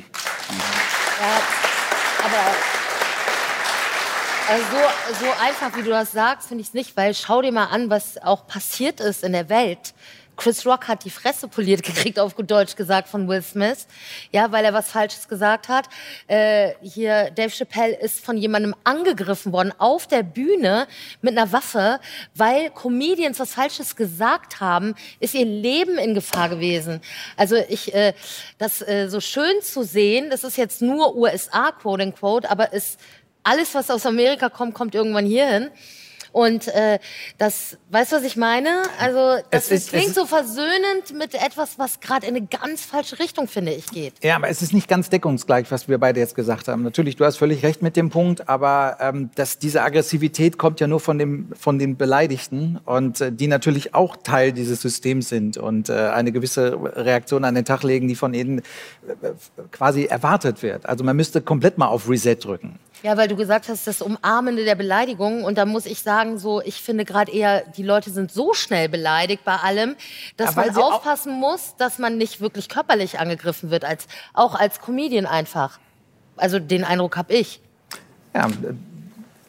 Ja, 1.19 1.56
also 4.49 4.63
so, 4.63 5.25
so 5.25 5.31
einfach, 5.41 5.77
wie 5.77 5.83
du 5.83 5.89
das 5.89 6.11
sagst, 6.11 6.47
finde 6.47 6.61
ich 6.61 6.69
es 6.69 6.73
nicht, 6.73 6.95
weil 6.95 7.13
schau 7.13 7.41
dir 7.41 7.51
mal 7.51 7.65
an, 7.65 7.89
was 7.89 8.17
auch 8.21 8.47
passiert 8.47 8.99
ist 8.99 9.23
in 9.23 9.33
der 9.33 9.49
Welt. 9.49 9.93
Chris 10.37 10.65
Rock 10.67 10.87
hat 10.87 11.03
die 11.03 11.09
Fresse 11.09 11.47
poliert 11.47 11.83
gekriegt, 11.83 12.19
auf 12.19 12.35
gut 12.35 12.49
Deutsch 12.49 12.75
gesagt, 12.75 13.09
von 13.09 13.27
Will 13.27 13.41
Smith. 13.41 13.87
Ja, 14.31 14.51
weil 14.51 14.63
er 14.63 14.73
was 14.73 14.91
Falsches 14.91 15.27
gesagt 15.27 15.67
hat. 15.67 15.89
Äh, 16.27 16.73
hier, 16.81 17.31
Dave 17.31 17.49
Chappelle 17.49 17.99
ist 17.99 18.23
von 18.23 18.37
jemandem 18.37 18.75
angegriffen 18.83 19.51
worden 19.51 19.73
auf 19.79 20.07
der 20.07 20.23
Bühne 20.23 20.87
mit 21.21 21.35
einer 21.37 21.51
Waffe, 21.51 21.99
weil 22.35 22.69
Comedians 22.69 23.39
was 23.39 23.55
Falsches 23.55 23.95
gesagt 23.95 24.61
haben, 24.61 24.95
ist 25.19 25.33
ihr 25.33 25.45
Leben 25.45 25.97
in 25.97 26.13
Gefahr 26.13 26.49
gewesen. 26.49 27.01
Also 27.35 27.55
ich, 27.55 27.93
äh, 27.93 28.13
das 28.59 28.87
äh, 28.87 29.09
so 29.09 29.19
schön 29.19 29.61
zu 29.61 29.83
sehen, 29.83 30.29
das 30.29 30.43
ist 30.43 30.55
jetzt 30.55 30.81
nur 30.81 31.15
USA, 31.15 31.71
quote 31.71 32.03
unquote, 32.03 32.49
aber 32.49 32.73
ist 32.73 32.99
alles, 33.47 33.73
was 33.73 33.89
aus 33.89 34.05
Amerika 34.05 34.49
kommt, 34.49 34.73
kommt 34.73 34.95
irgendwann 34.95 35.25
hierhin. 35.25 35.69
Und 36.31 36.67
äh, 36.67 36.99
das, 37.39 37.77
weißt 37.89 38.11
du, 38.11 38.17
was 38.17 38.23
ich 38.23 38.35
meine? 38.35 38.83
Also 38.99 39.43
das 39.49 39.71
ist, 39.71 39.89
klingt 39.89 40.13
so 40.13 40.27
versöhnend 40.27 41.17
mit 41.17 41.33
etwas, 41.33 41.79
was 41.79 41.99
gerade 41.99 42.27
in 42.27 42.35
eine 42.35 42.45
ganz 42.45 42.83
falsche 42.83 43.17
Richtung, 43.17 43.47
finde 43.47 43.73
ich, 43.73 43.87
geht. 43.87 44.13
Ja, 44.21 44.35
aber 44.35 44.47
es 44.47 44.61
ist 44.61 44.71
nicht 44.71 44.87
ganz 44.87 45.09
deckungsgleich, 45.09 45.71
was 45.71 45.87
wir 45.87 45.97
beide 45.97 46.19
jetzt 46.19 46.35
gesagt 46.35 46.67
haben. 46.67 46.83
Natürlich, 46.83 47.15
du 47.15 47.25
hast 47.25 47.37
völlig 47.37 47.63
recht 47.63 47.81
mit 47.81 47.95
dem 47.95 48.11
Punkt, 48.11 48.49
aber 48.49 48.97
ähm, 48.99 49.31
dass 49.33 49.57
diese 49.57 49.81
Aggressivität 49.81 50.59
kommt 50.59 50.79
ja 50.79 50.85
nur 50.85 50.99
von, 50.99 51.17
dem, 51.17 51.49
von 51.59 51.79
den 51.79 51.97
Beleidigten 51.97 52.79
und 52.85 53.19
äh, 53.19 53.31
die 53.31 53.47
natürlich 53.47 53.95
auch 53.95 54.15
Teil 54.17 54.51
dieses 54.51 54.81
Systems 54.81 55.29
sind 55.29 55.57
und 55.57 55.89
äh, 55.89 55.93
eine 55.93 56.31
gewisse 56.31 56.77
Reaktion 56.83 57.45
an 57.45 57.55
den 57.55 57.65
Tag 57.65 57.81
legen, 57.81 58.07
die 58.07 58.15
von 58.15 58.35
ihnen 58.35 58.59
äh, 58.59 58.63
quasi 59.71 60.05
erwartet 60.05 60.61
wird. 60.61 60.85
Also 60.85 61.03
man 61.03 61.15
müsste 61.15 61.41
komplett 61.41 61.79
mal 61.79 61.87
auf 61.87 62.07
Reset 62.07 62.35
drücken. 62.35 62.77
Ja, 63.03 63.15
weil 63.17 63.27
du 63.27 63.35
gesagt 63.35 63.69
hast, 63.69 63.87
das 63.87 64.01
Umarmende 64.01 64.65
der 64.65 64.75
Beleidigung. 64.75 65.43
Und 65.43 65.57
da 65.57 65.65
muss 65.65 65.85
ich 65.85 66.01
sagen, 66.01 66.37
so, 66.39 66.61
ich 66.61 66.81
finde 66.81 67.05
gerade 67.05 67.31
eher, 67.31 67.61
die 67.61 67.83
Leute 67.83 68.09
sind 68.09 68.31
so 68.31 68.53
schnell 68.53 68.89
beleidigt 68.89 69.43
bei 69.43 69.55
allem, 69.55 69.95
dass 70.35 70.55
ja, 70.55 70.65
man 70.65 70.75
aufpassen 70.75 71.33
muss, 71.33 71.75
dass 71.77 71.99
man 71.99 72.17
nicht 72.17 72.41
wirklich 72.41 72.69
körperlich 72.69 73.19
angegriffen 73.19 73.69
wird, 73.69 73.85
als, 73.85 74.07
auch 74.33 74.55
als 74.55 74.81
Comedian 74.81 75.25
einfach. 75.25 75.79
Also 76.35 76.59
den 76.59 76.83
Eindruck 76.83 77.17
habe 77.17 77.33
ich. 77.33 77.61
Ja, 78.33 78.49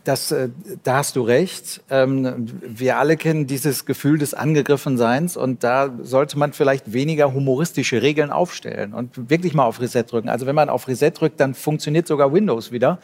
das, 0.08 0.32
äh, 0.32 0.48
da 0.84 0.96
hast 0.96 1.16
du 1.16 1.22
recht. 1.22 1.82
Ähm, 1.90 2.48
wir 2.62 2.96
alle 2.96 3.18
kennen 3.18 3.46
dieses 3.46 3.84
Gefühl 3.84 4.18
des 4.18 4.32
Angegriffenseins 4.32 5.36
und 5.36 5.62
da 5.62 5.90
sollte 6.00 6.38
man 6.38 6.54
vielleicht 6.54 6.94
weniger 6.94 7.34
humoristische 7.34 8.00
Regeln 8.00 8.30
aufstellen 8.30 8.94
und 8.94 9.28
wirklich 9.28 9.52
mal 9.52 9.64
auf 9.64 9.80
Reset 9.80 10.04
drücken. 10.04 10.30
Also 10.30 10.46
wenn 10.46 10.54
man 10.54 10.70
auf 10.70 10.88
Reset 10.88 11.10
drückt, 11.10 11.38
dann 11.40 11.52
funktioniert 11.52 12.06
sogar 12.06 12.32
Windows 12.32 12.72
wieder. 12.72 12.98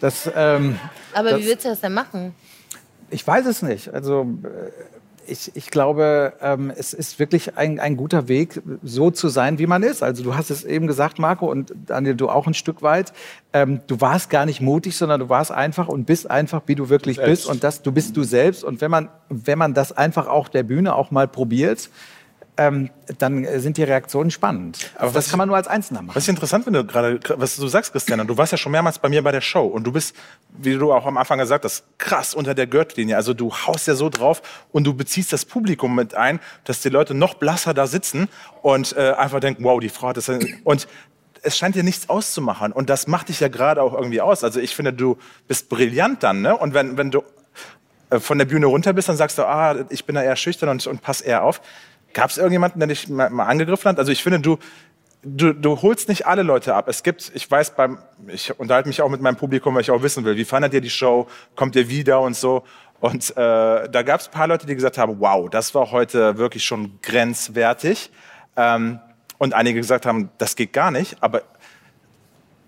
Das, 0.00 0.30
ähm, 0.36 0.78
Aber 1.14 1.30
das, 1.30 1.40
wie 1.40 1.46
willst 1.46 1.64
du 1.64 1.70
das 1.70 1.80
denn 1.80 1.94
machen? 1.94 2.34
Ich 3.08 3.26
weiß 3.26 3.46
es 3.46 3.62
nicht. 3.62 3.94
Also 3.94 4.26
äh, 4.42 4.99
ich, 5.30 5.52
ich 5.54 5.70
glaube, 5.70 6.34
ähm, 6.40 6.72
es 6.76 6.92
ist 6.92 7.18
wirklich 7.18 7.56
ein, 7.56 7.78
ein 7.78 7.96
guter 7.96 8.28
Weg, 8.28 8.60
so 8.82 9.10
zu 9.10 9.28
sein, 9.28 9.58
wie 9.58 9.66
man 9.66 9.82
ist. 9.82 10.02
Also 10.02 10.22
du 10.22 10.34
hast 10.34 10.50
es 10.50 10.64
eben 10.64 10.86
gesagt, 10.86 11.18
Marco, 11.18 11.50
und 11.50 11.72
Daniel, 11.86 12.14
du 12.14 12.28
auch 12.28 12.46
ein 12.46 12.54
Stück 12.54 12.82
weit. 12.82 13.12
Ähm, 13.52 13.80
du 13.86 14.00
warst 14.00 14.30
gar 14.30 14.46
nicht 14.46 14.60
mutig, 14.60 14.96
sondern 14.96 15.20
du 15.20 15.28
warst 15.28 15.52
einfach 15.52 15.88
und 15.88 16.04
bist 16.04 16.30
einfach, 16.30 16.62
wie 16.66 16.74
du 16.74 16.88
wirklich 16.88 17.16
selbst. 17.16 17.30
bist. 17.30 17.46
Und 17.46 17.64
das, 17.64 17.82
du 17.82 17.92
bist 17.92 18.16
du 18.16 18.22
selbst. 18.22 18.64
Und 18.64 18.80
wenn 18.80 18.90
man, 18.90 19.08
wenn 19.28 19.58
man 19.58 19.74
das 19.74 19.92
einfach 19.92 20.26
auch 20.26 20.48
der 20.48 20.62
Bühne 20.62 20.94
auch 20.94 21.10
mal 21.10 21.28
probiert, 21.28 21.90
ähm, 22.60 22.90
dann 23.16 23.46
sind 23.58 23.78
die 23.78 23.84
Reaktionen 23.84 24.30
spannend. 24.30 24.90
Aber 24.96 25.12
das 25.12 25.30
kann 25.30 25.38
man 25.38 25.48
nur 25.48 25.56
als 25.56 25.66
Einzelner 25.66 26.02
machen. 26.02 26.14
Was 26.14 26.24
ich 26.24 26.28
interessant 26.28 26.64
finde, 26.64 26.84
gerade, 26.84 27.18
was 27.36 27.56
du 27.56 27.66
sagst, 27.68 27.92
Christiane, 27.92 28.26
du 28.26 28.36
warst 28.36 28.52
ja 28.52 28.58
schon 28.58 28.70
mehrmals 28.70 28.98
bei 28.98 29.08
mir 29.08 29.22
bei 29.22 29.32
der 29.32 29.40
Show 29.40 29.64
und 29.64 29.84
du 29.84 29.92
bist, 29.92 30.14
wie 30.58 30.74
du 30.74 30.92
auch 30.92 31.06
am 31.06 31.16
Anfang 31.16 31.38
gesagt 31.38 31.64
hast, 31.64 31.84
krass 31.96 32.34
unter 32.34 32.54
der 32.54 32.66
Gürtellinie. 32.66 33.16
Also 33.16 33.32
du 33.32 33.50
haust 33.50 33.86
ja 33.86 33.94
so 33.94 34.10
drauf 34.10 34.42
und 34.72 34.84
du 34.84 34.92
beziehst 34.92 35.32
das 35.32 35.46
Publikum 35.46 35.94
mit 35.94 36.14
ein, 36.14 36.38
dass 36.64 36.82
die 36.82 36.90
Leute 36.90 37.14
noch 37.14 37.32
blasser 37.32 37.72
da 37.72 37.86
sitzen 37.86 38.28
und 38.60 38.94
äh, 38.94 39.12
einfach 39.12 39.40
denken, 39.40 39.64
wow, 39.64 39.80
die 39.80 39.88
Frau 39.88 40.08
hat 40.08 40.18
das. 40.18 40.30
Und 40.64 40.86
es 41.42 41.56
scheint 41.56 41.76
dir 41.76 41.82
nichts 41.82 42.10
auszumachen. 42.10 42.72
Und 42.72 42.90
das 42.90 43.06
macht 43.06 43.30
dich 43.30 43.40
ja 43.40 43.48
gerade 43.48 43.82
auch 43.82 43.94
irgendwie 43.94 44.20
aus. 44.20 44.44
Also 44.44 44.60
ich 44.60 44.76
finde, 44.76 44.92
du 44.92 45.16
bist 45.48 45.70
brillant 45.70 46.22
dann, 46.22 46.42
ne? 46.42 46.54
Und 46.54 46.74
wenn, 46.74 46.98
wenn 46.98 47.10
du 47.10 47.22
äh, 48.10 48.20
von 48.20 48.36
der 48.36 48.44
Bühne 48.44 48.66
runter 48.66 48.92
bist, 48.92 49.08
dann 49.08 49.16
sagst 49.16 49.38
du, 49.38 49.46
ah, 49.46 49.76
ich 49.88 50.04
bin 50.04 50.14
da 50.14 50.22
eher 50.22 50.36
schüchtern 50.36 50.68
und, 50.68 50.86
und 50.86 51.00
pass 51.00 51.22
eher 51.22 51.42
auf. 51.42 51.62
Gab 52.12 52.30
es 52.30 52.38
irgendjemanden, 52.38 52.80
der 52.80 52.88
dich 52.88 53.08
mal, 53.08 53.30
mal, 53.30 53.46
angegriffen 53.46 53.88
hat? 53.88 53.98
Also 53.98 54.12
ich 54.12 54.22
finde, 54.22 54.40
du, 54.40 54.58
du, 55.22 55.52
du 55.52 55.80
holst 55.82 56.08
nicht 56.08 56.26
alle 56.26 56.42
Leute 56.42 56.74
ab. 56.74 56.88
Es 56.88 57.02
gibt, 57.02 57.30
ich 57.34 57.50
weiß, 57.50 57.76
beim, 57.76 57.98
ich 58.26 58.58
unterhalte 58.58 58.88
mich 58.88 59.00
auch 59.02 59.08
mit 59.08 59.20
meinem 59.20 59.36
Publikum, 59.36 59.74
weil 59.74 59.82
ich 59.82 59.90
auch 59.90 60.02
wissen 60.02 60.24
will, 60.24 60.36
wie 60.36 60.44
fandet 60.44 60.74
ihr 60.74 60.80
die 60.80 60.90
Show? 60.90 61.26
Kommt 61.56 61.76
ihr 61.76 61.88
wieder 61.88 62.20
und 62.20 62.36
so? 62.36 62.64
Und 63.00 63.30
äh, 63.30 63.34
da 63.88 64.02
gab 64.02 64.20
es 64.20 64.28
ein 64.28 64.32
paar 64.32 64.46
Leute, 64.46 64.66
die 64.66 64.74
gesagt 64.74 64.98
haben, 64.98 65.20
wow, 65.20 65.48
das 65.48 65.74
war 65.74 65.90
heute 65.90 66.36
wirklich 66.36 66.64
schon 66.64 66.98
grenzwertig. 67.02 68.10
Ähm, 68.56 69.00
und 69.38 69.54
einige 69.54 69.80
gesagt 69.80 70.04
haben, 70.04 70.30
das 70.36 70.54
geht 70.54 70.74
gar 70.74 70.90
nicht. 70.90 71.16
Aber 71.22 71.42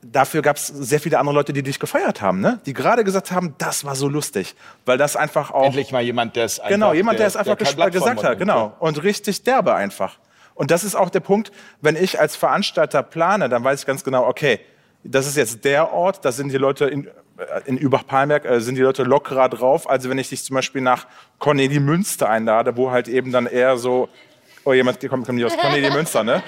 dafür 0.03 0.43
gab 0.43 0.57
es 0.57 0.67
sehr 0.67 1.01
viele 1.01 1.19
andere 1.19 1.35
Leute, 1.35 1.53
die 1.53 1.63
dich 1.63 1.79
gefeiert 1.79 2.21
haben, 2.21 2.41
ne? 2.41 2.61
die 2.67 2.73
gerade 2.73 3.05
gesagt 3.05 3.31
haben, 3.31 3.55
das 3.59 3.85
war 3.85 3.95
so 3.95 4.09
lustig, 4.09 4.55
weil 4.85 4.99
das 4.99 5.17
einfach 5.17 5.51
auch 5.51 5.67
endlich 5.67 5.93
mal 5.93 6.03
jemand, 6.03 6.37
der 6.37 6.45
es 6.45 6.59
einfach 6.59 6.71
genau 6.71 6.93
jemand, 6.93 7.19
der, 7.19 7.25
der 7.25 7.29
es 7.29 7.37
einfach 7.37 7.57
der 7.57 7.91
gesagt 7.91 8.25
hat, 8.25 8.39
genau 8.39 8.75
und 8.81 9.03
richtig 9.03 9.45
derbe 9.45 9.75
einfach. 9.75 10.19
Und 10.55 10.71
das 10.71 10.85
ist 10.85 10.95
auch 10.95 11.09
der 11.09 11.21
Punkt, 11.21 11.51
wenn 11.81 11.97
ich 11.97 12.21
als 12.21 12.37
Veranstalter 12.37 13.03
plane, 13.03 13.49
dann 13.49 13.65
weiß 13.65 13.81
ich 13.81 13.87
ganz 13.87 14.05
genau, 14.05 14.27
okay, 14.27 14.61
das 15.05 15.27
ist 15.27 15.37
jetzt 15.37 15.65
der 15.65 15.93
Ort, 15.93 16.25
da 16.25 16.33
sind 16.33 16.53
die 16.53 16.59
Leute 16.59 16.87
in, 16.87 17.07
äh, 17.07 17.11
in 17.67 17.77
Übach-Palmberg 17.77 18.45
äh, 18.45 18.61
sind 18.61 18.75
die 18.75 18.83
Leute 18.83 19.05
lockerer 19.05 19.49
drauf, 19.49 19.89
als 19.89 20.09
wenn 20.09 20.19
ich 20.19 20.29
dich 20.29 20.45
zum 20.45 20.55
Beispiel 20.55 20.83
nach 20.83 21.07
Cornelie 21.39 21.81
Münster 21.81 22.29
einlade, 22.29 22.77
wo 22.77 22.91
halt 22.91 23.09
eben 23.09 23.33
dann 23.33 23.47
eher 23.47 23.77
so, 23.77 24.09
oh 24.65 24.73
jemand 24.73 25.01
kommt, 25.01 25.27
kommt 25.27 25.39
nicht 25.39 25.47
aus 25.47 25.57
Cornelie 25.57 25.91
Münster, 25.91 26.23
ne? 26.23 26.43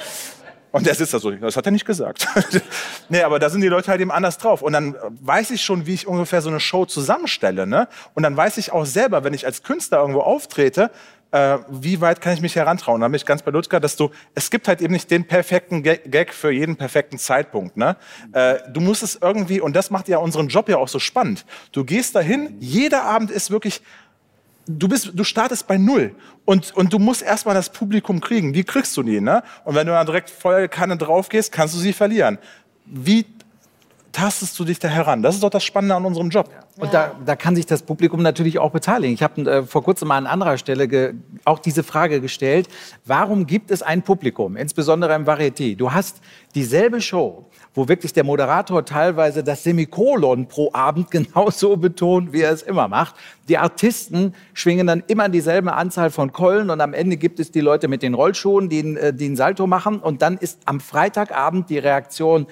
Und 0.75 0.87
der 0.87 0.97
sitzt 0.97 1.15
da 1.15 1.21
so, 1.21 1.31
das 1.31 1.57
hat 1.57 1.67
er 1.67 1.71
nicht 1.71 1.87
gesagt. 1.87 2.27
nee, 3.09 3.23
aber 3.23 3.39
da 3.39 3.49
sind 3.49 3.61
die 3.61 3.69
Leute 3.69 3.93
halt 3.93 4.01
eben 4.01 4.11
anders 4.11 4.39
drauf. 4.39 4.61
Und 4.61 4.73
dann 4.73 4.97
weiß 5.21 5.53
ich 5.53 5.63
schon, 5.63 5.87
wie 5.87 5.95
ich 5.95 6.09
ungefähr 6.09 6.43
so 6.43 6.51
eine 6.51 6.59
Show 6.59 6.85
zusammenstelle. 6.85 7.65
Ne? 7.65 7.87
Und 8.15 8.25
dann 8.25 8.37
weiß 8.37 8.59
ich 8.59 8.73
auch 8.73 8.85
selber, 8.85 9.23
wenn 9.23 9.35
ich 9.35 9.47
als 9.47 9.63
Künstler 9.63 10.01
irgendwo 10.01 10.23
auftrete, 10.23 10.91
äh, 11.31 11.59
wie 11.69 12.01
weit 12.01 12.21
kann 12.21 12.35
ich 12.35 12.41
mich 12.41 12.57
herantrauen? 12.57 13.01
Da 13.01 13.07
bin 13.07 13.15
ich 13.15 13.25
ganz 13.25 13.43
bei 13.43 13.53
Ludger, 13.53 13.79
dass 13.79 13.95
du, 13.95 14.11
es 14.35 14.51
gibt 14.51 14.67
halt 14.67 14.81
eben 14.81 14.93
nicht 14.93 15.13
den 15.13 15.29
perfekten 15.29 15.85
Gag 15.85 16.35
für 16.35 16.51
jeden 16.51 16.75
perfekten 16.75 17.19
Zeitpunkt. 17.19 17.77
Ne? 17.77 17.97
Äh, 18.33 18.57
du 18.73 18.81
musst 18.81 19.05
es 19.05 19.17
irgendwie, 19.23 19.61
und 19.61 19.77
das 19.77 19.93
macht 19.93 20.09
ja 20.09 20.19
unseren 20.19 20.49
Job 20.49 20.69
ja 20.69 20.79
auch 20.79 20.89
so 20.89 20.99
spannend. 20.99 21.47
Du 21.71 21.85
gehst 21.85 22.17
dahin, 22.17 22.57
jeder 22.59 23.05
Abend 23.05 23.31
ist 23.31 23.53
wirklich 23.53 23.81
du 24.67 24.89
bist, 24.89 25.11
du 25.15 25.25
startest 25.25 25.67
bei 25.67 25.79
Null 25.79 26.15
und, 26.45 26.75
und 26.75 26.93
du 26.93 26.99
musst 26.99 27.23
erstmal 27.23 27.55
das 27.55 27.71
Publikum 27.71 28.21
kriegen. 28.21 28.55
Wie 28.55 28.65
kriegst 28.65 28.97
du 28.97 29.03
die, 29.03 29.21
ne? 29.21 29.43
Und 29.65 29.75
wenn 29.75 29.87
du 29.87 29.93
dann 29.93 30.07
direkt 30.07 30.31
voll 30.31 30.69
Kanne 30.69 30.97
drauf 30.97 31.29
gehst, 31.29 31.53
kannst 31.53 31.75
du 31.75 31.79
sie 31.79 31.93
verlieren. 31.93 32.39
Wie 32.87 33.27
tastest 34.13 34.59
du 34.59 34.65
dich 34.65 34.79
da 34.79 34.89
heran? 34.89 35.23
Das 35.23 35.35
ist 35.35 35.43
doch 35.43 35.51
das 35.51 35.65
Spannende 35.65 35.95
an 35.95 36.05
unserem 36.05 36.31
Job. 36.31 36.49
Und 36.77 36.95
da, 36.95 37.15
da 37.25 37.37
kann 37.37 37.57
sich 37.57 37.67
das 37.67 37.83
Publikum 37.83 38.23
natürlich 38.23 38.59
auch 38.59 38.71
beteiligen. 38.71 39.15
Ich 39.15 39.23
habe 39.23 39.43
äh, 39.43 39.63
vor 39.65 39.83
kurzem 39.83 40.09
mal 40.09 40.17
an 40.17 40.27
anderer 40.27 40.57
Stelle 40.57 41.15
auch 41.45 41.59
diese 41.59 41.83
Frage 41.83 42.21
gestellt, 42.21 42.69
warum 43.05 43.47
gibt 43.47 43.71
es 43.71 43.83
ein 43.83 44.03
Publikum, 44.03 44.57
insbesondere 44.57 45.15
im 45.15 45.27
Varieté? 45.27 45.77
Du 45.77 45.93
hast 45.93 46.21
dieselbe 46.55 47.01
Show, 47.01 47.47
wo 47.75 47.89
wirklich 47.89 48.13
der 48.13 48.25
Moderator 48.25 48.85
teilweise 48.85 49.43
das 49.43 49.65
Semikolon 49.65 50.47
pro 50.47 50.71
Abend 50.73 51.11
genauso 51.11 51.77
betont, 51.77 52.33
wie 52.33 52.43
er 52.43 52.53
es 52.53 52.63
immer 52.63 52.89
macht. 52.89 53.17
Die 53.49 53.59
Artisten 53.59 54.35
schwingen 54.53 54.87
dann 54.87 55.03
immer 55.07 55.29
dieselbe 55.29 55.73
Anzahl 55.73 56.11
von 56.11 56.33
Keulen 56.33 56.71
und 56.71 56.81
am 56.81 56.95
Ende 56.95 57.17
gibt 57.17 57.41
es 57.41 57.51
die 57.51 57.61
Leute 57.61 57.89
mit 57.89 58.03
den 58.03 58.15
Rollschuhen, 58.15 58.69
die, 58.69 58.97
äh, 58.97 59.13
die 59.13 59.27
einen 59.27 59.37
Salto 59.37 59.67
machen 59.67 59.99
und 59.99 60.23
dann 60.23 60.39
ist 60.39 60.61
am 60.65 60.81
Freitagabend 60.81 61.69
die 61.69 61.79
Reaktion, 61.79 62.47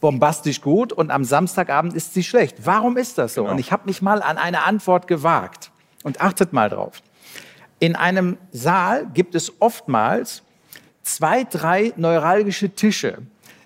bombastisch 0.00 0.60
gut 0.60 0.92
und 0.92 1.10
am 1.10 1.24
Samstagabend 1.24 1.94
ist 1.94 2.12
sie 2.14 2.22
schlecht. 2.22 2.56
Warum 2.64 2.96
ist 2.96 3.18
das 3.18 3.34
so? 3.34 3.42
Genau. 3.42 3.52
Und 3.52 3.58
ich 3.58 3.72
habe 3.72 3.86
mich 3.86 4.02
mal 4.02 4.22
an 4.22 4.36
eine 4.36 4.64
Antwort 4.64 5.06
gewagt. 5.06 5.70
Und 6.04 6.20
achtet 6.20 6.52
mal 6.52 6.68
drauf. 6.68 7.00
In 7.78 7.94
einem 7.94 8.36
Saal 8.50 9.06
gibt 9.14 9.34
es 9.34 9.52
oftmals 9.60 10.42
zwei, 11.02 11.44
drei 11.44 11.92
neuralgische 11.96 12.70
Tische. 12.70 13.18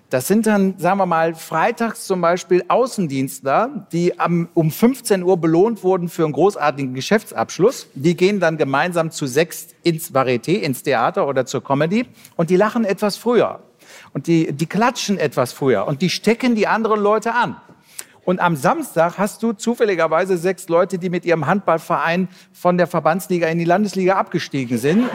Das 0.09 0.25
sind 0.25 0.47
dann, 0.47 0.75
sagen 0.77 0.99
wir 0.99 1.05
mal, 1.05 1.35
freitags 1.35 2.07
zum 2.07 2.21
Beispiel 2.21 2.63
Außendienstler, 2.69 3.87
die 3.91 4.17
am, 4.17 4.47
um 4.53 4.71
15 4.71 5.21
Uhr 5.21 5.35
belohnt 5.35 5.83
wurden 5.83 6.07
für 6.07 6.23
einen 6.23 6.31
großartigen 6.31 6.93
Geschäftsabschluss. 6.93 7.87
Die 7.93 8.15
gehen 8.15 8.39
dann 8.39 8.57
gemeinsam 8.57 9.11
zu 9.11 9.27
sechs 9.27 9.67
ins 9.83 10.13
Varieté, 10.13 10.59
ins 10.59 10.83
Theater 10.83 11.27
oder 11.27 11.45
zur 11.45 11.61
Comedy 11.61 12.05
und 12.37 12.49
die 12.49 12.55
lachen 12.55 12.85
etwas 12.85 13.17
früher 13.17 13.59
und 14.13 14.27
die, 14.27 14.53
die 14.53 14.65
klatschen 14.65 15.17
etwas 15.17 15.51
früher 15.51 15.85
und 15.85 16.01
die 16.01 16.09
stecken 16.09 16.55
die 16.55 16.67
anderen 16.67 17.01
Leute 17.01 17.33
an. 17.33 17.57
Und 18.23 18.39
am 18.39 18.55
Samstag 18.55 19.17
hast 19.17 19.43
du 19.43 19.53
zufälligerweise 19.53 20.37
sechs 20.37 20.69
Leute, 20.69 20.99
die 20.99 21.09
mit 21.09 21.25
ihrem 21.25 21.47
Handballverein 21.47 22.29
von 22.53 22.77
der 22.77 22.87
Verbandsliga 22.87 23.47
in 23.47 23.57
die 23.57 23.65
Landesliga 23.65 24.15
abgestiegen 24.15 24.77
sind. 24.77 25.09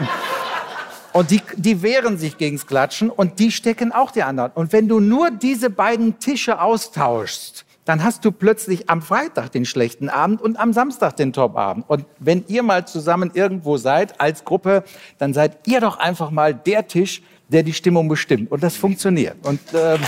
Und 1.13 1.29
die, 1.29 1.41
die 1.55 1.83
wehren 1.83 2.17
sich 2.17 2.37
gegens 2.37 2.65
Klatschen 2.65 3.11
und 3.11 3.37
die 3.37 3.51
stecken 3.51 3.91
auch 3.91 4.09
die 4.09 4.23
anderen. 4.23 4.51
Und 4.55 4.73
wenn 4.73 4.87
du 4.87 4.99
nur 4.99 5.29
diese 5.29 5.69
beiden 5.69 6.17
Tische 6.19 6.59
austauschst, 6.59 7.65
dann 7.85 8.03
hast 8.03 8.25
du 8.25 8.31
plötzlich 8.31 8.89
am 8.89 9.01
Freitag 9.01 9.51
den 9.51 9.65
schlechten 9.65 10.09
Abend 10.09 10.41
und 10.41 10.57
am 10.57 10.73
Samstag 10.73 11.15
den 11.17 11.31
Top-Abend. 11.31 11.85
Und 11.87 12.05
wenn 12.17 12.43
ihr 12.47 12.63
mal 12.63 12.87
zusammen 12.87 13.29
irgendwo 13.33 13.77
seid 13.77 14.19
als 14.19 14.43
Gruppe, 14.43 14.83
dann 15.19 15.33
seid 15.33 15.67
ihr 15.67 15.81
doch 15.81 15.99
einfach 15.99 16.31
mal 16.31 16.53
der 16.53 16.87
Tisch, 16.87 17.21
der 17.49 17.61
die 17.61 17.73
Stimmung 17.73 18.07
bestimmt. 18.07 18.51
Und 18.51 18.63
das 18.63 18.75
funktioniert. 18.75 19.35
Und 19.43 19.59
ähm, 19.73 19.99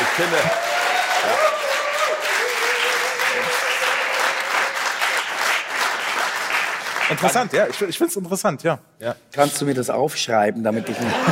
ich 0.00 0.06
finde, 0.08 0.36
Interessant, 7.10 7.52
ja. 7.52 7.66
Ich, 7.68 7.80
ich 7.80 7.96
finde 7.98 8.10
es 8.10 8.16
interessant, 8.16 8.62
ja. 8.62 8.78
ja. 9.00 9.14
Kannst 9.32 9.60
du 9.60 9.64
mir 9.64 9.74
das 9.74 9.90
aufschreiben, 9.90 10.62
damit 10.62 10.88
ich 10.88 10.98
nicht... 10.98 11.14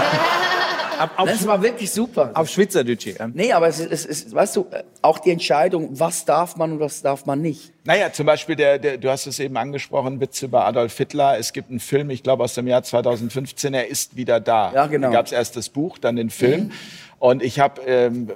Auf, 1.17 1.29
das 1.29 1.47
war 1.47 1.63
wirklich 1.63 1.91
super. 1.91 2.31
Auf 2.35 2.49
Schweizerdeutsch. 2.49 3.07
Ja. 3.07 3.29
Nee, 3.33 3.53
aber 3.53 3.69
es 3.69 3.81
ist, 3.81 3.91
es 3.91 4.05
ist, 4.07 4.35
weißt 4.35 4.57
du, 4.57 4.67
auch 5.03 5.19
die 5.19 5.31
Entscheidung, 5.31 5.89
was 5.99 6.25
darf 6.25 6.57
man 6.57 6.73
und 6.73 6.81
was 6.81 7.03
darf 7.03 7.27
man 7.27 7.41
nicht. 7.41 7.73
Naja, 7.85 8.13
zum 8.13 8.27
Beispiel, 8.27 8.57
der, 8.57 8.79
der, 8.79 8.99
du 8.99 9.11
hast 9.11 9.27
es 9.27 9.39
eben 9.41 9.57
angesprochen, 9.57 10.21
Witz 10.21 10.43
über 10.43 10.65
Adolf 10.65 10.97
Hitler. 10.97 11.39
Es 11.39 11.53
gibt 11.53 11.71
einen 11.71 11.81
Film, 11.81 12.11
ich 12.11 12.23
glaube 12.23 12.45
aus 12.45 12.55
dem 12.55 12.67
Jahr 12.67 12.83
2015, 12.83 13.75
er 13.75 13.89
ist 13.89 14.17
wieder 14.17 14.41
da. 14.41 14.73
Ja, 14.73 14.87
genau. 14.87 15.09
Da 15.09 15.15
gab 15.15 15.27
es 15.27 15.33
erst 15.33 15.57
das 15.57 15.69
Buch, 15.69 15.99
dann 15.99 16.17
den 16.17 16.31
Film. 16.31 16.65
Mhm. 16.65 16.73
Und 17.19 17.43
ich 17.43 17.59
habe 17.59 17.83
ähm, 17.83 18.33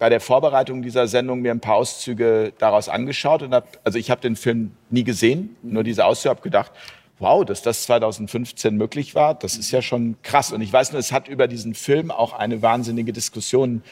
bei 0.00 0.08
der 0.08 0.20
Vorbereitung 0.20 0.80
dieser 0.80 1.06
Sendung 1.06 1.42
mir 1.42 1.50
ein 1.50 1.60
paar 1.60 1.76
Auszüge 1.76 2.54
daraus 2.56 2.88
angeschaut. 2.88 3.42
Und 3.42 3.52
hab, 3.52 3.78
also 3.84 3.98
ich 3.98 4.10
habe 4.10 4.22
den 4.22 4.34
Film 4.34 4.72
nie 4.88 5.04
gesehen, 5.04 5.56
nur 5.62 5.84
diese 5.84 6.06
Auszüge, 6.06 6.30
habe 6.30 6.40
gedacht, 6.40 6.72
wow, 7.18 7.44
dass 7.44 7.60
das 7.60 7.82
2015 7.82 8.76
möglich 8.76 9.14
war, 9.14 9.34
das 9.34 9.58
ist 9.58 9.70
ja 9.70 9.82
schon 9.82 10.16
krass. 10.22 10.52
Und 10.52 10.62
ich 10.62 10.72
weiß 10.72 10.92
nur, 10.92 11.00
es 11.00 11.12
hat 11.12 11.28
über 11.28 11.46
diesen 11.48 11.74
Film 11.74 12.10
auch 12.10 12.32
eine 12.32 12.62
wahnsinnige 12.62 13.12
Diskussion 13.12 13.82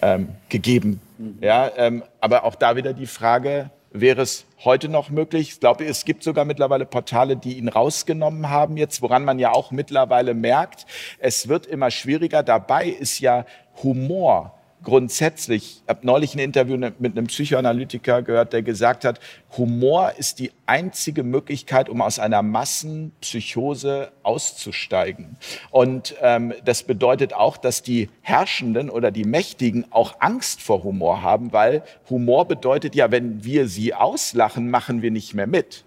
ähm, 0.00 0.30
gegeben. 0.48 1.02
Ja, 1.42 1.70
ähm, 1.76 2.02
aber 2.18 2.44
auch 2.44 2.54
da 2.54 2.74
wieder 2.76 2.94
die 2.94 3.06
Frage, 3.06 3.68
wäre 3.90 4.22
es 4.22 4.46
heute 4.64 4.88
noch 4.88 5.10
möglich? 5.10 5.50
Ich 5.50 5.60
glaube, 5.60 5.84
es 5.84 6.06
gibt 6.06 6.22
sogar 6.22 6.46
mittlerweile 6.46 6.86
Portale, 6.86 7.36
die 7.36 7.58
ihn 7.58 7.68
rausgenommen 7.68 8.48
haben 8.48 8.78
jetzt, 8.78 9.02
woran 9.02 9.22
man 9.22 9.38
ja 9.38 9.52
auch 9.52 9.70
mittlerweile 9.70 10.32
merkt, 10.32 10.86
es 11.18 11.46
wird 11.48 11.66
immer 11.66 11.90
schwieriger. 11.90 12.42
Dabei 12.42 12.86
ist 12.86 13.20
ja 13.20 13.44
Humor 13.82 14.57
grundsätzlich, 14.82 15.82
ich 15.82 15.88
habe 15.88 16.06
neulich 16.06 16.34
ein 16.34 16.38
Interview 16.38 16.76
ne, 16.76 16.92
mit 16.98 17.16
einem 17.16 17.26
Psychoanalytiker 17.26 18.22
gehört, 18.22 18.52
der 18.52 18.62
gesagt 18.62 19.04
hat, 19.04 19.20
Humor 19.56 20.12
ist 20.16 20.38
die 20.38 20.52
einzige 20.66 21.22
Möglichkeit, 21.22 21.88
um 21.88 22.00
aus 22.00 22.18
einer 22.18 22.42
Massenpsychose 22.42 24.12
auszusteigen. 24.22 25.36
Und 25.70 26.14
ähm, 26.22 26.54
das 26.64 26.82
bedeutet 26.82 27.34
auch, 27.34 27.56
dass 27.56 27.82
die 27.82 28.08
Herrschenden 28.22 28.90
oder 28.90 29.10
die 29.10 29.24
Mächtigen 29.24 29.86
auch 29.90 30.16
Angst 30.20 30.62
vor 30.62 30.84
Humor 30.84 31.22
haben, 31.22 31.52
weil 31.52 31.82
Humor 32.08 32.46
bedeutet 32.46 32.94
ja, 32.94 33.10
wenn 33.10 33.44
wir 33.44 33.68
sie 33.68 33.94
auslachen, 33.94 34.70
machen 34.70 35.02
wir 35.02 35.10
nicht 35.10 35.34
mehr 35.34 35.46
mit. 35.46 35.84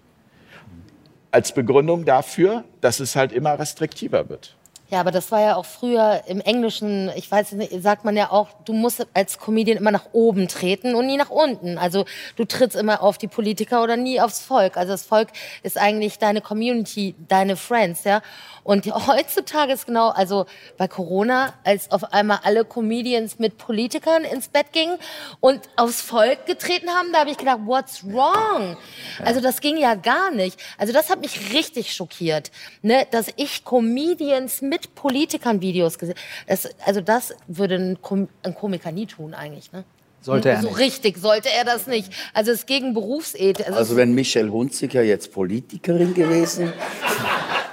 Als 1.30 1.52
Begründung 1.52 2.04
dafür, 2.04 2.64
dass 2.82 3.00
es 3.00 3.16
halt 3.16 3.32
immer 3.32 3.58
restriktiver 3.58 4.28
wird. 4.28 4.56
Ja, 4.92 5.00
aber 5.00 5.10
das 5.10 5.32
war 5.32 5.40
ja 5.40 5.56
auch 5.56 5.64
früher 5.64 6.22
im 6.26 6.42
Englischen, 6.42 7.10
ich 7.16 7.30
weiß 7.30 7.52
nicht, 7.52 7.82
sagt 7.82 8.04
man 8.04 8.14
ja 8.14 8.30
auch, 8.30 8.48
du 8.66 8.74
musst 8.74 9.06
als 9.14 9.38
Comedian 9.38 9.78
immer 9.78 9.90
nach 9.90 10.08
oben 10.12 10.48
treten 10.48 10.94
und 10.94 11.06
nie 11.06 11.16
nach 11.16 11.30
unten. 11.30 11.78
Also 11.78 12.04
du 12.36 12.44
trittst 12.44 12.76
immer 12.76 13.02
auf 13.02 13.16
die 13.16 13.26
Politiker 13.26 13.82
oder 13.82 13.96
nie 13.96 14.20
aufs 14.20 14.40
Volk. 14.40 14.76
Also 14.76 14.92
das 14.92 15.04
Volk 15.04 15.28
ist 15.62 15.78
eigentlich 15.78 16.18
deine 16.18 16.42
Community, 16.42 17.14
deine 17.26 17.56
Friends, 17.56 18.04
ja. 18.04 18.20
Und 18.64 18.86
heutzutage 18.86 19.72
ist 19.72 19.86
genau, 19.86 20.10
also 20.10 20.44
bei 20.76 20.86
Corona, 20.88 21.54
als 21.64 21.90
auf 21.90 22.12
einmal 22.12 22.40
alle 22.44 22.64
Comedians 22.64 23.38
mit 23.38 23.56
Politikern 23.58 24.24
ins 24.24 24.48
Bett 24.48 24.72
gingen 24.72 24.98
und 25.40 25.60
aufs 25.76 26.02
Volk 26.02 26.44
getreten 26.46 26.90
haben, 26.90 27.12
da 27.12 27.20
habe 27.20 27.30
ich 27.30 27.38
gedacht, 27.38 27.60
what's 27.64 28.04
wrong? 28.04 28.76
Also 29.24 29.40
das 29.40 29.62
ging 29.62 29.78
ja 29.78 29.94
gar 29.94 30.30
nicht. 30.30 30.60
Also 30.76 30.92
das 30.92 31.10
hat 31.10 31.22
mich 31.22 31.54
richtig 31.54 31.94
schockiert, 31.94 32.52
ne, 32.82 33.06
dass 33.10 33.28
ich 33.36 33.64
Comedians 33.64 34.60
mit 34.82 34.94
Politikern 34.94 35.60
Videos 35.60 35.98
gesehen. 35.98 36.16
Das, 36.46 36.68
also 36.84 37.00
das 37.00 37.34
würde 37.46 37.76
ein, 37.76 38.02
Kom 38.02 38.28
ein 38.42 38.54
Komiker 38.54 38.92
nie 38.92 39.06
tun 39.06 39.34
eigentlich, 39.34 39.72
ne? 39.72 39.84
Sollte 40.20 40.50
er 40.50 40.62
so 40.62 40.68
nicht. 40.68 40.78
richtig, 40.78 41.18
sollte 41.18 41.48
er 41.50 41.64
das 41.64 41.88
nicht. 41.88 42.12
Also 42.32 42.52
es 42.52 42.58
ist 42.58 42.66
gegen 42.68 42.94
Berufsethik. 42.94 43.66
Also, 43.66 43.78
also 43.78 43.96
wenn 43.96 44.14
Michelle 44.14 44.52
Hunziker 44.52 45.02
jetzt 45.02 45.32
Politikerin 45.32 46.14
gewesen 46.14 46.72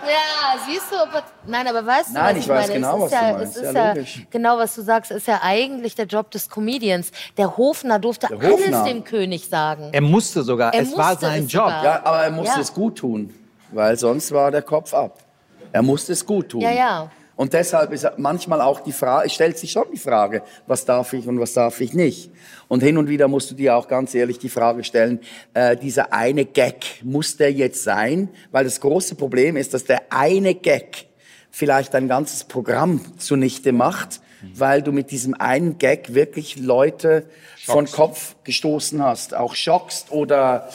ja, 0.10 0.60
siehst 0.68 0.92
du, 0.92 0.96
aber, 0.96 1.24
nein, 1.46 1.68
aber 1.68 1.86
weißt 1.86 2.12
nein, 2.12 2.36
du, 2.36 2.36
was 2.36 2.38
ich, 2.38 2.44
ich 2.44 2.50
weiß 2.50 2.68
meine? 2.68 2.74
genau, 2.74 2.98
es 2.98 3.04
was 3.04 3.12
ja, 3.12 3.32
du 3.32 3.38
meinst. 3.38 3.56
Es 3.56 3.62
ist 3.62 3.76
ja, 3.76 3.94
ja, 3.94 4.04
genau, 4.32 4.58
was 4.58 4.76
du 4.76 4.82
sagst, 4.82 5.12
ist 5.12 5.28
ja 5.28 5.40
eigentlich 5.44 5.94
der 5.94 6.06
Job 6.06 6.32
des 6.32 6.50
Comedians. 6.50 7.12
Der 7.38 7.56
Hofner 7.56 8.00
durfte 8.00 8.28
der 8.28 8.38
Hofner. 8.38 8.80
alles 8.80 8.92
dem 8.92 9.04
König 9.04 9.48
sagen. 9.48 9.90
Er 9.92 10.02
musste 10.02 10.42
sogar, 10.42 10.74
er 10.74 10.82
es 10.82 10.98
war 10.98 11.18
sein 11.20 11.48
Job. 11.48 11.66
Sogar. 11.66 11.84
Ja, 11.84 12.02
aber 12.04 12.24
er 12.24 12.32
musste 12.32 12.56
ja. 12.56 12.62
es 12.62 12.74
gut 12.74 12.98
tun, 12.98 13.32
weil 13.72 13.96
sonst 13.96 14.32
war 14.32 14.50
der 14.50 14.64
Kopf 14.64 14.92
ab. 14.96 15.20
Er 15.72 15.82
musste 15.82 16.14
es 16.14 16.26
gut 16.26 16.50
tun. 16.50 16.62
Ja, 16.62 16.72
ja. 16.72 17.12
Und 17.40 17.54
deshalb 17.54 17.94
ist 17.94 18.06
manchmal 18.18 18.60
auch 18.60 18.82
die 18.82 18.92
Frage, 18.92 19.30
stellt 19.30 19.58
sich 19.58 19.72
schon 19.72 19.86
die 19.94 19.98
Frage, 19.98 20.44
was 20.68 20.84
darf 20.84 21.14
ich 21.14 21.26
und 21.26 21.40
was 21.40 21.54
darf 21.54 21.80
ich 21.80 21.94
nicht. 21.94 22.32
Und 22.68 22.84
hin 22.84 22.98
und 22.98 23.08
wieder 23.08 23.30
musst 23.30 23.50
du 23.50 23.56
dir 23.56 23.78
auch 23.78 23.88
ganz 23.88 24.14
ehrlich 24.14 24.40
die 24.40 24.50
Frage 24.50 24.84
stellen, 24.84 25.22
äh, 25.54 25.78
dieser 25.78 26.12
eine 26.12 26.44
Gag, 26.44 27.02
muss 27.02 27.38
der 27.38 27.54
jetzt 27.54 27.84
sein? 27.84 28.28
Weil 28.52 28.66
das 28.66 28.82
große 28.82 29.16
Problem 29.16 29.56
ist, 29.56 29.74
dass 29.74 29.86
der 29.86 30.02
eine 30.10 30.54
Gag 30.54 31.06
vielleicht 31.50 31.96
ein 31.96 32.10
ganzes 32.10 32.44
Programm 32.44 33.00
zunichte 33.18 33.72
macht, 33.72 34.20
weil 34.54 34.82
du 34.82 34.92
mit 34.92 35.12
diesem 35.12 35.34
einen 35.34 35.78
Gag 35.78 36.14
wirklich 36.14 36.58
Leute 36.58 37.26
Schockst. 37.56 37.66
von 37.66 37.86
Kopf 37.86 38.36
gestoßen 38.44 39.02
hast, 39.02 39.34
auch 39.34 39.56
schockst 39.56 40.12
oder 40.12 40.70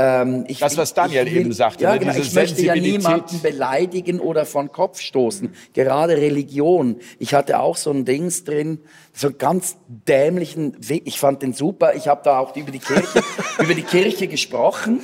ähm, 0.00 0.44
ich, 0.46 0.60
das, 0.60 0.76
was 0.76 0.94
Daniel 0.94 1.26
ich 1.26 1.34
will, 1.34 1.40
eben 1.40 1.52
sagte, 1.52 1.82
ja, 1.82 1.92
ne, 1.92 1.98
genau, 1.98 2.14
ich 2.14 2.32
möchte 2.32 2.62
ja 2.62 2.76
niemanden 2.76 3.42
beleidigen 3.42 4.20
oder 4.20 4.46
von 4.46 4.70
Kopf 4.70 5.00
stoßen. 5.00 5.52
Gerade 5.72 6.16
Religion. 6.16 7.00
Ich 7.18 7.34
hatte 7.34 7.58
auch 7.58 7.76
so 7.76 7.90
ein 7.90 8.04
Dings 8.04 8.44
drin, 8.44 8.78
so 9.12 9.26
einen 9.26 9.38
ganz 9.38 9.76
dämlichen 9.88 10.76
Weg. 10.88 11.02
Ich 11.06 11.18
fand 11.18 11.42
den 11.42 11.52
super. 11.52 11.96
Ich 11.96 12.06
habe 12.06 12.20
da 12.22 12.38
auch 12.38 12.54
über 12.54 12.70
die 12.70 12.78
Kirche, 12.78 13.22
über 13.58 13.74
die 13.74 13.82
Kirche 13.82 14.28
gesprochen. 14.28 15.00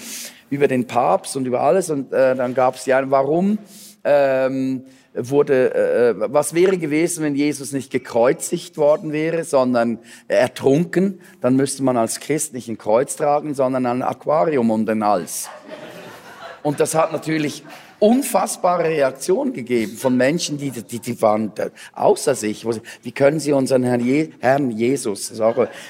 über 0.48 0.68
den 0.68 0.86
Papst 0.86 1.36
und 1.36 1.44
über 1.46 1.62
alles. 1.62 1.90
Und 1.90 2.12
äh, 2.12 2.36
dann 2.36 2.54
gab 2.54 2.76
es 2.76 2.86
ja, 2.86 3.02
warum 3.10 3.58
ähm, 4.04 4.84
wurde, 5.14 5.74
äh, 5.74 6.14
was 6.32 6.54
wäre 6.54 6.76
gewesen, 6.78 7.24
wenn 7.24 7.34
Jesus 7.34 7.72
nicht 7.72 7.90
gekreuzigt 7.90 8.76
worden 8.76 9.12
wäre, 9.12 9.44
sondern 9.44 9.98
ertrunken? 10.28 11.20
Dann 11.40 11.56
müsste 11.56 11.82
man 11.82 11.96
als 11.96 12.20
Christ 12.20 12.52
nicht 12.52 12.68
ein 12.68 12.78
Kreuz 12.78 13.16
tragen, 13.16 13.54
sondern 13.54 13.86
ein 13.86 14.02
Aquarium 14.02 14.70
um 14.70 14.86
den 14.86 15.04
Hals. 15.04 15.48
Und 16.62 16.80
das 16.80 16.94
hat 16.94 17.12
natürlich 17.12 17.62
unfassbare 17.98 18.84
Reaktionen 18.84 19.52
gegeben 19.52 19.96
von 19.96 20.16
Menschen, 20.16 20.58
die, 20.58 20.70
die, 20.70 20.98
die 20.98 21.22
waren 21.22 21.52
außer 21.92 22.34
sich. 22.34 22.66
Wie 23.02 23.12
können 23.12 23.40
sie 23.40 23.52
unseren 23.52 23.82
Herrn, 23.82 24.00
Je 24.00 24.30
Herrn 24.40 24.70
Jesus 24.70 25.32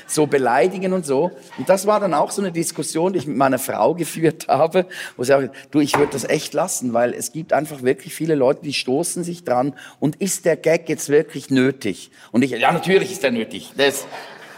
so 0.06 0.26
beleidigen 0.26 0.92
und 0.92 1.06
so? 1.06 1.30
Und 1.58 1.68
das 1.68 1.86
war 1.86 2.00
dann 2.00 2.14
auch 2.14 2.30
so 2.30 2.42
eine 2.42 2.52
Diskussion, 2.52 3.12
die 3.12 3.20
ich 3.20 3.26
mit 3.26 3.36
meiner 3.36 3.58
Frau 3.58 3.94
geführt 3.94 4.46
habe, 4.48 4.86
wo 5.16 5.24
sie 5.24 5.28
sagte, 5.28 5.50
du, 5.70 5.80
ich 5.80 5.96
würde 5.98 6.12
das 6.12 6.24
echt 6.24 6.54
lassen, 6.54 6.92
weil 6.92 7.14
es 7.14 7.32
gibt 7.32 7.52
einfach 7.52 7.82
wirklich 7.82 8.14
viele 8.14 8.34
Leute, 8.34 8.62
die 8.62 8.72
stoßen 8.72 9.24
sich 9.24 9.44
dran. 9.44 9.74
Und 10.00 10.16
ist 10.16 10.44
der 10.44 10.56
Gag 10.56 10.88
jetzt 10.88 11.08
wirklich 11.08 11.50
nötig? 11.50 12.10
Und 12.32 12.42
ich, 12.42 12.50
ja, 12.52 12.72
natürlich 12.72 13.12
ist 13.12 13.22
der 13.22 13.32
nötig. 13.32 13.72
Das, 13.76 14.06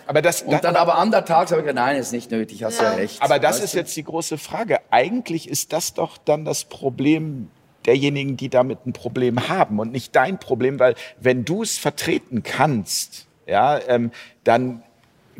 aber 0.07 0.23
das, 0.23 0.43
und 0.43 0.62
dann 0.62 0.77
aber 0.77 0.97
andertags 0.97 1.51
habe 1.51 1.61
ich 1.61 1.66
gesagt, 1.66 1.85
nein, 1.85 1.97
ist 1.97 2.12
nicht 2.12 2.31
nötig, 2.31 2.62
hast 2.62 2.81
ja, 2.81 2.91
ja 2.91 2.97
recht. 2.97 3.23
Aber 3.23 3.39
das 3.39 3.61
ist 3.61 3.74
du? 3.74 3.78
jetzt 3.78 3.97
die 3.97 4.05
große 4.05 4.39
Frage. 4.39 4.78
Eigentlich 4.91 5.49
ist 5.49 5.73
das 5.73 5.95
doch 5.95 6.16
dann 6.19 6.45
das 6.45 6.65
Problem 6.65 7.51
derjenigen, 7.87 8.37
die 8.37 8.49
damit 8.49 8.87
ein 8.87 8.93
Problem 8.93 9.49
haben 9.49 9.78
und 9.78 9.93
nicht 9.93 10.15
dein 10.15 10.39
Problem, 10.39 10.78
weil 10.78 10.95
wenn 11.20 11.45
du 11.45 11.62
es 11.62 11.78
vertreten 11.78 12.43
kannst, 12.43 13.27
ja, 13.47 13.78
ähm, 13.89 14.11
dann 14.45 14.83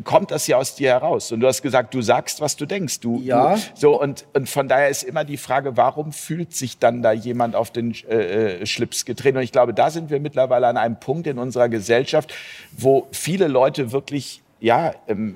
kommt 0.03 0.31
das 0.31 0.47
ja 0.47 0.57
aus 0.57 0.75
dir 0.75 0.91
heraus. 0.91 1.31
Und 1.31 1.39
du 1.39 1.47
hast 1.47 1.61
gesagt, 1.61 1.93
du 1.93 2.01
sagst, 2.01 2.39
was 2.39 2.55
du 2.55 2.65
denkst. 2.65 2.99
Du, 2.99 3.21
ja. 3.21 3.55
Du, 3.55 3.61
so 3.73 3.99
und, 3.99 4.25
und 4.33 4.47
von 4.47 4.67
daher 4.67 4.89
ist 4.89 5.03
immer 5.03 5.23
die 5.23 5.37
Frage, 5.37 5.75
warum 5.75 6.11
fühlt 6.11 6.53
sich 6.53 6.77
dann 6.77 7.01
da 7.01 7.11
jemand 7.11 7.55
auf 7.55 7.71
den 7.71 7.95
äh, 8.07 8.61
äh 8.61 8.65
Schlips 8.65 9.05
getreten? 9.05 9.37
Und 9.37 9.43
ich 9.43 9.51
glaube, 9.51 9.73
da 9.73 9.89
sind 9.89 10.09
wir 10.09 10.19
mittlerweile 10.19 10.67
an 10.67 10.77
einem 10.77 10.99
Punkt 10.99 11.27
in 11.27 11.39
unserer 11.39 11.69
Gesellschaft, 11.69 12.33
wo 12.77 13.07
viele 13.11 13.47
Leute 13.47 13.91
wirklich 13.91 14.43
ja, 14.59 14.93
ähm, 15.07 15.35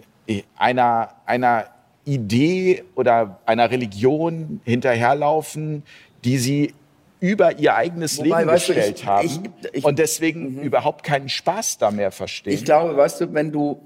einer, 0.56 1.15
einer 1.26 1.65
Idee 2.06 2.84
oder 2.95 3.39
einer 3.45 3.69
Religion 3.69 4.61
hinterherlaufen, 4.64 5.84
die 6.23 6.38
sie 6.38 6.73
über 7.19 7.60
ihr 7.60 7.76
eigenes 7.76 8.18
Wobei, 8.18 8.43
Leben 8.43 8.52
gestellt 8.52 8.98
du, 8.98 9.02
ich, 9.02 9.06
haben 9.06 9.26
ich, 9.26 9.39
ich, 9.73 9.85
und 9.85 9.99
deswegen 9.99 10.56
mhm. 10.56 10.61
überhaupt 10.61 11.03
keinen 11.03 11.30
Spaß 11.30 11.77
da 11.77 11.91
mehr 11.91 12.11
verstehen. 12.11 12.53
Ich 12.53 12.65
glaube, 12.65 12.98
weißt 12.98 13.22
du, 13.22 13.34
wenn 13.34 13.52
du 13.52 13.80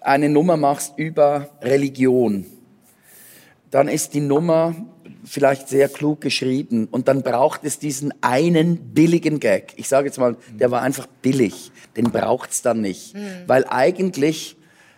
eine 0.00 0.28
Nummer 0.28 0.56
machst 0.56 0.94
über 0.98 1.48
Religion, 1.62 2.44
dann 3.70 3.88
ist 3.88 4.14
die 4.14 4.20
Nummer 4.20 4.74
vielleicht 5.24 5.68
sehr 5.68 5.88
klug 5.88 6.20
geschrieben 6.20 6.88
und 6.90 7.08
dann 7.08 7.22
braucht 7.22 7.64
es 7.64 7.78
diesen 7.78 8.12
einen 8.20 8.78
billigen 8.94 9.40
Gag. 9.40 9.72
Ich 9.76 9.88
sage 9.88 10.06
jetzt 10.06 10.18
mal, 10.18 10.36
der 10.58 10.70
war 10.70 10.82
einfach 10.82 11.06
billig, 11.22 11.70
den 11.96 12.10
braucht's 12.10 12.62
dann 12.62 12.80
nicht, 12.80 13.14
mhm. 13.14 13.42
weil 13.46 13.64
eigentlich 13.68 14.55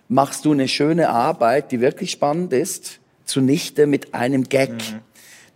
machst 0.09 0.45
du 0.45 0.53
eine 0.53 0.69
schöne 0.69 1.11
Arbeit, 1.11 1.73
die 1.73 1.81
wirklich 1.81 2.11
spannend 2.11 2.53
ist, 2.53 3.01
zunichte 3.25 3.87
mit 3.87 4.15
einem 4.15 4.45
Gag. 4.45 4.71
Mhm 4.71 5.01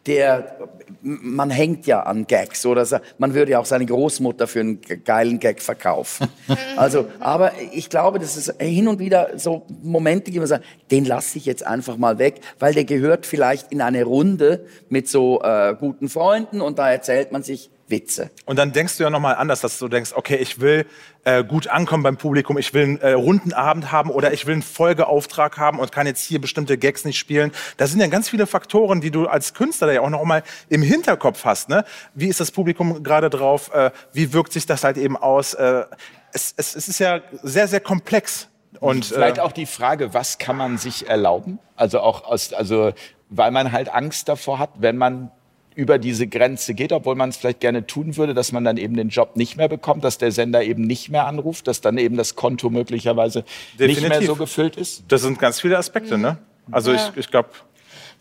der, 0.06 0.56
man 1.02 1.50
hängt 1.50 1.86
ja 1.86 2.00
an 2.00 2.26
Gags 2.26 2.66
oder 2.66 2.86
man 3.18 3.34
würde 3.34 3.52
ja 3.52 3.60
auch 3.60 3.66
seine 3.66 3.86
Großmutter 3.86 4.46
für 4.46 4.60
einen 4.60 4.80
geilen 5.04 5.38
Gag 5.38 5.62
verkaufen. 5.62 6.28
Also, 6.76 7.06
aber 7.20 7.52
ich 7.72 7.90
glaube, 7.90 8.18
dass 8.18 8.36
es 8.36 8.52
hin 8.58 8.88
und 8.88 8.98
wieder 8.98 9.38
so 9.38 9.66
Momente 9.82 10.30
gibt, 10.30 10.36
wo 10.36 10.40
man 10.40 10.48
sagt, 10.48 10.64
den 10.90 11.04
lasse 11.04 11.36
ich 11.36 11.44
jetzt 11.44 11.66
einfach 11.66 11.96
mal 11.96 12.18
weg, 12.18 12.40
weil 12.58 12.72
der 12.72 12.84
gehört 12.84 13.26
vielleicht 13.26 13.72
in 13.72 13.82
eine 13.82 14.04
Runde 14.04 14.66
mit 14.88 15.08
so 15.08 15.42
äh, 15.42 15.74
guten 15.78 16.08
Freunden 16.08 16.60
und 16.60 16.78
da 16.78 16.90
erzählt 16.90 17.30
man 17.30 17.42
sich 17.42 17.70
Witze. 17.88 18.30
Und 18.46 18.58
dann 18.58 18.72
denkst 18.72 18.96
du 18.96 19.04
ja 19.04 19.10
nochmal 19.10 19.36
anders, 19.36 19.60
dass 19.60 19.78
du 19.78 19.88
denkst, 19.88 20.12
okay, 20.14 20.36
ich 20.36 20.60
will 20.60 20.86
äh, 21.24 21.44
gut 21.44 21.68
ankommen 21.68 22.02
beim 22.02 22.16
Publikum, 22.16 22.58
ich 22.58 22.74
will 22.74 22.82
einen 22.82 22.98
äh, 22.98 23.12
runden 23.12 23.52
Abend 23.52 23.92
haben 23.92 24.10
oder 24.10 24.32
ich 24.32 24.46
will 24.46 24.54
einen 24.54 24.62
Folgeauftrag 24.62 25.58
haben 25.58 25.78
und 25.78 25.92
kann 25.92 26.06
jetzt 26.06 26.22
hier 26.22 26.40
bestimmte 26.40 26.78
Gags 26.78 27.04
nicht 27.04 27.18
spielen. 27.18 27.52
Da 27.76 27.86
sind 27.86 28.00
ja 28.00 28.06
ganz 28.06 28.28
viele 28.28 28.46
Faktoren, 28.46 29.00
die 29.00 29.10
du 29.10 29.26
als 29.26 29.54
Künstler 29.54 29.92
ja 29.92 30.00
auch 30.00 30.10
noch 30.10 30.24
mal 30.24 30.42
im 30.68 30.82
Hinterkopf 30.82 31.44
hast. 31.44 31.68
Ne? 31.68 31.84
Wie 32.14 32.28
ist 32.28 32.40
das 32.40 32.50
Publikum 32.50 33.02
gerade 33.02 33.30
drauf? 33.30 33.72
Äh, 33.74 33.90
wie 34.12 34.32
wirkt 34.32 34.52
sich 34.52 34.66
das 34.66 34.84
halt 34.84 34.96
eben 34.96 35.16
aus? 35.16 35.54
Äh, 35.54 35.84
es, 36.32 36.54
es, 36.56 36.74
es 36.74 36.88
ist 36.88 36.98
ja 36.98 37.20
sehr, 37.42 37.68
sehr 37.68 37.80
komplex. 37.80 38.48
Und, 38.80 39.04
Vielleicht 39.04 39.38
äh, 39.38 39.42
auch 39.42 39.52
die 39.52 39.66
Frage, 39.66 40.14
was 40.14 40.38
kann 40.38 40.56
man 40.56 40.78
sich 40.78 41.08
erlauben? 41.08 41.58
Also 41.76 42.00
auch 42.00 42.24
aus, 42.24 42.52
also 42.52 42.92
weil 43.28 43.50
man 43.50 43.72
halt 43.72 43.92
Angst 43.92 44.28
davor 44.28 44.58
hat, 44.58 44.70
wenn 44.78 44.96
man 44.96 45.30
über 45.74 45.98
diese 45.98 46.26
Grenze 46.26 46.74
geht, 46.74 46.92
obwohl 46.92 47.14
man 47.14 47.30
es 47.30 47.36
vielleicht 47.36 47.60
gerne 47.60 47.86
tun 47.86 48.16
würde, 48.16 48.34
dass 48.34 48.52
man 48.52 48.64
dann 48.64 48.76
eben 48.76 48.96
den 48.96 49.08
Job 49.08 49.36
nicht 49.36 49.56
mehr 49.56 49.68
bekommt, 49.68 50.04
dass 50.04 50.18
der 50.18 50.32
Sender 50.32 50.62
eben 50.62 50.82
nicht 50.82 51.08
mehr 51.08 51.26
anruft, 51.26 51.66
dass 51.68 51.80
dann 51.80 51.98
eben 51.98 52.16
das 52.16 52.34
Konto 52.34 52.70
möglicherweise 52.70 53.44
Definitiv. 53.78 54.02
nicht 54.02 54.08
mehr 54.08 54.22
so 54.22 54.36
gefüllt 54.36 54.76
ist? 54.76 55.04
Das 55.08 55.22
sind 55.22 55.38
ganz 55.38 55.60
viele 55.60 55.78
Aspekte, 55.78 56.18
ne? 56.18 56.38
Also 56.70 56.92
ja. 56.92 57.10
ich, 57.10 57.16
ich 57.16 57.30
glaube, 57.30 57.50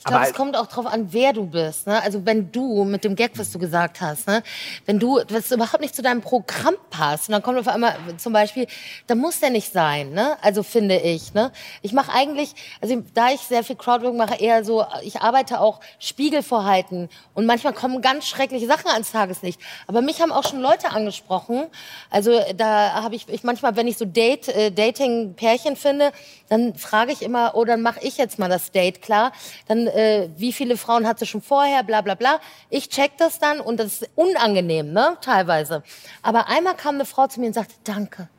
ich 0.01 0.05
glaube, 0.05 0.25
es 0.25 0.33
kommt 0.33 0.57
auch 0.57 0.65
darauf 0.65 0.87
an, 0.87 1.13
wer 1.13 1.31
du 1.31 1.45
bist. 1.45 1.85
Ne? 1.85 2.01
Also 2.01 2.25
wenn 2.25 2.51
du 2.51 2.85
mit 2.85 3.03
dem 3.03 3.15
Gag, 3.15 3.33
was 3.35 3.51
du 3.51 3.59
gesagt 3.59 4.01
hast, 4.01 4.27
ne? 4.27 4.41
wenn 4.87 4.97
du, 4.97 5.19
was 5.29 5.51
überhaupt 5.51 5.79
nicht 5.79 5.95
zu 5.95 6.01
deinem 6.01 6.21
Programm 6.21 6.73
passt, 6.89 7.29
und 7.29 7.33
dann 7.33 7.43
kommt 7.43 7.59
auf 7.59 7.67
einmal 7.67 7.95
zum 8.17 8.33
Beispiel, 8.33 8.65
da 9.05 9.13
muss 9.13 9.39
der 9.41 9.51
nicht 9.51 9.71
sein. 9.71 10.09
Ne? 10.09 10.37
Also 10.41 10.63
finde 10.63 10.97
ich. 10.97 11.35
Ne? 11.35 11.51
Ich 11.83 11.93
mache 11.93 12.11
eigentlich, 12.13 12.55
also 12.81 13.03
da 13.13 13.29
ich 13.29 13.41
sehr 13.41 13.63
viel 13.63 13.75
Crowdwork 13.75 14.15
mache, 14.15 14.41
eher 14.41 14.65
so, 14.65 14.83
ich 15.03 15.21
arbeite 15.21 15.59
auch 15.59 15.81
Spiegel 15.99 16.41
vorhalten 16.41 17.07
und 17.35 17.45
manchmal 17.45 17.73
kommen 17.73 18.01
ganz 18.01 18.25
schreckliche 18.25 18.65
Sachen 18.65 18.89
ans 18.89 19.11
Tageslicht. 19.11 19.61
Aber 19.85 20.01
mich 20.01 20.19
haben 20.19 20.31
auch 20.31 20.47
schon 20.47 20.61
Leute 20.61 20.89
angesprochen. 20.89 21.67
Also 22.09 22.41
da 22.57 23.03
habe 23.03 23.13
ich, 23.13 23.29
ich 23.29 23.43
manchmal, 23.43 23.75
wenn 23.75 23.87
ich 23.87 23.99
so 23.99 24.05
Date, 24.05 24.47
äh, 24.47 24.71
Dating-Pärchen 24.71 25.75
finde, 25.75 26.11
dann 26.49 26.73
frage 26.73 27.11
ich 27.11 27.21
immer, 27.21 27.51
oh, 27.53 27.65
dann 27.65 27.83
mache 27.83 27.99
ich 28.01 28.17
jetzt 28.17 28.39
mal 28.39 28.49
das 28.49 28.71
Date 28.71 29.03
klar. 29.03 29.31
Dann 29.67 29.90
äh, 29.95 30.29
wie 30.37 30.53
viele 30.53 30.77
Frauen 30.77 31.07
hat 31.07 31.19
sie 31.19 31.25
schon 31.25 31.41
vorher, 31.41 31.83
bla 31.83 32.01
bla 32.01 32.15
bla. 32.15 32.39
Ich 32.69 32.89
check 32.89 33.17
das 33.17 33.39
dann 33.39 33.59
und 33.59 33.79
das 33.79 34.01
ist 34.01 34.09
unangenehm, 34.15 34.91
ne, 34.93 35.17
teilweise. 35.21 35.83
Aber 36.21 36.47
einmal 36.47 36.75
kam 36.75 36.95
eine 36.95 37.05
Frau 37.05 37.27
zu 37.27 37.39
mir 37.39 37.47
und 37.47 37.53
sagte, 37.53 37.75
danke. 37.83 38.29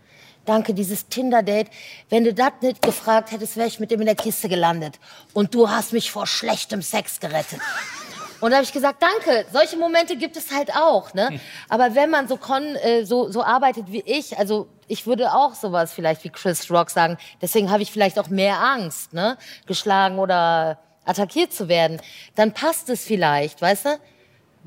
Danke, 0.45 0.74
dieses 0.74 1.07
Tinder-Date. 1.07 1.69
Wenn 2.09 2.24
du 2.24 2.35
das 2.35 2.53
nicht 2.62 2.83
gefragt 2.83 3.31
hättest, 3.31 3.57
wäre 3.57 3.69
ich 3.69 3.79
mit 3.79 3.93
dem 3.93 4.01
in 4.01 4.07
der 4.07 4.16
Kiste 4.16 4.49
gelandet. 4.49 4.99
Und 5.33 5.55
du 5.55 5.70
hast 5.70 5.93
mich 5.93 6.11
vor 6.11 6.27
schlechtem 6.27 6.83
Sex 6.83 7.20
gerettet. 7.20 7.61
Und 8.41 8.51
da 8.51 8.57
habe 8.57 8.65
ich 8.65 8.73
gesagt, 8.73 9.01
danke. 9.01 9.47
Solche 9.53 9.77
Momente 9.77 10.16
gibt 10.16 10.37
es 10.37 10.51
halt 10.51 10.74
auch. 10.74 11.15
Ne? 11.15 11.41
Aber 11.69 11.95
wenn 11.95 12.11
man 12.11 12.27
so, 12.27 12.37
kon, 12.37 12.74
äh, 12.74 13.05
so, 13.05 13.31
so 13.31 13.45
arbeitet 13.45 13.93
wie 13.93 14.03
ich, 14.05 14.37
also 14.37 14.66
ich 14.89 15.07
würde 15.07 15.33
auch 15.33 15.55
sowas 15.55 15.93
vielleicht 15.93 16.24
wie 16.24 16.31
Chris 16.31 16.69
Rock 16.69 16.91
sagen. 16.91 17.19
Deswegen 17.41 17.70
habe 17.70 17.85
ich 17.85 17.93
vielleicht 17.93 18.19
auch 18.19 18.29
mehr 18.29 18.61
Angst, 18.61 19.12
ne? 19.12 19.39
geschlagen 19.66 20.19
oder 20.19 20.79
attackiert 21.05 21.53
zu 21.53 21.69
werden, 21.69 22.01
dann 22.35 22.53
passt 22.53 22.89
es 22.89 23.05
vielleicht, 23.05 23.61
weißt 23.61 23.87
du? 23.87 23.99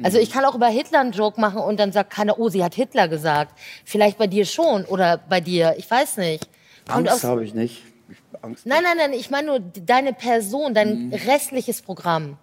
Also 0.03 0.17
ich 0.17 0.29
kann 0.29 0.43
auch 0.43 0.55
über 0.55 0.67
Hitler 0.67 0.99
einen 0.99 1.13
Joke 1.13 1.39
machen 1.39 1.59
und 1.59 1.79
dann 1.79 1.91
sagt 1.91 2.11
keiner, 2.11 2.37
oh, 2.37 2.49
sie 2.49 2.63
hat 2.63 2.75
Hitler 2.75 3.07
gesagt. 3.07 3.57
Vielleicht 3.85 4.17
bei 4.17 4.27
dir 4.27 4.45
schon 4.45 4.83
oder 4.85 5.17
bei 5.17 5.39
dir, 5.39 5.75
ich 5.77 5.89
weiß 5.89 6.17
nicht. 6.17 6.49
Kommt 6.87 7.09
Angst 7.09 7.23
habe 7.23 7.45
ich 7.45 7.53
nicht. 7.53 7.81
Angst 8.41 8.65
nein, 8.65 8.83
nein, 8.83 8.97
nein, 8.97 9.13
ich 9.13 9.29
meine 9.29 9.47
nur 9.47 9.59
deine 9.59 10.13
Person, 10.13 10.73
dein 10.73 11.07
mhm. 11.07 11.13
restliches 11.13 11.81
Programm. 11.81 12.37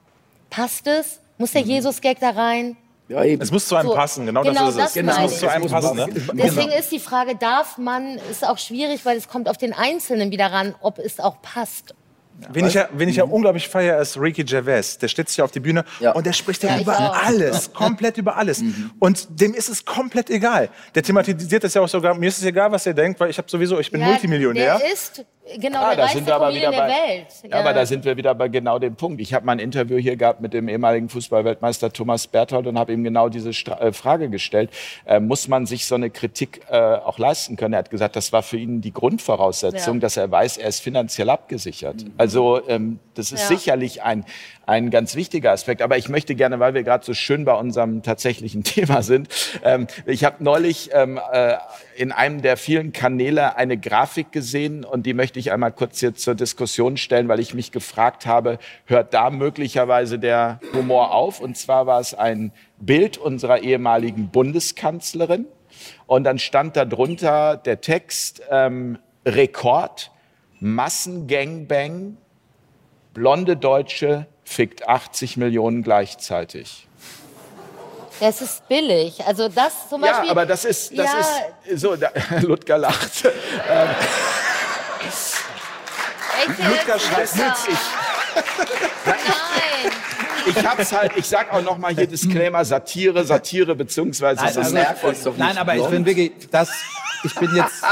Passt 0.49 0.87
es? 0.87 1.21
Muss 1.37 1.53
der 1.53 1.63
mhm. 1.63 1.71
Jesus-Gag 1.71 2.21
da 2.21 2.31
rein? 2.31 2.77
Ja, 3.09 3.23
eben. 3.25 3.43
Es 3.43 3.53
muss 3.53 3.67
zu 3.67 3.77
einem 3.77 3.91
so, 3.91 3.95
passen, 3.95 4.25
genau, 4.25 4.43
genau 4.43 4.67
das 4.67 4.77
ist 4.77 4.85
es. 4.85 4.95
Genau, 4.95 5.13
es 5.13 5.21
muss 5.21 5.41
zu 5.41 5.51
einem 5.51 5.69
passen. 5.69 5.97
Ne? 5.97 6.09
Deswegen 6.33 6.69
genau. 6.69 6.79
ist 6.79 6.91
die 6.91 7.01
Frage, 7.01 7.37
darf 7.37 7.77
man, 7.77 8.19
ist 8.31 8.47
auch 8.47 8.59
schwierig, 8.59 9.05
weil 9.05 9.19
es 9.19 9.29
kommt 9.29 9.51
auf 9.51 9.59
den 9.59 9.75
Einzelnen 9.75 10.31
wieder 10.31 10.51
ran, 10.51 10.75
ob 10.81 10.99
es 10.99 11.21
auch 11.21 11.43
passt 11.43 11.95
Wen 12.51 12.67
ich, 12.67 12.75
ja, 12.75 12.89
wen 12.93 13.09
ich 13.09 13.17
ja 13.17 13.27
mhm. 13.27 13.33
unglaublich 13.33 13.69
feiere, 13.69 14.01
ist 14.01 14.19
Ricky 14.19 14.45
Gervais. 14.45 14.99
Der 14.99 15.09
steht 15.09 15.29
sich 15.29 15.41
auf 15.43 15.51
die 15.51 15.61
Bühne 15.61 15.85
ja. 16.01 16.13
und 16.13 16.27
der 16.27 16.33
spricht 16.33 16.63
ja, 16.63 16.79
über 16.81 17.23
alles, 17.25 17.73
komplett 17.75 18.19
über 18.19 18.37
alles. 18.37 18.63
Mhm. 18.63 18.91
Und 18.99 19.41
dem 19.41 19.55
ist 19.55 19.69
es 19.69 19.85
komplett 19.85 20.31
egal. 20.31 20.69
Der 20.95 21.03
thematisiert 21.03 21.65
das 21.65 21.75
ja 21.75 21.83
auch 21.83 21.89
sogar, 21.89 22.15
mir 22.15 22.29
ist 22.29 22.39
es 22.39 22.45
egal, 22.45 22.73
was 22.73 22.87
er 22.87 22.95
denkt, 22.95 23.21
weil 23.21 23.31
ich 23.31 23.39
habe 23.39 23.49
sowieso, 23.49 23.79
ich 23.79 23.91
bin 23.91 24.01
ja, 24.01 24.09
Multimillionär. 24.09 24.79
Der 24.79 24.93
ist 24.93 25.25
genau 25.59 25.83
ah, 25.83 25.95
der 25.95 26.05
reichste 26.05 26.23
Comedian 26.23 26.73
der 26.73 26.87
Welt. 26.87 27.27
Ja. 27.49 27.59
aber 27.59 27.73
da 27.73 27.87
sind 27.87 28.05
wir 28.05 28.17
wieder 28.17 28.35
bei 28.35 28.49
genau 28.49 28.79
dem 28.79 28.95
Punkt. 28.95 29.21
Ich 29.21 29.35
habe 29.35 29.45
mal 29.45 29.53
ein 29.53 29.59
Interview 29.59 29.99
hier 29.99 30.17
gehabt 30.17 30.41
mit 30.41 30.53
dem 30.53 30.69
ehemaligen 30.69 31.09
Fußballweltmeister 31.09 31.93
Thomas 31.93 32.27
Berthold 32.27 32.67
und 32.67 32.79
habe 32.79 32.93
ihm 32.93 33.05
genau 33.05 33.29
diese 33.29 33.53
Stra 33.53 33.81
äh, 33.81 33.93
Frage 33.93 34.29
gestellt. 34.31 34.71
Äh, 35.05 35.21
muss 35.21 35.49
man 35.49 35.67
sich 35.67 35.87
so 35.87 35.95
eine 35.95 36.11
Kritik 36.11 36.63
äh, 36.71 36.77
auch 36.77 37.19
leisten 37.19 37.57
können? 37.57 37.75
Er 37.75 37.79
hat 37.79 37.91
gesagt, 37.91 38.17
das 38.17 38.33
war 38.33 38.43
für 38.43 38.57
ihn 38.57 38.81
die 38.81 38.93
Grundvoraussetzung, 38.93 40.01
dass 40.01 40.17
er 40.17 40.31
weiß, 40.31 40.59
er 40.59 40.69
ist 40.69 40.81
finanziell 40.81 41.31
abgesichert. 41.31 42.05
Mhm. 42.05 42.13
Also 42.23 42.61
ähm, 42.69 43.01
das 43.15 43.33
ist 43.33 43.41
Ja. 43.43 43.49
sicherlich 43.49 44.05
ein, 44.05 44.25
ein 44.65 44.91
ganz 44.91 45.17
wichtiger 45.17 45.51
Aspekt. 45.51 45.83
Aber 45.83 45.99
ich 45.99 46.09
möchte 46.09 46.37
gerne, 46.37 46.61
weil 46.61 46.73
wir 46.73 46.85
gerade 46.85 47.05
so 47.05 47.15
schön 47.15 47.45
bei 47.45 47.53
unserem 47.55 48.05
tatsächlichen 48.05 48.63
Thema 48.77 49.03
sind, 49.03 49.29
ähm, 49.65 49.89
ich 50.07 50.23
habe 50.25 50.45
neulich 50.45 50.91
ähm, 50.93 51.19
äh, 51.33 51.55
in 51.97 52.13
einem 52.13 52.41
der 52.41 52.57
vielen 52.57 52.93
Kanäle 52.93 53.57
eine 53.57 53.77
Grafik 53.77 54.31
gesehen 54.31 54.85
und 54.85 55.05
die 55.05 55.15
möchte 55.15 55.41
ich 55.41 55.51
einmal 55.51 55.73
kurz 55.73 55.99
hier 55.99 56.15
zur 56.15 56.37
Diskussion 56.37 56.97
stellen, 56.97 57.27
weil 57.27 57.41
ich 57.41 57.55
mich 57.55 57.73
gefragt 57.73 58.25
habe, 58.25 58.59
hört 58.87 59.13
da 59.15 59.31
möglicherweise 59.31 60.21
der 60.21 60.61
Humor 60.75 61.13
auf? 61.13 61.41
Und 61.41 61.57
zwar 61.57 61.89
war 61.89 61.99
es 61.99 62.15
ein 62.15 62.53
Bild 62.79 63.19
unserer 63.19 63.59
ehemaligen 63.65 64.29
Bundeskanzlerin 64.29 65.47
und 66.07 66.23
dann 66.23 66.39
stand 66.39 66.77
da 66.77 66.85
drunter 66.85 67.57
der 67.57 67.81
Text 67.81 68.43
ähm, 68.49 68.99
Rekord, 69.27 70.12
Massengangbang, 70.63 72.17
blonde 73.15 73.57
Deutsche 73.57 74.27
fickt 74.45 74.89
80 74.89 75.37
Millionen 75.37 75.83
gleichzeitig. 75.83 76.87
Ja, 78.21 78.29
es 78.29 78.41
ist 78.41 78.69
billig. 78.69 79.25
Also 79.27 79.49
das 79.49 79.89
zum 79.89 80.01
Beispiel. 80.03 80.27
Ja, 80.27 80.31
aber 80.31 80.47
das 80.47 80.65
ist, 80.65 80.97
das 80.97 81.07
Ja. 81.13 81.19
ist 81.65 81.81
so, 81.81 81.97
da, 81.97 82.11
Ludger 82.41 82.79
lacht. 82.79 83.25
Jetzt? 85.05 85.37
Ludger 86.59 86.99
schreibt 86.99 87.37
mit. 87.37 87.53
Ich, 87.69 87.79
Nein. 89.05 89.93
ich 90.57 90.67
hab's 90.67 90.93
halt, 90.93 91.13
ich 91.17 91.27
sag 91.27 91.53
auch 91.53 91.63
nochmal 91.63 91.95
hier 91.95 92.07
Disclaimer, 92.07 92.65
Satire, 92.65 93.25
Satire, 93.25 93.75
beziehungsweise 93.75 94.41
Nein, 94.41 94.51
ist 94.51 94.59
also- 94.59 95.35
Nein, 95.37 95.59
aber 95.59 95.75
ich 95.75 95.87
bin 95.87 96.07
wirklich, 96.07 96.33
das, 96.51 96.71
ich 97.25 97.35
bin 97.35 97.55
jetzt, 97.57 97.83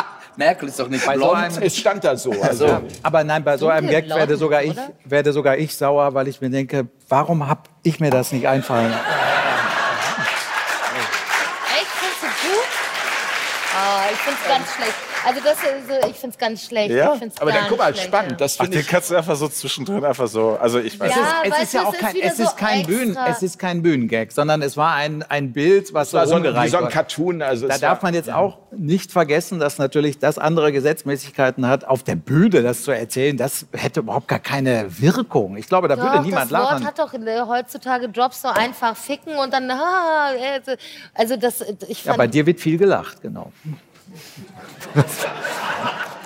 Merkel 0.40 0.68
ist 0.70 0.80
doch 0.80 0.88
nicht 0.88 1.04
Bei 1.04 1.14
so 1.14 1.20
blond. 1.20 1.36
einem- 1.36 1.62
es 1.62 1.76
stand 1.76 2.02
da 2.02 2.16
so. 2.16 2.30
Also, 2.30 2.64
Also, 2.64 2.80
aber 3.02 3.24
nein, 3.24 3.44
bei 3.44 3.58
so 3.58 3.68
einem 3.68 3.88
Gag 3.88 4.08
werde 4.08 4.36
sogar 4.38 4.62
ich, 4.62 4.74
werde 5.04 5.32
sogar 5.34 5.58
ich 5.58 5.76
sauer, 5.76 6.14
weil 6.14 6.28
ich 6.28 6.40
mir 6.40 6.48
denke, 6.48 6.86
warum 7.10 7.46
hab 7.46 7.68
ich 7.82 8.00
mir 8.00 8.10
das 8.10 8.32
nicht 8.32 8.48
einfallen? 8.48 8.90
Echt? 11.76 11.86
Findest 12.00 12.22
du 12.22 12.26
gut? 12.48 12.66
Ich 14.22 14.26
find's 14.36 14.48
ganz 14.48 14.74
schlecht. 14.74 14.94
Also 15.26 15.40
das 15.42 15.52
ist, 15.54 15.88
so- 16.02 16.08
ich 16.10 16.16
find's 16.16 16.38
ganz 16.38 16.64
schlecht. 16.64 16.90
ja, 16.90 17.12
Ich 17.14 17.18
find's 17.18 17.40
aber 17.40 17.52
dann 17.52 17.64
guck 17.68 17.78
mal, 17.78 17.92
schlecht, 17.92 18.06
spannend. 18.08 18.30
ja. 18.32 18.36
Das 18.38 18.56
Ach, 18.58 18.64
finde 18.64 18.76
den 18.78 18.80
ich. 18.82 18.88
kannst 18.88 19.10
du 19.10 19.16
einfach 19.16 19.36
so 19.36 19.48
zwischendrin 19.48 20.04
einfach 20.04 20.28
so. 20.28 20.56
Also 20.60 20.78
ich 20.78 20.98
weiß 20.98 21.10
Ja, 21.14 21.16
nicht. 21.16 21.26
es 21.44 21.50
weißt 21.52 21.62
ist 21.62 21.72
ja 21.74 21.82
auch 21.84 21.92
es 21.92 21.94
ist 21.94 22.00
kein, 22.00 22.16
es 22.22 22.38
ist 22.38 22.50
so 22.50 22.56
kein 22.56 22.86
Bühnen, 22.86 23.18
es 23.28 23.42
ist 23.42 23.58
kein 23.58 23.82
Bühnengag, 23.82 24.32
sondern 24.32 24.62
es 24.62 24.76
war 24.76 24.94
ein, 24.94 25.22
ein 25.22 25.52
Bild, 25.52 25.92
was 25.94 26.10
so 26.10 26.18
war 26.18 26.26
so 26.26 26.34
ein, 26.36 26.42
wie 26.44 26.68
so 26.68 26.76
ein 26.78 26.82
wurde. 26.84 26.92
Cartoon. 26.92 27.42
Also 27.42 27.68
Da 27.68 27.74
es 27.74 27.80
darf 27.80 28.02
war, 28.02 28.08
man 28.08 28.14
jetzt 28.14 28.30
auch 28.30 28.58
nicht 28.72 29.12
vergessen, 29.12 29.58
dass 29.58 29.78
natürlich 29.78 30.18
das 30.18 30.38
andere 30.38 30.72
Gesetzmäßigkeiten 30.72 31.66
hat, 31.66 31.84
auf 31.84 32.02
der 32.02 32.16
Bühne 32.16 32.62
das 32.62 32.82
zu 32.84 32.90
erzählen, 32.92 33.36
das 33.36 33.66
hätte 33.72 34.00
überhaupt 34.00 34.28
gar 34.28 34.38
keine 34.38 34.86
Wirkung. 35.00 35.56
Ich 35.56 35.66
glaube, 35.68 35.88
da 35.88 35.96
würde 35.98 36.16
Doch, 36.18 36.24
niemand 36.24 36.50
das 36.50 36.58
Wort 36.60 36.70
lachen. 36.72 36.86
hat 36.86 36.98
doch 36.98 37.12
äh, 37.14 37.40
heutzutage 37.46 38.06
Jobs 38.06 38.42
so 38.42 38.48
einfach 38.48 38.96
ficken 38.96 39.34
und 39.36 39.52
dann 39.52 39.70
ah, 39.70 40.30
äh, 40.34 40.76
also 41.14 41.36
das 41.36 41.60
ich 41.88 42.04
Ja, 42.04 42.12
fand 42.12 42.18
bei 42.18 42.26
dir 42.26 42.46
wird 42.46 42.60
viel 42.60 42.78
gelacht, 42.78 43.20
genau. 43.22 43.52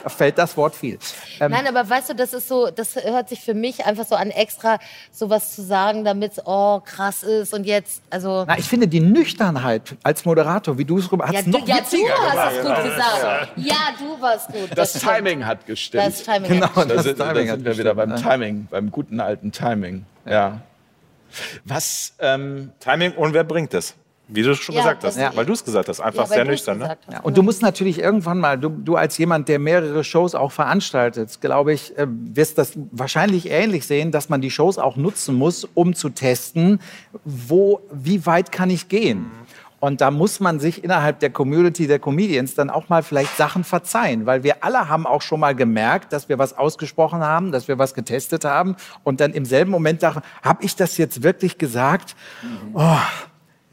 Da 0.03 0.09
fällt 0.09 0.39
das 0.39 0.57
Wort 0.57 0.75
viel. 0.75 0.99
Ähm, 1.41 1.51
Nein, 1.53 1.67
aber 1.67 1.89
weißt 1.89 2.11
du, 2.11 2.15
das 2.15 2.33
ist 2.33 2.49
so, 2.49 2.71
das 2.71 2.97
hört 2.97 3.29
sich 3.29 3.41
für 3.41 3.55
mich 3.55 3.85
einfach 3.87 4.05
so 4.07 4.15
an, 4.15 4.31
extra 4.31 4.79
sowas 5.11 5.55
zu 5.55 5.63
sagen, 5.63 6.05
damit 6.05 6.33
es 6.33 6.43
oh 6.47 6.81
krass 6.85 7.23
ist 7.23 7.55
und 7.55 7.65
jetzt, 7.65 8.03
also 8.11 8.45
na, 8.47 8.59
ich 8.59 8.67
finde 8.67 8.87
die 8.89 9.01
Nüchternheit 9.01 9.97
als 10.03 10.25
Moderator, 10.25 10.79
wie 10.79 10.85
du 10.85 10.99
es 10.99 11.11
rüber 11.11 11.27
ja, 11.31 11.39
hast, 11.39 11.47
du, 11.47 11.51
noch 11.51 11.67
ja, 11.67 11.77
du 11.77 11.81
witziger 11.83 12.15
hast 12.15 12.33
gemacht. 12.33 12.53
es 12.57 12.63
gut 12.65 12.85
gesagt. 12.85 13.49
Ja, 13.57 13.77
du 13.99 14.21
warst 14.23 14.49
gut. 14.49 14.69
das 14.77 14.91
stimmt. 14.91 15.05
Timing 15.05 15.47
hat 15.47 15.67
gestimmt. 15.67 16.05
Das 16.07 16.23
Timing. 16.23 16.51
Genau, 16.51 16.67
hat- 16.69 16.91
da 16.91 16.95
das 16.95 17.05
sind, 17.05 17.19
da 17.21 17.33
Timing 17.33 17.49
hat 17.51 17.57
sind 17.57 17.65
wir 17.65 17.79
wieder 17.79 17.95
beim 17.95 18.11
gestimmt, 18.11 18.31
ne? 18.31 18.37
Timing, 18.39 18.69
beim 18.71 18.91
guten 18.91 19.21
alten 19.21 19.53
Timing. 19.53 20.05
Ja. 20.27 20.61
Was, 21.65 22.15
ähm, 22.21 22.73
Timing 22.79 23.13
und 23.13 23.33
wer 23.35 23.43
bringt 23.45 23.75
es? 23.75 23.95
Wie 24.27 24.43
du 24.43 24.55
schon 24.55 24.75
Ja, 24.75 24.81
gesagt 24.83 25.05
hast. 25.05 25.19
das- 25.19 25.37
Weil 25.37 25.45
du 25.47 25.53
es 25.53 25.65
gesagt 25.65 25.89
hast. 25.89 26.01
Einfach 26.01 26.23
Ja, 26.23 26.27
sehr 26.27 26.45
nüchtern. 26.45 26.79
Ne? 26.79 26.97
Ja, 27.13 27.21
und 27.21 27.37
du 27.37 27.43
musst 27.43 27.61
natürlich 27.61 27.99
irgendwann 27.99 28.39
mal, 28.39 28.59
du, 28.59 28.71
du 28.71 28.97
als 28.97 29.19
jemand, 29.19 29.49
der 29.49 29.59
mehrere 29.59 30.03
Shows 30.03 30.35
auch 30.35 30.51
veranstaltet, 30.53 31.41
glaube 31.43 31.73
ich, 31.75 31.97
äh, 31.99 32.07
wirst 32.09 32.57
das 32.59 32.73
wahrscheinlich 32.91 33.51
ähnlich 33.51 33.87
sehen, 33.87 34.13
dass 34.13 34.29
man 34.31 34.41
die 34.41 34.51
Shows 34.51 34.79
auch 34.79 34.97
nutzen 34.97 35.35
muss, 35.35 35.69
um 35.75 35.95
zu 35.95 36.09
testen, 36.09 36.81
wo, 37.25 37.81
wie 37.93 38.25
weit 38.25 38.51
kann 38.51 38.71
ich 38.71 38.89
gehen. 38.89 39.31
Und 39.81 40.01
da 40.01 40.11
muss 40.11 40.41
man 40.41 40.61
sich 40.61 40.83
innerhalb 40.83 41.19
der 41.21 41.29
Community 41.29 41.87
der 41.87 41.99
Comedians 41.99 42.55
dann 42.55 42.71
auch 42.71 42.89
mal 42.89 43.03
vielleicht 43.03 43.37
Sachen 43.37 43.65
verzeihen, 43.65 44.25
weil 44.25 44.43
wir 44.43 44.65
alle 44.65 44.89
haben 44.89 45.07
auch 45.07 45.21
schon 45.21 45.41
mal 45.41 45.55
gemerkt, 45.55 46.15
dass 46.15 46.31
wir 46.31 46.39
was 46.39 46.57
ausgesprochen 46.57 47.21
haben, 47.21 47.53
dass 47.53 47.69
wir 47.69 47.79
was 47.79 47.93
getestet 47.93 48.47
haben 48.47 48.77
und 49.03 49.21
dann 49.21 49.35
im 49.35 49.45
selben 49.45 49.71
Moment 49.71 50.03
dachten, 50.03 50.23
habe 50.43 50.65
ich 50.65 50.75
das 50.75 50.97
jetzt 50.97 51.23
wirklich 51.23 51.59
gesagt? 51.59 52.17
Oh, 52.73 52.97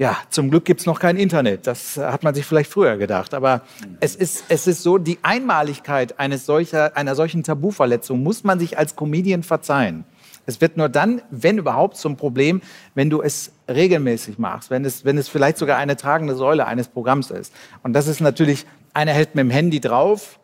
ja, 0.01 0.17
zum 0.31 0.49
Glück 0.49 0.65
gibt's 0.65 0.87
noch 0.87 0.99
kein 0.99 1.15
Internet. 1.15 1.67
Das 1.67 1.95
hat 1.95 2.23
man 2.23 2.33
sich 2.33 2.43
vielleicht 2.43 2.71
früher 2.71 2.97
gedacht. 2.97 3.35
Aber 3.35 3.61
es 3.99 4.15
ist, 4.15 4.45
es 4.49 4.65
ist 4.65 4.81
so, 4.81 4.97
die 4.97 5.19
Einmaligkeit 5.21 6.19
eines 6.19 6.47
solcher, 6.47 6.97
einer 6.97 7.13
solchen 7.13 7.43
Tabuverletzung 7.43 8.23
muss 8.23 8.43
man 8.43 8.57
sich 8.57 8.79
als 8.79 8.95
Comedian 8.95 9.43
verzeihen. 9.43 10.05
Es 10.47 10.59
wird 10.59 10.75
nur 10.75 10.89
dann, 10.89 11.21
wenn 11.29 11.59
überhaupt, 11.59 11.97
zum 11.97 12.17
Problem, 12.17 12.63
wenn 12.95 13.11
du 13.11 13.21
es 13.21 13.51
regelmäßig 13.69 14.39
machst, 14.39 14.71
wenn 14.71 14.85
es, 14.85 15.05
wenn 15.05 15.19
es 15.19 15.29
vielleicht 15.29 15.59
sogar 15.59 15.77
eine 15.77 15.95
tragende 15.95 16.33
Säule 16.33 16.65
eines 16.65 16.87
Programms 16.87 17.29
ist. 17.29 17.53
Und 17.83 17.93
das 17.93 18.07
ist 18.07 18.21
natürlich, 18.21 18.65
einer 18.95 19.11
hält 19.11 19.35
mit 19.35 19.43
dem 19.43 19.51
Handy 19.51 19.81
drauf 19.81 20.39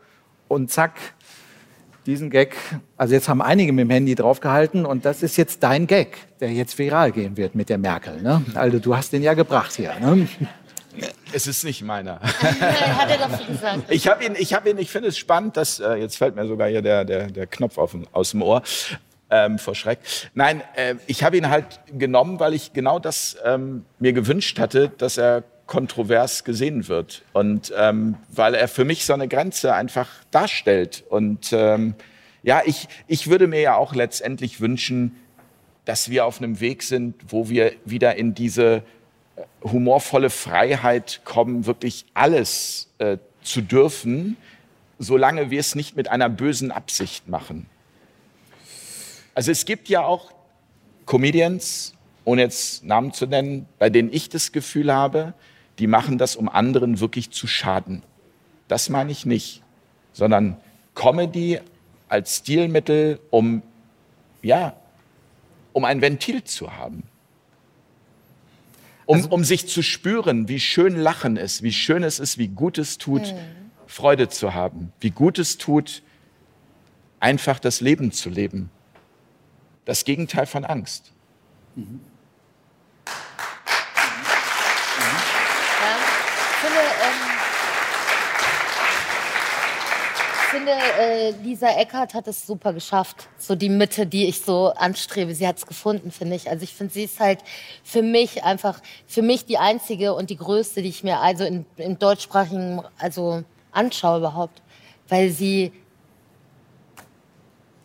und 0.48 0.70
zack, 0.70 0.94
diesen 2.08 2.30
Gag, 2.30 2.56
also 2.96 3.14
jetzt 3.14 3.28
haben 3.30 3.42
einige 3.42 3.74
mit 3.74 3.84
dem 3.84 3.90
Handy 3.90 4.16
draufgehalten 4.16 4.86
und 4.86 5.06
das 5.06 5.22
ist 5.22 5.36
jetzt 5.38 5.62
dein 5.62 5.86
Gag, 5.88 6.18
der 6.40 6.52
jetzt 6.52 6.78
viral 6.80 7.12
gehen 7.12 7.38
wird 7.38 7.54
mit 7.54 7.70
der 7.70 7.78
Merkel. 7.78 8.22
Ne? 8.22 8.44
Also 8.56 8.80
du 8.80 8.96
hast 8.96 9.12
den 9.14 9.22
ja 9.22 9.34
gebracht 9.34 9.74
hier. 9.76 9.94
Ne? 10.00 10.28
es 11.34 11.46
ist 11.46 11.64
nicht 11.64 11.84
meiner. 11.84 12.20
hat 12.22 13.10
er 13.10 13.18
doch 13.28 13.46
gesagt. 13.48 13.84
Ich 13.90 14.08
habe 14.08 14.24
ihn, 14.24 14.36
ich 14.40 14.54
habe 14.54 14.70
ihn, 14.70 14.78
ich 14.78 14.90
finde 14.90 15.10
es 15.10 15.18
spannend, 15.18 15.58
dass, 15.58 15.80
äh, 15.80 15.96
jetzt 15.96 16.18
fällt 16.18 16.36
mir 16.36 16.48
sogar 16.48 16.70
hier 16.70 16.82
der, 16.82 17.06
der, 17.06 17.28
der 17.28 17.46
Knopf 17.46 17.78
auf, 17.78 17.92
dem- 17.92 18.08
aus 18.14 18.32
dem 18.32 18.42
Ohr. 18.42 18.64
Ähm, 19.30 19.60
vor 19.60 19.76
Schreck. 19.76 20.00
Nein, 20.36 20.64
äh, 20.76 20.96
ich 21.06 21.22
habe 21.22 21.36
ihn 21.36 21.50
halt 21.50 21.66
genommen, 21.92 22.40
weil 22.40 22.54
ich 22.54 22.72
genau 22.72 22.98
das 22.98 23.36
ähm, 23.44 23.84
mir 24.00 24.14
gewünscht 24.14 24.58
hatte, 24.58 24.90
dass 24.98 25.18
er 25.18 25.44
kontrovers 25.68 26.44
gesehen 26.44 26.88
wird. 26.88 27.24
Und 27.34 27.72
ähm, 27.78 28.16
weil 28.30 28.56
er 28.56 28.68
für 28.68 28.86
mich 28.86 29.06
so 29.06 29.14
eine 29.14 29.28
Grenze 29.28 29.76
einfach 29.76 30.10
darstellt. 30.32 31.04
Und 31.10 31.52
ähm, 31.52 31.94
ja, 32.42 32.62
ich, 32.66 32.88
ich 33.08 33.30
würde 33.30 33.48
mir 33.48 33.62
ja 33.62 33.76
auch 33.76 33.94
letztendlich 33.94 34.62
wünschen, 34.62 35.18
dass 35.86 36.10
wir 36.10 36.26
auf 36.26 36.40
einem 36.40 36.60
Weg 36.60 36.84
sind, 36.84 37.16
wo 37.30 37.50
wir 37.50 37.74
wieder 37.86 38.16
in 38.16 38.34
diese 38.34 38.84
äh, 39.36 39.42
humorvolle 39.64 40.30
Freiheit 40.30 41.22
kommen, 41.24 41.66
wirklich 41.66 42.06
alles 42.14 42.90
äh, 42.98 43.18
zu 43.42 43.62
dürfen, 43.62 44.38
solange 45.00 45.52
wir 45.52 45.60
es 45.60 45.76
nicht 45.76 45.96
mit 45.96 46.10
einer 46.10 46.30
bösen 46.30 46.72
Absicht 46.72 47.28
machen. 47.28 47.68
Also 49.36 49.52
es 49.52 49.66
gibt 49.66 49.88
ja 49.90 50.04
auch 50.04 50.32
Comedians, 51.06 51.94
ohne 52.26 52.42
jetzt 52.42 52.84
Namen 52.84 53.14
zu 53.14 53.28
nennen, 53.28 53.68
bei 53.80 53.90
denen 53.90 54.12
ich 54.12 54.30
das 54.30 54.52
Gefühl 54.52 54.94
habe, 54.94 55.34
die 55.80 55.88
machen 55.88 56.18
das, 56.18 56.36
um 56.36 56.50
anderen 56.50 57.00
wirklich 57.00 57.32
zu 57.32 57.48
schaden. 57.48 58.04
Das 58.68 58.90
meine 58.90 59.12
ich 59.12 59.26
nicht, 59.26 59.64
sondern 60.14 60.58
Comedy 60.96 61.60
als 62.10 62.38
Stilmittel, 62.38 63.20
um 63.30 63.62
ja, 64.42 64.76
um 65.74 65.86
ein 65.86 66.02
Ventil 66.02 66.44
zu 66.44 66.76
haben. 66.76 67.04
Um, 69.06 69.26
um 69.28 69.44
sich 69.46 69.68
zu 69.70 69.84
spüren, 69.84 70.50
wie 70.50 70.60
schön 70.60 70.98
Lachen 70.98 71.38
ist, 71.38 71.64
wie 71.64 71.72
schön 71.72 72.04
es 72.04 72.20
ist, 72.20 72.38
wie 72.38 72.50
gut 72.50 72.78
es 72.78 72.98
tut, 72.98 73.34
Freude 73.86 74.28
zu 74.28 74.54
haben, 74.54 74.92
wie 75.00 75.12
gut 75.12 75.40
es 75.40 75.58
tut, 75.58 76.02
einfach 77.22 77.60
das 77.60 77.80
Leben 77.80 78.12
zu 78.12 78.30
leben. 78.30 78.70
Das 79.86 80.04
Gegenteil 80.04 80.46
von 80.46 80.66
Angst. 80.66 81.14
Ja. 81.78 81.84
Ich 86.50 86.64
finde, 86.64 86.80
ähm, 86.80 87.38
ich 90.44 90.47
finde 90.58 90.72
äh, 91.00 91.32
Lisa 91.44 91.70
Eckert 91.70 92.14
hat 92.14 92.28
es 92.28 92.46
super 92.46 92.74
geschafft. 92.74 93.28
So 93.38 93.56
die 93.56 93.70
Mitte, 93.70 94.06
die 94.06 94.28
ich 94.28 94.42
so 94.42 94.74
anstrebe. 94.76 95.34
Sie 95.36 95.48
hat 95.48 95.58
es 95.58 95.66
gefunden, 95.66 96.12
finde 96.12 96.36
ich. 96.36 96.50
Also 96.50 96.64
ich 96.64 96.74
finde, 96.74 96.94
sie 96.94 97.04
ist 97.04 97.20
halt 97.20 97.40
für 97.84 98.02
mich 98.02 98.44
einfach, 98.44 98.82
für 99.06 99.22
mich 99.22 99.46
die 99.46 99.58
einzige 99.58 100.14
und 100.14 100.30
die 100.30 100.38
größte, 100.38 100.82
die 100.82 100.90
ich 100.90 101.04
mir 101.04 101.20
also 101.20 101.44
in, 101.44 101.66
im 101.78 102.00
deutschsprachigen, 102.00 102.82
also 102.98 103.44
anschaue 103.72 104.20
überhaupt. 104.20 104.62
Weil 105.08 105.30
sie 105.30 105.72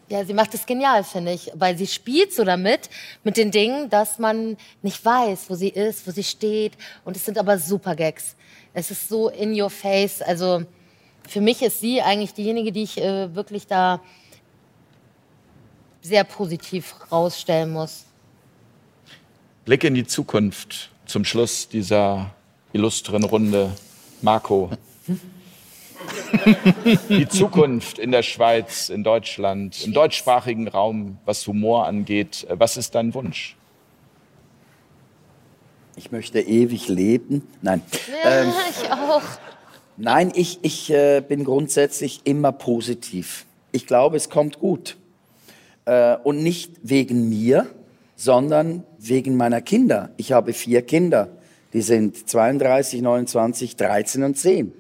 ja, 0.09 0.27
sie 0.27 0.35
macht 0.35 0.53
es 0.53 0.67
genial, 0.67 1.05
finde 1.05 1.33
ich, 1.33 1.51
weil 1.55 1.79
sie 1.79 1.87
spielt 1.87 2.35
so 2.35 2.45
damit, 2.45 2.91
mit 3.25 3.39
den 3.39 3.51
Dingen, 3.51 3.89
dass 3.89 4.19
man 4.19 4.59
nicht 4.83 5.03
weiß, 5.03 5.49
wo 5.49 5.55
sie 5.55 5.71
ist, 5.71 6.07
wo 6.07 6.11
sie 6.11 6.25
steht. 6.25 6.73
Und 7.07 7.17
es 7.17 7.25
sind 7.25 7.39
aber 7.39 7.59
super 7.59 7.97
Gags. 7.97 8.37
Es 8.75 8.91
ist 8.91 9.09
so 9.09 9.31
in 9.31 9.59
your 9.59 9.71
face. 9.71 10.21
Also 10.21 10.65
für 11.29 11.41
mich 11.41 11.63
ist 11.63 11.81
sie 11.81 12.03
eigentlich 12.03 12.35
diejenige, 12.35 12.73
die 12.73 12.83
ich 12.83 12.99
äh, 12.99 13.35
wirklich 13.35 13.67
da 13.67 14.01
sehr 16.03 16.25
positiv 16.25 16.95
rausstellen 17.11 17.73
muss. 17.73 18.05
Blick 19.65 19.85
in 19.85 19.95
die 19.95 20.07
Zukunft 20.07 20.91
zum 21.07 21.25
Schluss 21.25 21.69
dieser 21.69 22.31
illustren 22.73 23.25
Runde. 23.25 23.73
Marco. 24.21 24.71
Die 27.09 27.29
Zukunft 27.29 27.99
in 27.99 28.11
der 28.11 28.23
Schweiz, 28.23 28.89
in 28.89 29.05
Deutschland, 29.05 29.85
im 29.85 29.93
deutschsprachigen 29.93 30.67
Raum, 30.67 31.19
was 31.25 31.47
Humor 31.47 31.87
angeht. 31.87 32.47
Was 32.49 32.77
ist 32.77 32.95
dein 32.95 33.15
Wunsch? 33.15 33.57
Ich 35.97 36.11
möchte 36.11 36.41
ewig 36.41 36.89
leben. 36.89 37.47
Nein. 37.61 37.83
Ja, 38.25 38.31
Ähm, 38.31 38.53
ich 38.71 38.91
auch. 38.91 39.23
Nein, 39.97 40.33
ich, 40.35 40.59
ich 40.63 40.91
äh, 40.91 41.21
bin 41.21 41.45
grundsätzlich 41.45 42.23
immer 42.25 42.53
positiv. 42.53 43.45
Ich 43.73 43.87
glaube, 43.87 44.17
es 44.17 44.31
kommt 44.31 44.59
gut. 44.59 44.97
Äh, 45.85 46.17
und 46.25 46.43
nicht 46.43 46.73
wegen 46.83 47.29
mir, 47.29 47.67
sondern 48.17 48.85
wegen 48.99 49.37
meiner 49.37 49.61
Kinder. 49.61 50.11
Ich 50.17 50.33
habe 50.33 50.53
vier 50.53 50.83
Kinder. 50.83 51.29
Die 51.73 51.83
sind 51.83 52.29
32, 52.29 53.03
29, 53.03 53.77
13 53.77 54.25
und 54.25 54.39
10. 54.39 54.73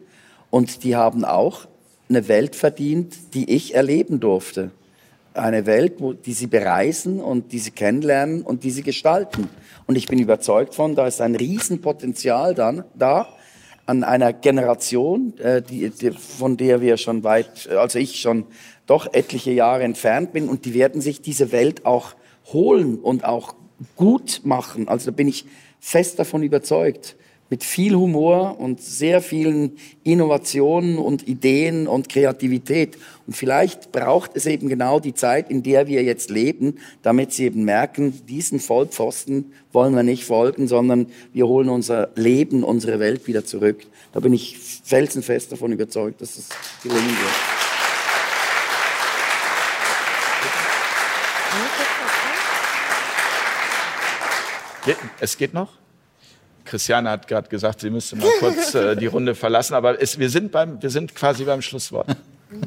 Und 0.50 0.84
die 0.84 0.96
haben 0.96 1.24
auch 1.24 1.66
eine 2.08 2.28
Welt 2.28 2.56
verdient, 2.56 3.34
die 3.34 3.50
ich 3.50 3.74
erleben 3.74 4.20
durfte. 4.20 4.70
Eine 5.34 5.64
Welt, 5.64 5.94
wo, 5.98 6.12
die 6.12 6.34
sie 6.34 6.46
bereisen 6.46 7.20
und 7.20 7.52
die 7.52 7.58
sie 7.58 7.70
kennenlernen 7.70 8.42
und 8.42 8.64
die 8.64 8.70
sie 8.70 8.82
gestalten. 8.82 9.48
Und 9.86 9.96
ich 9.96 10.06
bin 10.06 10.18
überzeugt 10.18 10.74
von, 10.74 10.94
da 10.94 11.06
ist 11.06 11.20
ein 11.20 11.34
Riesenpotenzial 11.34 12.54
dann 12.54 12.84
da, 12.94 13.28
an 13.86 14.04
einer 14.04 14.32
Generation, 14.32 15.36
äh, 15.38 15.62
die, 15.62 15.90
die, 15.90 16.12
von 16.12 16.56
der 16.56 16.80
wir 16.80 16.96
schon 16.96 17.24
weit, 17.24 17.68
also 17.68 17.98
ich 17.98 18.20
schon 18.20 18.46
doch 18.86 19.12
etliche 19.12 19.52
Jahre 19.52 19.82
entfernt 19.82 20.32
bin, 20.32 20.48
und 20.48 20.64
die 20.64 20.74
werden 20.74 21.00
sich 21.00 21.22
diese 21.22 21.52
Welt 21.52 21.84
auch 21.86 22.14
holen 22.52 22.98
und 22.98 23.24
auch 23.24 23.54
gut 23.96 24.42
machen. 24.44 24.88
Also 24.88 25.10
da 25.10 25.16
bin 25.16 25.28
ich 25.28 25.46
fest 25.80 26.18
davon 26.18 26.42
überzeugt. 26.42 27.16
Mit 27.52 27.64
viel 27.64 27.94
Humor 27.94 28.58
und 28.58 28.80
sehr 28.80 29.20
vielen 29.20 29.76
Innovationen 30.04 30.96
und 30.96 31.28
Ideen 31.28 31.86
und 31.86 32.08
Kreativität. 32.08 32.96
Und 33.26 33.36
vielleicht 33.36 33.92
braucht 33.92 34.30
es 34.36 34.46
eben 34.46 34.70
genau 34.70 35.00
die 35.00 35.12
Zeit, 35.12 35.50
in 35.50 35.62
der 35.62 35.86
wir 35.86 36.02
jetzt 36.02 36.30
leben, 36.30 36.78
damit 37.02 37.34
sie 37.34 37.44
eben 37.44 37.64
merken, 37.64 38.24
diesen 38.26 38.58
Vollpfosten 38.58 39.52
wollen 39.70 39.94
wir 39.94 40.02
nicht 40.02 40.24
folgen, 40.24 40.66
sondern 40.66 41.08
wir 41.34 41.46
holen 41.46 41.68
unser 41.68 42.08
Leben, 42.14 42.64
unsere 42.64 42.98
Welt 43.00 43.26
wieder 43.26 43.44
zurück. 43.44 43.84
Da 44.14 44.20
bin 44.20 44.32
ich 44.32 44.58
felsenfest 44.58 45.52
davon 45.52 45.72
überzeugt, 45.72 46.22
dass 46.22 46.38
es 46.38 46.48
gelingen 46.82 47.04
wird. 54.86 54.96
Es 55.20 55.36
geht 55.36 55.52
noch? 55.52 55.81
Christiane 56.72 57.10
hat 57.10 57.28
gerade 57.28 57.50
gesagt, 57.50 57.80
sie 57.80 57.90
müsste 57.90 58.16
mal 58.16 58.30
kurz 58.40 58.74
äh, 58.74 58.96
die 58.96 59.04
Runde 59.04 59.34
verlassen, 59.34 59.74
aber 59.74 60.00
es, 60.00 60.18
wir, 60.18 60.30
sind 60.30 60.50
beim, 60.52 60.80
wir 60.80 60.88
sind 60.88 61.14
quasi 61.14 61.44
beim 61.44 61.60
Schlusswort. 61.60 62.06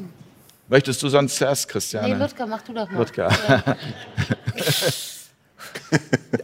Möchtest 0.68 1.02
du 1.02 1.08
sonst 1.08 1.34
zuerst, 1.34 1.68
Christiane? 1.68 2.14
Nee, 2.14 2.22
Ludger, 2.22 2.46
mach 2.46 2.62
du 2.62 2.72
doch 2.72 2.88
mal. 2.88 2.98
Ludger. 2.98 3.28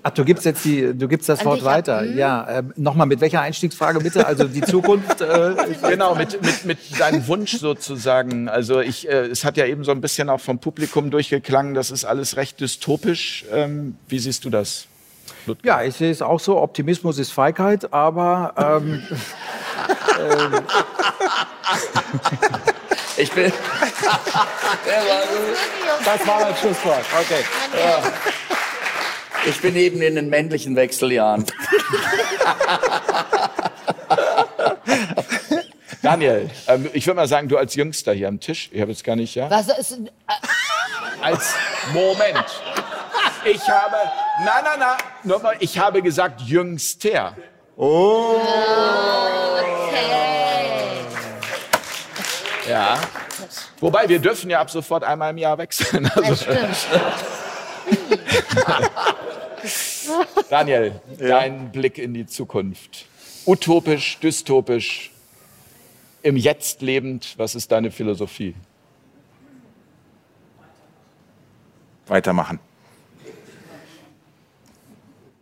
Ach, 0.03 0.11
du 0.11 0.25
gibst 0.25 0.45
jetzt 0.45 0.65
die, 0.65 0.93
du 0.93 1.07
gibst 1.07 1.29
das 1.29 1.39
An 1.41 1.47
Wort 1.47 1.63
weiter. 1.63 2.01
Hm. 2.01 2.19
Ja, 2.19 2.59
ähm, 2.59 2.73
nochmal 2.75 3.07
mit 3.07 3.21
welcher 3.21 3.43
Einstiegsfrage 3.43 4.01
bitte? 4.01 4.27
Also 4.27 4.49
die 4.49 4.63
Zukunft. 4.63 5.21
Äh, 5.21 5.55
Genau, 5.89 6.17
mit, 6.17 6.43
mit, 6.43 6.65
mit 6.65 6.79
deinem 6.99 7.29
Wunsch 7.29 7.59
sozusagen. 7.59 8.49
Also 8.49 8.81
ich, 8.81 9.09
äh, 9.09 9.27
es 9.27 9.45
hat 9.45 9.57
ja 9.57 9.67
eben 9.67 9.85
so 9.85 9.93
ein 9.93 10.01
bisschen 10.01 10.29
auch 10.29 10.41
vom 10.41 10.59
Publikum 10.59 11.13
durchgeklangen, 11.13 11.75
das 11.75 11.93
ist 11.93 12.05
alles 12.05 12.37
recht 12.37 12.59
dystopisch. 12.59 13.45
Ähm, 13.53 13.97
wie 14.09 14.19
siehst 14.19 14.45
du 14.45 14.51
das? 14.51 14.89
Ja, 15.63 15.83
ich 15.83 15.97
sehe 15.97 16.11
es 16.11 16.23
auch 16.23 16.41
so. 16.41 16.61
Optimismus 16.61 17.19
ist 17.19 17.33
Feigheit, 17.33 17.93
aber 17.93 18.55
ähm, 18.57 19.03
Ich 23.17 23.31
bin, 23.31 23.53
das 26.05 26.27
war 26.27 26.41
mein 26.41 26.57
Schlusswort. 26.57 27.05
Okay. 27.21 27.45
ich 29.47 29.61
bin 29.61 29.77
eben 29.77 30.01
in 30.01 30.15
den 30.15 30.31
männlichen 30.31 30.75
Wechseljahren. 30.77 31.45
Daniel, 36.03 36.51
ähm, 36.67 36.89
ich 36.95 37.07
würde 37.07 37.17
mal 37.17 37.29
sagen, 37.29 37.49
du 37.49 37.59
als 37.59 37.75
Jüngster 37.75 38.13
hier 38.13 38.29
am 38.29 38.41
Tisch, 38.41 38.71
ich 38.73 38.81
habe 38.81 38.91
jetzt 38.91 39.05
gar 39.05 39.15
nicht, 39.15 39.35
ja? 39.37 39.49
Was 39.51 39.69
ist, 39.69 39.99
Als 41.21 41.55
Moment. 41.93 42.45
Ich 43.45 43.69
habe, 43.69 43.97
nein, 44.45 44.65
nein, 44.65 44.79
nein, 44.79 44.99
nur 45.25 45.41
mal, 45.41 45.57
ich 45.59 45.79
habe 45.79 46.01
gesagt 46.01 46.41
Jüngster. 46.43 47.37
Ja. 52.69 53.01
Wobei, 53.81 54.09
wir 54.09 54.21
dürfen 54.21 54.49
ja 54.49 54.61
ab 54.61 54.71
sofort 54.71 55.03
einmal 55.03 55.31
im 55.31 55.39
Jahr 55.39 55.59
wechseln. 55.59 56.07
Also, 56.15 56.23
das 56.23 56.43
stimmt. 56.43 56.87
Daniel, 60.51 61.01
dein 61.19 61.73
Blick 61.73 61.99
in 61.99 62.15
die 62.15 62.27
Zukunft. 62.27 63.07
Utopisch, 63.45 64.19
dystopisch, 64.21 65.11
im 66.23 66.37
Jetzt 66.37 66.83
lebend, 66.83 67.35
was 67.37 67.57
ist 67.57 67.73
deine 67.73 67.91
Philosophie? 67.91 68.55
Weitermachen. 72.07 72.61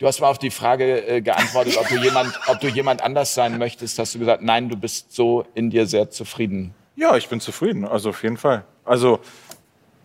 Du 0.00 0.06
hast 0.06 0.18
mal 0.18 0.28
auf 0.28 0.38
die 0.38 0.50
Frage 0.50 1.06
äh, 1.06 1.20
geantwortet, 1.20 1.76
ob 1.76 1.86
du, 1.86 1.96
jemand, 2.02 2.32
ob 2.46 2.58
du 2.58 2.68
jemand 2.68 3.02
anders 3.02 3.34
sein 3.34 3.58
möchtest. 3.58 3.98
Hast 3.98 4.14
du 4.14 4.18
gesagt, 4.18 4.42
nein, 4.42 4.70
du 4.70 4.76
bist 4.76 5.12
so 5.12 5.44
in 5.54 5.68
dir 5.68 5.86
sehr 5.86 6.08
zufrieden. 6.08 6.74
Ja, 6.96 7.16
ich 7.18 7.28
bin 7.28 7.38
zufrieden, 7.38 7.84
also 7.84 8.08
auf 8.08 8.22
jeden 8.22 8.38
Fall. 8.38 8.64
Also, 8.86 9.20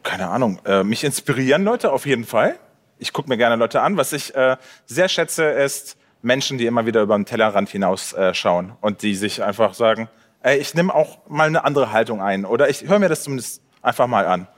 keine 0.04 0.28
Ahnung, 0.28 0.60
äh, 0.66 0.84
mich 0.84 1.06
inspirieren 1.06 1.64
Leute 1.64 1.94
auf 1.94 2.06
jeden 2.06 2.26
Fall. 2.26 2.60
Ich 3.00 3.14
gucke 3.14 3.30
mir 3.30 3.38
gerne 3.38 3.56
Leute 3.56 3.82
an. 3.82 3.96
Was 3.96 4.12
ich 4.12 4.36
äh, 4.36 4.58
sehr 4.86 5.08
schätze, 5.08 5.46
ist 5.46 5.96
Menschen, 6.22 6.58
die 6.58 6.66
immer 6.66 6.86
wieder 6.86 7.02
über 7.02 7.16
den 7.16 7.26
Tellerrand 7.26 7.70
hinausschauen 7.70 8.22
äh, 8.22 8.34
schauen 8.34 8.74
und 8.82 9.02
die 9.02 9.16
sich 9.16 9.44
einfach 9.44 9.74
sagen, 9.76 10.10
ey, 10.42 10.58
ich 10.58 10.74
nehme 10.74 10.94
auch 10.94 11.20
mal 11.30 11.48
eine 11.48 11.64
andere 11.64 11.94
Haltung 11.94 12.22
ein 12.22 12.44
oder 12.44 12.70
ich 12.70 12.86
höre 12.86 13.00
mir 13.00 13.08
das 13.08 13.24
zumindest 13.24 13.62
einfach 13.82 14.08
mal 14.08 14.26
an. 14.26 14.50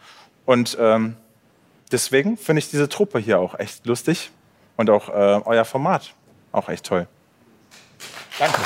Und 0.48 0.76
ähm, 0.80 1.16
deswegen 1.92 2.38
finde 2.38 2.60
ich 2.60 2.72
diese 2.72 2.90
Truppe 2.90 3.20
hier 3.20 3.40
auch 3.40 3.60
echt 3.60 3.86
lustig 3.86 4.32
und 4.78 4.90
auch 4.90 5.10
äh, 5.10 5.42
euer 5.46 5.66
Format 5.66 6.14
auch 6.52 6.70
echt 6.70 6.86
toll. 6.86 7.08
Danke. 8.40 8.62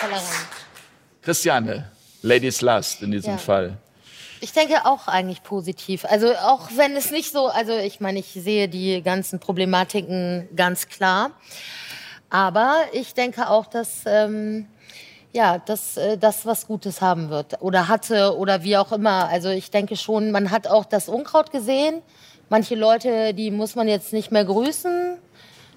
Tolerant. 0.00 0.24
Christiane, 1.22 1.90
Ladies 2.22 2.60
Last 2.60 3.02
in 3.02 3.10
diesem 3.10 3.32
Ja. 3.32 3.38
Fall. 3.38 3.78
Ich 4.40 4.52
denke 4.52 4.84
auch 4.84 5.08
eigentlich 5.08 5.42
positiv. 5.42 6.04
Also 6.04 6.34
auch 6.36 6.68
wenn 6.76 6.94
es 6.94 7.10
nicht 7.10 7.32
so, 7.32 7.46
also 7.48 7.72
ich 7.76 8.00
meine, 8.00 8.18
ich 8.18 8.32
sehe 8.34 8.68
die 8.68 9.02
ganzen 9.02 9.40
Problematiken 9.40 10.48
ganz 10.54 10.88
klar. 10.88 11.30
Aber 12.28 12.82
ich 12.92 13.14
denke 13.14 13.48
auch, 13.48 13.66
dass 13.66 14.02
ähm, 14.04 14.68
ja, 15.36 15.58
dass 15.58 15.96
äh, 15.96 16.18
das 16.18 16.44
was 16.46 16.66
Gutes 16.66 17.00
haben 17.00 17.30
wird 17.30 17.62
oder 17.62 17.86
hatte 17.86 18.36
oder 18.36 18.64
wie 18.64 18.76
auch 18.76 18.90
immer. 18.90 19.28
Also 19.28 19.50
ich 19.50 19.70
denke 19.70 19.96
schon, 19.96 20.32
man 20.32 20.50
hat 20.50 20.66
auch 20.66 20.84
das 20.84 21.08
Unkraut 21.08 21.52
gesehen. 21.52 22.02
Manche 22.48 22.74
Leute, 22.74 23.34
die 23.34 23.50
muss 23.52 23.76
man 23.76 23.86
jetzt 23.86 24.12
nicht 24.12 24.32
mehr 24.32 24.44
grüßen. 24.44 25.18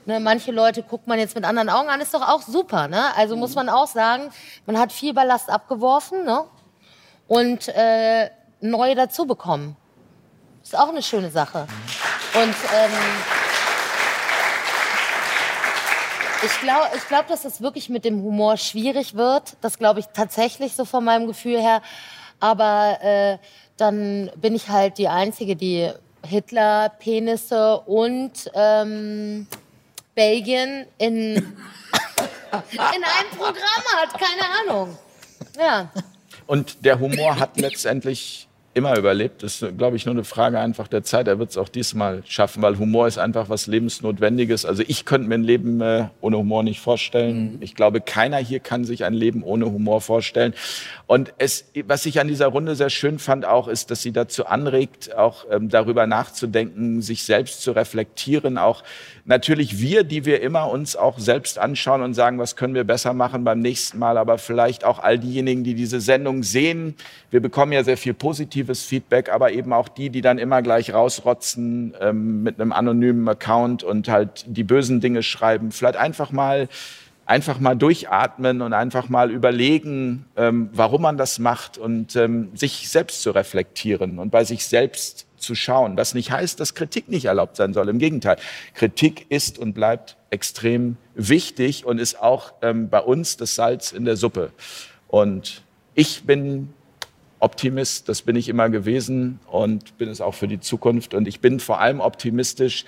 Ne, 0.06 0.20
manche 0.20 0.52
Leute 0.52 0.82
guckt 0.82 1.08
man 1.08 1.20
jetzt 1.20 1.36
mit 1.36 1.44
anderen 1.44 1.70
Augen 1.70 1.90
an, 1.90 2.02
ist 2.02 2.14
doch 2.14 2.28
auch 2.28 2.42
super. 2.42 2.88
Ne? 2.88 3.16
Also 3.16 3.36
muss 3.36 3.54
man 3.54 3.70
auch 3.70 3.88
sagen, 3.88 4.32
man 4.66 4.80
hat 4.80 4.92
viel 4.92 5.14
Ballast 5.14 5.50
abgeworfen 5.50 6.24
ne? 6.24 6.46
und 7.28 7.68
äh, 7.68 8.30
neu 8.62 8.96
dazu 8.96 9.28
bekommen. 9.28 9.76
Ist 10.64 10.78
auch 10.78 10.90
eine 10.90 11.04
schöne 11.04 11.30
Sache. 11.30 11.68
Und 12.34 12.56
ähm, 12.74 13.39
ich 16.44 16.60
glaube, 16.62 16.90
ich 16.96 17.08
glaub, 17.08 17.28
dass 17.28 17.46
es 17.46 17.62
wirklich 17.62 17.90
mit 17.90 18.06
dem 18.06 18.22
Humor 18.24 18.58
schwierig 18.58 19.16
wird. 19.16 19.58
Das 19.62 19.78
glaube 19.78 20.00
ich 20.00 20.08
tatsächlich 20.08 20.74
so 20.74 20.86
von 20.86 21.04
meinem 21.04 21.28
Gefühl 21.28 21.60
her. 21.60 21.82
Aber 22.40 22.98
äh, 23.02 23.38
dann 23.78 24.32
bin 24.36 24.56
ich 24.56 24.70
halt 24.70 24.98
die 24.98 25.08
Einzige, 25.08 25.56
die 25.56 25.92
Hitler, 26.26 26.90
Penisse 27.00 27.80
und 27.82 28.52
ähm, 28.54 29.48
Belgien 30.16 30.86
in, 30.98 31.36
in 31.36 32.80
einem 32.80 33.30
Programm 33.38 33.84
hat. 33.96 34.20
Keine 34.20 34.72
Ahnung. 34.72 34.98
Ja. 35.58 35.90
Und 36.46 36.84
der 36.84 37.00
Humor 37.00 37.40
hat 37.40 37.58
letztendlich 37.58 38.49
immer 38.80 38.98
überlebt. 38.98 39.44
Das 39.44 39.62
ist, 39.62 39.78
glaube 39.78 39.98
ich, 39.98 40.06
nur 40.06 40.16
eine 40.16 40.24
Frage 40.24 40.58
einfach 40.60 40.88
der 40.88 41.04
Zeit. 41.04 41.28
Er 41.28 41.38
wird 41.38 41.50
es 41.50 41.58
auch 41.58 41.70
diesmal 41.70 42.24
schaffen, 42.26 42.64
weil 42.64 42.80
Humor 42.80 43.08
ist 43.08 43.18
einfach 43.18 43.50
was 43.50 43.68
Lebensnotwendiges. 43.68 44.66
Also 44.66 44.84
ich 44.88 45.04
könnte 45.04 45.28
mir 45.28 45.36
ein 45.36 45.44
Leben 45.44 45.82
äh, 45.82 46.06
ohne 46.22 46.38
Humor 46.38 46.64
nicht 46.64 46.80
vorstellen. 46.80 47.56
Mhm. 47.56 47.58
Ich 47.62 47.76
glaube, 47.76 48.00
keiner 48.00 48.38
hier 48.38 48.62
kann 48.62 48.86
sich 48.86 49.04
ein 49.04 49.14
Leben 49.14 49.44
ohne 49.44 49.66
Humor 49.66 50.00
vorstellen. 50.00 50.54
Und 51.08 51.34
es, 51.38 51.66
was 51.86 52.06
ich 52.06 52.22
an 52.22 52.30
dieser 52.30 52.48
Runde 52.48 52.76
sehr 52.76 52.90
schön 52.90 53.20
fand 53.20 53.46
auch, 53.46 53.68
ist, 53.68 53.92
dass 53.92 54.02
sie 54.02 54.14
dazu 54.14 54.46
anregt, 54.46 55.16
auch 55.16 55.46
ähm, 55.52 55.68
darüber 55.68 56.08
nachzudenken, 56.08 57.02
sich 57.02 57.24
selbst 57.24 57.62
zu 57.62 57.74
reflektieren. 57.74 58.58
Auch 58.58 58.84
natürlich 59.26 59.80
wir, 59.80 60.04
die 60.04 60.24
wir 60.24 60.42
immer 60.42 60.70
uns 60.70 60.96
auch 60.96 61.20
selbst 61.20 61.60
anschauen 61.60 62.02
und 62.02 62.14
sagen, 62.14 62.40
was 62.40 62.56
können 62.56 62.76
wir 62.76 62.86
besser 62.86 63.14
machen 63.14 63.44
beim 63.44 63.60
nächsten 63.60 64.00
Mal. 64.00 64.18
Aber 64.18 64.38
vielleicht 64.38 64.86
auch 64.86 65.00
all 65.00 65.20
diejenigen, 65.20 65.66
die 65.66 65.76
diese 65.76 66.00
Sendung 66.00 66.44
sehen. 66.44 66.96
Wir 67.30 67.42
bekommen 67.42 67.74
ja 67.74 67.84
sehr 67.84 67.98
viel 67.98 68.14
positives 68.70 68.84
Feedback, 68.84 69.30
aber 69.30 69.52
eben 69.52 69.74
auch 69.74 69.88
die, 69.88 70.10
die 70.10 70.22
dann 70.22 70.38
immer 70.38 70.62
gleich 70.62 70.94
rausrotzen 70.94 71.96
ähm, 72.00 72.44
mit 72.44 72.60
einem 72.60 72.72
anonymen 72.72 73.28
Account 73.28 73.84
und 73.84 74.08
halt 74.08 74.46
die 74.48 74.64
bösen 74.64 75.02
Dinge 75.02 75.24
schreiben. 75.24 75.72
Vielleicht 75.72 75.98
einfach 75.98 76.32
mal 76.32 76.68
einfach 77.26 77.60
mal 77.60 77.76
durchatmen 77.76 78.64
und 78.64 78.74
einfach 78.74 79.08
mal 79.08 79.30
überlegen, 79.30 80.26
ähm, 80.36 80.70
warum 80.74 81.04
man 81.04 81.16
das 81.16 81.38
macht 81.38 81.78
und 81.78 82.16
ähm, 82.16 82.50
sich 82.56 82.90
selbst 82.90 83.22
zu 83.22 83.30
reflektieren 83.30 84.18
und 84.18 84.32
bei 84.32 84.44
sich 84.44 84.66
selbst 84.66 85.28
zu 85.38 85.54
schauen. 85.54 85.96
Was 85.96 86.16
nicht 86.16 86.32
heißt, 86.32 86.60
dass 86.60 86.74
Kritik 86.74 87.08
nicht 87.08 87.26
erlaubt 87.26 87.56
sein 87.56 87.72
soll. 87.72 87.88
Im 87.88 88.00
Gegenteil, 88.00 88.38
Kritik 88.74 89.28
ist 89.30 89.60
und 89.60 89.74
bleibt 89.74 90.18
extrem 90.32 90.98
wichtig 91.14 91.86
und 91.86 92.00
ist 92.00 92.20
auch 92.20 92.54
ähm, 92.64 92.90
bei 92.90 93.00
uns 93.00 93.38
das 93.38 93.54
Salz 93.54 93.92
in 93.92 94.06
der 94.06 94.18
Suppe. 94.18 94.52
Und 95.08 95.62
ich 95.94 96.24
bin 96.24 96.74
Optimist, 97.40 98.10
das 98.10 98.22
bin 98.22 98.36
ich 98.36 98.50
immer 98.50 98.70
gewesen 98.70 99.40
und 99.48 99.98
bin 99.98 100.10
es 100.10 100.22
auch 100.22 100.34
für 100.34 100.48
die 100.48 100.60
Zukunft. 100.60 101.14
Und 101.14 101.28
ich 101.28 101.40
bin 101.40 101.60
vor 101.60 101.80
allem 101.80 102.02
optimistisch, 102.02 102.86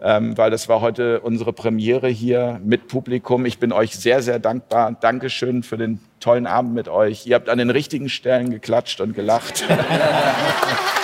ähm, 0.00 0.36
weil 0.36 0.50
das 0.50 0.68
war 0.68 0.80
heute 0.80 1.20
unsere 1.20 1.52
Premiere 1.52 2.08
hier 2.08 2.60
mit 2.64 2.88
Publikum. 2.88 3.46
Ich 3.46 3.58
bin 3.58 3.72
euch 3.72 3.96
sehr, 3.96 4.22
sehr 4.22 4.38
dankbar. 4.38 4.96
Dankeschön 5.00 5.62
für 5.62 5.78
den 5.78 6.00
tollen 6.20 6.46
Abend 6.46 6.74
mit 6.74 6.88
euch. 6.88 7.26
Ihr 7.26 7.34
habt 7.34 7.48
an 7.48 7.58
den 7.58 7.70
richtigen 7.70 8.08
Stellen 8.08 8.50
geklatscht 8.50 9.00
und 9.00 9.14
gelacht. 9.14 9.64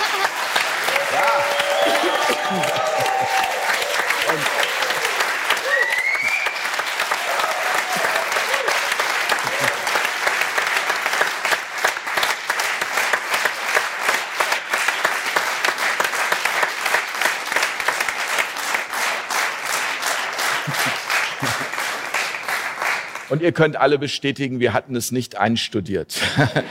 Und 23.41 23.45
ihr 23.45 23.53
könnt 23.53 23.75
alle 23.75 23.97
bestätigen, 23.97 24.59
wir 24.59 24.71
hatten 24.71 24.95
es 24.95 25.11
nicht 25.11 25.35
einstudiert. 25.35 26.21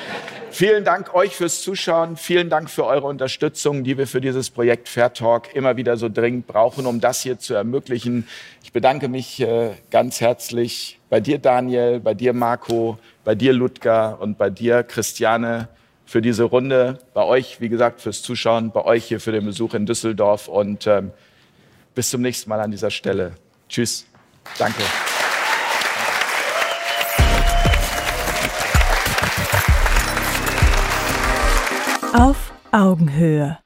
Vielen 0.53 0.85
Dank 0.85 1.13
euch 1.15 1.35
fürs 1.35 1.63
Zuschauen. 1.63 2.17
Vielen 2.17 2.49
Dank 2.49 2.71
für 2.71 2.87
eure 2.87 3.09
Unterstützung, 3.09 3.83
die 3.83 3.99
wir 3.99 4.07
für 4.07 4.21
dieses 4.21 4.51
Projekt 4.51 4.89
Fair 4.89 5.13
Talk 5.13 5.53
immer 5.53 5.77
wieder 5.77 5.97
so 5.97 6.09
dringend 6.09 6.47
brauchen, 6.47 6.87
um 6.87 7.01
das 7.01 7.23
hier 7.23 7.41
zu 7.41 7.55
ermöglichen. 7.55 8.29
Ich 8.63 8.71
bedanke 8.71 9.09
mich 9.09 9.41
äh, 9.41 9.73
ganz 9.91 10.21
herzlich 10.21 11.01
bei 11.09 11.19
dir, 11.19 11.39
Daniel, 11.39 11.99
bei 11.99 12.15
dir, 12.15 12.33
Marco, 12.33 13.01
bei 13.25 13.35
dir, 13.35 13.53
Ludger 13.53 14.19
und 14.21 14.39
bei 14.39 14.49
dir, 14.49 14.85
Christiane, 14.85 15.67
für 16.07 16.23
diese 16.23 16.45
Runde. 16.45 17.01
Bei 17.15 17.25
euch, 17.25 17.61
wie 17.61 17.69
gesagt, 17.69 18.01
fürs 18.01 18.23
Zuschauen, 18.23 18.71
bei 18.71 18.85
euch 18.85 19.07
hier 19.07 19.19
für 19.19 19.33
den 19.33 19.45
Besuch 19.45 19.75
in 19.75 19.87
Düsseldorf 19.87 20.47
und 20.47 20.87
ähm, 20.87 21.11
bis 21.97 22.11
zum 22.11 22.23
nächsten 22.23 22.49
Mal 22.49 22.61
an 22.61 22.71
dieser 22.71 22.93
Stelle. 22.93 23.33
Tschüss. 23.69 24.07
Danke. 24.57 24.83
Auf 32.13 32.53
Augenhöhe. 32.73 33.59